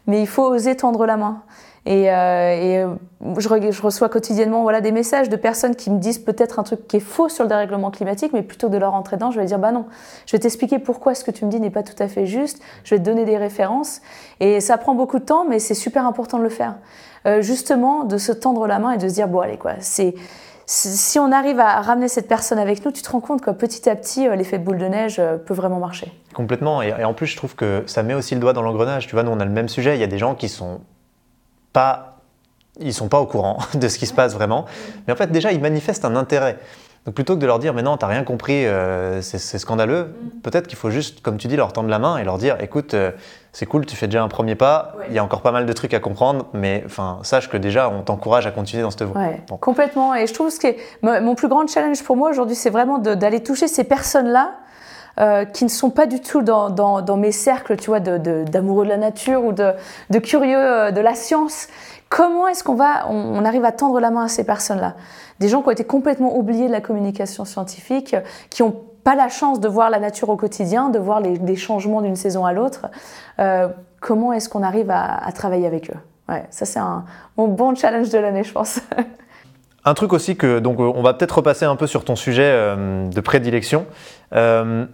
mais 0.07 0.21
il 0.21 0.29
faut 0.29 0.45
oser 0.45 0.77
tendre 0.77 1.07
la 1.07 1.17
main. 1.17 1.43
Et, 1.85 2.13
euh, 2.13 2.15
euh, 2.15 2.95
je, 3.39 3.83
reçois 3.83 4.09
quotidiennement 4.09 4.63
voilà, 4.63 4.81
des 4.81 4.93
messages 4.93 5.29
de 5.29 5.35
personnes 5.35 5.75
qui 5.75 5.91
me 5.91 5.99
disent 5.99 6.21
peut-être 6.21 6.61
un 6.61 6.63
truc 6.63 6.87
qui 6.87 6.99
est 6.99 7.01
faux 7.01 7.29
sur 7.29 7.43
le 7.43 7.49
dérèglement 7.49 7.91
climatique, 7.91 8.33
mais 8.33 8.43
plutôt 8.43 8.69
que 8.69 8.73
de 8.73 8.79
leur 8.79 8.93
rentrer 8.93 9.17
dedans, 9.17 9.33
je 9.33 9.41
vais 9.41 9.47
dire 9.47 9.59
bah 9.59 9.73
non, 9.73 9.87
je 10.27 10.37
vais 10.37 10.39
t'expliquer 10.39 10.79
pourquoi 10.79 11.17
ce 11.17 11.25
que 11.25 11.33
tu 11.33 11.45
me 11.45 11.51
dis 11.51 11.59
n'est 11.59 11.71
pas 11.71 11.83
tout 11.83 12.01
à 12.01 12.07
fait 12.07 12.25
juste, 12.25 12.63
je 12.85 12.95
vais 12.95 13.01
te 13.01 13.05
donner 13.05 13.25
des 13.25 13.37
références. 13.37 14.01
Et 14.39 14.61
ça 14.61 14.79
prend 14.79 14.95
beaucoup 14.95 15.19
de 15.19 15.25
temps, 15.25 15.45
mais 15.45 15.59
c'est 15.59 15.75
super 15.75 16.07
important 16.07 16.39
de 16.39 16.45
le 16.45 16.51
faire. 16.51 16.77
Justement, 17.39 18.03
de 18.03 18.19
se 18.19 18.33
tendre 18.33 18.67
la 18.67 18.81
main 18.81 18.93
et 18.93 18.97
de 18.99 19.09
se 19.09 19.15
dire 19.15 19.29
bon, 19.29 19.41
allez, 19.41 19.57
quoi, 19.57 19.75
c'est 19.79 20.15
si 20.67 21.19
on 21.19 21.33
arrive 21.33 21.61
à 21.61 21.81
ramener 21.81 22.09
cette 22.09 22.29
personne 22.29 22.59
avec 22.59 22.85
nous, 22.85 22.93
tu 22.93 23.03
te 23.03 23.11
rends 23.11 23.21
compte 23.21 23.41
que 23.41 23.51
petit 23.51 23.89
à 23.89 23.97
petit, 23.97 24.29
euh, 24.29 24.37
l'effet 24.37 24.59
de 24.59 24.65
boule 24.65 24.79
de 24.79 24.87
neige 24.87 25.17
euh, 25.19 25.37
peut 25.37 25.55
vraiment 25.55 25.79
marcher. 25.79 26.13
Complètement. 26.35 26.83
Et, 26.83 27.05
en 27.05 27.15
plus, 27.15 27.27
je 27.27 27.37
trouve 27.37 27.55
que 27.55 27.83
ça 27.87 28.03
met 28.03 28.15
aussi 28.15 28.35
le 28.35 28.41
doigt 28.41 28.53
dans 28.53 28.63
l'engrenage. 28.63 29.07
Tu 29.07 29.13
vois, 29.13 29.23
nous, 29.23 29.33
on 29.33 29.41
a 29.41 29.45
le 29.45 29.51
même 29.51 29.69
sujet. 29.69 29.97
Il 29.97 30.01
y 30.01 30.05
a 30.05 30.09
des 30.09 30.19
gens 30.19 30.35
qui 30.35 30.49
sont 30.49 30.81
pas 31.73 32.13
ils 32.81 32.95
sont 32.95 33.09
pas 33.09 33.21
au 33.21 33.27
courant 33.27 33.59
de 33.75 33.89
ce 33.89 33.99
qui 33.99 34.07
se 34.07 34.15
passe 34.15 34.33
vraiment. 34.33 34.65
Mais 35.07 35.13
en 35.13 35.17
fait, 35.17 35.31
déjà, 35.31 35.53
ils 35.53 35.61
manifestent 35.61 36.05
un 36.05 36.17
intérêt. 36.17 36.59
Donc 37.05 37.17
plutôt 37.17 37.35
que 37.35 37.41
de 37.41 37.47
leur 37.47 37.59
dire 37.59 37.75
mais 37.75 37.83
non, 37.83 37.97
t'as 37.97 38.07
rien 38.07 38.23
compris, 38.23 38.65
euh, 38.65 39.21
c'est 39.23 39.59
scandaleux, 39.59 40.15
peut-être 40.45 40.69
qu'il 40.69 40.79
faut 40.79 40.91
juste, 40.91 41.21
comme 41.21 41.37
tu 41.37 41.49
dis, 41.49 41.57
leur 41.57 41.73
tendre 41.73 41.89
la 41.89 41.99
main 41.99 42.17
et 42.17 42.25
leur 42.25 42.39
dire 42.39 42.57
écoute, 42.61 42.95
euh, 42.95 43.11
c'est 43.51 43.67
cool, 43.67 43.87
tu 43.87 43.97
fais 43.97 44.07
déjà 44.07 44.23
un 44.23 44.29
premier 44.29 44.55
pas, 44.55 44.95
il 45.09 45.15
y 45.15 45.19
a 45.19 45.25
encore 45.25 45.43
pas 45.43 45.51
mal 45.51 45.67
de 45.67 45.73
trucs 45.73 45.95
à 45.95 46.01
comprendre, 46.01 46.47
mais 46.53 46.85
enfin 46.87 47.19
sache 47.23 47.49
que 47.49 47.57
déjà 47.57 47.91
on 47.91 48.03
t'encourage 48.03 48.47
à 48.47 48.53
continuer 48.53 48.85
dans 48.85 48.93
cette 48.93 49.03
voie. 49.03 49.21
Complètement. 49.61 50.15
Et 50.15 50.29
je 50.29 50.35
trouve 50.35 50.57
que 50.57 50.69
mon 51.03 51.35
plus 51.35 51.49
grand 51.49 51.67
challenge 51.67 52.05
pour 52.05 52.17
moi 52.17 52.31
aujourd'hui, 52.31 52.55
c'est 52.55 52.71
vraiment 52.71 52.99
d'aller 52.99 53.43
toucher 53.43 53.69
ces 53.69 53.85
personnes-là. 53.85 54.53
Euh, 55.21 55.45
qui 55.45 55.65
ne 55.65 55.69
sont 55.69 55.91
pas 55.91 56.07
du 56.07 56.21
tout 56.21 56.41
dans, 56.41 56.71
dans, 56.71 57.17
mes 57.19 57.33
cercles, 57.33 57.77
tu 57.77 57.89
vois, 57.89 58.01
d'amoureux 58.01 58.85
de, 58.85 58.89
de, 58.89 58.95
la 58.95 58.97
nature 58.97 59.45
ou 59.45 59.53
de, 59.53 59.73
de 60.09 60.19
curieux 60.19 60.91
de 60.91 61.01
la 61.03 61.15
science, 61.15 61.69
Comment 62.15 62.47
est-ce 62.47 62.63
qu'on 62.63 62.75
va, 62.75 63.09
on, 63.09 63.43
arrive 63.43 63.65
à 63.65 63.73
tendre 63.73 63.99
la 63.99 64.11
main 64.11 64.25
à 64.25 64.29
ces 64.29 64.45
personnes-là? 64.45 64.97
Des 65.41 65.49
gens 65.49 65.63
qui 65.63 65.69
ont 65.69 65.71
été 65.71 65.85
complètement 65.85 66.37
oubliés 66.37 66.67
de 66.67 66.73
la 66.73 66.83
communication 66.83 67.47
scientifique, 67.47 68.15
qui 68.51 68.63
n'ont 68.63 68.77
pas 69.03 69.15
la 69.15 69.31
chance 69.31 69.61
de 69.61 69.69
voir 69.69 69.89
la 69.89 69.99
nature 69.99 70.29
au 70.29 70.37
quotidien, 70.37 70.91
de 70.91 70.99
voir 70.99 71.21
les, 71.21 71.57
changements 71.57 72.03
d'une 72.03 72.15
saison 72.15 72.45
à 72.45 72.53
l'autre. 72.53 72.89
Euh, 73.39 73.69
comment 74.01 74.35
est-ce 74.35 74.51
qu'on 74.51 74.63
arrive 74.63 74.91
à, 74.91 75.33
travailler 75.35 75.67
avec 75.67 75.91
eux? 75.91 75.97
Ouais, 76.29 76.45
ça 76.51 76.67
c'est 76.67 76.81
un 76.81 77.07
mon 77.39 77.49
bon 77.49 77.75
challenge 77.75 78.11
de 78.11 78.19
l'année, 78.19 78.45
je 78.45 78.53
pense. 78.53 78.81
un 79.87 79.95
truc 79.95 80.13
aussi 80.13 80.37
que 80.37 80.59
donc 80.59 80.81
on 80.81 81.03
va 81.03 81.15
peut-être 81.15 81.37
repasser 81.37 81.65
un 81.65 81.77
peu 81.77 81.87
sur 81.87 82.05
ton 82.05 82.15
sujet 82.15 82.45
euh, 82.45 83.09
de 83.09 83.21
prédilection. 83.23 83.87
Euh, 84.35 84.85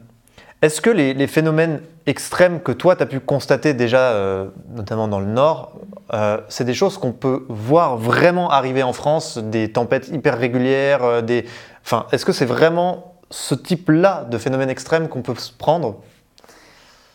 est-ce 0.60 0.80
que 0.80 0.90
les, 0.90 1.26
phénomènes 1.28 1.80
extrêmes 2.06 2.60
que 2.60 2.72
toi, 2.72 2.96
tu 2.96 3.04
as 3.04 3.06
pu 3.06 3.20
constater 3.20 3.74
déjà, 3.74 4.10
euh, 4.10 4.48
notamment 4.74 5.06
dans 5.06 5.20
le 5.20 5.26
Nord, 5.26 5.72
euh, 6.12 6.38
c'est 6.48 6.64
des 6.64 6.74
choses 6.74 6.98
qu'on 6.98 7.12
peut 7.12 7.46
voir 7.48 7.96
vraiment 7.96 8.50
arriver 8.50 8.82
en 8.82 8.92
France, 8.92 9.38
des 9.38 9.70
tempêtes 9.70 10.08
hyper 10.08 10.36
régulières, 10.36 11.04
euh, 11.04 11.22
des... 11.22 11.44
Enfin, 11.84 12.06
est-ce 12.10 12.24
que 12.24 12.32
c'est 12.32 12.44
vraiment 12.44 13.14
ce 13.30 13.54
type-là 13.54 14.26
de 14.28 14.36
phénomènes 14.36 14.70
extrêmes 14.70 15.06
qu'on 15.08 15.22
peut 15.22 15.36
se 15.36 15.52
prendre? 15.52 16.00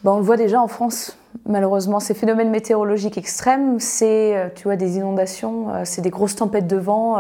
Ben, 0.06 0.12
On 0.12 0.18
le 0.18 0.24
voit 0.24 0.38
déjà 0.38 0.62
en 0.62 0.70
France, 0.70 1.18
malheureusement. 1.46 2.00
Ces 2.00 2.14
phénomènes 2.14 2.50
météorologiques 2.50 3.18
extrêmes, 3.18 3.78
c'est, 3.82 4.54
tu 4.56 4.64
vois, 4.64 4.78
des 4.78 4.96
inondations, 4.96 5.68
c'est 5.84 6.02
des 6.02 6.12
grosses 6.12 6.36
tempêtes 6.36 6.68
de 6.68 6.78
vent. 6.78 7.18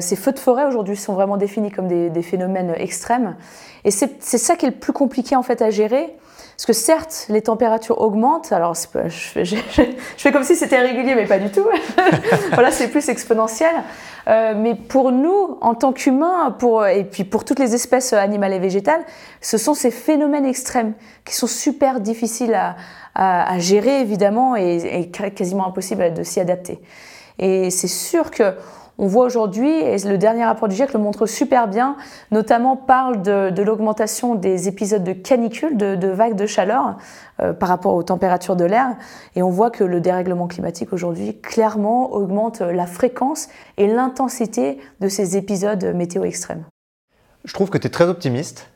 ces 0.00 0.16
feux 0.16 0.32
de 0.32 0.38
forêt 0.38 0.66
aujourd'hui 0.66 0.96
sont 0.96 1.14
vraiment 1.14 1.36
définis 1.36 1.70
comme 1.70 1.88
des 1.88 2.22
phénomènes 2.22 2.74
extrêmes. 2.76 3.36
Et 3.86 3.92
c'est 3.92 4.18
ça 4.20 4.56
qui 4.56 4.66
est 4.66 4.70
le 4.70 4.74
plus 4.74 4.92
compliqué 4.92 5.36
en 5.36 5.44
fait 5.44 5.62
à 5.62 5.70
gérer. 5.70 6.12
Parce 6.56 6.66
que 6.66 6.72
certes, 6.72 7.26
les 7.28 7.42
températures 7.42 8.00
augmentent. 8.00 8.50
Alors, 8.50 8.74
je, 9.06 9.56
fais 10.16 10.32
comme 10.32 10.42
si 10.42 10.56
c'était 10.56 10.80
régulier, 10.80 11.14
mais 11.14 11.26
pas 11.26 11.38
du 11.38 11.50
tout. 11.50 11.66
voilà, 12.52 12.72
c'est 12.72 12.88
plus 12.88 13.08
exponentiel. 13.08 13.74
Euh, 14.26 14.54
mais 14.56 14.74
pour 14.74 15.12
nous, 15.12 15.56
en 15.60 15.74
tant 15.74 15.92
qu'humains, 15.92 16.56
et 16.92 17.04
puis 17.04 17.22
pour 17.22 17.44
toutes 17.44 17.60
les 17.60 17.76
espèces 17.76 18.12
animales 18.12 18.54
et 18.54 18.58
végétales, 18.58 19.04
ce 19.40 19.56
sont 19.56 19.74
ces 19.74 19.92
phénomènes 19.92 20.46
extrêmes 20.46 20.94
qui 21.24 21.36
sont 21.36 21.46
super 21.46 22.00
difficiles 22.00 22.54
à, 22.54 22.74
à, 23.14 23.58
gérer, 23.60 24.00
évidemment, 24.00 24.56
et, 24.56 24.78
et, 25.00 25.30
quasiment 25.30 25.68
impossible 25.68 26.12
de 26.12 26.24
s'y 26.24 26.40
adapter. 26.40 26.80
Et 27.38 27.70
c'est 27.70 27.86
sûr 27.86 28.32
que 28.32 28.54
on 28.98 29.06
voit 29.06 29.26
aujourd'hui, 29.26 29.70
et 29.70 29.98
le 29.98 30.16
dernier 30.16 30.44
rapport 30.44 30.68
du 30.68 30.74
GIEC 30.74 30.92
le 30.94 30.98
montre 30.98 31.26
super 31.26 31.68
bien, 31.68 31.96
notamment 32.30 32.76
parle 32.76 33.22
de, 33.22 33.62
l'augmentation 33.62 34.34
des 34.34 34.68
épisodes 34.68 35.04
de 35.04 35.12
canicule, 35.12 35.76
de, 35.76 36.08
vagues 36.08 36.36
de 36.36 36.46
chaleur 36.46 36.96
euh, 37.40 37.52
par 37.52 37.68
rapport 37.68 37.94
aux 37.94 38.02
températures 38.02 38.56
de 38.56 38.64
l'air. 38.64 38.96
Et 39.34 39.42
on 39.42 39.50
voit 39.50 39.70
que 39.70 39.84
le 39.84 40.00
dérèglement 40.00 40.46
climatique 40.46 40.92
aujourd'hui 40.92 41.38
clairement 41.40 42.12
augmente 42.12 42.60
la 42.60 42.86
fréquence 42.86 43.48
et 43.76 43.86
l'intensité 43.86 44.78
de 45.00 45.08
ces 45.08 45.36
épisodes 45.36 45.84
météo 45.94 46.24
extrêmes. 46.24 46.64
Je 47.44 47.52
trouve 47.52 47.70
que 47.70 47.78
tu 47.78 47.86
es 47.86 47.90
très 47.90 48.06
optimiste. 48.06 48.70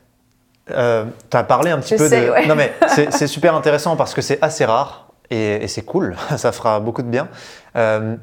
Euh, 0.69 1.05
tu 1.29 1.37
as 1.37 1.43
parlé 1.43 1.71
un 1.71 1.79
petit 1.79 1.95
peu 1.95 2.07
de... 2.09 2.47
Non 2.47 2.55
mais 2.55 2.73
c'est 3.09 3.27
super 3.27 3.55
intéressant 3.55 3.95
parce 3.95 4.13
que 4.13 4.21
c'est 4.21 4.41
assez 4.41 4.65
rare 4.65 5.07
et, 5.31 5.67
c'est 5.67 5.83
cool, 5.83 6.15
ça 6.37 6.51
fera 6.51 6.79
beaucoup 6.79 7.01
de 7.01 7.07
bien. 7.07 7.27
Euh, 7.75 8.15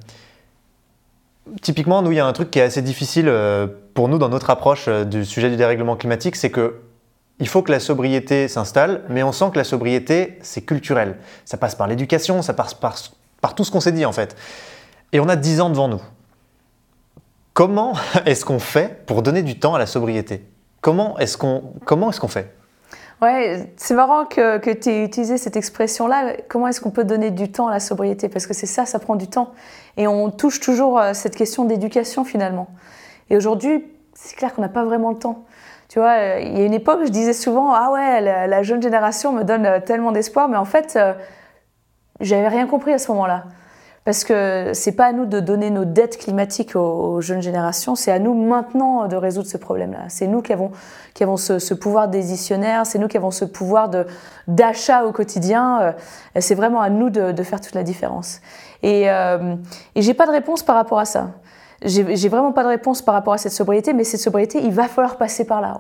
typiquement, 1.62 2.02
nous, 2.02 2.12
il 2.12 2.16
y 2.16 2.20
a 2.20 2.26
un 2.26 2.32
truc 2.32 2.50
qui 2.50 2.58
est 2.58 2.62
assez 2.62 2.82
difficile 2.82 3.28
euh, 3.28 3.66
pour 3.94 4.08
nous 4.08 4.18
dans 4.18 4.28
notre 4.28 4.50
approche 4.50 4.86
euh, 4.88 5.04
du 5.04 5.24
sujet 5.24 5.50
du 5.50 5.56
dérèglement 5.56 5.96
climatique, 5.96 6.36
c'est 6.36 6.50
que 6.50 6.80
il 7.40 7.48
faut 7.48 7.62
que 7.62 7.70
la 7.70 7.78
sobriété 7.78 8.48
s'installe, 8.48 9.02
mais 9.08 9.22
on 9.22 9.30
sent 9.30 9.50
que 9.52 9.58
la 9.58 9.64
sobriété, 9.64 10.38
c'est 10.42 10.62
culturel. 10.62 11.18
Ça 11.44 11.56
passe 11.56 11.76
par 11.76 11.86
l'éducation, 11.86 12.42
ça 12.42 12.52
passe 12.52 12.74
par, 12.74 12.96
par 13.40 13.54
tout 13.54 13.62
ce 13.62 13.70
qu'on 13.70 13.80
s'est 13.80 13.92
dit 13.92 14.04
en 14.04 14.12
fait. 14.12 14.36
Et 15.12 15.20
on 15.20 15.28
a 15.28 15.36
10 15.36 15.60
ans 15.60 15.70
devant 15.70 15.88
nous. 15.88 16.02
Comment 17.54 17.92
est-ce 18.26 18.44
qu'on 18.44 18.58
fait 18.58 19.04
pour 19.06 19.22
donner 19.22 19.42
du 19.42 19.58
temps 19.58 19.74
à 19.74 19.78
la 19.78 19.86
sobriété? 19.86 20.44
Comment 20.80 21.18
est-ce 21.18 21.36
qu'on 21.36 21.74
est 21.80 22.18
qu'on 22.18 22.28
fait? 22.28 22.57
Ouais, 23.20 23.72
c'est 23.76 23.94
marrant 23.94 24.26
que, 24.26 24.58
que 24.58 24.70
tu 24.70 24.90
aies 24.90 25.04
utilisé 25.04 25.38
cette 25.38 25.56
expression-là. 25.56 26.34
Comment 26.48 26.68
est-ce 26.68 26.80
qu'on 26.80 26.92
peut 26.92 27.02
donner 27.02 27.32
du 27.32 27.50
temps 27.50 27.66
à 27.66 27.72
la 27.72 27.80
sobriété? 27.80 28.28
Parce 28.28 28.46
que 28.46 28.54
c'est 28.54 28.66
ça, 28.66 28.86
ça 28.86 29.00
prend 29.00 29.16
du 29.16 29.26
temps. 29.26 29.52
Et 29.96 30.06
on 30.06 30.30
touche 30.30 30.60
toujours 30.60 31.00
euh, 31.00 31.14
cette 31.14 31.34
question 31.34 31.64
d'éducation 31.64 32.24
finalement. 32.24 32.68
Et 33.28 33.36
aujourd'hui, 33.36 33.84
c'est 34.14 34.36
clair 34.36 34.54
qu'on 34.54 34.62
n'a 34.62 34.68
pas 34.68 34.84
vraiment 34.84 35.10
le 35.10 35.18
temps. 35.18 35.44
Tu 35.88 35.98
vois, 35.98 36.12
euh, 36.12 36.40
il 36.40 36.56
y 36.56 36.60
a 36.60 36.64
une 36.64 36.74
époque, 36.74 37.00
je 37.04 37.10
disais 37.10 37.32
souvent 37.32 37.72
Ah 37.74 37.90
ouais, 37.90 38.20
la, 38.20 38.62
jeune 38.62 38.80
génération 38.80 39.32
me 39.32 39.42
donne 39.42 39.66
euh, 39.66 39.80
tellement 39.80 40.12
d'espoir, 40.12 40.48
mais 40.48 40.56
en 40.56 40.64
fait, 40.64 40.96
j'avais 42.20 42.48
rien 42.48 42.68
compris 42.68 42.92
à 42.92 42.98
ce 42.98 43.10
moment-là. 43.10 43.46
Parce 44.04 44.24
que 44.24 44.70
c'est 44.72 44.92
pas 44.92 45.06
à 45.06 45.12
nous 45.12 45.26
de 45.26 45.40
donner 45.40 45.70
nos 45.70 45.84
dettes 45.84 46.16
climatiques 46.18 46.76
aux, 46.76 47.20
jeunes 47.20 47.42
générations, 47.42 47.94
c'est 47.94 48.10
à 48.10 48.18
nous 48.18 48.34
maintenant 48.34 49.06
de 49.06 49.16
résoudre 49.16 49.48
ce 49.48 49.58
problème-là. 49.58 50.04
C'est 50.08 50.26
nous 50.26 50.40
qui 50.40 50.52
avons, 50.52 50.70
qui 51.14 51.22
avons 51.24 51.36
ce, 51.36 51.74
pouvoir 51.74 52.08
décisionnaire, 52.08 52.86
c'est 52.86 52.98
nous 52.98 53.08
qui 53.08 53.16
avons 53.16 53.30
ce 53.30 53.44
pouvoir 53.44 53.90
d'achat 54.46 55.04
au 55.04 55.12
quotidien. 55.12 55.80
Euh, 55.80 55.92
c'est 56.40 56.54
vraiment 56.54 56.80
à 56.80 56.88
nous 56.90 57.10
de, 57.10 57.42
faire 57.42 57.60
toute 57.60 57.74
la 57.74 57.82
différence. 57.82 58.40
Et, 58.82 59.10
euh, 59.10 59.56
et 59.94 60.02
j'ai 60.02 60.14
pas 60.14 60.26
de 60.26 60.32
réponse 60.32 60.62
par 60.62 60.76
rapport 60.76 60.98
à 60.98 61.04
ça. 61.04 61.32
J'ai 61.84 62.28
vraiment 62.28 62.52
pas 62.52 62.64
de 62.64 62.68
réponse 62.68 63.02
par 63.02 63.14
rapport 63.14 63.34
à 63.34 63.38
cette 63.38 63.52
sobriété, 63.52 63.92
mais 63.92 64.02
cette 64.02 64.20
sobriété, 64.20 64.60
il 64.60 64.72
va 64.72 64.88
falloir 64.88 65.16
passer 65.16 65.44
par 65.44 65.60
là. 65.60 65.78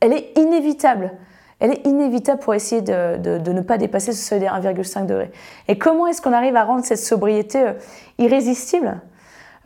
elle 0.00 0.12
est 0.12 0.38
inévitable 0.38 1.12
elle 1.58 1.72
est 1.72 1.86
inévitable 1.86 2.40
pour 2.40 2.54
essayer 2.54 2.82
de, 2.82 3.50
ne 3.50 3.60
pas 3.60 3.78
dépasser 3.78 4.12
ce 4.12 4.22
seuil 4.22 4.40
des 4.40 4.46
1,5 4.46 5.06
degré. 5.06 5.30
Et 5.68 5.78
comment 5.78 6.06
est-ce 6.06 6.20
qu'on 6.20 6.32
arrive 6.32 6.56
à 6.56 6.64
rendre 6.64 6.84
cette 6.84 6.98
sobriété 6.98 7.62
euh, 7.62 7.72
irrésistible? 8.18 9.00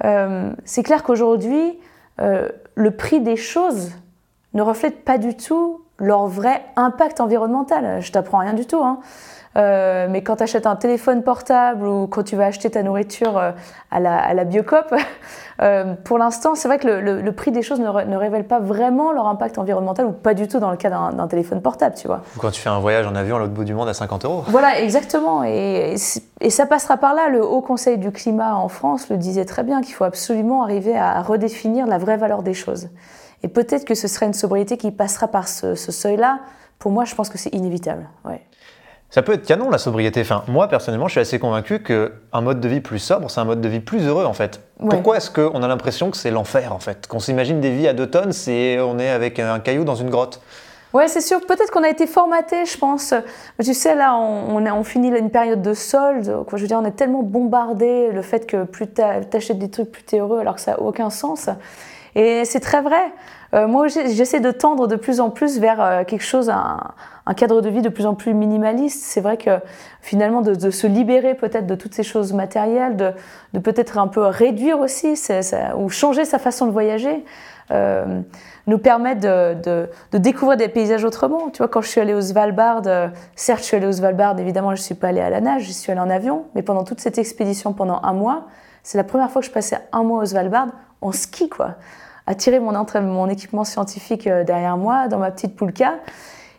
Euh, 0.05 0.53
C'est 0.65 0.83
clair 0.83 1.03
qu'aujourd'hui, 1.03 1.79
euh, 2.21 2.49
le 2.77 2.91
prix 2.93 3.21
des 3.21 3.37
choses 3.37 3.91
ne 4.55 4.63
reflète 4.63 5.05
pas 5.05 5.19
du 5.19 5.37
tout 5.37 5.83
leur 5.99 6.27
vrai 6.27 6.65
impact 6.77 7.21
environnemental. 7.21 8.01
Je 8.01 8.13
t'apprends 8.13 8.39
rien 8.39 8.55
du 8.55 8.67
tout. 8.67 8.83
Hein. 8.83 9.01
Euh, 9.57 10.07
mais 10.09 10.23
quand 10.23 10.37
tu 10.37 10.45
achètes 10.45 10.67
un 10.67 10.77
téléphone 10.77 11.25
portable 11.25 11.87
ou 11.87 12.07
quand 12.07 12.23
tu 12.23 12.37
vas 12.37 12.47
acheter 12.47 12.71
ta 12.71 12.85
nourriture 12.85 13.37
euh, 13.37 13.51
à 13.91 13.99
la, 13.99 14.17
à 14.17 14.33
la 14.33 14.45
Biocop, 14.45 14.95
euh, 15.63 15.95
pour 16.05 16.19
l'instant, 16.19 16.55
c'est 16.55 16.69
vrai 16.69 16.79
que 16.79 16.87
le, 16.87 17.21
le, 17.21 17.33
prix 17.33 17.51
des 17.51 17.63
choses 17.63 17.81
ne, 17.81 17.87
ne, 17.87 18.17
révèle 18.17 18.47
pas 18.47 18.61
vraiment 18.61 19.11
leur 19.11 19.27
impact 19.27 19.59
environnemental 19.59 20.07
ou 20.07 20.13
pas 20.13 20.35
du 20.35 20.47
tout 20.47 20.61
dans 20.61 20.71
le 20.71 20.77
cas 20.77 20.89
d'un 20.91 21.27
téléphone 21.27 21.63
portable, 21.63 21.97
tu 21.97 22.07
vois. 22.07 22.23
Ou 22.37 22.41
quand 22.41 22.53
tu 22.53 22.61
fais 22.61 22.69
un 22.69 22.79
voyage 22.79 23.09
en 23.09 23.15
avion 23.17 23.37
à 23.37 23.39
l'autre 23.41 23.53
bout 23.53 23.65
du 23.65 23.75
monde 23.75 23.89
à 23.89 23.95
50 23.95 24.25
euros. 24.25 24.45
Voilà, 24.47 24.81
exactement. 24.81 25.43
Et, 25.43 25.97
et, 26.41 26.51
ça 26.51 26.67
passera 26.67 26.97
par 26.97 27.15
là. 27.15 27.29
Le 27.29 27.45
Haut 27.45 27.63
Conseil 27.63 27.99
du 27.99 28.13
climat 28.13 28.55
en 28.55 28.69
France 28.69 29.09
le 29.11 29.17
disait 29.17 29.47
très 29.47 29.65
bien 29.65 29.81
qu'il 29.81 29.95
faut 29.95 30.05
absolument 30.05 30.63
arriver 30.63 30.97
à 30.97 31.23
redéfinir 31.23 31.89
la 31.89 31.99
vraie 31.99 32.17
valeur 32.17 32.45
des 32.45 32.55
choses. 32.55 32.89
Et 33.43 33.49
peut-être 33.49 33.85
que 33.85 33.97
ce 33.97 34.07
serait 34.07 34.27
une 34.27 34.35
sobriété 34.35 34.77
qui 34.77 34.93
passera 34.93 35.27
par 35.27 35.49
ce, 35.49 35.75
ce 35.75 35.91
seuil-là. 35.91 36.39
Pour 36.79 36.93
moi, 36.93 37.05
je 37.05 37.15
pense 37.17 37.29
que 37.29 37.39
c'est 37.39 37.53
inévitable. 37.53 38.09
Ouais. 38.25 38.43
Ça 39.11 39.23
peut 39.23 39.33
être 39.33 39.45
canon 39.45 39.71
la 39.71 39.79
sobriété. 39.79 40.21
Enfin, 40.21 40.45
moi 40.47 40.69
personnellement, 40.69 41.09
je 41.09 41.13
suis 41.13 41.21
assez 41.21 41.39
convaincu 41.39 41.83
qu'un 41.83 42.41
mode 42.41 42.61
de 42.61 42.69
vie 42.69 42.81
plus 42.81 43.01
sobre, 43.01 43.29
c'est 43.29 43.41
un 43.41 43.45
mode 43.45 43.61
de 43.61 43.69
vie 43.69 43.81
plus 43.81 44.07
heureux 44.07 44.25
en 44.25 44.33
fait. 44.33 44.61
Pourquoi 44.79 45.17
est-ce 45.17 45.31
qu'on 45.31 45.63
a 45.63 45.69
l'impression 45.69 46.11
que 46.11 46.17
c'est 46.17 46.31
l'enfer 46.31 46.73
en 46.73 46.79
fait? 46.79 47.07
Qu'on 47.09 47.19
s'imagine 47.19 47.61
des 47.61 47.71
vies 47.71 47.89
à 47.89 47.93
deux 47.93 48.09
tonnes, 48.09 48.33
c'est 48.33 48.79
on 48.79 48.99
est 48.99 49.11
avec 49.11 49.39
un 49.39 49.59
caillou 49.59 49.85
dans 49.85 49.97
une 49.97 50.11
grotte. 50.11 50.41
Ouais, 50.93 51.07
c'est 51.07 51.21
sûr. 51.21 51.41
Peut-être 51.47 51.71
qu'on 51.71 51.85
a 51.85 51.89
été 51.89 52.09
formaté, 52.09 52.65
je 52.65 52.77
pense. 52.77 53.15
Tu 53.63 53.75
sais, 53.75 53.95
là, 53.95 54.17
on, 54.17 54.57
on, 54.57 54.67
on 54.67 54.83
finit 54.83 55.09
une 55.09 55.31
période 55.31 55.63
de 55.63 55.73
solde. 55.73 56.45
Quoi, 56.49 56.59
je 56.59 56.63
veux 56.63 56.69
dire, 56.69 56.81
on 56.83 56.85
est 56.85 56.97
tellement 56.97 57.23
bombardé 57.23 58.11
le 58.11 58.23
fait 58.23 58.45
que 58.45 58.65
plus 58.65 58.89
t'achètes 58.89 59.59
des 59.59 59.71
trucs, 59.71 59.93
plus 59.93 60.03
t'es 60.03 60.19
heureux, 60.19 60.41
alors 60.41 60.57
que 60.57 60.61
ça 60.61 60.73
n'a 60.73 60.81
aucun 60.81 61.11
sens. 61.11 61.49
Et 62.17 62.45
c'est 62.45 62.59
très 62.59 62.83
vrai. 62.83 63.13
Euh, 63.53 63.67
moi, 63.67 63.89
j'essaie 63.89 64.41
de 64.41 64.51
tendre 64.51 64.87
de 64.87 64.97
plus 64.97 65.21
en 65.21 65.31
plus 65.31 65.59
vers 65.59 65.83
euh, 65.83 66.05
quelque 66.05 66.25
chose, 66.25 66.51
un, 66.51 67.35
cadre 67.37 67.61
de 67.61 67.69
vie 67.69 67.83
de 67.83 67.89
plus 67.89 68.07
en 68.07 68.15
plus 68.15 68.35
minimaliste. 68.35 69.03
C'est 69.05 69.21
vrai 69.21 69.37
que 69.37 69.51
finalement, 70.01 70.41
de, 70.41 70.71
se 70.71 70.87
libérer 70.87 71.35
peut-être 71.35 71.67
de 71.67 71.75
toutes 71.75 71.95
ces 71.95 72.03
choses 72.03 72.33
matérielles, 72.33 72.97
de, 72.97 73.59
peut-être 73.59 73.99
un 73.99 74.09
peu 74.09 74.23
réduire 74.23 74.79
aussi, 74.79 75.15
ou 75.77 75.89
changer 75.89 76.25
sa 76.25 76.39
façon 76.39 76.67
de 76.67 76.73
voyager, 76.73 77.25
euh, 77.71 78.21
nous 78.67 78.79
permet 78.79 79.15
de, 79.15 79.55
de, 80.13 80.19
découvrir 80.19 80.57
des 80.57 80.69
paysages 80.69 81.05
autrement. 81.05 81.51
Tu 81.51 81.59
vois, 81.59 81.69
quand 81.69 81.81
je 81.81 81.89
suis 81.89 82.01
allée 82.01 82.15
au 82.15 82.21
Svalbard, 82.21 82.83
euh, 82.87 83.09
certes, 83.37 83.61
je 83.61 83.65
suis 83.65 83.77
allée 83.77 83.87
au 83.87 83.93
Svalbard, 83.93 84.39
évidemment, 84.39 84.75
je 84.75 84.81
ne 84.81 84.85
suis 84.85 84.95
pas 84.95 85.09
allée 85.09 85.21
à 85.21 85.31
la 85.31 85.41
nage, 85.41 85.63
je 85.63 85.73
suis 85.73 85.91
allée 85.91 86.01
en 86.01 86.11
avion, 86.11 86.45
mais 86.55 86.63
pendant 86.63 86.85
toute 86.85 87.01
cette 87.01 87.19
expédition, 87.19 87.73
pendant 87.73 88.01
un 88.03 88.13
mois, 88.13 88.47
c'est 88.83 88.99
la 88.99 89.05
première 89.05 89.31
fois 89.31 89.41
que 89.41 89.47
je 89.47 89.53
passais 89.53 89.79
un 89.93 90.03
mois 90.03 90.23
au 90.23 90.27
Svalbard 90.27 90.69
en 91.01 91.13
ski, 91.13 91.49
quoi 91.49 91.77
à 92.31 92.35
tirer 92.37 92.61
mon, 92.61 93.29
équipement 93.29 93.65
scientifique 93.65 94.29
euh, 94.29 94.45
derrière 94.45 94.77
moi 94.77 95.09
dans 95.09 95.19
ma 95.19 95.33
petite 95.33 95.57
poulka. 95.57 95.95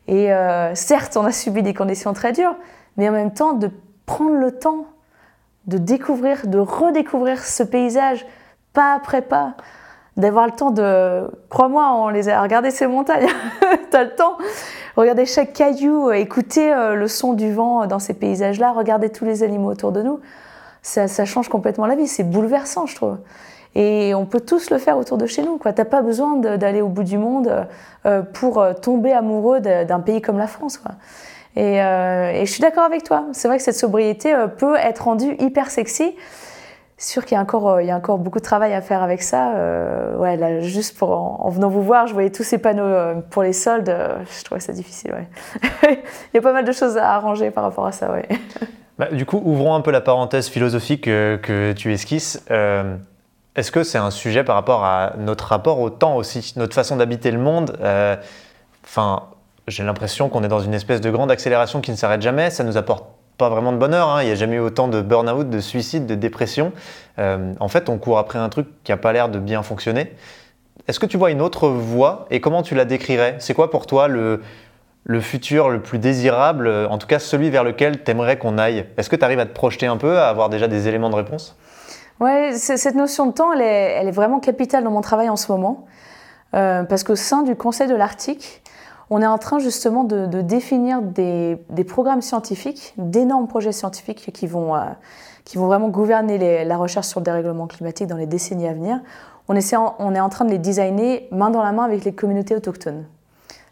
Et 0.10 0.34
euh, 0.34 0.76
certes, 0.76 1.16
on 1.16 1.24
a 1.24 1.32
subi 1.32 1.64
des 1.64 1.74
conditions 1.74 2.12
très 2.12 2.34
dures, 2.34 2.58
mais 2.98 3.08
en 3.08 3.14
même 3.14 3.34
temps, 3.34 3.54
de 3.54 3.70
prendre 4.06 4.36
le 4.36 4.52
temps 4.52 4.86
de 5.68 5.78
découvrir, 5.78 6.46
de 6.48 6.60
redécouvrir 6.60 7.42
ce 7.46 7.64
paysage 7.64 8.26
pas 8.74 8.96
après 8.96 9.22
pas, 9.22 9.54
d'avoir 10.18 10.46
le 10.46 10.52
temps 10.52 10.72
de, 10.72 11.24
crois-moi, 11.48 11.94
on 11.94 12.10
les 12.10 12.28
a 12.28 12.42
regardé 12.42 12.70
ces 12.70 12.88
montagnes, 12.88 13.30
tu 13.92 13.96
as 13.96 14.04
le 14.04 14.14
temps, 14.14 14.38
regarder 14.98 15.26
chaque 15.26 15.54
caillou, 15.54 16.12
écouter 16.12 16.74
euh, 16.74 16.96
le 16.96 17.08
son 17.08 17.32
du 17.32 17.54
vent 17.54 17.88
dans 17.88 18.00
ces 18.00 18.14
paysages-là, 18.14 18.74
regarder 18.74 19.10
tous 19.10 19.24
les 19.24 19.42
animaux 19.42 19.72
autour 19.72 19.94
de 19.94 20.02
nous, 20.02 20.20
ça 20.82 21.26
change 21.26 21.48
complètement 21.48 21.86
la 21.86 21.96
vie, 21.96 22.08
c'est 22.08 22.24
bouleversant, 22.24 22.88
je 22.88 22.96
trouve. 22.96 23.18
Et 23.76 24.14
on 24.14 24.26
peut 24.26 24.42
tous 24.42 24.70
le 24.70 24.78
faire 24.78 24.98
autour 24.98 25.18
de 25.18 25.26
chez 25.26 25.44
nous. 25.44 25.58
Tu 25.58 25.68
n'as 25.68 25.86
pas 25.86 26.02
besoin 26.02 26.36
d'aller 26.36 26.82
au 26.82 26.90
bout 26.90 27.04
du 27.04 27.18
monde 27.18 27.68
euh, 28.06 28.22
pour 28.22 28.60
euh, 28.60 28.74
tomber 28.74 29.14
amoureux 29.14 29.62
d'un 29.62 30.00
pays 30.02 30.22
comme 30.22 30.38
la 30.38 30.48
France. 30.48 30.80
Et, 31.56 31.82
euh, 31.82 32.42
je 32.42 32.52
suis 32.52 32.62
d'accord 32.62 32.84
avec 32.84 33.04
toi. 33.04 33.26
C'est 33.32 33.48
vrai 33.48 33.58
que 33.58 33.64
cette 33.64 33.78
sobriété 33.78 34.36
peut 34.58 34.76
être 34.76 35.06
rendue 35.06 35.36
hyper 35.40 35.70
sexy. 35.70 36.16
Sûr 36.98 37.26
qu'il 37.26 37.36
y, 37.36 37.40
a 37.40 37.42
encore, 37.42 38.20
beaucoup 38.20 38.38
de 38.38 38.44
travail 38.44 38.74
à 38.74 38.82
faire 38.82 39.02
avec 39.02 39.24
ça. 39.24 39.54
ouais, 40.20 40.62
juste 40.62 41.02
en, 41.02 41.50
venant 41.50 41.70
vous 41.70 41.82
voir, 41.82 42.06
je 42.06 42.14
voyais 42.14 42.30
tous 42.30 42.44
ces 42.44 42.60
panneaux 42.60 43.22
pour 43.32 43.42
les 43.42 43.54
soldes. 43.54 43.92
je 43.92 44.44
trouvais 44.44 44.62
ça 44.62 44.72
difficile. 44.72 45.16
Il 45.84 46.36
y 46.36 46.38
a 46.38 46.42
pas 46.42 46.54
mal 46.54 46.64
de 46.64 46.72
choses 46.72 46.98
à 46.98 47.16
arranger 47.16 47.50
par 47.50 47.64
rapport 47.64 47.88
à 47.88 47.92
ça. 47.92 48.14
Bah, 49.00 49.08
du 49.12 49.26
coup, 49.26 49.42
ouvrons 49.44 49.74
un 49.74 49.82
peu 49.82 49.90
la 49.90 50.02
parenthèse 50.02 50.48
philosophique 50.48 51.06
que 51.06 51.74
tu 51.76 51.92
esquisses. 51.92 52.46
Est-ce 53.56 53.72
que 53.72 53.84
c'est 53.84 53.98
un 53.98 54.12
sujet 54.12 54.44
par 54.46 54.56
rapport 54.56 54.86
à 54.86 55.14
notre 55.18 55.46
rapport 55.46 55.80
au 55.80 55.90
temps 55.90 56.16
aussi, 56.16 56.54
notre 56.56 56.74
façon 56.74 56.96
d'habiter 56.96 57.32
le 57.32 57.40
monde 57.40 57.78
euh, 57.82 58.16
Enfin, 58.86 59.24
j'ai 59.68 59.84
l'impression 59.84 60.30
qu'on 60.30 60.44
est 60.44 60.48
dans 60.48 60.62
une 60.62 60.74
espèce 60.74 61.02
de 61.02 61.10
grande 61.10 61.30
accélération 61.32 61.82
qui 61.82 61.92
ne 61.92 61.96
s'arrête 61.96 62.22
jamais. 62.22 62.50
Ça 62.50 62.64
nous 62.64 62.78
apporte 62.78 63.06
pas 63.38 63.50
vraiment 63.50 63.74
de 63.74 63.78
bonheur. 63.78 64.10
Hein. 64.10 64.24
Il 64.24 64.28
n'y 64.28 64.32
a 64.32 64.36
jamais 64.36 64.56
eu 64.56 64.60
autant 64.60 64.88
de 64.88 65.02
burn-out, 65.02 65.50
de 65.50 65.60
suicide, 65.60 66.06
de 66.06 66.16
dépression. 66.16 66.72
Euh, 67.20 67.54
en 67.60 67.68
fait, 67.68 67.90
on 67.90 67.98
court 67.98 68.20
après 68.20 68.40
un 68.40 68.50
truc 68.50 68.68
qui 68.84 68.92
n'a 68.92 68.98
pas 68.98 69.12
l'air 69.12 69.30
de 69.30 69.38
bien 69.38 69.64
fonctionner. 69.64 70.14
Est-ce 70.88 71.00
que 71.00 71.06
tu 71.06 71.18
vois 71.18 71.32
une 71.32 71.42
autre 71.42 71.68
voie 71.68 72.28
et 72.32 72.40
comment 72.40 72.64
tu 72.64 72.74
la 72.74 72.86
décrirais? 72.86 73.36
C'est 73.40 73.54
quoi 73.54 73.70
pour 73.70 73.86
toi 73.86 74.08
le, 74.08 74.42
futur 75.20 75.70
le 75.70 75.82
plus 75.82 76.00
désirable, 76.00 76.70
en 76.90 76.98
tout 76.98 77.08
cas 77.08 77.20
celui 77.20 77.50
vers 77.50 77.64
lequel 77.64 78.04
tu 78.04 78.12
aimerais 78.12 78.38
qu'on 78.38 78.58
aille? 78.58 78.86
Est-ce 78.98 79.10
que 79.10 79.16
tu 79.16 79.24
arrives 79.24 79.40
à 79.40 79.46
te 79.46 79.54
projeter 79.54 79.86
un 79.86 79.98
peu, 79.98 80.18
à 80.18 80.30
avoir 80.30 80.50
déjà 80.50 80.68
des 80.68 80.88
éléments 80.88 81.10
de 81.10 81.16
réponse? 81.16 81.56
Ouais, 82.22 82.54
cette 82.54 82.94
notion 82.94 83.26
de 83.26 83.32
temps, 83.32 83.52
elle 83.52 83.62
est, 83.62 84.12
vraiment 84.12 84.40
capitale 84.40 84.84
dans 84.84 84.92
mon 84.92 85.02
travail 85.02 85.28
en 85.28 85.36
ce 85.36 85.52
moment. 85.52 85.88
Euh, 86.54 86.84
parce 86.84 87.04
qu'au 87.04 87.16
sein 87.16 87.42
du 87.42 87.56
Conseil 87.56 87.88
de 87.88 87.96
l'Arctique, 87.96 88.62
on 89.10 89.24
est 89.24 89.28
en 89.28 89.40
train 89.40 89.58
justement 89.58 90.04
de, 90.04 90.42
définir 90.42 91.02
des, 91.02 91.58
programmes 91.88 92.22
scientifiques, 92.22 92.94
d'énormes 92.98 93.48
projets 93.48 93.72
scientifiques 93.72 94.32
qui 94.32 94.46
vont, 94.46 94.76
euh, 94.76 94.82
qui 95.46 95.58
vont 95.58 95.66
vraiment 95.66 95.90
gouverner 95.90 96.64
la 96.64 96.78
recherche 96.78 97.08
sur 97.08 97.22
le 97.22 97.26
dérèglement 97.26 97.66
climatique 97.66 98.06
dans 98.06 98.18
les 98.18 98.28
décennies 98.28 98.68
à 98.68 98.74
venir. 98.74 99.00
On, 99.50 99.56
on 99.98 100.14
est 100.14 100.20
en 100.20 100.30
train 100.30 100.46
de 100.46 100.52
les 100.52 100.60
designer 100.60 101.28
main 101.32 101.50
dans 101.50 101.64
la 101.64 101.72
main 101.72 101.86
avec 101.86 102.06
les 102.06 102.14
communautés 102.14 102.56
autochtones 102.56 103.06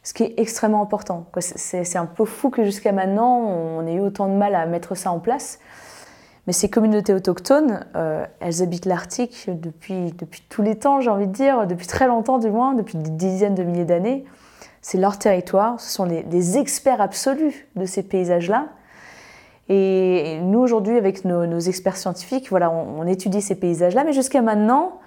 ce 0.02 0.14
qui 0.14 0.24
est 0.24 0.34
extrêmement 0.38 0.82
important. 0.82 1.26
C'est 1.40 1.98
un 1.98 2.06
peu 2.06 2.26
fou 2.26 2.50
que 2.50 2.64
jusqu'à 2.64 2.92
maintenant, 2.92 3.38
on 3.38 3.86
ait 3.86 3.94
eu 3.94 4.00
autant 4.00 4.28
de 4.28 4.34
mal 4.34 4.56
à 4.56 4.66
mettre 4.66 4.96
ça 4.96 5.12
en 5.12 5.20
place. 5.20 5.60
Mais 6.50 6.54
ces 6.54 6.68
communautés 6.68 7.14
autochtones, 7.14 7.86
euh, 7.96 8.26
elles 8.40 8.64
habitent 8.64 8.88
l'Arctique 8.88 9.46
depuis, 9.48 10.14
depuis 10.18 10.42
tous 10.50 10.64
les 10.64 10.74
temps, 10.74 11.00
j'ai 11.00 11.12
envie 11.12 11.28
de 11.28 11.32
dire, 11.32 11.68
depuis 11.68 11.86
très 11.86 12.08
longtemps 12.08 12.40
du 12.40 12.50
moins, 12.50 12.74
depuis 12.74 12.98
des 12.98 13.12
dizaines 13.12 13.54
de 13.54 13.62
milliers 13.62 13.86
d'années. 13.86 14.26
C'est 14.82 14.98
leur 14.98 15.20
territoire, 15.20 15.80
ce 15.80 15.92
sont 15.92 16.06
les, 16.06 16.58
experts 16.58 17.02
absolus 17.02 17.68
de 17.76 17.86
ces 17.86 18.02
paysages-là. 18.02 18.66
Et 19.68 20.40
nous, 20.42 20.58
aujourd'hui, 20.58 20.98
avec 20.98 21.24
nos, 21.24 21.60
experts 21.60 21.98
scientifiques, 21.98 22.50
voilà, 22.50 22.72
on 22.72 23.06
étudie 23.06 23.44
ces 23.44 23.54
paysages-là, 23.54 24.04
mais 24.04 24.14
jusqu'à 24.14 24.42
maintenant, 24.42 25.02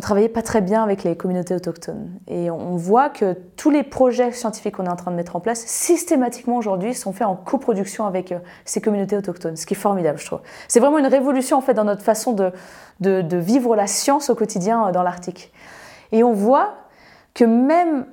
on 0.00 0.02
travaillait 0.02 0.30
pas 0.30 0.40
très 0.40 0.62
bien 0.62 0.82
avec 0.82 1.04
les 1.04 1.14
communautés 1.14 1.54
autochtones. 1.54 2.08
Et 2.26 2.50
on 2.50 2.74
voit 2.74 3.10
que 3.10 3.36
tous 3.56 3.68
les 3.68 3.82
projets 3.82 4.32
scientifiques 4.32 4.76
qu'on 4.76 4.86
est 4.86 4.90
en 4.90 4.96
train 4.96 5.10
de 5.10 5.16
mettre 5.16 5.36
en 5.36 5.40
place, 5.40 5.60
systématiquement 5.66 6.56
aujourd'hui, 6.56 6.94
sont 6.94 7.12
faits 7.12 7.26
en 7.26 7.36
coproduction 7.36 8.06
avec 8.06 8.32
euh, 8.32 8.38
ces 8.64 8.80
communautés 8.80 9.14
autochtones, 9.14 9.56
ce 9.56 9.66
qui 9.66 9.74
est 9.74 9.76
formidable, 9.76 10.18
je 10.18 10.24
trouve. 10.24 10.40
C'est 10.68 10.80
vraiment 10.80 10.96
une 10.96 11.06
révolution, 11.06 11.58
en 11.58 11.60
fait, 11.60 11.74
dans 11.74 11.84
notre 11.84 12.00
façon 12.00 12.32
de, 12.32 12.50
de, 13.00 13.36
vivre 13.36 13.76
la 13.76 13.86
science 13.86 14.30
au 14.30 14.34
quotidien 14.34 14.88
euh, 14.88 14.90
dans 14.90 15.02
l'Arctique. 15.02 15.52
Et 16.12 16.24
on 16.24 16.32
voit 16.32 16.76
que 17.34 17.44
même 17.44 18.06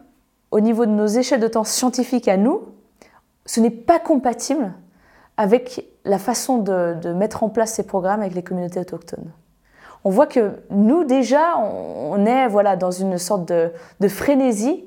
au 0.51 0.59
niveau 0.59 0.85
de 0.85 0.91
nos 0.91 1.07
échelles 1.07 1.39
de 1.39 1.47
temps 1.47 1.63
scientifiques 1.63 2.27
à 2.27 2.35
nous, 2.35 2.63
ce 3.45 3.61
n'est 3.61 3.69
pas 3.69 3.99
compatible 3.99 4.73
avec 5.37 5.85
la 6.03 6.19
façon 6.19 6.57
de, 6.57 6.95
de 7.01 7.13
mettre 7.13 7.43
en 7.43 7.49
place 7.49 7.75
ces 7.75 7.87
programmes 7.87 8.19
avec 8.19 8.35
les 8.35 8.43
communautés 8.43 8.81
autochtones 8.81 9.31
on 10.03 10.09
voit 10.09 10.27
que 10.27 10.51
nous 10.69 11.03
déjà, 11.03 11.57
on 11.57 12.25
est 12.25 12.47
voilà, 12.47 12.75
dans 12.75 12.91
une 12.91 13.17
sorte 13.17 13.51
de, 13.51 14.07
frénésie. 14.07 14.85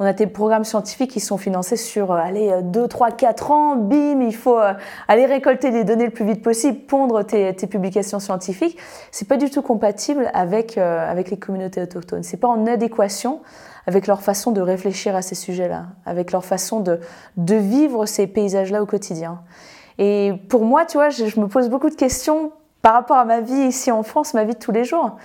On 0.00 0.04
a 0.04 0.12
des 0.12 0.28
programmes 0.28 0.62
scientifiques 0.62 1.10
qui 1.10 1.20
sont 1.20 1.38
financés 1.38 1.76
sur 1.76 2.12
euh, 2.12 2.18
allez, 2.18 2.60
2, 2.62 2.86
3, 2.86 3.10
4 3.10 3.50
ans, 3.50 3.74
bim, 3.74 4.20
il 4.20 4.34
faut 4.34 4.58
euh, 4.58 4.72
aller 5.08 5.26
récolter 5.26 5.72
les 5.72 5.82
données 5.82 6.04
le 6.04 6.12
plus 6.12 6.24
vite 6.24 6.40
possible, 6.40 6.78
pondre 6.86 7.24
tes, 7.24 7.52
publications 7.52 8.20
scientifiques. 8.20 8.78
C'est 9.10 9.26
pas 9.26 9.36
du 9.36 9.50
tout 9.50 9.60
compatible 9.60 10.30
avec, 10.34 10.78
euh, 10.78 11.10
avec 11.10 11.30
les 11.30 11.36
communautés 11.36 11.82
autochtones. 11.82 12.22
C'est 12.22 12.36
pas 12.36 12.46
en 12.46 12.66
adéquation 12.68 13.40
avec 13.88 14.06
leur 14.06 14.22
façon 14.22 14.52
de 14.52 14.60
réfléchir 14.60 15.16
à 15.16 15.22
ces 15.22 15.34
sujets-là, 15.34 15.86
avec 16.06 16.30
leur 16.30 16.44
façon 16.44 16.78
de, 16.78 17.00
de 17.36 17.54
vivre 17.56 18.06
ces 18.06 18.28
paysages-là 18.28 18.82
au 18.82 18.86
quotidien. 18.86 19.40
Et 19.98 20.32
pour 20.48 20.64
moi, 20.64 20.84
tu 20.84 20.96
vois, 20.96 21.08
je 21.08 21.40
me 21.40 21.48
pose 21.48 21.68
beaucoup 21.68 21.90
de 21.90 21.96
questions 21.96 22.52
par 22.82 22.92
rapport 22.92 23.16
à 23.16 23.24
ma 23.24 23.40
vie 23.40 23.54
ici 23.54 23.90
en 23.90 24.02
France, 24.02 24.34
ma 24.34 24.44
vie 24.44 24.54
de 24.54 24.58
tous 24.58 24.72
les 24.72 24.84
jours. 24.84 25.16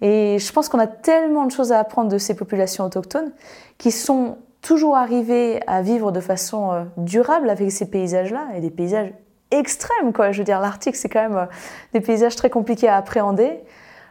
Et 0.00 0.38
je 0.38 0.52
pense 0.52 0.68
qu'on 0.68 0.78
a 0.78 0.86
tellement 0.86 1.44
de 1.44 1.50
choses 1.50 1.72
à 1.72 1.78
apprendre 1.78 2.10
de 2.10 2.18
ces 2.18 2.34
populations 2.34 2.84
autochtones 2.84 3.32
qui 3.78 3.90
sont 3.90 4.38
toujours 4.62 4.96
arrivées 4.96 5.60
à 5.66 5.82
vivre 5.82 6.12
de 6.12 6.20
façon 6.20 6.72
euh, 6.72 6.84
durable 6.96 7.50
avec 7.50 7.70
ces 7.72 7.90
paysages-là 7.90 8.48
et 8.54 8.60
des 8.60 8.70
paysages 8.70 9.12
extrêmes. 9.50 10.12
Quoi. 10.12 10.32
Je 10.32 10.38
veux 10.38 10.44
dire, 10.44 10.60
l'Arctique, 10.60 10.96
c'est 10.96 11.08
quand 11.08 11.22
même 11.22 11.36
euh, 11.36 11.46
des 11.92 12.00
paysages 12.00 12.36
très 12.36 12.50
compliqués 12.50 12.88
à 12.88 12.96
appréhender 12.96 13.60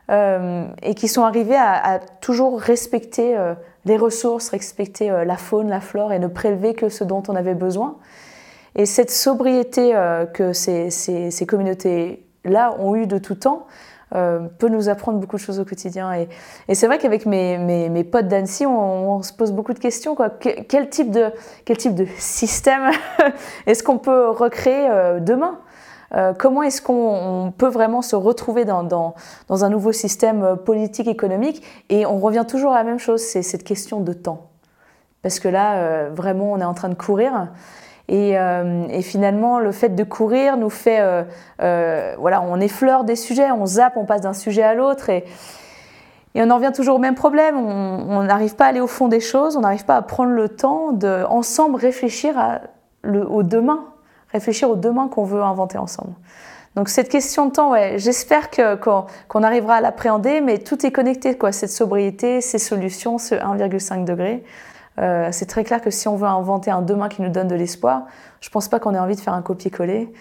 euh, 0.09 0.65
et 0.81 0.95
qui 0.95 1.07
sont 1.07 1.23
arrivés 1.23 1.57
à, 1.57 1.99
toujours 2.21 2.59
respecter 2.59 3.37
les 3.85 3.97
ressources, 3.97 4.49
respecter 4.49 5.09
la 5.09 5.37
faune, 5.37 5.69
la 5.69 5.81
flore 5.81 6.13
et 6.13 6.19
ne 6.19 6.27
prélever 6.27 6.73
que 6.73 6.89
ce 6.89 7.03
dont 7.03 7.23
on 7.27 7.35
avait 7.35 7.55
besoin. 7.55 7.97
Et 8.75 8.85
cette 8.85 9.11
sobriété 9.11 9.93
que 10.33 10.53
ces, 10.53 10.91
ces, 10.91 11.29
ces 11.29 11.45
communautés 11.45 12.26
là 12.47 12.75
ont 12.79 12.95
eu 12.95 13.07
de 13.07 13.17
tout 13.17 13.35
temps, 13.35 13.67
euh, 14.15 14.47
peut 14.57 14.69
nous 14.69 14.87
apprendre 14.87 15.19
beaucoup 15.19 15.35
de 15.35 15.41
choses 15.41 15.59
au 15.59 15.65
quotidien. 15.65 16.13
Et, 16.13 16.75
c'est 16.75 16.87
vrai 16.87 16.97
qu'avec 16.97 17.25
mes, 17.25 17.57
mes, 17.57 18.03
potes 18.05 18.29
d'Annecy, 18.29 18.65
on, 18.65 19.21
se 19.21 19.33
pose 19.33 19.51
beaucoup 19.51 19.73
de 19.73 19.79
questions. 19.79 20.15
Quoi. 20.15 20.29
quel, 20.29 20.89
type 20.89 21.11
de, 21.11 21.31
quel 21.65 21.75
type 21.77 21.93
de 21.93 22.07
système 22.17 22.91
est-ce 23.65 23.83
qu'on 23.83 23.97
peut 23.97 24.29
recréer 24.29 24.87
euh, 24.89 25.19
demain? 25.19 25.59
Euh, 26.15 26.33
comment 26.33 26.63
est-ce 26.63 26.81
qu'on 26.81 27.51
peut 27.57 27.67
vraiment 27.67 28.01
se 28.01 28.15
retrouver 28.15 28.63
dans, 28.63 28.83
dans, 28.83 29.13
dans, 29.49 29.65
un 29.65 29.69
nouveau 29.69 29.91
système 29.91 30.55
politique, 30.55 31.09
économique? 31.09 31.61
Et 31.89 32.05
on 32.05 32.17
revient 32.19 32.45
toujours 32.47 32.71
à 32.71 32.77
la 32.77 32.85
même 32.85 32.99
chose, 32.99 33.21
c'est 33.21 33.41
cette 33.41 33.65
question 33.65 33.99
de 33.99 34.13
temps. 34.13 34.47
Parce 35.21 35.41
que 35.41 35.49
là, 35.49 36.07
vraiment, 36.11 36.53
on 36.53 36.61
est 36.61 36.65
en 36.65 36.73
train 36.73 36.87
de 36.87 36.93
courir. 36.93 37.49
Euh, 38.09 38.87
et, 38.89 39.01
finalement, 39.01 39.59
le 39.59 39.71
fait 39.71 39.89
de 39.89 40.03
courir 40.03 40.57
nous 40.57 40.69
fait, 40.69 40.99
euh, 41.01 41.23
euh, 41.61 42.15
voilà, 42.17 42.41
on 42.41 42.59
effleure 42.59 43.03
des 43.03 43.15
sujets, 43.15 43.51
on 43.51 43.65
zappe, 43.65 43.97
on 43.97 44.05
passe 44.05 44.21
d'un 44.21 44.33
sujet 44.33 44.63
à 44.63 44.73
l'autre 44.73 45.09
et, 45.09 45.25
on 46.35 46.51
en 46.51 46.57
revient 46.57 46.71
toujours 46.73 46.97
au 46.97 46.99
même 46.99 47.15
problème. 47.15 47.57
On 47.57 48.21
n'arrive 48.21 48.55
pas 48.55 48.65
à 48.65 48.67
aller 48.67 48.79
au 48.79 48.85
fond 48.85 49.07
des 49.07 49.19
choses, 49.19 49.57
on 49.57 49.61
n'arrive 49.61 49.85
pas 49.85 49.95
à 49.95 50.03
prendre 50.03 50.31
le 50.31 50.49
temps 50.49 50.91
de 50.91 51.25
ensemble 51.27 51.77
réfléchir 51.77 52.37
à 52.37 52.61
le, 53.01 53.27
au 53.27 53.41
demain, 53.41 53.85
réfléchir 54.31 54.69
au 54.69 54.75
demain 54.75 55.07
qu'on 55.07 55.23
veut 55.23 55.41
inventer 55.41 55.79
ensemble. 55.79 56.13
Donc 56.75 56.89
cette 56.89 57.09
question 57.09 57.47
de 57.47 57.51
temps, 57.53 57.71
ouais, 57.71 57.95
j'espère 57.97 58.51
qu'on 58.51 59.43
arrivera 59.43 59.77
à 59.77 59.81
l'appréhender, 59.81 60.41
mais 60.41 60.59
tout 60.59 60.85
est 60.85 60.91
connecté, 60.91 61.35
quoi, 61.35 61.51
cette 61.51 61.71
sobriété, 61.71 62.39
ces 62.39 62.59
solutions, 62.59 63.17
ce 63.17 63.33
1,5 63.33 64.03
degré. 64.03 64.43
Euh, 64.99 65.29
c'est 65.31 65.45
très 65.45 65.63
clair 65.63 65.81
que 65.81 65.91
si 65.91 66.07
on 66.07 66.15
veut 66.15 66.27
inventer 66.27 66.71
un 66.71 66.81
demain 66.81 67.09
qui 67.09 67.21
nous 67.21 67.29
donne 67.29 67.47
de 67.47 67.55
l'espoir, 67.55 68.03
je 68.41 68.49
ne 68.49 68.51
pense 68.51 68.67
pas 68.67 68.79
qu'on 68.79 68.95
ait 68.95 68.99
envie 68.99 69.15
de 69.15 69.21
faire 69.21 69.33
un 69.33 69.41
copier-coller. 69.41 70.11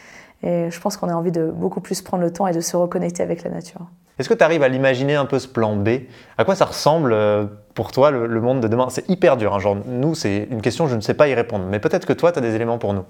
Et 0.43 0.71
je 0.71 0.81
pense 0.81 0.97
qu'on 0.97 1.09
a 1.09 1.15
envie 1.15 1.33
de 1.33 1.47
beaucoup 1.47 1.81
plus 1.81 2.03
prendre 2.03 2.23
le 2.23 2.33
temps 2.33 2.47
et 2.47 2.53
de 2.53 2.61
se 2.61 2.77
reconnecter 2.77 3.23
avec 3.23 3.43
la 3.43 3.51
nature. 3.51 3.87
Est-ce 4.19 4.29
que 4.29 4.35
tu 4.35 4.45
arrives 4.45 4.63
à 4.63 4.69
l'imaginer 4.69 5.15
un 5.15 5.27
peu 5.27 5.39
ce 5.39 5.49
plan 5.49 5.77
B? 5.77 5.89
À 6.39 6.45
quoi 6.45 6.55
ça 6.55 6.65
ressemble 6.65 7.13
euh, 7.13 7.45
pour 7.75 7.93
toi 7.93 8.11
le, 8.11 8.41
monde 8.41 8.61
de 8.61 8.69
demain? 8.69 8.89
C'est 8.89 9.09
hyper 9.11 9.37
dur. 9.37 9.55
Hein, 9.55 9.59
genre, 9.59 9.77
nous, 9.87 10.15
c'est 10.15 10.49
une 10.51 10.63
question, 10.63 10.87
je 10.87 10.97
ne 10.97 11.01
sais 11.01 11.15
pas 11.15 11.29
y 11.29 11.35
répondre. 11.35 11.67
Mais 11.69 11.81
peut-être 11.81 12.07
que 12.07 12.15
toi, 12.15 12.33
tu 12.33 12.39
as 12.39 12.43
des 12.43 12.55
éléments 12.55 12.79
pour 12.79 12.95
nous. 12.95 13.05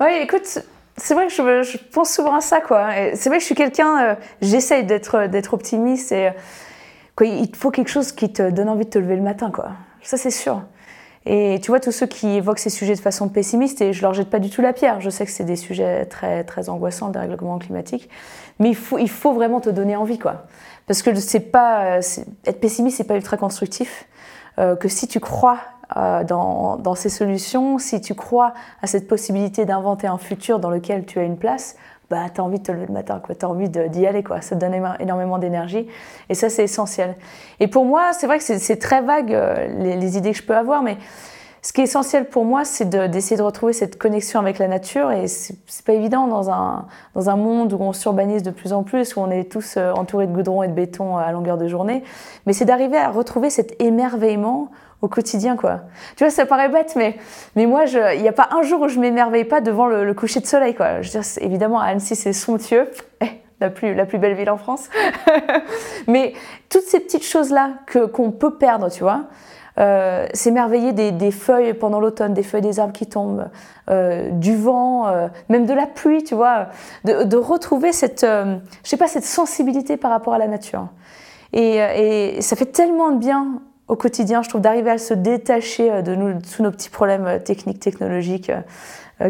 Oui, 0.00 0.10
écoute, 0.22 0.58
c'est 0.96 1.14
vrai 1.14 1.28
que 1.28 1.32
je, 1.32 1.76
pense 1.92 2.12
souvent 2.12 2.34
à 2.34 2.40
ça. 2.40 2.60
quoi. 2.60 2.88
C'est 3.14 3.28
vrai 3.28 3.38
que 3.38 3.42
je 3.42 3.46
suis 3.46 3.54
quelqu'un, 3.54 4.02
euh, 4.02 4.14
j'essaye 4.42 4.84
d'être, 4.84 5.26
d'être 5.26 5.54
optimiste. 5.54 6.10
Et, 6.10 6.30
quoi, 7.14 7.26
il 7.26 7.54
faut 7.54 7.70
quelque 7.70 7.90
chose 7.90 8.10
qui 8.10 8.32
te 8.32 8.50
donne 8.50 8.68
envie 8.68 8.86
de 8.86 8.90
te 8.90 8.98
lever 8.98 9.16
le 9.16 9.22
matin. 9.22 9.52
quoi. 9.52 9.70
Ça, 10.02 10.16
c'est 10.16 10.32
sûr. 10.32 10.62
Et 11.26 11.60
tu 11.62 11.70
vois, 11.70 11.80
tous 11.80 11.92
ceux 11.92 12.06
qui 12.06 12.28
évoquent 12.28 12.58
ces 12.58 12.70
sujets 12.70 12.94
de 12.94 13.00
façon 13.00 13.28
pessimiste, 13.28 13.82
et 13.82 13.92
je 13.92 14.00
leur 14.02 14.14
jette 14.14 14.30
pas 14.30 14.38
du 14.38 14.48
tout 14.48 14.62
la 14.62 14.72
pierre, 14.72 15.00
je 15.00 15.10
sais 15.10 15.26
que 15.26 15.30
c'est 15.30 15.44
des 15.44 15.56
sujets 15.56 16.06
très, 16.06 16.44
très 16.44 16.70
angoissants, 16.70 17.08
le 17.08 17.12
dérèglement 17.12 17.58
climatique, 17.58 18.08
mais 18.58 18.70
il 18.70 18.76
faut, 18.76 18.98
il 18.98 19.10
faut 19.10 19.32
vraiment 19.32 19.60
te 19.60 19.68
donner 19.68 19.96
envie, 19.96 20.18
quoi. 20.18 20.46
Parce 20.86 21.02
que 21.02 21.14
c'est 21.14 21.40
pas, 21.40 21.98
être 22.46 22.60
pessimiste, 22.60 22.96
c'est 22.96 23.04
pas 23.04 23.16
ultra 23.16 23.36
constructif. 23.36 24.06
Euh, 24.58 24.76
que 24.76 24.88
si 24.88 25.06
tu 25.06 25.20
crois 25.20 25.58
euh, 25.96 26.24
dans, 26.24 26.76
dans, 26.76 26.94
ces 26.94 27.08
solutions, 27.08 27.78
si 27.78 28.00
tu 28.00 28.14
crois 28.14 28.52
à 28.82 28.86
cette 28.86 29.06
possibilité 29.06 29.64
d'inventer 29.64 30.06
un 30.06 30.18
futur 30.18 30.58
dans 30.58 30.70
lequel 30.70 31.06
tu 31.06 31.18
as 31.18 31.22
une 31.22 31.38
place, 31.38 31.76
bah, 32.10 32.28
tu 32.34 32.40
as 32.40 32.44
envie 32.44 32.58
de 32.58 32.64
te 32.64 32.72
lever 32.72 32.86
le 32.86 32.92
matin, 32.92 33.22
tu 33.24 33.46
as 33.46 33.48
envie 33.48 33.68
d'y 33.68 34.06
aller, 34.06 34.24
quoi. 34.24 34.40
ça 34.40 34.56
te 34.56 34.60
donne 34.60 34.74
énormément 34.98 35.38
d'énergie. 35.38 35.86
Et 36.28 36.34
ça, 36.34 36.50
c'est 36.50 36.64
essentiel. 36.64 37.14
Et 37.60 37.68
pour 37.68 37.84
moi, 37.84 38.12
c'est 38.12 38.26
vrai 38.26 38.38
que 38.38 38.44
c'est 38.44 38.76
très 38.78 39.00
vague 39.00 39.32
euh, 39.32 39.68
les, 39.78 40.18
idées 40.18 40.32
que 40.32 40.36
je 40.36 40.42
peux 40.42 40.56
avoir, 40.56 40.82
mais 40.82 40.98
ce 41.62 41.72
qui 41.72 41.82
est 41.82 41.84
essentiel 41.84 42.28
pour 42.28 42.44
moi, 42.44 42.64
c'est 42.64 42.88
d'essayer 42.88 43.36
de, 43.36 43.42
retrouver 43.42 43.72
cette 43.72 43.96
connexion 43.96 44.40
avec 44.40 44.58
la 44.58 44.66
nature. 44.66 45.12
Et 45.12 45.28
c'est 45.28 45.84
pas 45.84 45.92
évident 45.92 46.26
dans 46.26 46.50
un, 46.50 46.86
dans 47.14 47.30
un 47.30 47.36
monde 47.36 47.74
où 47.74 47.78
on 47.80 47.92
s'urbanise 47.92 48.42
de 48.42 48.50
plus 48.50 48.72
en 48.72 48.82
plus, 48.82 49.14
où 49.14 49.20
on 49.20 49.30
est 49.30 49.44
tous 49.44 49.76
euh, 49.76 49.92
entourés 49.92 50.26
de 50.26 50.32
goudron 50.32 50.64
et 50.64 50.68
de 50.68 50.72
béton 50.72 51.16
à 51.16 51.30
longueur 51.30 51.58
de 51.58 51.68
journée. 51.68 52.02
Mais 52.44 52.54
c'est 52.54 52.64
d'arriver 52.64 52.98
à 52.98 53.10
retrouver 53.10 53.50
cet 53.50 53.80
émerveillement 53.80 54.70
au 55.02 55.08
quotidien, 55.08 55.56
quoi. 55.56 55.80
Tu 56.16 56.24
vois, 56.24 56.30
ça 56.30 56.46
paraît 56.46 56.68
bête, 56.68 56.94
mais, 56.96 57.16
mais 57.56 57.66
moi, 57.66 57.84
il 57.86 58.20
n'y 58.20 58.28
a 58.28 58.32
pas 58.32 58.48
un 58.52 58.62
jour 58.62 58.82
où 58.82 58.88
je 58.88 58.98
m'émerveille 58.98 59.44
pas 59.44 59.60
devant 59.60 59.86
le, 59.86 60.12
coucher 60.14 60.40
de 60.40 60.46
soleil, 60.46 60.74
quoi. 60.74 61.00
Je 61.02 61.10
veux 61.10 61.20
dire, 61.20 61.28
évidemment, 61.40 61.80
Annecy, 61.80 62.16
c'est 62.16 62.32
somptueux. 62.32 62.90
Eh, 63.22 63.42
la 63.60 63.68
plus, 63.68 63.94
la 63.94 64.06
plus 64.06 64.16
belle 64.16 64.32
ville 64.32 64.48
en 64.48 64.56
France. 64.56 64.88
mais 66.06 66.32
toutes 66.70 66.84
ces 66.84 66.98
petites 66.98 67.26
choses-là 67.26 67.72
que, 67.84 68.06
qu'on 68.06 68.30
peut 68.30 68.54
perdre, 68.54 68.90
tu 68.90 69.02
vois, 69.02 69.24
euh, 69.78 70.26
s'émerveiller 70.32 70.94
des, 70.94 71.12
des, 71.12 71.30
feuilles 71.30 71.74
pendant 71.74 72.00
l'automne, 72.00 72.32
des 72.32 72.42
feuilles 72.42 72.62
des 72.62 72.80
arbres 72.80 72.94
qui 72.94 73.06
tombent, 73.06 73.50
euh, 73.90 74.30
du 74.30 74.56
vent, 74.56 75.08
euh, 75.08 75.28
même 75.50 75.66
de 75.66 75.74
la 75.74 75.86
pluie, 75.86 76.24
tu 76.24 76.34
vois, 76.34 76.68
de, 77.04 77.36
retrouver 77.36 77.92
cette, 77.92 78.24
je 78.24 78.58
sais 78.88 78.96
pas, 78.96 79.08
cette 79.08 79.24
sensibilité 79.24 79.98
par 79.98 80.10
rapport 80.10 80.32
à 80.32 80.38
la 80.38 80.48
nature. 80.48 80.88
Et, 81.52 81.76
et 81.76 82.40
ça 82.40 82.56
fait 82.56 82.72
tellement 82.72 83.10
de 83.10 83.18
bien 83.18 83.60
au 83.90 83.96
quotidien, 83.96 84.42
je 84.42 84.48
trouve, 84.48 84.60
d'arriver 84.60 84.90
à 84.90 84.98
se 84.98 85.14
détacher 85.14 86.02
de 86.02 86.14
nous, 86.14 86.40
tous 86.40 86.62
nos 86.62 86.70
petits 86.70 86.90
problèmes 86.90 87.40
techniques, 87.44 87.80
technologiques 87.80 88.52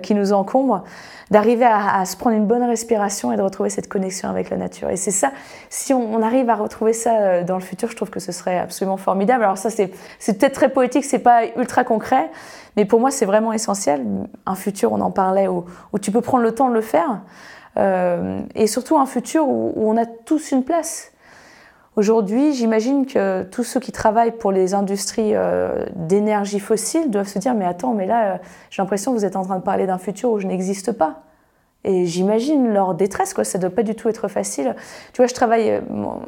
qui 0.03 0.15
nous 0.15 0.33
encombrent, 0.33 0.85
d'arriver 1.31 1.65
à, 1.65 2.05
se 2.05 2.17
prendre 2.17 2.37
une 2.37 2.47
bonne 2.47 2.63
respiration 2.63 3.33
et 3.33 3.37
de 3.37 3.43
retrouver 3.43 3.71
cette 3.71 3.89
connexion 3.89 4.29
avec 4.29 4.51
la 4.51 4.57
nature. 4.57 4.91
Et 4.91 4.97
c'est 4.97 5.11
ça, 5.11 5.33
si 5.69 5.95
on, 5.95 6.23
arrive 6.23 6.51
à 6.51 6.57
retrouver 6.57 6.93
ça 6.93 7.43
dans 7.43 7.55
le 7.55 7.63
futur, 7.63 7.91
je 7.91 7.97
trouve 7.97 8.11
que 8.11 8.21
ce 8.21 8.33
serait 8.33 8.59
absolument 8.59 8.97
formidable. 8.97 9.45
Alors 9.45 9.59
ça, 9.59 9.71
c'est 9.71 9.89
peut-être 10.39 10.55
très 10.55 10.69
poétique, 10.69 11.05
c'est 11.05 11.21
pas 11.21 11.47
ultra 11.57 11.85
concret, 11.85 12.31
mais 12.77 12.85
pour 12.85 13.01
moi, 13.01 13.11
c'est 13.11 13.27
vraiment 13.27 13.53
essentiel. 13.53 14.05
Un 14.47 14.55
futur, 14.55 14.93
on 14.93 15.01
en 15.01 15.11
parlait, 15.11 15.49
où, 15.49 15.65
tu 16.01 16.11
peux 16.11 16.21
prendre 16.21 16.43
le 16.43 16.53
temps 16.53 16.69
de 16.69 16.75
le 16.75 16.81
faire. 16.81 17.23
Euh, 17.77 18.41
et 18.57 18.67
surtout 18.67 18.99
un 18.99 19.07
futur 19.07 19.49
où, 19.49 19.73
on 19.77 19.97
a 19.97 20.07
tous 20.07 20.51
une 20.51 20.65
place. 20.65 21.13
Aujourd'hui, 22.01 22.55
j'imagine 22.55 23.05
que 23.05 23.43
tous 23.43 23.63
ceux 23.63 23.79
qui 23.79 23.93
travaillent 23.93 24.33
pour 24.33 24.53
les 24.53 24.73
industries 24.73 25.35
euh, 25.35 25.85
d'énergie 25.95 26.59
fossile 26.59 27.11
doivent 27.11 27.29
se 27.29 27.39
dire 27.39 27.53
mais 27.53 27.67
attends, 27.67 27.93
mais 27.93 28.07
là, 28.07 28.25
euh, 28.25 28.37
j'ai 28.71 28.81
l'impression 28.81 29.13
que 29.13 29.19
vous 29.19 29.27
êtes 29.27 29.37
en 29.37 29.43
train 29.43 29.59
de 29.59 29.63
parler 29.63 29.87
d'un 29.87 29.99
futur 29.99 30.31
où 30.31 30.39
je 30.39 30.47
n'existe 30.47 30.93
pas. 30.93 31.25
Et 31.85 32.07
j'imagine 32.07 32.73
leur 32.73 32.95
détresse, 32.95 33.35
quoi. 33.35 33.45
Ça 33.45 33.59
ne 33.59 33.65
doit 33.65 33.75
pas 33.75 33.83
du 33.83 33.95
tout 33.95 34.09
être 34.09 34.29
facile. 34.29 34.75
Tu 35.13 35.19
vois, 35.19 35.27
je 35.27 35.35
travaille, 35.35 35.83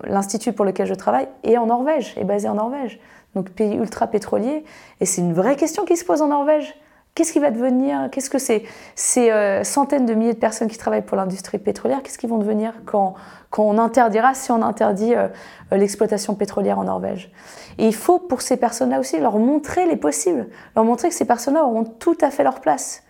l'institut 0.04 0.52
pour 0.52 0.66
lequel 0.66 0.86
je 0.86 0.92
travaille 0.92 1.26
est 1.42 1.56
en 1.56 1.64
Norvège, 1.64 2.12
est 2.18 2.24
basé 2.24 2.50
en 2.50 2.54
Norvège. 2.56 3.00
Donc 3.34 3.48
pays 3.48 3.74
ultra 3.74 4.08
pétrolier. 4.08 4.66
Et 5.00 5.06
c'est 5.06 5.22
une 5.22 5.32
vraie 5.32 5.56
question 5.56 5.86
qui 5.86 5.96
se 5.96 6.04
pose 6.04 6.20
en 6.20 6.28
Norvège. 6.28 6.74
Qu'est-ce 7.14 7.34
qui 7.34 7.40
va 7.40 7.50
devenir 7.50 8.08
Qu'est-ce 8.10 8.30
que 8.30 8.38
Ces 8.38 9.30
euh, 9.30 9.64
centaines 9.64 10.06
de 10.06 10.14
milliers 10.14 10.32
de 10.32 10.38
personnes 10.38 10.68
qui 10.68 10.78
travaillent 10.78 11.04
pour 11.04 11.18
l'industrie 11.18 11.58
pétrolière, 11.58 12.02
qu'est-ce 12.02 12.16
qu'ils 12.16 12.30
vont 12.30 12.38
devenir 12.38 12.72
quand, 12.86 13.14
quand 13.50 13.64
on 13.64 13.76
interdira, 13.76 14.32
si 14.32 14.50
on 14.50 14.62
interdit 14.62 15.14
euh, 15.14 15.28
l'exploitation 15.72 16.34
pétrolière 16.34 16.78
en 16.78 16.84
Norvège? 16.84 17.30
Et 17.76 17.86
il 17.86 17.94
faut 17.94 18.18
pour 18.18 18.40
ces 18.40 18.56
personnes-là 18.56 18.98
aussi 18.98 19.18
leur 19.18 19.38
montrer 19.38 19.84
les 19.84 19.96
possibles, 19.96 20.48
leur 20.74 20.86
montrer 20.86 21.10
que 21.10 21.14
ces 21.14 21.26
personnes-là 21.26 21.64
auront 21.64 21.84
tout 21.84 22.16
à 22.22 22.30
fait 22.30 22.44
leur 22.44 22.60
place. 22.60 23.02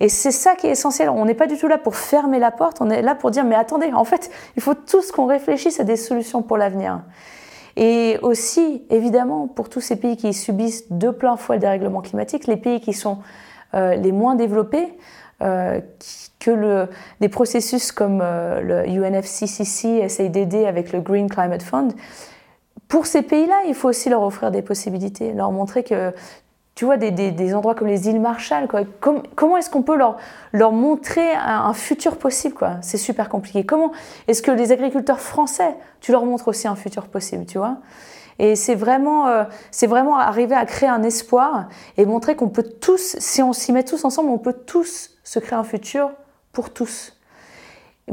Et 0.00 0.08
c'est 0.08 0.32
ça 0.32 0.56
qui 0.56 0.66
est 0.66 0.72
essentiel. 0.72 1.08
On 1.08 1.24
n'est 1.24 1.34
pas 1.34 1.46
du 1.46 1.56
tout 1.56 1.68
là 1.68 1.78
pour 1.78 1.94
fermer 1.94 2.40
la 2.40 2.50
porte, 2.50 2.80
on 2.80 2.90
est 2.90 3.00
là 3.00 3.14
pour 3.14 3.30
dire 3.30 3.44
mais 3.44 3.54
attendez, 3.54 3.92
en 3.92 4.04
fait, 4.04 4.28
il 4.56 4.62
faut 4.62 4.74
tous 4.74 5.12
qu'on 5.12 5.26
réfléchisse 5.26 5.78
à 5.78 5.84
des 5.84 5.96
solutions 5.96 6.42
pour 6.42 6.56
l'avenir. 6.56 7.02
Et 7.76 8.18
aussi, 8.22 8.82
évidemment, 8.88 9.48
pour 9.48 9.68
tous 9.68 9.80
ces 9.80 9.96
pays 9.96 10.16
qui 10.16 10.32
subissent 10.32 10.90
de 10.90 11.10
plein 11.10 11.36
fouet 11.36 11.56
le 11.56 11.60
dérèglement 11.60 12.00
climatique, 12.00 12.46
les 12.46 12.56
pays 12.56 12.80
qui 12.80 12.94
sont 12.94 13.18
euh, 13.74 13.94
les 13.94 14.12
moins 14.12 14.34
développés, 14.34 14.88
euh, 15.42 15.80
que 16.38 16.86
des 17.20 17.28
processus 17.28 17.92
comme 17.92 18.20
euh, 18.22 18.60
le 18.62 18.88
UNFCCC 18.88 20.00
essayent 20.02 20.30
d'aider 20.30 20.66
avec 20.66 20.92
le 20.92 21.00
Green 21.00 21.28
Climate 21.28 21.62
Fund, 21.62 21.92
pour 22.88 23.06
ces 23.06 23.22
pays-là, 23.22 23.62
il 23.66 23.74
faut 23.74 23.88
aussi 23.88 24.08
leur 24.08 24.22
offrir 24.22 24.50
des 24.50 24.62
possibilités, 24.62 25.32
leur 25.32 25.50
montrer 25.50 25.82
que 25.82 26.12
tu 26.76 26.84
vois, 26.84 26.98
des, 26.98 27.10
des, 27.10 27.54
endroits 27.54 27.74
comme 27.74 27.88
les 27.88 28.06
îles 28.06 28.20
Marshall, 28.20 28.68
quoi. 28.68 28.82
comment 29.00 29.56
est-ce 29.56 29.70
qu'on 29.70 29.82
peut 29.82 29.96
leur, 29.96 30.18
leur 30.52 30.72
montrer 30.72 31.32
un, 31.32 31.72
futur 31.72 32.18
possible 32.18 32.78
C'est 32.82 32.98
super 32.98 33.30
compliqué. 33.30 33.64
Comment 33.64 33.92
est-ce 34.28 34.42
que 34.42 34.50
les 34.50 34.72
agriculteurs 34.72 35.20
français, 35.20 35.74
tu 36.02 36.12
leur 36.12 36.26
montres 36.26 36.48
aussi 36.48 36.68
un 36.68 36.76
futur 36.76 37.08
possible, 37.08 37.46
tu 37.46 37.56
vois? 37.56 37.78
Et 38.38 38.56
c'est 38.56 38.74
vraiment, 38.74 39.26
euh, 39.26 39.44
vraiment 39.84 40.18
arriver 40.18 40.54
à 40.54 40.66
créer 40.66 40.90
un 40.90 41.02
espoir 41.02 41.70
et 41.96 42.04
montrer 42.04 42.36
qu'on 42.36 42.50
peut 42.50 42.62
tous, 42.62 43.16
si 43.18 43.42
on 43.42 43.54
s'y 43.54 43.72
met 43.72 43.82
tous 43.82 44.04
ensemble, 44.04 44.28
on 44.28 44.36
peut 44.36 44.52
tous 44.52 45.16
se 45.24 45.38
créer 45.38 45.58
un 45.58 45.64
futur 45.64 46.10
pour 46.52 46.74
tous. 46.74 47.18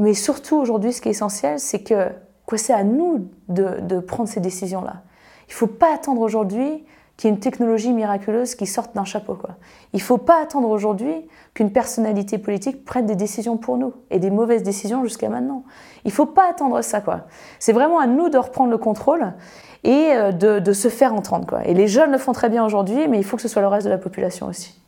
Mais 0.00 0.14
surtout 0.14 0.56
aujourd'hui, 0.56 0.94
ce 0.94 1.02
qui 1.02 1.08
est 1.08 1.12
essentiel, 1.12 1.60
c'est 1.60 1.82
que 1.82 2.08
c'est 2.56 2.72
à 2.72 2.84
nous 2.84 3.28
de, 3.48 3.80
de 3.80 4.00
prendre 4.00 4.28
ces 4.28 4.40
décisions-là. 4.40 5.02
Il 5.48 5.50
ne 5.50 5.56
faut 5.56 5.66
pas 5.66 5.92
attendre 5.92 6.22
aujourd'hui 6.22 6.86
qu'il 7.16 7.30
y 7.30 7.32
ait 7.32 7.34
une 7.34 7.40
technologie 7.40 7.92
miraculeuse 7.92 8.54
qui 8.54 8.66
sorte 8.66 8.94
d'un 8.94 9.04
chapeau. 9.04 9.34
Quoi. 9.34 9.50
Il 9.92 9.98
ne 9.98 10.02
faut 10.02 10.18
pas 10.18 10.42
attendre 10.42 10.68
aujourd'hui 10.68 11.14
qu'une 11.54 11.70
personnalité 11.70 12.38
politique 12.38 12.84
prenne 12.84 13.06
des 13.06 13.14
décisions 13.14 13.56
pour 13.56 13.76
nous, 13.76 13.94
et 14.10 14.18
des 14.18 14.30
mauvaises 14.30 14.62
décisions 14.62 15.04
jusqu'à 15.04 15.28
maintenant. 15.28 15.64
Il 16.04 16.08
ne 16.08 16.12
faut 16.12 16.26
pas 16.26 16.50
attendre 16.50 16.82
ça. 16.82 17.00
quoi. 17.00 17.22
C'est 17.58 17.72
vraiment 17.72 18.00
à 18.00 18.06
nous 18.06 18.28
de 18.28 18.38
reprendre 18.38 18.70
le 18.70 18.78
contrôle 18.78 19.32
et 19.84 20.10
euh, 20.12 20.32
de, 20.32 20.72
se 20.72 20.88
faire 20.88 21.14
entendre. 21.14 21.46
Quoi. 21.46 21.64
Et 21.66 21.74
les 21.74 21.86
jeunes 21.86 22.10
le 22.10 22.18
font 22.18 22.32
très 22.32 22.48
bien 22.48 22.64
aujourd'hui, 22.64 23.06
mais 23.08 23.18
il 23.18 23.24
faut 23.24 23.36
que 23.36 23.42
ce 23.42 23.48
soit 23.48 23.62
le 23.62 23.68
reste 23.68 23.86
de 23.86 23.92
la 23.92 23.98
population 23.98 24.46
aussi. 24.46 24.80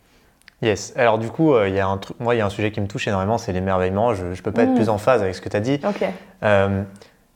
Yes. 0.63 0.95
Alors 0.97 1.19
du 1.19 1.29
coup, 1.29 1.53
euh, 1.53 1.69
il 1.69 1.75
y 1.75 1.81
a 1.81 1.87
un 1.87 2.01
moi, 2.19 2.35
il 2.35 2.39
y 2.39 2.41
a 2.41 2.47
un 2.47 2.51
sujet 2.51 2.73
qui 2.73 2.81
me 2.81 2.87
touche 2.87 3.07
énormément, 3.07 3.37
c'est 3.37 3.53
l'émerveillement. 3.53 4.15
Je 4.15 4.25
ne 4.25 4.35
peux 4.37 4.53
pas 4.53 4.63
être 4.63 4.71
mm. 4.71 4.77
plus 4.77 4.89
en 4.89 4.97
phase 4.97 5.21
avec 5.21 5.35
ce 5.35 5.43
que 5.43 5.51
tu 5.51 5.57
as 5.57 5.61
dit. 5.61 5.79
Euh, 6.43 6.83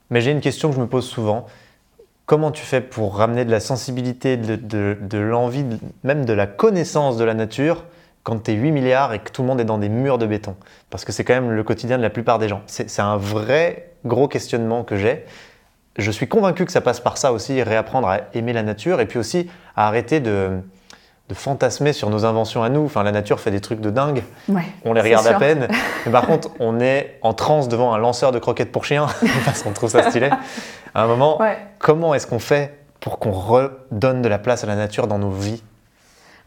mais 0.09 0.21
j'ai 0.21 0.31
une 0.31 0.41
question 0.41 0.69
que 0.69 0.75
je 0.75 0.81
me 0.81 0.87
pose 0.87 1.05
souvent. 1.05 1.45
Comment 2.31 2.51
tu 2.51 2.63
fais 2.63 2.79
pour 2.79 3.17
ramener 3.17 3.43
de 3.43 3.51
la 3.51 3.59
sensibilité, 3.59 4.37
de, 4.37 5.17
l'envie, 5.17 5.65
même 6.05 6.23
de 6.23 6.31
la 6.31 6.47
connaissance 6.47 7.17
de 7.17 7.25
la 7.25 7.33
nature 7.33 7.83
quand 8.23 8.43
tu 8.43 8.51
es 8.51 8.53
8 8.53 8.71
milliards 8.71 9.11
et 9.11 9.19
que 9.19 9.29
tout 9.33 9.41
le 9.41 9.49
monde 9.49 9.59
est 9.59 9.65
dans 9.65 9.77
des 9.77 9.89
murs 9.89 10.17
de 10.17 10.25
béton? 10.25 10.55
Parce 10.89 11.03
que 11.03 11.11
c'est 11.11 11.25
quand 11.25 11.33
même 11.33 11.51
le 11.51 11.63
quotidien 11.65 11.97
de 11.97 12.01
la 12.01 12.09
plupart 12.09 12.39
des 12.39 12.47
gens. 12.47 12.61
C'est 12.67 13.01
un 13.01 13.17
vrai 13.17 13.91
gros 14.05 14.29
questionnement 14.29 14.85
que 14.85 14.95
j'ai. 14.95 15.25
Je 15.97 16.09
suis 16.09 16.29
convaincu 16.29 16.63
que 16.63 16.71
ça 16.71 16.79
passe 16.79 17.01
par 17.01 17.17
ça 17.17 17.33
aussi, 17.33 17.61
réapprendre 17.63 18.07
à 18.07 18.21
aimer 18.33 18.53
la 18.53 18.63
nature 18.63 19.01
et 19.01 19.07
puis 19.07 19.19
aussi 19.19 19.49
à 19.75 19.89
arrêter 19.89 20.21
de, 20.21 20.51
fantasmer 21.33 21.93
sur 21.93 22.09
nos 22.09 22.25
inventions 22.25 22.63
à 22.63 22.69
nous. 22.69 22.85
Enfin, 22.85 23.03
la 23.03 23.11
nature 23.11 23.39
fait 23.39 23.51
des 23.51 23.61
trucs 23.61 23.81
de 23.81 23.89
dingue. 23.89 24.23
on 24.85 24.93
les 24.93 25.01
regarde 25.01 25.27
à 25.27 25.35
peine. 25.35 25.67
Mais 26.05 26.11
par 26.11 26.27
contre, 26.27 26.49
on 26.59 26.79
est 26.79 27.17
en 27.21 27.33
transe 27.33 27.67
devant 27.67 27.93
un 27.93 27.97
lanceur 27.97 28.31
de 28.31 28.39
croquettes 28.39 28.71
pour 28.71 28.85
chiens 28.85 29.07
parce 29.45 29.63
qu'on 29.63 29.71
trouve 29.71 29.89
ça 29.89 30.09
stylé 30.09 30.29
à 30.93 31.03
un 31.03 31.07
moment, 31.07 31.39
comment 31.79 32.13
est-ce 32.13 32.27
qu'on 32.27 32.39
fait 32.39 32.77
pour 32.99 33.19
qu'on 33.19 33.31
redonne 33.31 34.21
de 34.21 34.29
la 34.29 34.37
place 34.37 34.63
à 34.63 34.67
la 34.67 34.75
nature 34.75 35.07
dans 35.07 35.17
nos 35.17 35.31
vies? 35.31 35.63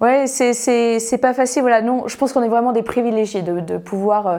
Ouais, 0.00 0.26
c'est 0.26 1.18
pas 1.20 1.34
facile. 1.34 1.62
Voilà, 1.62 1.82
non, 1.82 2.06
je 2.08 2.16
pense 2.16 2.32
qu'on 2.32 2.42
est 2.42 2.48
vraiment 2.48 2.72
des 2.72 2.82
privilégiés 2.82 3.42
de, 3.42 3.78
pouvoir 3.78 4.26
euh, 4.26 4.38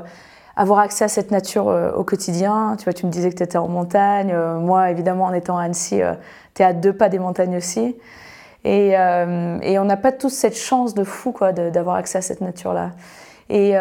avoir 0.56 0.80
accès 0.80 1.06
à 1.06 1.08
cette 1.08 1.32
nature 1.32 1.70
euh, 1.70 1.92
au 1.94 2.04
quotidien. 2.04 2.76
Tu 2.78 2.84
vois, 2.84 2.94
tu 2.94 3.06
me 3.06 3.12
disais 3.12 3.30
que 3.30 3.36
tu 3.36 3.44
étais 3.44 3.58
en 3.58 3.68
montagne. 3.68 4.32
Euh, 4.32 4.60
moi, 4.60 4.92
évidemment, 4.92 5.26
en 5.26 5.34
étant 5.34 5.58
à 5.58 5.64
Annecy, 5.64 6.02
tu 6.54 6.62
es 6.62 6.66
à 6.66 6.74
deux 6.74 6.94
pas 6.94 7.10
des 7.10 7.20
montagnes 7.20 7.58
aussi. 7.58 7.96
Et, 8.66 8.90
et 8.90 9.80
on 9.80 9.86
n'a 9.86 9.96
pas 9.96 10.12
tous 10.12 10.32
cette 10.32 10.58
chance 10.58 10.96
de 10.96 11.04
fou 11.04 11.32
quoi, 11.32 11.54
d'avoir 11.54 11.98
accès 11.98 12.18
à 12.18 12.22
cette 12.22 12.42
nature-là. 12.42 12.92
Et 13.50 13.76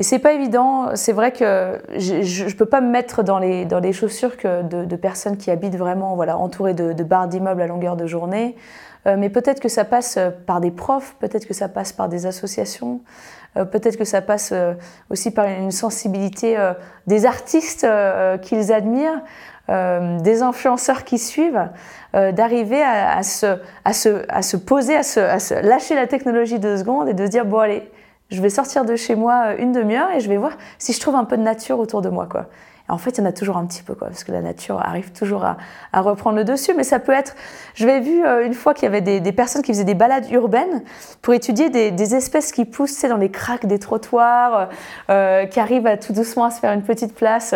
et 0.00 0.02
c'est 0.02 0.18
pas 0.18 0.32
évident. 0.32 0.96
C'est 0.96 1.12
vrai 1.12 1.30
que 1.30 1.78
je 1.98 2.44
ne 2.46 2.52
peux 2.52 2.64
pas 2.64 2.80
me 2.80 2.88
mettre 2.88 3.22
dans 3.22 3.38
les, 3.38 3.66
dans 3.66 3.80
les 3.80 3.92
chaussures 3.92 4.32
de, 4.42 4.96
personnes 4.96 5.36
qui 5.36 5.50
habitent 5.50 5.76
vraiment 5.76 6.16
voilà, 6.16 6.38
entourées 6.38 6.72
de, 6.72 7.04
barres 7.04 7.28
d'immeubles 7.28 7.60
à 7.60 7.66
longueur 7.66 7.96
de 7.96 8.06
journée. 8.06 8.56
Euh, 9.06 9.16
mais 9.18 9.28
peut-être 9.28 9.60
que 9.60 9.68
ça 9.68 9.84
passe 9.84 10.18
par 10.46 10.62
des 10.62 10.70
profs, 10.70 11.16
peut-être 11.20 11.46
que 11.46 11.52
ça 11.52 11.68
passe 11.68 11.92
par 11.92 12.08
des 12.08 12.24
associations, 12.24 13.02
euh, 13.58 13.66
peut-être 13.66 13.98
que 13.98 14.06
ça 14.06 14.22
passe 14.22 14.52
euh, 14.52 14.72
aussi 15.10 15.30
par 15.32 15.44
une 15.44 15.70
sensibilité 15.70 16.56
des 17.06 17.26
artistes 17.26 17.86
qu'ils 18.40 18.72
admirent, 18.72 19.20
des 19.70 20.42
influenceurs 20.42 21.04
qui 21.04 21.18
suivent, 21.18 21.68
d'arriver 22.12 22.82
à, 22.82 23.22
se, 23.22 24.56
poser, 24.56 24.96
à 24.96 25.02
se, 25.02 25.62
lâcher 25.62 25.94
la 25.94 26.06
technologie 26.06 26.58
deux 26.58 26.78
secondes 26.78 27.08
et 27.08 27.14
de 27.14 27.24
se 27.24 27.30
dire 27.30 27.44
bon 27.44 27.58
allez, 27.58 27.88
je 28.30 28.40
vais 28.40 28.50
sortir 28.50 28.84
de 28.84 28.96
chez 28.96 29.16
moi 29.16 29.42
euh, 29.46 29.56
une 29.58 29.72
demi-heure 29.72 30.10
et 30.12 30.20
je 30.20 30.28
vais 30.28 30.36
voir 30.36 30.52
si 30.78 30.92
je 30.92 31.00
trouve 31.00 31.16
un 31.16 31.24
peu 31.24 31.36
de 31.36 31.42
nature 31.42 31.78
autour 31.78 32.00
de 32.00 32.08
moi. 32.08 32.26
Quoi. 32.30 32.46
en 32.88 32.98
fait, 32.98 33.18
il 33.18 33.18
y 33.18 33.22
en 33.22 33.26
a 33.26 33.32
toujours 33.32 33.56
un 33.56 33.66
petit 33.66 33.82
peu, 33.82 33.94
quoi, 33.94 34.08
parce 34.08 34.24
que 34.24 34.32
la 34.32 34.40
nature 34.40 34.80
arrive 34.80 35.10
toujours 35.12 35.44
à, 35.44 35.56
reprendre 36.00 36.36
le 36.36 36.44
dessus. 36.44 36.72
Mais 36.76 36.84
ça 36.84 37.00
peut 37.00 37.12
être. 37.12 37.34
Je 37.74 37.86
l'ai 37.86 38.00
vu 38.00 38.24
euh, 38.24 38.46
une 38.46 38.54
fois 38.54 38.72
qu'il 38.72 38.84
y 38.84 38.86
avait 38.86 39.00
des, 39.00 39.32
personnes 39.32 39.62
qui 39.62 39.72
faisaient 39.72 39.84
des 39.84 39.94
balades 39.94 40.30
urbaines 40.30 40.82
pour 41.22 41.34
étudier 41.34 41.70
des, 41.70 42.14
espèces 42.14 42.52
qui 42.52 42.64
poussent 42.64 43.02
dans 43.02 43.16
les 43.16 43.30
craques 43.30 43.66
des 43.66 43.78
trottoirs, 43.78 44.68
euh, 45.10 45.46
qui 45.46 45.58
arrivent 45.58 45.98
tout 46.00 46.12
doucement 46.12 46.44
à 46.44 46.50
se 46.50 46.60
faire 46.60 46.72
une 46.72 46.82
petite 46.82 47.14
place. 47.14 47.54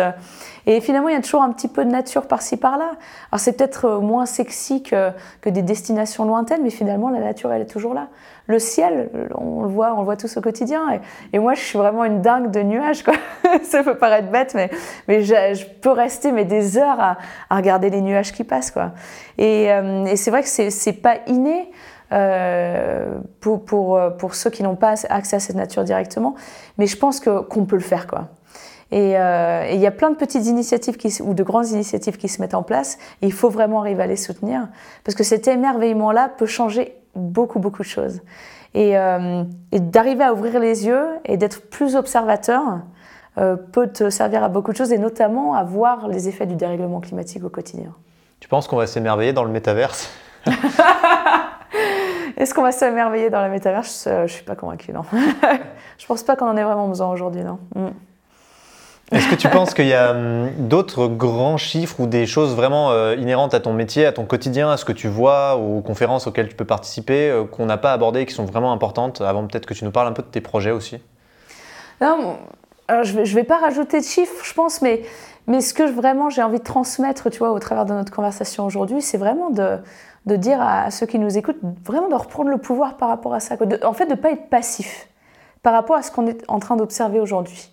Et 0.67 0.81
finalement, 0.81 1.09
il 1.09 1.13
y 1.13 1.17
a 1.17 1.21
toujours 1.21 1.43
un 1.43 1.51
petit 1.51 1.67
peu 1.67 1.85
de 1.85 1.89
nature 1.89 2.27
par-ci 2.27 2.57
par-là. 2.57 2.91
Alors 3.31 3.39
c'est 3.39 3.53
peut-être 3.53 3.85
euh, 3.85 3.99
moins 3.99 4.25
sexy 4.25 4.81
que, 4.81 5.11
que, 5.41 5.49
des 5.49 5.61
destinations 5.61 6.25
lointaines, 6.25 6.61
mais 6.63 6.69
finalement, 6.69 7.09
la 7.09 7.19
nature, 7.19 7.51
elle 7.51 7.61
est 7.61 7.67
toujours 7.67 7.93
là. 7.93 8.07
Le 8.47 8.59
ciel, 8.59 9.09
on 9.35 9.63
le 9.63 9.67
voit, 9.67 9.93
on 9.95 9.99
le 9.99 10.05
voit 10.05 10.17
tous 10.17 10.37
au 10.37 10.41
quotidien. 10.41 10.99
Et, 11.33 11.39
moi, 11.39 11.55
je 11.55 11.61
suis 11.61 11.77
vraiment 11.77 12.03
une 12.03 12.21
dingue 12.21 12.51
de 12.51 12.61
nuages. 12.61 13.03
Quoi. 13.03 13.15
Ça 13.63 13.83
peut 13.83 13.97
paraître 13.97 14.29
bête, 14.29 14.53
mais, 14.53 14.69
mais 15.07 15.23
je, 15.23 15.65
peux 15.81 15.89
rester 15.89 16.31
mais 16.31 16.45
des 16.45 16.77
heures 16.77 16.99
à, 16.99 17.17
regarder 17.49 17.89
les 17.89 18.01
nuages 18.01 18.33
qui 18.33 18.43
passent. 18.43 18.71
Quoi. 18.71 18.91
Et, 19.37 19.71
euh, 19.71 20.15
c'est 20.15 20.29
vrai 20.29 20.43
que 20.43 20.47
c'est 20.49 20.93
pas 20.93 21.17
inné. 21.27 21.71
Euh, 22.11 23.17
pour, 23.39 23.65
pour, 23.65 23.99
pour, 24.19 24.35
ceux 24.35 24.51
qui 24.51 24.61
n'ont 24.61 24.75
pas 24.75 24.93
accès 25.09 25.37
à 25.37 25.39
cette 25.39 25.55
nature 25.55 25.83
directement, 25.83 26.35
mais 26.77 26.85
je 26.85 26.95
pense 26.97 27.19
qu'on 27.19 27.65
peut 27.65 27.75
le 27.75 27.81
faire. 27.81 28.05
Quoi. 28.05 28.27
Euh, 28.95 29.65
et 29.67 29.75
il 29.75 29.81
y 29.81 29.87
a 29.87 29.91
plein 29.91 30.09
de 30.09 30.15
petites 30.15 30.45
initiatives 30.45 30.95
qui, 30.97 31.21
ou 31.21 31.33
de 31.33 31.43
grandes 31.43 31.67
initiatives 31.69 32.17
qui 32.17 32.29
se 32.29 32.41
mettent 32.41 32.53
en 32.53 32.63
place. 32.63 32.97
Et 33.21 33.27
il 33.27 33.33
faut 33.33 33.49
vraiment 33.49 33.81
arriver 33.81 34.03
à 34.03 34.07
les 34.07 34.15
soutenir. 34.15 34.67
Parce 35.03 35.15
que 35.15 35.23
cet 35.23 35.47
émerveillement-là 35.47 36.29
peut 36.29 36.45
changer 36.45 36.95
beaucoup, 37.15 37.59
beaucoup 37.59 37.83
de 37.83 37.87
choses. 37.87 38.21
Et, 38.73 38.97
euh, 38.97 39.43
d'arriver 39.71 40.23
à 40.23 40.33
ouvrir 40.33 40.59
les 40.59 40.85
yeux 40.85 41.05
et 41.25 41.37
d'être 41.37 41.69
plus 41.69 41.95
observateur 41.95 42.61
euh, 43.37 43.55
peut 43.55 43.87
te 43.87 44.09
servir 44.09 44.43
à 44.43 44.49
beaucoup 44.49 44.71
de 44.71 44.77
choses, 44.77 44.93
et 44.93 44.97
notamment 44.97 45.55
à 45.55 45.63
voir 45.63 46.07
les 46.07 46.29
effets 46.29 46.45
du 46.45 46.55
dérèglement 46.55 47.01
climatique 47.01 47.43
au 47.43 47.49
quotidien. 47.49 47.93
Tu 48.39 48.47
penses 48.47 48.67
qu'on 48.67 48.77
va 48.77 48.87
s'émerveiller 48.87 49.33
dans 49.33 49.43
le 49.43 49.51
métaverse? 49.51 50.09
Est-ce 52.37 52.53
qu'on 52.53 52.63
va 52.63 52.71
s'émerveiller 52.71 53.29
dans 53.29 53.41
la 53.41 53.49
métaverse? 53.49 54.05
Je 54.05 54.21
ne 54.21 54.27
suis 54.27 54.43
pas 54.43 54.55
convaincue, 54.55 54.93
non. 54.93 55.03
je 55.97 56.05
pense 56.05 56.23
pas 56.23 56.35
qu'on 56.37 56.47
en 56.47 56.55
ait 56.55 56.63
vraiment 56.63 56.87
besoin 56.87 57.09
aujourd'hui, 57.09 57.43
non. 57.43 57.59
Mm. 57.75 57.89
Est-ce 59.11 59.29
que 59.29 59.35
tu 59.35 59.47
penses 59.49 59.75
qu'il 59.75 59.85
y 59.85 59.93
a 59.93 60.11
hum, 60.11 60.49
d'autres 60.57 61.07
grands 61.07 61.57
chiffres 61.57 61.99
ou 61.99 62.07
des 62.07 62.25
choses 62.25 62.55
vraiment 62.55 62.91
euh, 62.91 63.15
inhérentes 63.15 63.53
à 63.53 63.59
ton 63.59 63.73
métier, 63.73 64.05
à 64.05 64.11
ton 64.11 64.25
quotidien, 64.25 64.71
à 64.71 64.77
ce 64.77 64.85
que 64.85 64.91
tu 64.91 65.07
vois, 65.07 65.57
aux 65.57 65.81
conférences 65.81 66.25
auxquelles 66.25 66.49
tu 66.49 66.55
peux 66.55 66.65
participer, 66.65 67.29
euh, 67.29 67.43
qu'on 67.43 67.67
n'a 67.67 67.77
pas 67.77 67.93
abordées 67.93 68.25
qui 68.25 68.33
sont 68.33 68.45
vraiment 68.45 68.73
importantes 68.73 69.21
Avant 69.21 69.45
peut-être 69.45 69.67
que 69.67 69.75
tu 69.75 69.85
nous 69.85 69.91
parles 69.91 70.07
un 70.07 70.13
peu 70.13 70.23
de 70.23 70.27
tes 70.27 70.41
projets 70.41 70.71
aussi? 70.71 70.97
Non, 72.01 72.37
je 72.89 73.13
ne 73.13 73.17
vais, 73.17 73.23
vais, 73.23 73.43
pas 73.43 73.57
rajouter 73.57 73.99
de 73.99 74.05
chiffres, 74.05 74.43
je 74.43 74.53
pense, 74.53 74.81
mais, 74.81 75.03
mais 75.45 75.61
ce 75.61 75.75
que 75.75 75.83
vraiment 75.83 76.31
j'ai 76.31 76.41
envie 76.41 76.59
de 76.59 76.63
transmettre, 76.63 77.29
tu 77.29 77.37
vois, 77.37 77.51
au 77.51 77.59
travers 77.59 77.85
de 77.85 77.93
notre 77.93 78.11
conversation 78.11 78.65
aujourd'hui, 78.65 79.03
c'est 79.03 79.17
vraiment 79.17 79.51
de, 79.51 79.77
de 80.25 80.35
dire 80.35 80.59
à 80.59 80.89
ceux 80.89 81.05
qui 81.05 81.19
nous 81.19 81.37
écoutent, 81.37 81.59
vraiment 81.85 82.09
de 82.09 82.15
reprendre 82.15 82.49
le 82.49 82.57
pouvoir 82.57 82.97
par 82.97 83.09
rapport 83.09 83.35
à 83.35 83.39
ça. 83.39 83.55
en 83.83 83.93
fait, 83.93 84.05
de 84.05 84.11
ne 84.11 84.15
pas 84.15 84.31
être 84.31 84.49
passif 84.49 85.07
par 85.61 85.73
rapport 85.73 85.95
à 85.95 86.01
ce 86.01 86.11
qu'on 86.11 86.27
est 86.27 86.43
en 86.47 86.59
train 86.59 86.75
d'observer 86.75 87.19
aujourd'hui. 87.19 87.71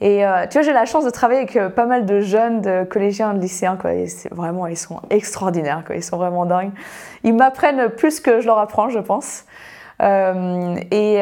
Et 0.00 0.24
euh, 0.24 0.46
tu 0.46 0.54
vois, 0.54 0.62
j'ai 0.62 0.72
la 0.72 0.84
chance 0.84 1.04
de 1.04 1.10
travailler 1.10 1.40
avec 1.40 1.56
euh, 1.56 1.70
pas 1.70 1.86
mal 1.86 2.06
de 2.06 2.20
jeunes, 2.20 2.60
de 2.60 2.84
collégiens, 2.84 3.34
de 3.34 3.40
lycéens. 3.40 3.76
Quoi, 3.76 3.94
et 3.94 4.06
vraiment, 4.30 4.66
ils 4.66 4.76
sont 4.76 5.00
extraordinaires. 5.10 5.82
Quoi, 5.84 5.96
ils 5.96 6.04
sont 6.04 6.16
vraiment 6.16 6.46
dingues. 6.46 6.72
Ils 7.24 7.34
m'apprennent 7.34 7.88
plus 7.88 8.20
que 8.20 8.40
je 8.40 8.46
leur 8.46 8.58
apprends, 8.58 8.88
je 8.88 9.00
pense. 9.00 9.44
Euh, 10.00 10.76
et, 10.92 11.20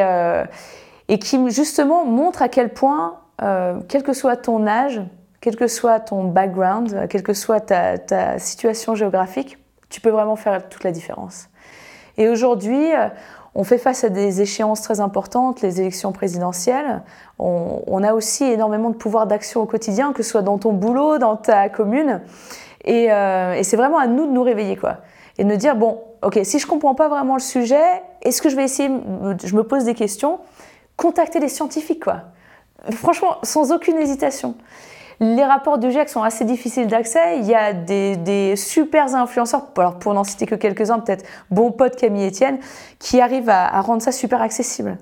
et 1.07 1.19
qui, 1.19 1.49
justement, 1.49 2.05
montrent 2.05 2.43
à 2.43 2.49
quel 2.49 2.69
point, 2.69 3.19
quel 3.87 4.03
que 4.03 4.13
soit 4.13 4.37
ton 4.37 4.67
âge, 4.67 5.01
quel 5.41 5.55
que 5.55 5.67
soit 5.67 5.99
ton 5.99 6.25
background, 6.25 7.07
quelle 7.09 7.23
que 7.23 7.33
soit 7.33 7.61
ta, 7.61 7.97
ta 7.97 8.37
situation 8.37 8.93
géographique, 8.93 9.57
tu 9.89 10.01
peux 10.01 10.09
vraiment 10.09 10.35
faire 10.35 10.69
toute 10.69 10.83
la 10.83 10.91
différence. 10.91 11.49
Et 12.17 12.29
aujourd'hui, 12.29 12.91
on 13.57 13.63
fait 13.63 13.79
face 13.79 14.03
à 14.03 14.09
des 14.09 14.39
échéances 14.39 14.83
très 14.83 14.99
importantes, 14.99 15.63
les 15.63 15.81
élections 15.81 16.11
présidentielles. 16.11 17.01
On, 17.39 18.03
a 18.03 18.13
aussi 18.13 18.43
énormément 18.43 18.91
de 18.91 18.95
pouvoir 18.95 19.25
d'action 19.25 19.61
au 19.61 19.65
quotidien, 19.65 20.13
que 20.13 20.21
ce 20.21 20.29
soit 20.29 20.43
dans 20.43 20.59
ton 20.59 20.73
boulot, 20.73 21.17
dans 21.17 21.35
ta 21.35 21.67
commune. 21.67 22.21
Euh, 22.87 23.53
et, 23.53 23.63
c'est 23.63 23.75
vraiment 23.75 23.97
à 23.97 24.05
nous 24.05 24.27
de 24.27 24.31
nous 24.31 24.43
réveiller, 24.43 24.77
quoi. 24.77 24.97
Et 25.39 25.43
de 25.43 25.49
nous 25.49 25.55
dire, 25.55 25.75
bon, 25.75 26.01
ok, 26.21 26.39
si 26.43 26.59
je 26.59 26.67
comprends 26.67 26.93
pas 26.93 27.09
vraiment 27.09 27.33
le 27.33 27.41
sujet, 27.41 27.81
est-ce 28.21 28.43
que 28.43 28.49
je 28.49 28.55
vais 28.55 28.63
essayer, 28.63 28.91
je 29.43 29.55
me 29.55 29.63
pose 29.63 29.85
des 29.85 29.95
questions, 29.95 30.37
contacter 30.95 31.39
les 31.39 31.49
scientifiques, 31.49 32.03
quoi. 32.03 32.25
Franchement, 32.91 33.37
sans 33.41 33.71
aucune 33.71 33.97
hésitation. 33.97 34.53
Les 35.19 35.43
rapports 35.43 35.77
du 35.77 35.91
GIEC 35.91 36.09
sont 36.09 36.21
assez 36.21 36.45
difficiles 36.45 36.87
d'accès. 36.87 37.39
Il 37.39 37.45
y 37.45 37.55
a 37.55 37.73
des, 37.73 38.17
des 38.17 38.55
super 38.55 39.15
influenceurs, 39.15 39.67
alors 39.77 39.97
pour 39.97 40.13
n'en 40.13 40.23
citer 40.23 40.45
que 40.45 40.55
quelques-uns, 40.55 40.99
peut-être 40.99 41.25
bon 41.49 41.71
pote 41.71 41.95
Camille 41.95 42.27
Etienne, 42.27 42.59
qui 42.99 43.19
arrivent 43.19 43.49
à, 43.49 43.81
rendre 43.81 44.01
ça 44.01 44.11
super 44.11 44.41
accessible. 44.41 44.97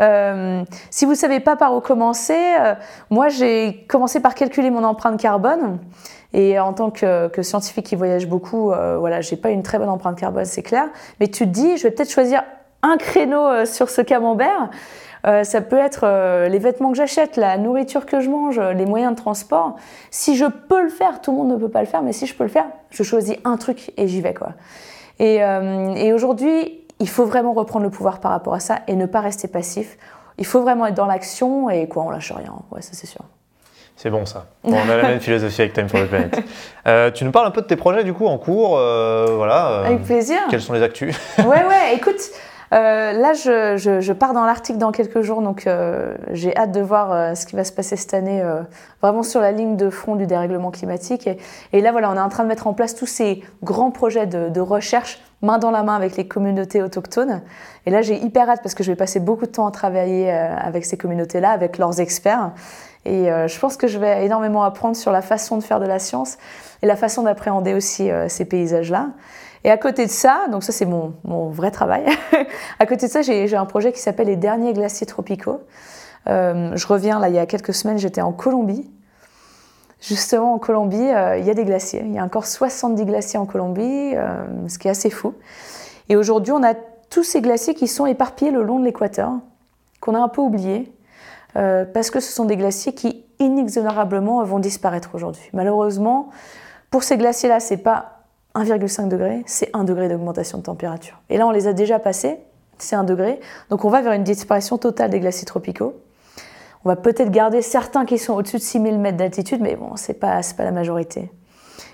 Euh, 0.00 0.64
si 0.90 1.04
vous 1.04 1.12
ne 1.12 1.16
savez 1.16 1.38
pas 1.38 1.54
par 1.54 1.74
où 1.74 1.80
commencer, 1.80 2.38
euh, 2.58 2.74
moi 3.10 3.28
j'ai 3.28 3.84
commencé 3.88 4.20
par 4.20 4.34
calculer 4.34 4.70
mon 4.70 4.84
empreinte 4.84 5.20
carbone. 5.20 5.78
Et 6.34 6.58
en 6.58 6.72
tant 6.72 6.90
que, 6.90 7.30
scientifique 7.42 7.86
qui 7.86 7.96
voyage 7.96 8.26
beaucoup, 8.26 8.72
euh, 8.72 8.96
voilà, 8.98 9.20
j'ai 9.20 9.36
pas 9.36 9.50
une 9.50 9.62
très 9.62 9.78
bonne 9.78 9.90
empreinte 9.90 10.18
carbone, 10.18 10.44
c'est 10.44 10.62
clair. 10.62 10.86
Mais 11.20 11.28
tu 11.28 11.44
te 11.44 11.50
dis, 11.50 11.76
je 11.76 11.82
vais 11.84 11.90
peut-être 11.90 12.10
choisir 12.10 12.42
un 12.82 12.96
créneau 12.96 13.46
euh, 13.46 13.66
sur 13.66 13.90
ce 13.90 14.00
camembert. 14.00 14.70
Euh, 15.26 15.44
ça 15.44 15.60
peut 15.60 15.78
être 15.78 16.00
euh, 16.04 16.48
les 16.48 16.58
vêtements 16.58 16.90
que 16.90 16.96
j'achète, 16.96 17.36
la 17.36 17.56
nourriture 17.56 18.06
que 18.06 18.20
je 18.20 18.28
mange, 18.28 18.58
les 18.58 18.86
moyens 18.86 19.12
de 19.12 19.16
transport. 19.16 19.76
Si 20.10 20.36
je 20.36 20.46
peux 20.46 20.82
le 20.82 20.88
faire, 20.88 21.20
tout 21.20 21.30
le 21.30 21.36
monde 21.38 21.48
ne 21.50 21.56
peut 21.56 21.68
pas 21.68 21.80
le 21.80 21.86
faire, 21.86 22.02
mais 22.02 22.12
si 22.12 22.26
je 22.26 22.34
peux 22.34 22.44
le 22.44 22.50
faire, 22.50 22.66
je 22.90 23.02
choisis 23.02 23.36
un 23.44 23.56
truc 23.56 23.92
et 23.96 24.08
j'y 24.08 24.20
vais. 24.20 24.34
quoi. 24.34 24.50
Et, 25.18 25.36
et 25.36 26.12
aujourd'hui, 26.12 26.80
il 26.98 27.08
faut 27.08 27.24
vraiment 27.24 27.52
reprendre 27.52 27.84
le 27.84 27.90
pouvoir 27.90 28.18
par 28.18 28.32
rapport 28.32 28.54
à 28.54 28.60
ça 28.60 28.80
et 28.88 28.96
ne 28.96 29.06
pas 29.06 29.20
rester 29.20 29.46
passif. 29.46 29.96
Il 30.38 30.46
faut 30.46 30.62
vraiment 30.62 30.86
être 30.86 30.94
dans 30.94 31.06
l'action 31.06 31.70
et 31.70 31.86
quoi, 31.86 32.02
on 32.02 32.10
lâche 32.10 32.32
rien. 32.32 32.54
Ouais, 32.72 32.82
ça 32.82 32.90
c'est 32.92 33.06
sûr. 33.06 33.20
C'est 33.94 34.10
bon 34.10 34.26
ça. 34.26 34.46
on 34.64 34.72
a 34.72 34.96
la 34.96 35.02
même 35.02 35.20
philosophie 35.20 35.60
avec 35.60 35.74
Time 35.74 35.88
for 35.88 36.00
the 36.00 36.06
Planet. 36.08 37.14
tu 37.14 37.24
nous 37.24 37.30
parles 37.30 37.46
un 37.46 37.50
peu 37.52 37.60
de 37.60 37.66
tes 37.66 37.76
projets 37.76 38.02
du 38.02 38.12
coup 38.12 38.26
en 38.26 38.38
cours, 38.38 38.70
voilà. 38.70 39.82
avec 39.84 40.02
plaisir. 40.02 40.38
Quelles 40.50 40.62
sont 40.62 40.72
les 40.72 40.82
actus? 40.82 41.16
Ouais 41.38 41.44
ouais. 41.64 41.94
Écoute, 41.94 42.18
euh, 42.72 43.12
là, 43.12 43.34
je, 43.34 44.12
pars 44.12 44.32
dans 44.32 44.46
l'Arctique 44.46 44.78
dans 44.78 44.92
quelques 44.92 45.20
jours, 45.20 45.42
donc 45.42 45.66
euh, 45.66 46.14
j'ai 46.30 46.56
hâte 46.56 46.72
de 46.72 46.80
voir 46.80 47.12
euh, 47.12 47.34
ce 47.34 47.44
qui 47.44 47.54
va 47.54 47.64
se 47.64 47.72
passer 47.72 47.96
cette 47.96 48.14
année, 48.14 48.42
vraiment 49.02 49.22
sur 49.22 49.40
la 49.40 49.52
ligne 49.52 49.76
de 49.76 49.90
front 49.90 50.16
du 50.16 50.26
dérèglement 50.26 50.70
climatique. 50.70 51.28
Et, 51.72 51.80
là, 51.80 51.92
voilà, 51.92 52.10
on 52.10 52.14
est 52.14 52.20
en 52.20 52.30
train 52.30 52.44
de 52.44 52.48
mettre 52.48 52.66
en 52.66 52.72
place 52.72 52.94
tous 52.94 53.06
ces 53.06 53.42
grands 53.62 53.90
projets 53.90 54.26
de, 54.26 54.60
recherche 54.60 55.20
main 55.42 55.58
dans 55.58 55.72
la 55.72 55.82
main 55.82 55.96
avec 55.96 56.16
les 56.16 56.26
communautés 56.26 56.82
autochtones. 56.82 57.42
Et 57.84 57.90
là, 57.90 58.00
j'ai 58.00 58.16
hyper 58.16 58.48
hâte 58.48 58.60
parce 58.62 58.74
que 58.74 58.84
je 58.84 58.92
vais 58.92 58.96
passer 58.96 59.18
beaucoup 59.18 59.44
de 59.44 59.50
temps 59.50 59.66
à 59.66 59.72
travailler 59.72 60.30
avec 60.30 60.84
ces 60.84 60.96
communautés-là, 60.96 61.50
avec 61.50 61.78
leurs 61.78 62.00
experts. 62.00 62.52
Et 63.04 63.24
je 63.24 63.58
pense 63.58 63.76
que 63.76 63.88
je 63.88 63.98
vais 63.98 64.24
énormément 64.24 64.62
apprendre 64.62 64.94
sur 64.94 65.10
la 65.10 65.20
façon 65.20 65.58
de 65.58 65.64
faire 65.64 65.80
de 65.80 65.86
la 65.86 65.98
science 65.98 66.38
et 66.80 66.86
la 66.86 66.94
façon 66.94 67.24
d'appréhender 67.24 67.74
aussi 67.74 68.08
ces 68.28 68.44
paysages-là. 68.44 69.08
Et 69.64 69.70
à 69.70 69.76
côté 69.76 70.06
de 70.06 70.10
ça, 70.10 70.46
donc 70.50 70.64
ça 70.64 70.72
c'est 70.72 70.86
mon, 70.86 71.14
mon, 71.24 71.50
vrai 71.50 71.70
travail, 71.70 72.04
à 72.78 72.86
côté 72.86 73.06
de 73.06 73.12
ça 73.12 73.22
j'ai 73.22 73.54
un 73.54 73.66
projet 73.66 73.92
qui 73.92 74.00
s'appelle 74.00 74.26
les 74.26 74.36
derniers 74.36 74.72
glaciers 74.72 75.06
tropicaux. 75.06 75.60
Euh, 76.28 76.72
je 76.76 76.86
reviens 76.86 77.18
là 77.18 77.28
il 77.28 77.34
y 77.34 77.38
a 77.38 77.46
quelques 77.46 77.74
semaines, 77.74 77.98
j'étais 77.98 78.20
en 78.20 78.32
Colombie. 78.32 78.90
Justement 80.00 80.54
en 80.54 80.58
Colombie, 80.58 80.96
euh, 80.96 81.38
il 81.38 81.44
y 81.44 81.50
a 81.50 81.54
des 81.54 81.64
glaciers. 81.64 82.02
Il 82.04 82.12
y 82.12 82.18
a 82.18 82.24
encore 82.24 82.46
70 82.46 83.04
glaciers 83.04 83.38
en 83.38 83.46
Colombie, 83.46 84.14
euh, 84.14 84.44
ce 84.66 84.78
qui 84.78 84.88
est 84.88 84.90
assez 84.90 85.10
fou. 85.10 85.34
Et 86.08 86.16
aujourd'hui, 86.16 86.52
on 86.52 86.62
a 86.64 86.74
tous 87.08 87.22
ces 87.22 87.40
glaciers 87.40 87.74
qui 87.74 87.86
sont 87.86 88.06
éparpillés 88.06 88.50
le 88.50 88.64
long 88.64 88.80
de 88.80 88.84
l'équateur, 88.84 89.32
qu'on 90.00 90.16
a 90.16 90.18
un 90.18 90.28
peu 90.28 90.40
oubliés, 90.40 90.92
parce 91.54 92.10
que 92.10 92.18
ce 92.18 92.32
sont 92.32 92.46
des 92.46 92.56
glaciers 92.56 92.94
qui 92.94 93.24
inexorablement 93.38 94.42
vont 94.42 94.58
disparaître 94.58 95.10
aujourd'hui. 95.14 95.42
Malheureusement, 95.52 96.30
pour 96.90 97.04
ces 97.04 97.18
glaciers-là, 97.18 97.60
c'est 97.60 97.76
pas 97.76 98.21
1,5 98.54 99.08
degré, 99.08 99.42
c'est 99.46 99.70
1 99.74 99.84
degré 99.84 100.08
d'augmentation 100.08 100.58
de 100.58 100.62
température. 100.62 101.20
Et 101.30 101.38
là, 101.38 101.46
on 101.46 101.50
les 101.50 101.66
a 101.66 101.72
déjà 101.72 101.98
passés, 101.98 102.38
c'est 102.78 102.96
1 102.96 103.04
degré. 103.04 103.40
Donc 103.70 103.84
on 103.84 103.90
va 103.90 104.02
vers 104.02 104.12
une 104.12 104.24
disparition 104.24 104.78
totale 104.78 105.10
des 105.10 105.20
glaciers 105.20 105.46
tropicaux. 105.46 105.94
On 106.84 106.88
va 106.88 106.96
peut-être 106.96 107.30
garder 107.30 107.62
certains 107.62 108.04
qui 108.04 108.18
sont 108.18 108.34
au-dessus 108.34 108.56
de 108.56 108.62
6000 108.62 108.98
mètres 108.98 109.16
d'altitude, 109.16 109.60
mais 109.60 109.76
bon, 109.76 109.96
ce 109.96 110.08
n'est 110.08 110.18
pas, 110.18 110.40
pas 110.56 110.64
la 110.64 110.72
majorité. 110.72 111.30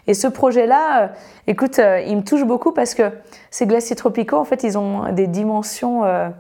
Et 0.07 0.15
ce 0.15 0.27
projet-là, 0.27 1.03
euh, 1.03 1.09
écoute, 1.47 1.79
euh, 1.79 2.01
il 2.01 2.17
me 2.17 2.23
touche 2.23 2.45
beaucoup 2.45 2.73
parce 2.73 2.95
que 2.95 3.13
ces 3.51 3.67
glaciers 3.67 3.95
tropicaux, 3.95 4.39
en 4.39 4.45
fait, 4.45 4.63
ils 4.65 4.79
ont 4.79 5.13
des 5.13 5.27
dimensions 5.27 6.05
euh, 6.05 6.31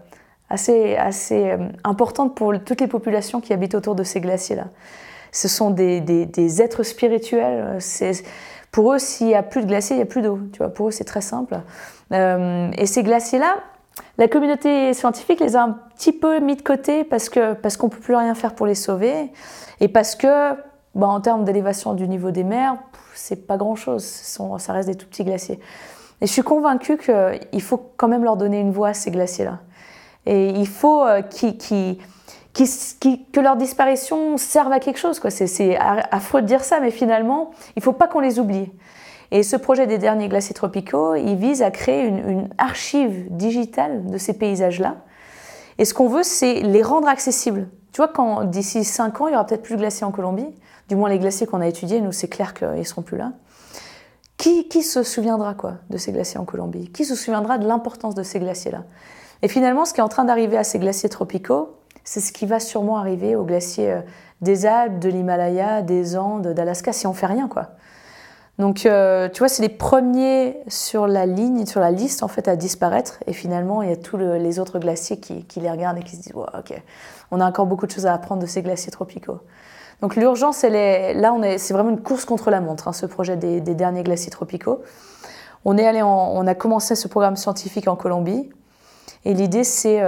assez, 0.48 0.96
assez 0.96 1.54
importantes 1.84 2.34
pour 2.34 2.54
toutes 2.64 2.80
les 2.80 2.86
populations 2.86 3.42
qui 3.42 3.52
habitent 3.52 3.74
autour 3.74 3.94
de 3.94 4.02
ces 4.02 4.20
glaciers-là. 4.20 4.68
Ce 5.30 5.46
sont 5.46 5.70
des, 5.70 6.00
des, 6.00 6.62
êtres 6.62 6.82
spirituels. 6.82 7.76
C'est 7.80 8.22
pour 8.78 8.92
eux, 8.92 9.00
s'il 9.00 9.26
n'y 9.26 9.34
a 9.34 9.42
plus 9.42 9.62
de 9.62 9.66
glaciers, 9.66 9.96
il 9.96 9.98
n'y 9.98 10.04
a 10.04 10.06
plus 10.06 10.22
d'eau. 10.22 10.38
Tu 10.52 10.58
vois, 10.58 10.68
pour 10.68 10.86
eux, 10.86 10.90
c'est 10.92 11.02
très 11.02 11.20
simple. 11.20 11.58
Euh, 12.12 12.70
et 12.78 12.86
ces 12.86 13.02
glaciers-là, 13.02 13.56
la 14.18 14.28
communauté 14.28 14.94
scientifique 14.94 15.40
les 15.40 15.56
a 15.56 15.64
un 15.64 15.80
petit 15.96 16.12
peu 16.12 16.38
mis 16.38 16.54
de 16.54 16.62
côté 16.62 17.02
parce 17.02 17.28
que 17.28 17.54
parce 17.54 17.76
qu'on 17.76 17.88
peut 17.88 17.98
plus 17.98 18.14
rien 18.14 18.36
faire 18.36 18.54
pour 18.54 18.66
les 18.66 18.76
sauver 18.76 19.32
et 19.80 19.88
parce 19.88 20.14
que 20.14 20.52
bah, 20.94 21.08
en 21.08 21.20
termes 21.20 21.42
d'élévation 21.42 21.94
du 21.94 22.06
niveau 22.06 22.30
des 22.30 22.44
mers, 22.44 22.76
c'est 23.16 23.48
pas 23.48 23.56
grand-chose. 23.56 24.04
Ça 24.04 24.72
reste 24.72 24.88
des 24.88 24.94
tout 24.94 25.08
petits 25.08 25.24
glaciers. 25.24 25.58
Et 26.20 26.28
je 26.28 26.32
suis 26.32 26.42
convaincue 26.42 26.98
qu'il 26.98 27.62
faut 27.62 27.90
quand 27.96 28.06
même 28.06 28.22
leur 28.22 28.36
donner 28.36 28.60
une 28.60 28.70
voix 28.70 28.90
à 28.90 28.94
ces 28.94 29.10
glaciers-là. 29.10 29.58
Et 30.24 30.50
il 30.50 30.68
faut 30.68 31.02
que 32.64 33.40
leur 33.40 33.56
disparition 33.56 34.36
serve 34.36 34.72
à 34.72 34.80
quelque 34.80 34.98
chose. 34.98 35.20
C'est 35.28 35.76
affreux 35.78 36.42
de 36.42 36.46
dire 36.46 36.64
ça, 36.64 36.80
mais 36.80 36.90
finalement, 36.90 37.50
il 37.76 37.80
ne 37.80 37.82
faut 37.82 37.92
pas 37.92 38.08
qu'on 38.08 38.20
les 38.20 38.38
oublie. 38.38 38.70
Et 39.30 39.42
ce 39.42 39.56
projet 39.56 39.86
des 39.86 39.98
derniers 39.98 40.28
glaciers 40.28 40.54
tropicaux, 40.54 41.14
il 41.14 41.36
vise 41.36 41.62
à 41.62 41.70
créer 41.70 42.06
une, 42.06 42.48
archive 42.56 43.26
digitale 43.30 44.06
de 44.06 44.18
ces 44.18 44.32
paysages-là. 44.32 44.96
Et 45.76 45.84
ce 45.84 45.94
qu'on 45.94 46.08
veut, 46.08 46.22
c'est 46.22 46.60
les 46.62 46.82
rendre 46.82 47.08
accessibles. 47.08 47.68
Tu 47.92 47.98
vois, 47.98 48.08
quand 48.08 48.44
d'ici 48.44 48.84
5 48.84 49.20
ans, 49.20 49.28
il 49.28 49.32
y 49.32 49.34
aura 49.34 49.44
peut-être 49.44 49.62
plus 49.62 49.74
de 49.74 49.80
glaciers 49.80 50.06
en 50.06 50.12
Colombie, 50.12 50.48
du 50.88 50.96
moins 50.96 51.08
les 51.08 51.18
glaciers 51.18 51.46
qu'on 51.46 51.60
a 51.60 51.66
étudiés, 51.66 52.00
nous, 52.00 52.12
c'est 52.12 52.28
clair 52.28 52.54
qu'ils 52.54 52.68
ne 52.68 52.82
seront 52.82 53.02
plus 53.02 53.18
là. 53.18 53.32
Qui, 54.38 54.68
qui, 54.68 54.82
se 54.82 55.02
souviendra 55.02 55.54
quoi 55.54 55.74
de 55.90 55.98
ces 55.98 56.12
glaciers 56.12 56.38
en 56.38 56.44
Colombie? 56.44 56.90
Qui 56.90 57.04
se 57.04 57.14
souviendra 57.14 57.58
de 57.58 57.66
l'importance 57.66 58.14
de 58.14 58.22
ces 58.22 58.38
glaciers-là? 58.38 58.84
Et 59.42 59.48
finalement, 59.48 59.84
ce 59.84 59.92
qui 59.92 60.00
est 60.00 60.02
en 60.02 60.08
train 60.08 60.24
d'arriver 60.24 60.56
à 60.56 60.64
ces 60.64 60.78
glaciers 60.78 61.08
tropicaux, 61.08 61.77
c'est 62.08 62.20
ce 62.20 62.32
qui 62.32 62.46
va 62.46 62.58
sûrement 62.58 62.96
arriver 62.96 63.36
aux 63.36 63.44
glaciers 63.44 63.92
euh, 63.92 64.00
des 64.40 64.64
Alpes, 64.64 64.98
de 64.98 65.10
l'Himalaya, 65.10 65.82
des 65.82 66.16
Andes, 66.16 66.54
d'Alaska, 66.54 66.94
si 66.94 67.06
on 67.06 67.12
fait 67.12 67.26
rien, 67.26 67.48
quoi. 67.48 67.72
Donc, 68.58 68.86
euh, 68.86 69.28
tu 69.28 69.40
vois, 69.40 69.48
c'est 69.48 69.60
les 69.60 69.68
premiers 69.68 70.56
sur 70.68 71.06
la 71.06 71.26
ligne, 71.26 71.66
sur 71.66 71.80
la 71.80 71.90
liste, 71.90 72.22
en 72.22 72.28
fait, 72.28 72.48
à 72.48 72.56
disparaître. 72.56 73.18
Et 73.26 73.34
finalement, 73.34 73.82
il 73.82 73.90
y 73.90 73.92
a 73.92 73.96
tous 73.96 74.16
les 74.16 74.58
autres 74.58 74.78
glaciers 74.78 75.20
qui, 75.20 75.44
les 75.60 75.70
regardent 75.70 75.98
et 75.98 76.02
qui 76.02 76.16
se 76.16 76.22
disent, 76.22 76.32
ok, 76.34 76.82
on 77.30 77.40
a 77.40 77.46
encore 77.46 77.66
beaucoup 77.66 77.86
de 77.86 77.92
choses 77.92 78.06
à 78.06 78.14
apprendre 78.14 78.40
de 78.40 78.46
ces 78.46 78.62
glaciers 78.62 78.90
tropicaux. 78.90 79.40
Donc, 80.00 80.16
l'urgence, 80.16 80.64
elle 80.64 80.76
est, 80.76 81.12
là, 81.12 81.34
on 81.34 81.42
est, 81.42 81.58
c'est 81.58 81.74
vraiment 81.74 81.90
une 81.90 82.00
course 82.00 82.24
contre 82.24 82.50
la 82.50 82.62
montre, 82.62 82.88
hein, 82.88 82.94
ce 82.94 83.04
projet 83.04 83.36
des, 83.36 83.60
des, 83.60 83.74
derniers 83.74 84.02
glaciers 84.02 84.30
tropicaux. 84.30 84.80
On, 85.66 85.76
est 85.76 85.86
allé 85.86 86.02
on 86.02 86.46
a 86.46 86.54
commencé 86.54 86.94
ce 86.94 87.06
programme 87.06 87.36
scientifique 87.36 87.86
en 87.86 87.96
Colombie. 87.96 88.48
Et 89.24 89.34
l'idée, 89.34 89.64
c'est 89.64 90.00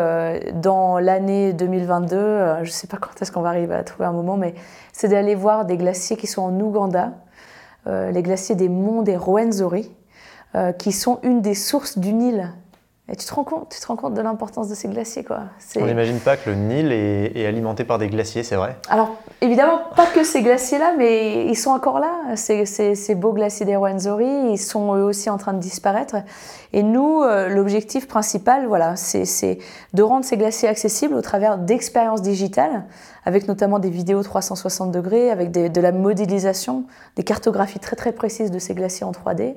dans 0.55 0.99
l'année 0.99 1.53
2022, 1.53 2.17
je 2.17 2.61
ne 2.61 2.65
sais 2.67 2.87
pas 2.87 2.97
quand 2.97 3.21
est-ce 3.21 3.33
qu'on 3.33 3.43
va 3.43 3.49
arriver 3.51 3.75
à 3.75 3.85
trouver 3.85 4.07
un 4.07 4.13
moment, 4.13 4.37
mais 4.37 4.55
c'est 4.93 5.09
d'aller 5.09 5.35
voir 5.35 5.65
des 5.65 5.77
glaciers 5.77 6.17
qui 6.17 6.27
sont 6.27 6.43
en 6.43 6.59
Ouganda, 6.61 7.13
les 7.87 8.23
glaciers 8.23 8.55
des 8.55 8.69
monts 8.69 9.03
des 9.03 9.17
Rwenzori, 9.17 9.95
qui 10.79 10.93
sont 10.93 11.19
une 11.23 11.43
des 11.43 11.55
sources 11.55 11.99
du 11.99 12.13
Nil 12.13 12.53
et 13.11 13.17
tu 13.17 13.27
te 13.27 13.35
rends 13.35 13.43
compte, 13.43 13.71
tu 13.71 13.81
te 13.81 13.87
rends 13.89 13.97
compte 13.97 14.15
de 14.15 14.21
l'importance 14.21 14.69
de 14.69 14.75
ces 14.77 14.87
glaciers, 14.87 15.25
quoi. 15.25 15.41
On 15.75 15.85
n'imagine 15.85 16.21
pas 16.21 16.37
que 16.37 16.49
le 16.49 16.57
Nil 16.57 16.93
est, 16.93 17.45
alimenté 17.45 17.83
par 17.83 17.99
des 17.99 18.07
glaciers, 18.07 18.45
c'est 18.45 18.55
vrai? 18.55 18.77
Alors, 18.89 19.17
évidemment, 19.41 19.81
pas 19.97 20.07
que 20.07 20.23
ces 20.23 20.43
glaciers-là, 20.43 20.95
mais 20.97 21.47
ils 21.47 21.57
sont 21.57 21.71
encore 21.71 21.99
là. 21.99 22.37
Ces, 22.37 22.67
ces, 22.67 23.15
beaux 23.17 23.33
glaciers 23.33 23.67
des 23.67 23.75
Rwenzori, 23.75 24.53
ils 24.53 24.59
sont 24.59 24.95
eux 24.95 25.03
aussi 25.03 25.29
en 25.29 25.39
train 25.39 25.53
de 25.53 25.59
disparaître. 25.59 26.15
Et 26.73 26.85
nous, 26.85 27.23
euh, 27.23 27.49
l'objectif 27.49 28.07
principal, 28.07 28.67
voilà, 28.67 28.95
c'est 28.95 29.59
de 29.93 30.03
rendre 30.05 30.25
ces 30.25 30.37
glaciers 30.37 30.69
accessibles 30.69 31.15
au 31.15 31.23
travers 31.23 31.59
d'expériences 31.59 32.23
digitales, 32.23 32.85
avec 33.25 33.49
notamment 33.49 33.81
des 33.81 33.91
vidéos 33.91 34.23
360 34.23 34.93
degrés, 34.93 35.33
avec 35.33 35.51
de 35.51 35.81
la 35.81 35.91
modélisation, 35.91 36.85
des 37.17 37.25
cartographies 37.25 37.81
très 37.81 37.97
très 37.97 38.13
précises 38.13 38.53
de 38.53 38.61
ces 38.61 38.75
glaciers 38.75 39.05
en 39.05 39.11
3D 39.11 39.57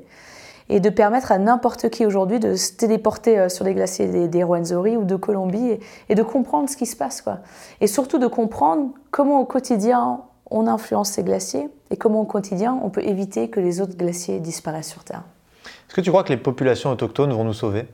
et 0.73 0.79
de 0.79 0.89
permettre 0.89 1.31
à 1.31 1.37
n'importe 1.37 1.89
qui 1.91 2.03
aujourd'hui 2.03 2.39
de 2.39 2.55
se 2.55 2.71
téléporter 2.71 3.37
euh, 3.37 3.47
sur 3.47 3.63
les 3.63 3.75
glaciers 3.75 4.07
des, 4.07 4.27
des 4.27 4.43
Rwenzori 4.43 4.97
ou 4.97 5.05
de 5.05 5.15
Colombie 5.15 5.77
et, 6.09 6.15
de 6.15 6.23
comprendre 6.23 6.67
ce 6.67 6.75
qui 6.75 6.87
se 6.87 6.95
passe. 6.95 7.21
Quoi. 7.21 7.37
Et 7.79 7.85
surtout 7.85 8.17
de 8.17 8.25
comprendre 8.25 8.89
comment 9.11 9.39
au 9.39 9.45
quotidien 9.45 10.21
on 10.49 10.65
influence 10.65 11.11
ces 11.11 11.23
glaciers 11.23 11.69
et 11.91 11.97
comment 11.97 12.21
au 12.21 12.25
quotidien 12.25 12.79
on 12.81 12.89
peut 12.89 13.03
éviter 13.03 13.51
que 13.51 13.59
les 13.59 13.81
autres 13.81 13.95
glaciers 13.95 14.39
disparaissent 14.39 14.89
sur 14.89 15.03
Terre. 15.03 15.21
Est-ce 15.63 15.93
que 15.93 16.01
tu 16.01 16.09
crois 16.09 16.23
que 16.23 16.29
les 16.29 16.37
populations 16.37 16.89
autochtones 16.89 17.33
vont 17.33 17.43
nous 17.43 17.53
sauver? 17.53 17.87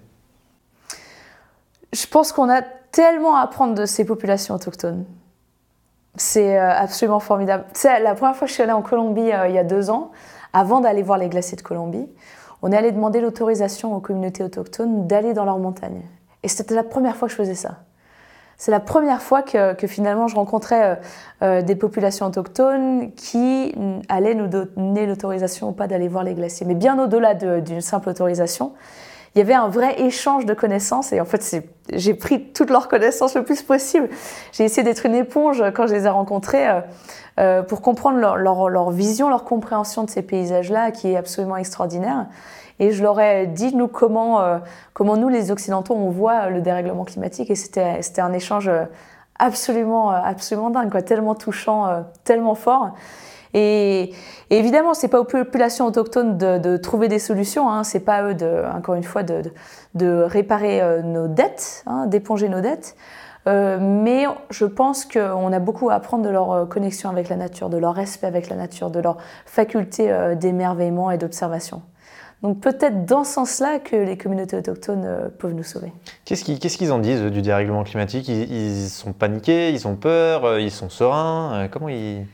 Je 1.91 2.07
pense 2.07 2.32
qu'on 2.32 2.49
a 2.49 2.61
tellement 2.61 3.36
à 3.36 3.41
apprendre 3.41 3.75
de 3.75 3.86
ces 3.86 4.05
populations 4.05 4.55
autochtones. 4.55 5.03
C'est 6.15 6.57
euh, 6.57 6.71
absolument 6.71 7.19
formidable. 7.19 7.65
C'est 7.73 7.99
la 7.99 8.15
première 8.15 8.38
fois 8.38 8.45
que 8.45 8.49
je 8.49 8.53
suis 8.53 8.63
allée 8.63 8.71
en 8.71 8.82
Colombie 8.82 9.34
euh, 9.34 9.49
il 9.49 9.55
y 9.55 9.59
a 9.59 9.65
deux 9.65 9.89
ans, 9.89 10.11
avant 10.53 10.80
d'aller 10.80 11.03
voir 11.03 11.17
les 11.17 11.27
glaciers 11.27 11.57
de 11.57 11.61
Colombie 11.61 12.07
on 12.62 12.72
est 12.72 12.78
allé 12.78 12.91
demander 12.91 13.22
l'autorisation 13.22 13.95
aux 13.95 13.99
communautés 13.99 14.43
autochtones 14.43 15.07
d'aller 15.07 15.34
dans 15.34 15.45
leurs 15.45 15.60
montagnes. 15.60 16.01
Et 16.43 16.47
c'était 16.47 16.76
la 16.76 16.84
première 16.84 17.16
fois 17.16 17.28
que 17.28 17.32
je 17.32 17.38
faisais 17.38 17.55
ça. 17.55 17.80
C'est 18.57 18.72
la 18.72 18.82
première 18.82 19.22
fois 19.22 19.41
que, 19.41 19.88
finalement 19.88 20.28
je 20.28 20.36
rencontrais 20.36 20.84
euh, 20.84 20.95
euh, 21.43 21.62
des 21.62 21.78
populations 21.78 22.26
autochtones 22.26 23.14
qui 23.14 23.74
allaient 24.10 24.36
nous 24.36 24.47
donner 24.47 25.05
l'autorisation 25.05 25.70
ou 25.70 25.72
pas 25.72 25.88
d'aller 25.88 26.10
voir 26.10 26.26
les 26.26 26.34
glaciers. 26.34 26.66
Mais 26.66 26.76
bien 26.76 27.01
au-delà 27.01 27.36
d'une 27.36 27.80
simple 27.80 28.10
autorisation, 28.10 28.74
il 29.36 29.39
y 29.39 29.41
avait 29.41 29.53
un 29.53 29.67
vrai 29.67 30.01
échange 30.01 30.45
de 30.45 30.53
connaissances 30.53 31.13
et 31.13 31.21
en 31.21 31.25
fait 31.25 31.63
j'ai 31.93 32.13
pris 32.13 32.51
toutes 32.51 32.69
leurs 32.69 32.88
connaissances 32.88 33.36
le 33.36 33.43
plus 33.43 33.61
possible. 33.61 34.09
J'ai 34.51 34.63
essayé 34.63 34.84
d'être 34.84 35.05
une 35.05 35.15
éponge 35.15 35.63
quand 35.75 35.88
je 35.88 35.93
les 35.93 36.05
ai 36.05 36.09
rencontrés 36.09 36.67
euh, 36.67 36.82
euh, 37.39 37.63
pour 37.63 37.82
comprendre 37.82 38.17
leur, 38.17 38.89
vision, 38.91 39.30
leur 39.30 39.43
compréhension 39.43 40.03
de 40.03 40.09
ces 40.09 40.21
paysages-là 40.21 40.91
qui 40.91 41.11
est 41.11 41.15
absolument 41.15 41.57
extraordinaire. 41.57 42.27
Et 42.80 42.91
je 42.91 43.03
leur 43.03 43.19
ai 43.19 43.45
dit, 43.45 43.75
nous, 43.75 43.89
comment, 43.89 44.41
euh, 44.41 44.57
nous, 44.99 45.27
les 45.27 45.51
Occidentaux, 45.51 45.95
on 45.95 46.09
voit 46.09 46.49
le 46.49 46.61
dérèglement 46.61 47.03
climatique. 47.03 47.51
Et 47.51 47.55
c'était 47.55 48.21
un 48.21 48.32
échange 48.32 48.71
absolument, 49.38 50.13
dingue, 50.69 51.03
tellement 51.03 51.36
touchant, 51.36 52.05
tellement 52.23 52.55
fort. 52.55 52.93
Et, 53.54 54.14
évidemment, 54.50 54.93
ce 54.93 55.04
n'est 55.04 55.10
pas 55.10 55.20
aux 55.20 55.26
populations 55.26 55.86
autochtones 55.86 56.38
de, 56.38 56.78
trouver 56.78 57.08
des 57.08 57.20
solutions, 57.20 57.70
hein. 57.70 57.84
ce 57.84 57.97
n'est 57.97 58.04
pas 58.04 58.18
à 58.18 58.24
eux, 58.24 58.36
encore 58.74 58.95
une 58.95 59.04
fois, 59.04 59.24
de, 59.24 59.41
de 59.95 60.22
réparer 60.22 60.82
euh, 60.82 61.02
nos 61.02 61.28
dettes, 61.28 61.84
hein, 61.88 62.06
d'éponger 62.08 62.50
nos 62.50 62.62
dettes. 62.62 62.95
Euh, 63.47 63.78
mais 63.80 64.26
je 64.50 64.66
pense 64.66 65.06
qu'on 65.06 65.52
a 65.54 65.60
beaucoup 65.60 65.89
à 65.89 65.95
apprendre 65.95 66.24
de 66.24 66.30
leur 66.30 66.52
euh, 66.52 66.66
connexion 66.66 67.10
avec 67.10 67.30
la 67.30 67.38
nature, 67.38 67.70
de 67.70 67.78
leur 67.78 67.95
respect 67.95 68.28
avec 68.28 68.50
la 68.50 68.56
nature, 68.56 68.91
de 68.91 69.00
leur 69.00 69.18
faculté 69.45 70.14
d'émerveillement 70.36 71.10
et 71.10 71.18
d'observation. 71.18 71.82
Donc 72.43 72.62
peut-être 72.62 73.06
dans 73.06 73.24
ce 73.26 73.34
sens-là 73.34 73.80
que 73.80 73.95
les 73.97 74.18
communautés 74.18 74.58
autochtones 74.58 75.30
peuvent 75.39 75.54
nous 75.54 75.64
sauver. 75.64 75.91
Qu'est-ce 76.24 76.78
qu'ils 76.78 76.91
en 76.91 77.00
disent 77.00 77.24
du 77.24 77.41
dérèglement 77.41 77.84
climatique? 77.84 78.30
Ils, 78.30 78.50
ils, 78.52 78.89
sont 78.89 79.12
paniqués, 79.12 79.72
ils 79.72 79.88
ont 79.88 79.95
peur, 79.95 80.58
ils 80.60 80.72
sont 80.72 80.89
sereins 80.89 81.68
Comment 81.70 81.89
ils... 81.89 82.26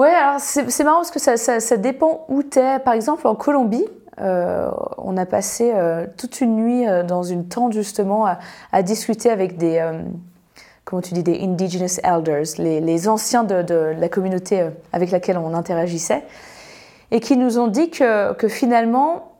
Ouais, 0.00 0.08
alors 0.08 0.40
c'est 0.40 0.82
marrant 0.82 1.02
parce 1.02 1.10
que 1.10 1.18
ça, 1.18 1.76
dépend 1.76 2.24
où 2.30 2.42
tu 2.42 2.58
es. 2.58 2.78
Par 2.78 2.94
exemple, 2.94 3.26
en 3.26 3.34
Colombie, 3.34 3.84
euh, 4.18 4.70
on 4.96 5.18
a 5.18 5.26
passé 5.26 5.72
euh, 5.74 6.06
toute 6.16 6.40
une 6.40 6.56
nuit 6.56 6.88
euh, 6.88 7.02
dans 7.02 7.22
une 7.22 7.48
tente 7.48 7.74
justement 7.74 8.24
à, 8.72 8.82
discuter 8.82 9.28
avec 9.28 9.58
des, 9.58 9.86
comment 10.86 11.02
tu 11.02 11.12
dis, 11.12 11.22
des 11.22 11.42
indigenous 11.42 12.00
elders, 12.02 12.46
les, 12.56 13.08
anciens 13.10 13.44
de, 13.44 13.94
la 13.94 14.08
communauté 14.08 14.70
avec 14.94 15.10
laquelle 15.10 15.36
on 15.36 15.52
interagissait, 15.52 16.24
et 17.10 17.20
qui 17.20 17.36
nous 17.36 17.58
ont 17.58 17.68
dit 17.68 17.90
que, 17.90 18.34
finalement, 18.48 19.32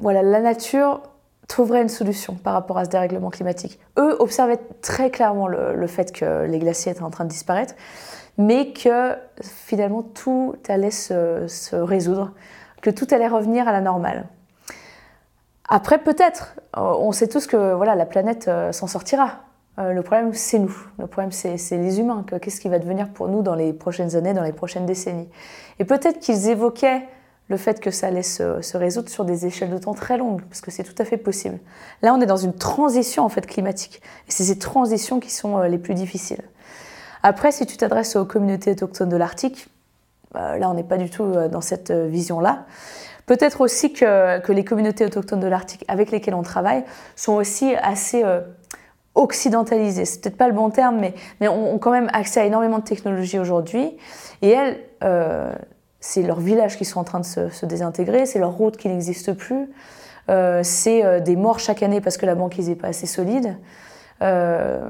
voilà, 0.00 0.24
la 0.24 0.40
nature 0.40 1.00
trouverait 1.46 1.82
une 1.82 1.88
solution 1.88 2.34
par 2.34 2.54
rapport 2.54 2.76
à 2.78 2.86
ce 2.86 2.90
dérèglement 2.90 3.30
climatique. 3.30 3.78
Eux 4.00 4.16
observaient 4.18 4.58
très 4.82 5.10
clairement 5.10 5.46
le 5.46 5.86
fait 5.86 6.10
que 6.10 6.44
les 6.44 6.58
glaciers 6.58 6.90
étaient 6.90 7.04
en 7.04 7.10
train 7.10 7.22
de 7.22 7.30
disparaître 7.30 7.76
mais 8.38 8.72
que 8.72 9.14
finalement 9.40 10.02
tout 10.02 10.56
allait 10.68 10.90
se, 10.90 11.74
résoudre, 11.74 12.32
que 12.82 12.90
tout 12.90 13.06
allait 13.10 13.28
revenir 13.28 13.68
à 13.68 13.72
la 13.72 13.80
normale. 13.80 14.26
Après, 15.68 15.98
peut-être, 15.98 16.54
euh, 16.76 16.80
on 16.80 17.12
sait 17.12 17.26
tous 17.26 17.46
que 17.46 17.74
voilà, 17.74 17.94
la 17.94 18.06
planète 18.06 18.46
euh, 18.48 18.70
s'en 18.72 18.86
sortira. 18.86 19.40
Euh, 19.78 19.92
le 19.92 20.02
problème, 20.02 20.32
c'est 20.32 20.60
nous. 20.60 20.76
Le 20.98 21.06
problème, 21.06 21.32
c'est 21.32 21.56
les 21.72 21.98
humains. 21.98 22.24
Qu'est-ce 22.40 22.60
qui 22.60 22.68
va 22.68 22.78
devenir 22.78 23.08
pour 23.08 23.28
nous 23.28 23.42
dans 23.42 23.56
les 23.56 23.72
prochaines 23.72 24.14
années, 24.14 24.32
dans 24.32 24.44
les 24.44 24.52
prochaines 24.52 24.86
décennies 24.86 25.28
Et 25.80 25.84
peut-être 25.84 26.20
qu'ils 26.20 26.48
évoquaient 26.48 27.02
le 27.48 27.56
fait 27.56 27.80
que 27.80 27.90
ça 27.90 28.08
allait 28.08 28.22
se, 28.22 28.76
résoudre 28.76 29.08
sur 29.08 29.24
des 29.24 29.46
échelles 29.46 29.70
de 29.70 29.78
temps 29.78 29.94
très 29.94 30.18
longues, 30.18 30.42
parce 30.42 30.60
que 30.60 30.70
c'est 30.70 30.82
tout 30.82 31.00
à 31.00 31.04
fait 31.04 31.16
possible. 31.16 31.58
Là, 32.02 32.14
on 32.14 32.20
est 32.20 32.26
dans 32.26 32.36
une 32.36 32.54
transition 32.54 33.24
en 33.24 33.28
fait 33.28 33.46
climatique, 33.46 34.02
et 34.26 34.32
c'est 34.32 34.44
ces 34.44 34.58
transitions 34.58 35.20
qui 35.20 35.30
sont 35.30 35.60
les 35.60 35.78
plus 35.78 35.94
difficiles. 35.94 36.42
Après, 37.28 37.50
si 37.50 37.66
tu 37.66 37.76
t'adresses 37.76 38.14
aux 38.14 38.24
communautés 38.24 38.70
autochtones 38.70 39.08
de 39.08 39.16
l'Arctique, 39.16 39.66
euh, 40.36 40.58
là, 40.58 40.70
on 40.70 40.74
n'est 40.74 40.84
pas 40.84 40.96
du 40.96 41.10
tout 41.10 41.24
euh, 41.24 41.48
dans 41.48 41.60
cette 41.60 41.90
euh, 41.90 42.06
vision-là. 42.06 42.66
Peut-être 43.26 43.62
aussi 43.62 43.92
que, 43.92 44.52
les 44.52 44.64
communautés 44.64 45.04
autochtones 45.04 45.40
de 45.40 45.48
l'Arctique 45.48 45.84
avec 45.88 46.12
lesquelles 46.12 46.36
on 46.36 46.44
travaille 46.44 46.84
sont 47.16 47.32
aussi 47.32 47.74
assez 47.82 48.22
occidentalisées. 49.16 50.04
C'est 50.04 50.20
peut-être 50.20 50.36
pas 50.36 50.46
le 50.46 50.54
bon 50.54 50.70
terme, 50.70 51.00
mais, 51.00 51.14
mais 51.40 51.48
ont, 51.48 51.76
quand 51.80 51.90
même 51.90 52.08
accès 52.12 52.38
à 52.38 52.44
énormément 52.44 52.78
de 52.78 52.84
technologies 52.84 53.40
aujourd'hui. 53.40 53.96
Et 54.42 54.50
elles, 54.50 54.78
c'est 55.98 56.22
leurs 56.22 56.38
villages 56.38 56.78
qui 56.78 56.84
sont 56.84 57.00
en 57.00 57.04
train 57.04 57.18
de 57.18 57.24
se, 57.24 57.66
désintégrer, 57.66 58.26
c'est 58.26 58.38
leurs 58.38 58.52
routes 58.52 58.76
qui 58.76 58.88
n'existent 58.88 59.34
plus, 59.34 59.68
c'est 60.62 61.20
des 61.22 61.34
morts 61.34 61.58
chaque 61.58 61.82
année 61.82 62.00
parce 62.00 62.18
que 62.18 62.26
la 62.26 62.36
banquise 62.36 62.68
n'est 62.68 62.76
pas 62.76 62.88
assez 62.88 63.06
solide. 63.06 63.56
Euh, 64.22 64.80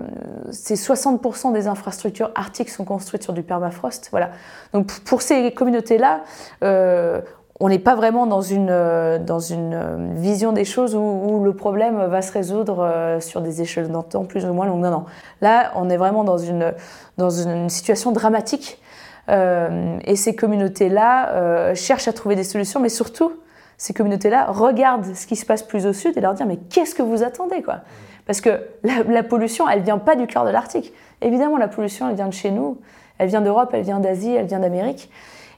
c'est 0.52 0.74
60% 0.74 1.52
des 1.52 1.66
infrastructures 1.66 2.30
arctiques 2.34 2.70
sont 2.70 2.84
construites 2.84 3.22
sur 3.22 3.32
du 3.32 3.42
permafrost. 3.42 4.08
Voilà. 4.10 4.30
Donc 4.72 4.92
pour 5.00 5.22
ces 5.22 5.52
communautés-là, 5.52 6.20
euh, 6.62 7.20
on 7.58 7.68
n'est 7.68 7.78
pas 7.78 7.94
vraiment 7.94 8.26
dans 8.26 8.42
une, 8.42 8.68
euh, 8.70 9.18
dans 9.18 9.40
une 9.40 10.14
vision 10.14 10.52
des 10.52 10.64
choses 10.64 10.94
où, 10.94 11.42
le 11.42 11.54
problème 11.54 12.04
va 12.06 12.22
se 12.22 12.32
résoudre 12.32 13.18
sur 13.20 13.40
des 13.40 13.62
échelles 13.62 13.90
temps 14.10 14.24
plus 14.24 14.44
ou 14.44 14.52
moins 14.52 14.66
longues. 14.66 14.82
Non, 14.82 14.90
non. 14.90 15.04
Là, 15.40 15.72
on 15.74 15.88
est 15.88 15.96
vraiment 15.96 16.24
dans 16.24 16.38
une, 16.38 16.72
dans 17.16 17.30
une 17.30 17.68
situation 17.68 18.12
dramatique. 18.12 18.80
et 19.28 20.16
ces 20.16 20.36
communautés-là 20.36 21.74
cherchent 21.74 22.08
à 22.08 22.12
trouver 22.12 22.36
des 22.36 22.44
solutions, 22.44 22.80
mais 22.80 22.88
surtout, 22.88 23.32
ces 23.78 23.92
communautés-là 23.92 24.46
regardent 24.46 25.14
ce 25.14 25.26
qui 25.26 25.36
se 25.36 25.44
passe 25.44 25.62
plus 25.62 25.86
au 25.86 25.92
sud 25.92 26.16
et 26.16 26.20
leur 26.20 26.34
disent 26.34 26.46
mais 26.46 26.58
qu'est-ce 26.70 26.94
que 26.94 27.02
vous 27.02 27.22
attendez 27.22 27.62
quoi? 27.62 27.80
Parce 28.26 28.40
que 28.40 28.60
la, 28.82 29.22
pollution, 29.22 29.68
elle 29.68 29.82
vient 29.82 29.98
pas 29.98 30.16
du 30.16 30.26
cœur 30.26 30.44
de 30.44 30.50
l'Arctique. 30.50 30.92
Évidemment, 31.22 31.56
la 31.56 31.68
pollution, 31.68 32.08
elle 32.08 32.16
vient 32.16 32.28
de 32.28 32.34
chez 32.34 32.50
nous. 32.50 32.78
Elle 33.18 33.28
vient 33.28 33.40
d'Europe, 33.40 33.70
elle 33.72 33.82
vient 33.82 34.00
d'Asie, 34.00 34.34
elle 34.34 34.46
vient 34.46 34.58
d'Amérique. 34.58 35.10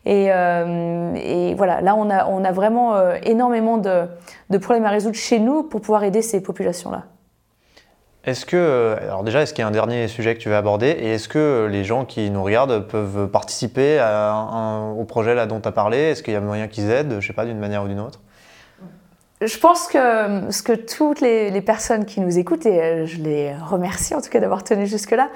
Et, 0.05 0.29
euh, 0.31 1.55
voilà, 1.57 1.81
là, 1.81 1.97
on 1.97 2.45
a, 2.45 2.53
vraiment 2.53 2.95
euh, 2.95 3.17
énormément 3.25 3.79
de, 3.79 4.59
problèmes 4.59 4.85
à 4.85 4.91
résoudre 4.91 5.17
chez 5.17 5.41
nous 5.41 5.63
pour 5.63 5.81
pouvoir 5.81 6.05
aider 6.05 6.23
ces 6.23 6.43
populations-là. 6.43 7.05
Est-ce 8.25 8.45
que, 8.45 8.57
euh, 8.57 8.97
alors 9.01 9.25
déjà, 9.25 9.43
est-ce 9.43 9.55
qu'il 9.55 9.63
y 9.63 9.65
a 9.65 9.69
un 9.69 9.73
dernier 9.73 10.07
sujet 10.07 10.35
que 10.35 10.41
tu 10.41 10.51
veux 10.51 10.57
aborder? 10.57 10.89
Et 10.89 11.15
est-ce 11.15 11.29
que 11.29 11.67
les 11.71 11.85
gens 11.85 12.05
qui 12.05 12.31
nous 12.31 12.43
regardent 12.43 12.87
peuvent 12.87 13.29
participer 13.29 13.99
au 14.97 15.05
projet 15.05 15.35
là 15.35 15.47
dont 15.47 15.61
tu 15.61 15.69
as 15.69 15.73
parlé? 15.73 15.99
Est-ce 15.99 16.23
qu'il 16.23 16.35
y 16.35 16.37
a 16.37 16.41
moyen 16.41 16.69
qu'ils 16.69 16.91
aident, 16.91 17.21
je 17.21 17.27
sais 17.27 17.33
pas, 17.33 17.47
d'une 17.47 17.59
manière 17.59 17.83
ou 17.83 17.89
d'une 17.89 18.01
autre? 18.01 18.21
Je 19.41 19.59
pense 19.59 19.87
que 19.87 20.51
ce 20.51 20.63
que 20.63 20.73
toutes 20.73 21.21
les, 21.21 21.61
personnes 21.61 22.05
qui 22.05 22.21
nous 22.21 22.39
écoutent, 22.39 22.67
et 22.67 22.83
euh, 22.83 23.07
je 23.07 23.19
les 23.19 23.55
remercie 23.55 24.15
en 24.15 24.21
tout 24.21 24.31
cas 24.31 24.41
d'avoir 24.41 24.65
tenu 24.65 24.87
jusque-là, 24.87 25.29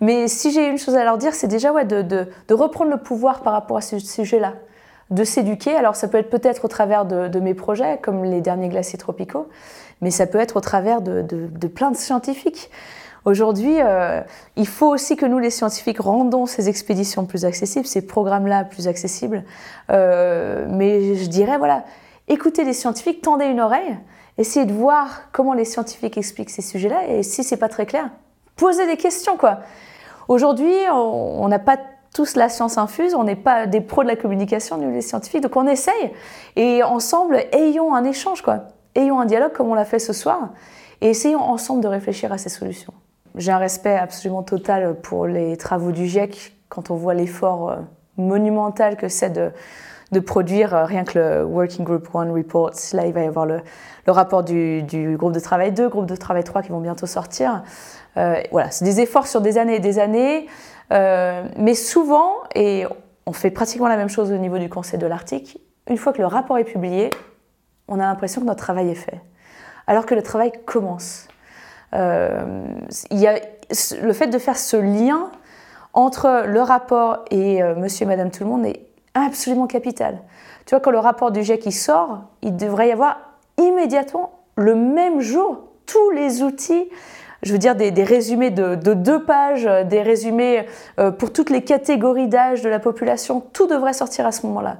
mais 0.00 0.26
si 0.26 0.50
j'ai 0.50 0.66
une 0.66 0.78
chose 0.78 0.96
à 0.96 1.04
leur 1.04 1.18
dire, 1.18 1.34
c'est 1.34 1.48
déjà 1.48 1.72
ouais, 1.72 1.84
de, 1.84 2.26
reprendre 2.50 2.90
le 2.90 2.96
pouvoir 2.96 3.42
par 3.42 3.52
rapport 3.52 3.76
à 3.76 3.80
ce 3.80 3.98
sujet-là, 3.98 4.54
de 5.10 5.22
s'éduquer. 5.22 5.76
Alors 5.76 5.96
ça 5.96 6.08
peut 6.08 6.18
être 6.18 6.30
peut-être 6.30 6.64
au 6.64 6.68
travers 6.68 7.04
de, 7.04 7.38
mes 7.38 7.54
projets, 7.54 7.98
comme 8.02 8.24
les 8.24 8.40
derniers 8.40 8.68
glaciers 8.68 8.98
tropicaux, 8.98 9.48
mais 10.00 10.10
ça 10.10 10.26
peut 10.26 10.40
être 10.40 10.56
au 10.56 10.60
travers 10.60 11.02
de, 11.02 11.22
plein 11.68 11.90
de 11.90 11.96
scientifiques. 11.96 12.70
Aujourd'hui, 13.24 13.76
euh, 13.78 14.20
il 14.56 14.66
faut 14.66 14.88
aussi 14.88 15.14
que 15.14 15.24
nous, 15.24 15.38
les 15.38 15.50
scientifiques, 15.50 16.00
rendons 16.00 16.46
ces 16.46 16.68
expéditions 16.68 17.24
plus 17.24 17.44
accessibles, 17.44 17.86
ces 17.86 18.04
programmes-là 18.04 18.64
plus 18.64 18.88
accessibles. 18.88 19.44
Euh, 19.90 20.66
mais 20.68 21.14
je 21.14 21.28
dirais, 21.28 21.56
voilà, 21.58 21.84
écoutez 22.28 22.64
les 22.64 22.72
scientifiques, 22.72 23.22
tendez 23.22 23.46
une 23.46 23.60
oreille, 23.60 23.96
essayez 24.38 24.66
de 24.66 24.72
voir 24.72 25.30
comment 25.32 25.54
les 25.54 25.64
scientifiques 25.64 26.16
expliquent 26.16 26.50
ces 26.50 26.62
sujets-là, 26.62 27.08
et 27.08 27.22
si 27.22 27.44
c'est 27.44 27.56
pas 27.56 27.68
très 27.68 27.86
clair, 27.86 28.10
posez 28.56 28.86
des 28.86 28.96
questions, 28.96 29.36
quoi. 29.36 29.60
Aujourd'hui, 30.28 30.72
on 30.90 31.48
n'a 31.48 31.58
pas 31.58 31.78
tous 32.14 32.36
la 32.36 32.48
science 32.48 32.78
infuse, 32.78 33.14
on 33.14 33.24
n'est 33.24 33.36
pas 33.36 33.66
des 33.66 33.80
pros 33.80 34.02
de 34.02 34.08
la 34.08 34.16
communication, 34.16 34.76
nous 34.76 34.90
les 34.90 35.00
scientifiques, 35.00 35.42
donc 35.42 35.56
on 35.56 35.66
essaye 35.66 36.12
et 36.56 36.82
ensemble, 36.82 37.44
ayons 37.52 37.94
un 37.94 38.04
échange, 38.04 38.42
quoi. 38.42 38.64
Ayons 38.94 39.20
un 39.20 39.24
dialogue 39.24 39.52
comme 39.52 39.68
on 39.68 39.74
l'a 39.74 39.86
fait 39.86 39.98
ce 39.98 40.12
soir 40.12 40.50
et 41.00 41.10
essayons 41.10 41.40
ensemble 41.40 41.82
de 41.82 41.88
réfléchir 41.88 42.32
à 42.32 42.38
ces 42.38 42.50
solutions. 42.50 42.92
J'ai 43.34 43.50
un 43.50 43.58
respect 43.58 43.96
absolument 43.96 44.42
total 44.42 45.00
pour 45.00 45.26
les 45.26 45.56
travaux 45.56 45.92
du 45.92 46.06
GIEC 46.06 46.54
quand 46.68 46.90
on 46.90 46.96
voit 46.96 47.14
l'effort 47.14 47.70
euh, 47.70 47.76
monumental 48.18 48.96
que 48.96 49.08
c'est 49.08 49.30
de, 49.30 49.50
de, 50.12 50.20
produire 50.20 50.74
euh, 50.74 50.84
rien 50.84 51.04
que 51.04 51.18
le 51.18 51.44
Working 51.44 51.84
Group 51.84 52.08
One 52.14 52.30
Report. 52.30 52.72
Là, 52.92 53.06
il 53.06 53.12
va 53.12 53.22
y 53.22 53.26
avoir 53.26 53.46
le, 53.46 53.60
le 54.06 54.12
rapport 54.12 54.42
du, 54.42 54.82
du, 54.82 55.16
groupe 55.16 55.32
de 55.32 55.40
travail 55.40 55.72
2, 55.72 55.88
groupe 55.88 56.06
de 56.06 56.16
travail 56.16 56.44
3 56.44 56.62
qui 56.62 56.70
vont 56.70 56.80
bientôt 56.80 57.06
sortir. 57.06 57.62
Euh, 58.16 58.40
voilà, 58.50 58.70
c'est 58.70 58.84
des 58.84 59.00
efforts 59.00 59.26
sur 59.26 59.40
des 59.40 59.58
années 59.58 59.76
et 59.76 59.80
des 59.80 59.98
années. 59.98 60.46
Euh, 60.92 61.44
mais 61.56 61.74
souvent, 61.74 62.32
et 62.54 62.84
on 63.26 63.32
fait 63.32 63.50
pratiquement 63.50 63.88
la 63.88 63.96
même 63.96 64.08
chose 64.08 64.30
au 64.30 64.36
niveau 64.36 64.58
du 64.58 64.68
Conseil 64.68 64.98
de 64.98 65.06
l'Arctique, 65.06 65.58
une 65.88 65.96
fois 65.96 66.12
que 66.12 66.18
le 66.18 66.26
rapport 66.26 66.58
est 66.58 66.64
publié, 66.64 67.10
on 67.88 67.98
a 67.98 68.04
l'impression 68.04 68.40
que 68.40 68.46
notre 68.46 68.62
travail 68.62 68.90
est 68.90 68.94
fait. 68.94 69.20
Alors 69.86 70.06
que 70.06 70.14
le 70.14 70.22
travail 70.22 70.52
commence. 70.64 71.28
Y 71.92 73.26
a 73.26 73.40
le 74.02 74.12
fait 74.12 74.28
de 74.28 74.38
faire 74.38 74.56
ce 74.56 74.76
lien 74.76 75.30
entre 75.92 76.44
le 76.46 76.60
rapport 76.60 77.24
et 77.30 77.62
monsieur 77.76 78.04
et 78.04 78.08
madame 78.08 78.30
tout 78.30 78.44
le 78.44 78.50
monde 78.50 78.64
est 78.64 78.91
absolument 79.14 79.66
capital. 79.66 80.20
Tu 80.66 80.74
vois, 80.74 80.80
quand 80.80 80.90
le 80.90 80.98
rapport 80.98 81.32
du 81.32 81.42
GIEC 81.42 81.72
sort, 81.72 82.22
il 82.42 82.56
devrait 82.56 82.88
y 82.88 82.92
avoir 82.92 83.18
immédiatement, 83.58 84.32
le 84.56 84.74
même 84.74 85.20
jour, 85.20 85.60
tous 85.86 86.10
les 86.10 86.42
outils 86.42 86.88
je 87.42 87.52
veux 87.52 87.58
dire, 87.58 87.74
des, 87.74 87.90
résumés 88.04 88.50
de, 88.50 88.76
deux 88.94 89.24
pages, 89.24 89.66
euh, 89.66 89.84
des 89.84 90.02
résumés 90.02 90.66
euh, 90.98 91.10
pour 91.10 91.32
toutes 91.32 91.50
les 91.50 91.62
catégories 91.62 92.28
d'âge 92.28 92.62
de 92.62 92.68
la 92.68 92.78
population. 92.78 93.42
Tout 93.52 93.66
devrait 93.66 93.92
sortir 93.92 94.26
à 94.26 94.32
ce 94.32 94.46
moment-là. 94.46 94.78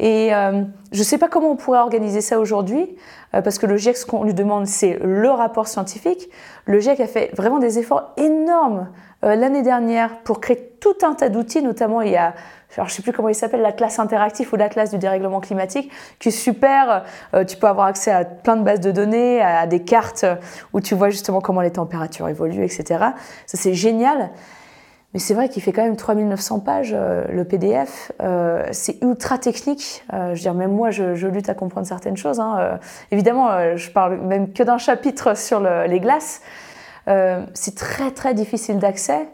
Et 0.00 0.34
euh, 0.34 0.62
je 0.90 0.98
ne 0.98 1.04
sais 1.04 1.18
pas 1.18 1.28
comment 1.28 1.52
on 1.52 1.56
pourrait 1.56 1.78
organiser 1.78 2.20
ça 2.20 2.40
aujourd'hui, 2.40 2.96
parce 3.30 3.58
que 3.58 3.66
le 3.66 3.76
GIEC, 3.76 3.96
ce 3.96 4.06
qu'on 4.06 4.24
lui 4.24 4.34
demande, 4.34 4.66
c'est 4.66 4.98
le 5.02 5.30
rapport 5.30 5.68
scientifique. 5.68 6.28
Le 6.66 6.80
GIEC 6.80 6.98
a 7.00 7.06
fait 7.06 7.30
vraiment 7.36 7.60
des 7.60 7.78
efforts 7.78 8.12
énormes 8.16 8.88
l'année 9.22 9.62
dernière 9.62 10.18
pour 10.22 10.40
créer 10.40 10.72
tout 10.80 10.94
un 11.02 11.14
tas 11.14 11.28
d'outils, 11.28 11.62
notamment 11.62 12.00
il 12.00 12.10
y 12.10 12.16
a 12.16 12.34
alors, 12.76 12.88
je 12.88 12.92
ne 12.92 12.96
sais 12.96 13.02
plus 13.02 13.12
comment 13.12 13.28
il 13.28 13.34
s'appelle, 13.34 13.62
la 13.62 13.72
classe 13.72 13.98
interactive 13.98 14.52
ou 14.52 14.56
la 14.56 14.68
classe 14.68 14.90
du 14.90 14.98
dérèglement 14.98 15.40
climatique, 15.40 15.90
qui 16.18 16.28
est 16.28 16.32
super. 16.32 17.04
Euh, 17.34 17.44
tu 17.44 17.56
peux 17.56 17.66
avoir 17.66 17.86
accès 17.86 18.10
à 18.10 18.24
plein 18.24 18.56
de 18.56 18.62
bases 18.62 18.80
de 18.80 18.90
données, 18.90 19.40
à, 19.40 19.66
des 19.66 19.82
cartes 19.82 20.26
où 20.72 20.80
tu 20.80 20.94
vois 20.94 21.10
justement 21.10 21.40
comment 21.40 21.60
les 21.60 21.70
températures 21.70 22.28
évoluent, 22.28 22.64
etc. 22.64 22.84
Ça, 23.46 23.58
c'est 23.58 23.74
génial. 23.74 24.30
Mais 25.12 25.20
c'est 25.20 25.34
vrai 25.34 25.48
qu'il 25.48 25.62
fait 25.62 25.70
quand 25.70 25.84
même 25.84 25.94
3900 25.94 26.58
pages, 26.58 26.92
euh, 26.92 27.24
le 27.30 27.44
PDF. 27.44 28.10
Euh, 28.20 28.64
c'est 28.72 29.00
ultra 29.00 29.38
technique. 29.38 30.04
je 30.12 30.30
veux 30.30 30.34
dire, 30.34 30.54
même 30.54 30.72
moi, 30.72 30.90
je, 30.90 31.26
lutte 31.28 31.48
à 31.48 31.54
comprendre 31.54 31.86
certaines 31.86 32.16
choses. 32.16 32.40
Hein. 32.40 32.78
évidemment, 33.12 33.76
je 33.76 33.90
parle 33.90 34.18
même 34.18 34.52
que 34.52 34.64
d'un 34.64 34.78
chapitre 34.78 35.36
sur 35.36 35.60
les 35.60 36.00
glaces. 36.00 36.42
c'est 37.06 37.76
très, 37.76 38.10
très 38.10 38.34
difficile 38.34 38.78
d'accès. 38.78 39.28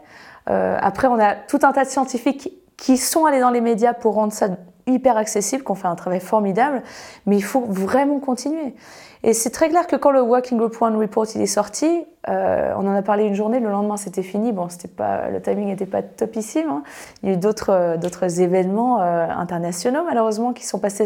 après, 0.45 1.07
on 1.07 1.19
a 1.19 1.33
tout 1.33 1.59
un 1.63 1.71
tas 1.71 1.83
de 1.83 1.89
scientifiques 1.89 2.60
qui 2.81 2.97
sont 2.97 3.25
allés 3.25 3.39
dans 3.39 3.51
les 3.51 3.61
médias 3.61 3.93
pour 3.93 4.15
rendre 4.15 4.33
ça 4.33 4.47
hyper 4.87 5.15
accessible, 5.15 5.61
qu'on 5.61 5.75
fait 5.75 5.87
un 5.87 5.95
travail 5.95 6.19
formidable, 6.19 6.81
mais 7.27 7.37
il 7.37 7.43
faut 7.43 7.61
vraiment 7.61 8.19
continuer. 8.19 8.73
Et 9.21 9.33
c'est 9.33 9.51
très 9.51 9.69
clair 9.69 9.85
que 9.85 9.95
quand 9.95 10.09
le 10.09 10.21
Working 10.23 10.57
Group 10.57 10.81
One 10.81 10.97
Report 10.97 11.27
il 11.35 11.41
est 11.41 11.45
sorti, 11.45 12.03
euh, 12.27 12.73
on 12.75 12.87
en 12.87 12.95
a 12.95 13.03
parlé 13.03 13.25
une 13.25 13.35
journée, 13.35 13.59
le 13.59 13.69
lendemain 13.69 13.97
c'était 13.97 14.23
fini. 14.23 14.51
Bon, 14.51 14.67
c'était 14.67 14.87
pas, 14.87 15.29
le 15.29 15.39
timing 15.39 15.67
n'était 15.67 15.85
pas 15.85 16.01
topissime. 16.01 16.71
Hein. 16.71 16.83
Il 17.21 17.29
y 17.29 17.31
a 17.31 17.35
eu 17.35 17.37
d'autres, 17.37 17.97
d'autres 18.01 18.41
événements 18.41 18.99
euh, 18.99 19.27
internationaux 19.29 20.03
malheureusement 20.03 20.51
qui 20.51 20.65
sont 20.65 20.79
passés 20.79 21.05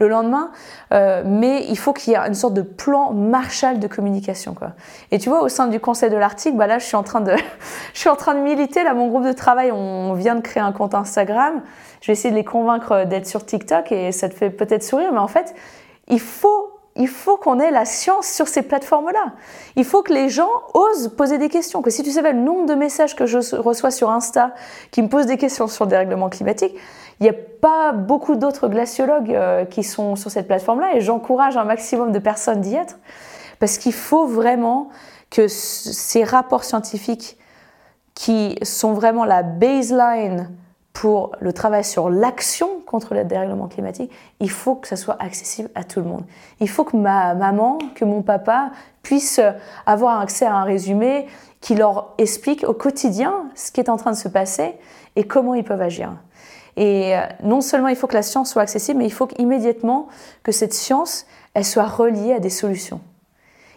le 0.00 0.08
lendemain, 0.08 0.50
euh, 0.92 1.22
mais 1.24 1.66
il 1.68 1.78
faut 1.78 1.92
qu'il 1.92 2.12
y 2.12 2.16
ait 2.16 2.18
une 2.18 2.34
sorte 2.34 2.54
de 2.54 2.62
plan 2.62 3.12
Marshall 3.12 3.78
de 3.78 3.86
communication. 3.86 4.54
Et 5.10 5.18
tu 5.18 5.28
vois, 5.28 5.42
au 5.42 5.48
sein 5.48 5.66
du 5.66 5.78
conseil 5.78 6.10
de 6.10 6.16
l'article, 6.16 6.56
bah 6.56 6.66
là, 6.66 6.78
je 6.78 6.86
suis, 6.86 6.96
en 6.96 7.02
train 7.02 7.20
de, 7.20 7.34
je 7.94 7.98
suis 7.98 8.08
en 8.08 8.16
train 8.16 8.34
de 8.34 8.40
militer. 8.40 8.82
Là, 8.82 8.94
mon 8.94 9.08
groupe 9.08 9.24
de 9.24 9.32
travail, 9.32 9.70
on 9.70 10.14
vient 10.14 10.34
de 10.34 10.40
créer 10.40 10.62
un 10.62 10.72
compte 10.72 10.94
Instagram. 10.94 11.62
Je 12.00 12.08
vais 12.08 12.14
essayer 12.14 12.30
de 12.30 12.36
les 12.36 12.44
convaincre 12.44 13.04
d'être 13.04 13.26
sur 13.26 13.44
TikTok 13.44 13.92
et 13.92 14.10
ça 14.10 14.28
te 14.28 14.34
fait 14.34 14.50
peut-être 14.50 14.82
sourire, 14.82 15.12
mais 15.12 15.18
en 15.18 15.28
fait, 15.28 15.54
il 16.08 16.20
faut 16.20 16.80
il 16.96 17.08
faut 17.08 17.36
qu'on 17.36 17.60
ait 17.60 17.70
la 17.70 17.84
science 17.84 18.26
sur 18.26 18.48
ces 18.48 18.62
plateformes-là. 18.62 19.32
Il 19.76 19.84
faut 19.84 20.02
que 20.02 20.12
les 20.12 20.28
gens 20.28 20.50
osent 20.74 21.08
poser 21.16 21.38
des 21.38 21.48
questions. 21.48 21.82
Que 21.82 21.90
si 21.90 22.02
tu 22.02 22.10
savais 22.10 22.32
le 22.32 22.40
nombre 22.40 22.66
de 22.66 22.74
messages 22.74 23.14
que 23.14 23.26
je 23.26 23.38
reçois 23.56 23.90
sur 23.90 24.10
Insta 24.10 24.54
qui 24.90 25.00
me 25.00 25.08
posent 25.08 25.26
des 25.26 25.36
questions 25.36 25.68
sur 25.68 25.84
le 25.84 25.90
dérèglement 25.90 26.28
climatique, 26.28 26.74
il 27.20 27.24
n'y 27.24 27.30
a 27.30 27.34
pas 27.60 27.92
beaucoup 27.92 28.34
d'autres 28.34 28.68
glaciologues 28.68 29.34
euh, 29.34 29.64
qui 29.66 29.84
sont 29.84 30.16
sur 30.16 30.30
cette 30.30 30.46
plateforme-là 30.46 30.94
et 30.96 31.00
j'encourage 31.02 31.56
un 31.56 31.64
maximum 31.64 32.12
de 32.12 32.18
personnes 32.18 32.62
d'y 32.62 32.74
être 32.74 32.98
parce 33.58 33.76
qu'il 33.76 33.92
faut 33.92 34.26
vraiment 34.26 34.88
que 35.28 35.46
ces 35.46 36.24
rapports 36.24 36.64
scientifiques 36.64 37.36
qui 38.14 38.58
sont 38.62 38.94
vraiment 38.94 39.24
la 39.24 39.42
baseline 39.42 40.50
pour 40.92 41.36
le 41.40 41.52
travail 41.52 41.84
sur 41.84 42.10
l'action 42.10 42.80
contre 42.84 43.14
le 43.14 43.24
dérèglement 43.24 43.68
climatique, 43.68 44.10
il 44.40 44.50
faut 44.50 44.74
que 44.74 44.88
ça 44.88 44.96
soit 44.96 45.16
accessible 45.20 45.70
à 45.74 45.84
tout 45.84 46.00
le 46.00 46.06
monde. 46.06 46.24
Il 46.58 46.68
faut 46.68 46.84
que 46.84 46.96
ma 46.96 47.34
maman, 47.34 47.78
que 47.94 48.04
mon 48.04 48.22
papa 48.22 48.70
puissent 49.02 49.40
avoir 49.86 50.20
accès 50.20 50.46
à 50.46 50.54
un 50.54 50.64
résumé 50.64 51.26
qui 51.60 51.74
leur 51.74 52.14
explique 52.18 52.64
au 52.64 52.74
quotidien 52.74 53.44
ce 53.54 53.70
qui 53.70 53.80
est 53.80 53.88
en 53.88 53.96
train 53.96 54.10
de 54.10 54.16
se 54.16 54.28
passer 54.28 54.74
et 55.16 55.24
comment 55.24 55.54
ils 55.54 55.64
peuvent 55.64 55.80
agir. 55.80 56.12
Et 56.76 57.16
euh, 57.16 57.20
non 57.42 57.60
seulement 57.60 57.88
il 57.88 57.96
faut 57.96 58.06
que 58.06 58.14
la 58.14 58.22
science 58.22 58.50
soit 58.50 58.62
accessible, 58.62 58.98
mais 58.98 59.06
il 59.06 59.12
faut 59.12 59.28
immédiatement 59.38 60.08
que 60.42 60.52
cette 60.52 60.72
science, 60.72 61.26
elle 61.54 61.64
soit 61.64 61.86
reliée 61.86 62.32
à 62.32 62.38
des 62.38 62.50
solutions. 62.50 63.00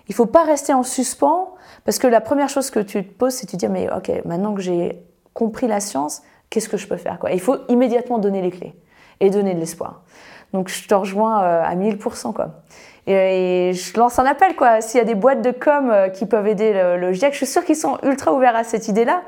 Il 0.07 0.11
ne 0.11 0.15
faut 0.15 0.25
pas 0.25 0.43
rester 0.43 0.73
en 0.73 0.83
suspens, 0.83 1.53
parce 1.85 1.97
que 1.97 2.07
la 2.07 2.21
première 2.21 2.49
chose 2.49 2.69
que 2.69 2.79
tu 2.79 3.03
te 3.05 3.13
poses, 3.13 3.33
c'est 3.33 3.45
de 3.45 3.51
te 3.51 3.55
dire, 3.55 3.69
mais 3.69 3.89
ok, 3.91 4.11
maintenant 4.25 4.53
que 4.53 4.61
j'ai 4.61 5.01
compris 5.33 5.67
la 5.67 5.79
science, 5.79 6.21
qu'est-ce 6.49 6.69
que 6.69 6.77
je 6.77 6.87
peux 6.87 6.97
faire 6.97 7.17
Il 7.31 7.39
faut 7.39 7.57
immédiatement 7.69 8.19
donner 8.19 8.41
les 8.41 8.51
clés 8.51 8.75
et 9.19 9.29
donner 9.29 9.53
de 9.53 9.59
l'espoir. 9.59 10.03
Donc 10.51 10.67
je 10.67 10.87
te 10.87 10.93
rejoins 10.93 11.41
euh, 11.43 11.63
à 11.63 11.75
1000%. 11.75 12.33
Quoi. 12.33 12.63
Et, 13.07 13.71
je 13.73 13.97
lance 13.97 14.19
un 14.19 14.25
appel, 14.25 14.55
quoi. 14.55 14.81
S'il 14.81 14.99
y 14.99 15.01
a 15.01 15.05
des 15.05 15.15
boîtes 15.15 15.41
de 15.41 15.51
com 15.51 15.89
euh, 15.89 16.09
qui 16.09 16.25
peuvent 16.25 16.47
aider 16.47 16.73
le 16.73 17.11
GIEC, 17.11 17.33
je 17.33 17.37
suis 17.37 17.47
sûre 17.47 17.65
qu'ils 17.65 17.75
sont 17.75 17.97
ultra 18.03 18.33
ouverts 18.33 18.55
à 18.55 18.63
cette 18.63 18.87
idée-là. 18.87 19.23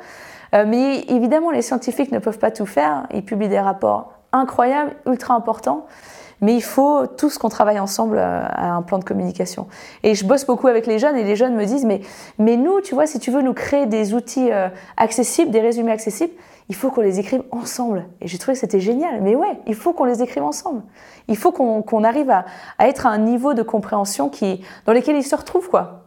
Euh, 0.55 0.65
mais 0.67 1.01
évidemment, 1.09 1.51
les 1.51 1.61
scientifiques 1.61 2.11
ne 2.11 2.19
peuvent 2.19 2.39
pas 2.39 2.51
tout 2.51 2.65
faire. 2.65 3.07
Ils 3.13 3.23
publient 3.23 3.49
des 3.49 3.59
rapports 3.59 4.13
incroyables, 4.31 4.91
ultra 5.05 5.33
importants. 5.33 5.85
Mais 6.41 6.53
il 6.53 6.61
faut 6.61 7.07
tous 7.07 7.37
qu'on 7.37 7.49
travaille 7.49 7.79
ensemble 7.79 8.17
euh, 8.17 8.43
à 8.47 8.73
un 8.73 8.81
plan 8.81 8.99
de 8.99 9.03
communication. 9.03 9.67
Et 10.03 10.15
je 10.15 10.25
bosse 10.25 10.45
beaucoup 10.45 10.67
avec 10.67 10.85
les 10.85 10.99
jeunes 10.99 11.15
et 11.15 11.23
les 11.23 11.35
jeunes 11.35 11.55
me 11.55 11.65
disent 11.65 11.85
mais, 11.85 12.01
mais 12.37 12.57
nous, 12.57 12.81
tu 12.81 12.93
vois, 12.93 13.07
si 13.07 13.19
tu 13.19 13.31
veux 13.31 13.41
nous 13.41 13.53
créer 13.53 13.85
des 13.85 14.13
outils 14.13 14.51
euh, 14.51 14.67
accessibles, 14.97 15.51
des 15.51 15.61
résumés 15.61 15.91
accessibles, 15.91 16.33
il 16.67 16.75
faut 16.75 16.89
qu'on 16.89 17.01
les 17.01 17.19
écrive 17.19 17.43
ensemble. 17.51 18.05
Et 18.21 18.27
j'ai 18.27 18.37
trouvé 18.37 18.53
que 18.53 18.59
c'était 18.59 18.79
génial. 18.79 19.21
Mais 19.21 19.35
ouais, 19.35 19.59
il 19.67 19.75
faut 19.75 19.93
qu'on 19.93 20.03
les 20.03 20.21
écrive 20.21 20.43
ensemble. 20.43 20.81
Il 21.27 21.37
faut 21.37 21.51
qu'on 21.51 22.03
arrive 22.03 22.29
à, 22.29 22.45
être 22.79 23.05
à 23.05 23.09
un 23.09 23.19
niveau 23.19 23.53
de 23.53 23.61
compréhension 23.61 24.29
qui, 24.29 24.61
dans 24.85 24.93
lequel 24.93 25.15
ils 25.15 25.23
se 25.23 25.35
retrouvent, 25.35 25.69
quoi. 25.69 26.04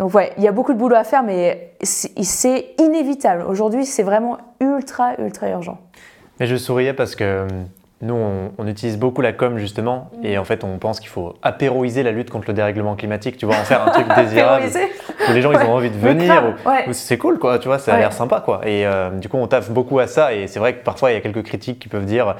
Donc 0.00 0.14
ouais, 0.14 0.32
il 0.38 0.42
y 0.42 0.48
a 0.48 0.52
beaucoup 0.52 0.72
de 0.72 0.78
boulot 0.78 0.96
à 0.96 1.04
faire, 1.04 1.22
mais 1.22 1.74
c'est 1.82 2.74
inévitable. 2.78 3.44
Aujourd'hui, 3.46 3.84
c'est 3.84 4.02
vraiment 4.02 4.38
ultra, 4.58 5.12
ultra 5.20 5.50
urgent. 5.50 5.78
Mais 6.40 6.46
je 6.46 6.56
souriais 6.56 6.94
parce 6.94 7.14
que 7.14 7.42
hum, 7.42 7.66
nous, 8.00 8.16
on, 8.56 8.66
utilise 8.66 8.96
beaucoup 8.96 9.20
la 9.20 9.34
com 9.34 9.58
justement, 9.58 10.08
mm. 10.16 10.24
et 10.24 10.38
en 10.38 10.44
fait, 10.44 10.64
on 10.64 10.78
pense 10.78 11.00
qu'il 11.00 11.10
faut 11.10 11.34
apéroiser 11.42 12.02
la 12.02 12.12
lutte 12.12 12.30
contre 12.30 12.48
le 12.48 12.54
dérèglement 12.54 12.96
climatique, 12.96 13.36
tu 13.36 13.44
vois, 13.44 13.56
en 13.56 13.64
faire 13.64 13.86
un 13.86 13.90
truc 13.90 14.06
désirable. 14.16 14.64
où 15.28 15.32
les 15.34 15.42
gens, 15.42 15.52
ils 15.52 15.58
ont 15.58 15.74
envie 15.74 15.90
de 15.90 15.98
venir. 15.98 16.56
C'est 16.92 17.18
cool, 17.18 17.38
quoi, 17.38 17.58
tu 17.58 17.68
vois, 17.68 17.78
ça 17.78 17.92
a 17.92 17.98
l'air 17.98 18.14
sympa, 18.14 18.40
quoi. 18.40 18.62
Et 18.64 18.86
euh, 18.86 19.10
du 19.10 19.28
coup, 19.28 19.36
on 19.36 19.46
taffe 19.48 19.70
beaucoup 19.70 19.98
à 19.98 20.06
ça, 20.06 20.32
et 20.32 20.46
c'est 20.46 20.60
vrai 20.60 20.76
que 20.76 20.82
parfois, 20.82 21.10
il 21.10 21.14
y 21.14 21.18
a 21.18 21.20
quelques 21.20 21.42
critiques 21.42 21.78
qui 21.78 21.88
peuvent 21.88 22.06
dire 22.06 22.36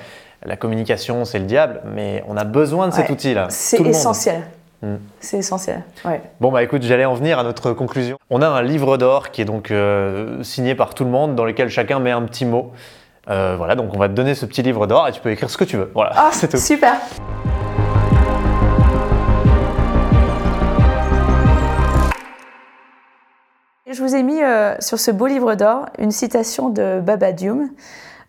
la 0.46 0.56
communication, 0.56 1.26
c'est 1.26 1.38
le 1.38 1.44
diable, 1.44 1.82
mais 1.94 2.24
on 2.26 2.38
a 2.38 2.44
besoin 2.44 2.88
de 2.88 2.94
cet 2.94 3.10
outil-là. 3.10 3.48
C'est 3.50 3.82
essentiel. 3.82 4.44
Mm. 4.82 4.96
C'est 5.20 5.38
essentiel. 5.38 5.82
Ouais. 6.04 6.22
Bon, 6.40 6.50
bah 6.50 6.62
écoute, 6.62 6.82
j'allais 6.82 7.04
en 7.04 7.14
venir 7.14 7.38
à 7.38 7.44
notre 7.44 7.72
conclusion. 7.72 8.16
On 8.30 8.42
a 8.42 8.48
un 8.48 8.62
livre 8.62 8.96
d'or 8.96 9.30
qui 9.30 9.42
est 9.42 9.44
donc 9.46 9.70
euh, 9.70 10.42
signé 10.42 10.74
par 10.74 10.94
tout 10.94 11.04
le 11.04 11.10
monde, 11.10 11.34
dans 11.34 11.44
lequel 11.44 11.68
chacun 11.68 11.98
met 11.98 12.10
un 12.10 12.22
petit 12.22 12.44
mot. 12.46 12.72
voilà, 13.26 13.74
donc 13.74 13.94
on 13.94 13.98
va 13.98 14.08
te 14.08 14.14
donner 14.14 14.34
ce 14.34 14.46
petit 14.46 14.62
livre 14.62 14.86
d'or 14.86 15.08
et 15.08 15.12
tu 15.12 15.20
peux 15.20 15.30
écrire 15.30 15.50
ce 15.50 15.58
que 15.58 15.64
tu 15.64 15.76
veux. 15.76 15.90
Voilà, 15.94 16.12
ah, 16.16 16.30
c'est 16.32 16.48
tout. 16.48 16.56
Super. 16.56 16.96
Je 23.92 24.04
vous 24.04 24.14
ai 24.14 24.22
mis 24.22 24.40
euh, 24.40 24.76
sur 24.78 25.00
ce 25.00 25.10
beau 25.10 25.26
livre 25.26 25.56
d'or 25.56 25.86
une 25.98 26.12
citation 26.12 26.68
de 26.68 27.00
Baba 27.00 27.32
Dioum, 27.32 27.70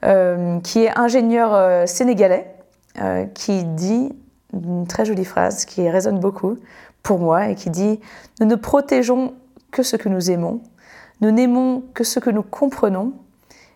euh, 0.03 0.60
qui 0.61 0.86
est 0.86 0.98
ingénieur 0.98 1.53
euh, 1.53 1.86
sénégalais, 1.86 2.48
qui 3.36 3.64
dit 3.64 4.11
une 4.53 4.88
très 4.88 5.06
jolie 5.06 5.26
phrase 5.26 5.65
qui 5.65 5.90
résonne 5.90 6.19
beaucoup 6.19 6.57
pour 7.03 7.19
moi 7.19 7.49
et 7.49 7.56
qui 7.56 7.69
dit 7.69 7.99
Nous 8.40 8.48
ne 8.48 8.56
protégeons 8.56 9.34
que 9.72 9.84
ce 9.84 9.95
que 9.95 10.10
nous 10.10 10.32
aimons, 10.32 10.61
nous 11.22 11.32
n'aimons 11.32 11.84
que 11.94 12.03
ce 12.03 12.19
que 12.19 12.30
nous 12.30 12.44
comprenons 12.44 13.14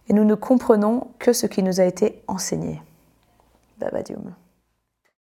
et 0.10 0.14
nous 0.14 0.26
ne 0.26 0.36
comprenons 0.36 1.08
que 1.20 1.34
ce 1.34 1.48
qui 1.48 1.64
nous 1.64 1.80
a 1.80 1.86
été 1.86 2.22
enseigné. 2.28 2.82
Baba 3.80 4.02
Dioum. 4.04 4.34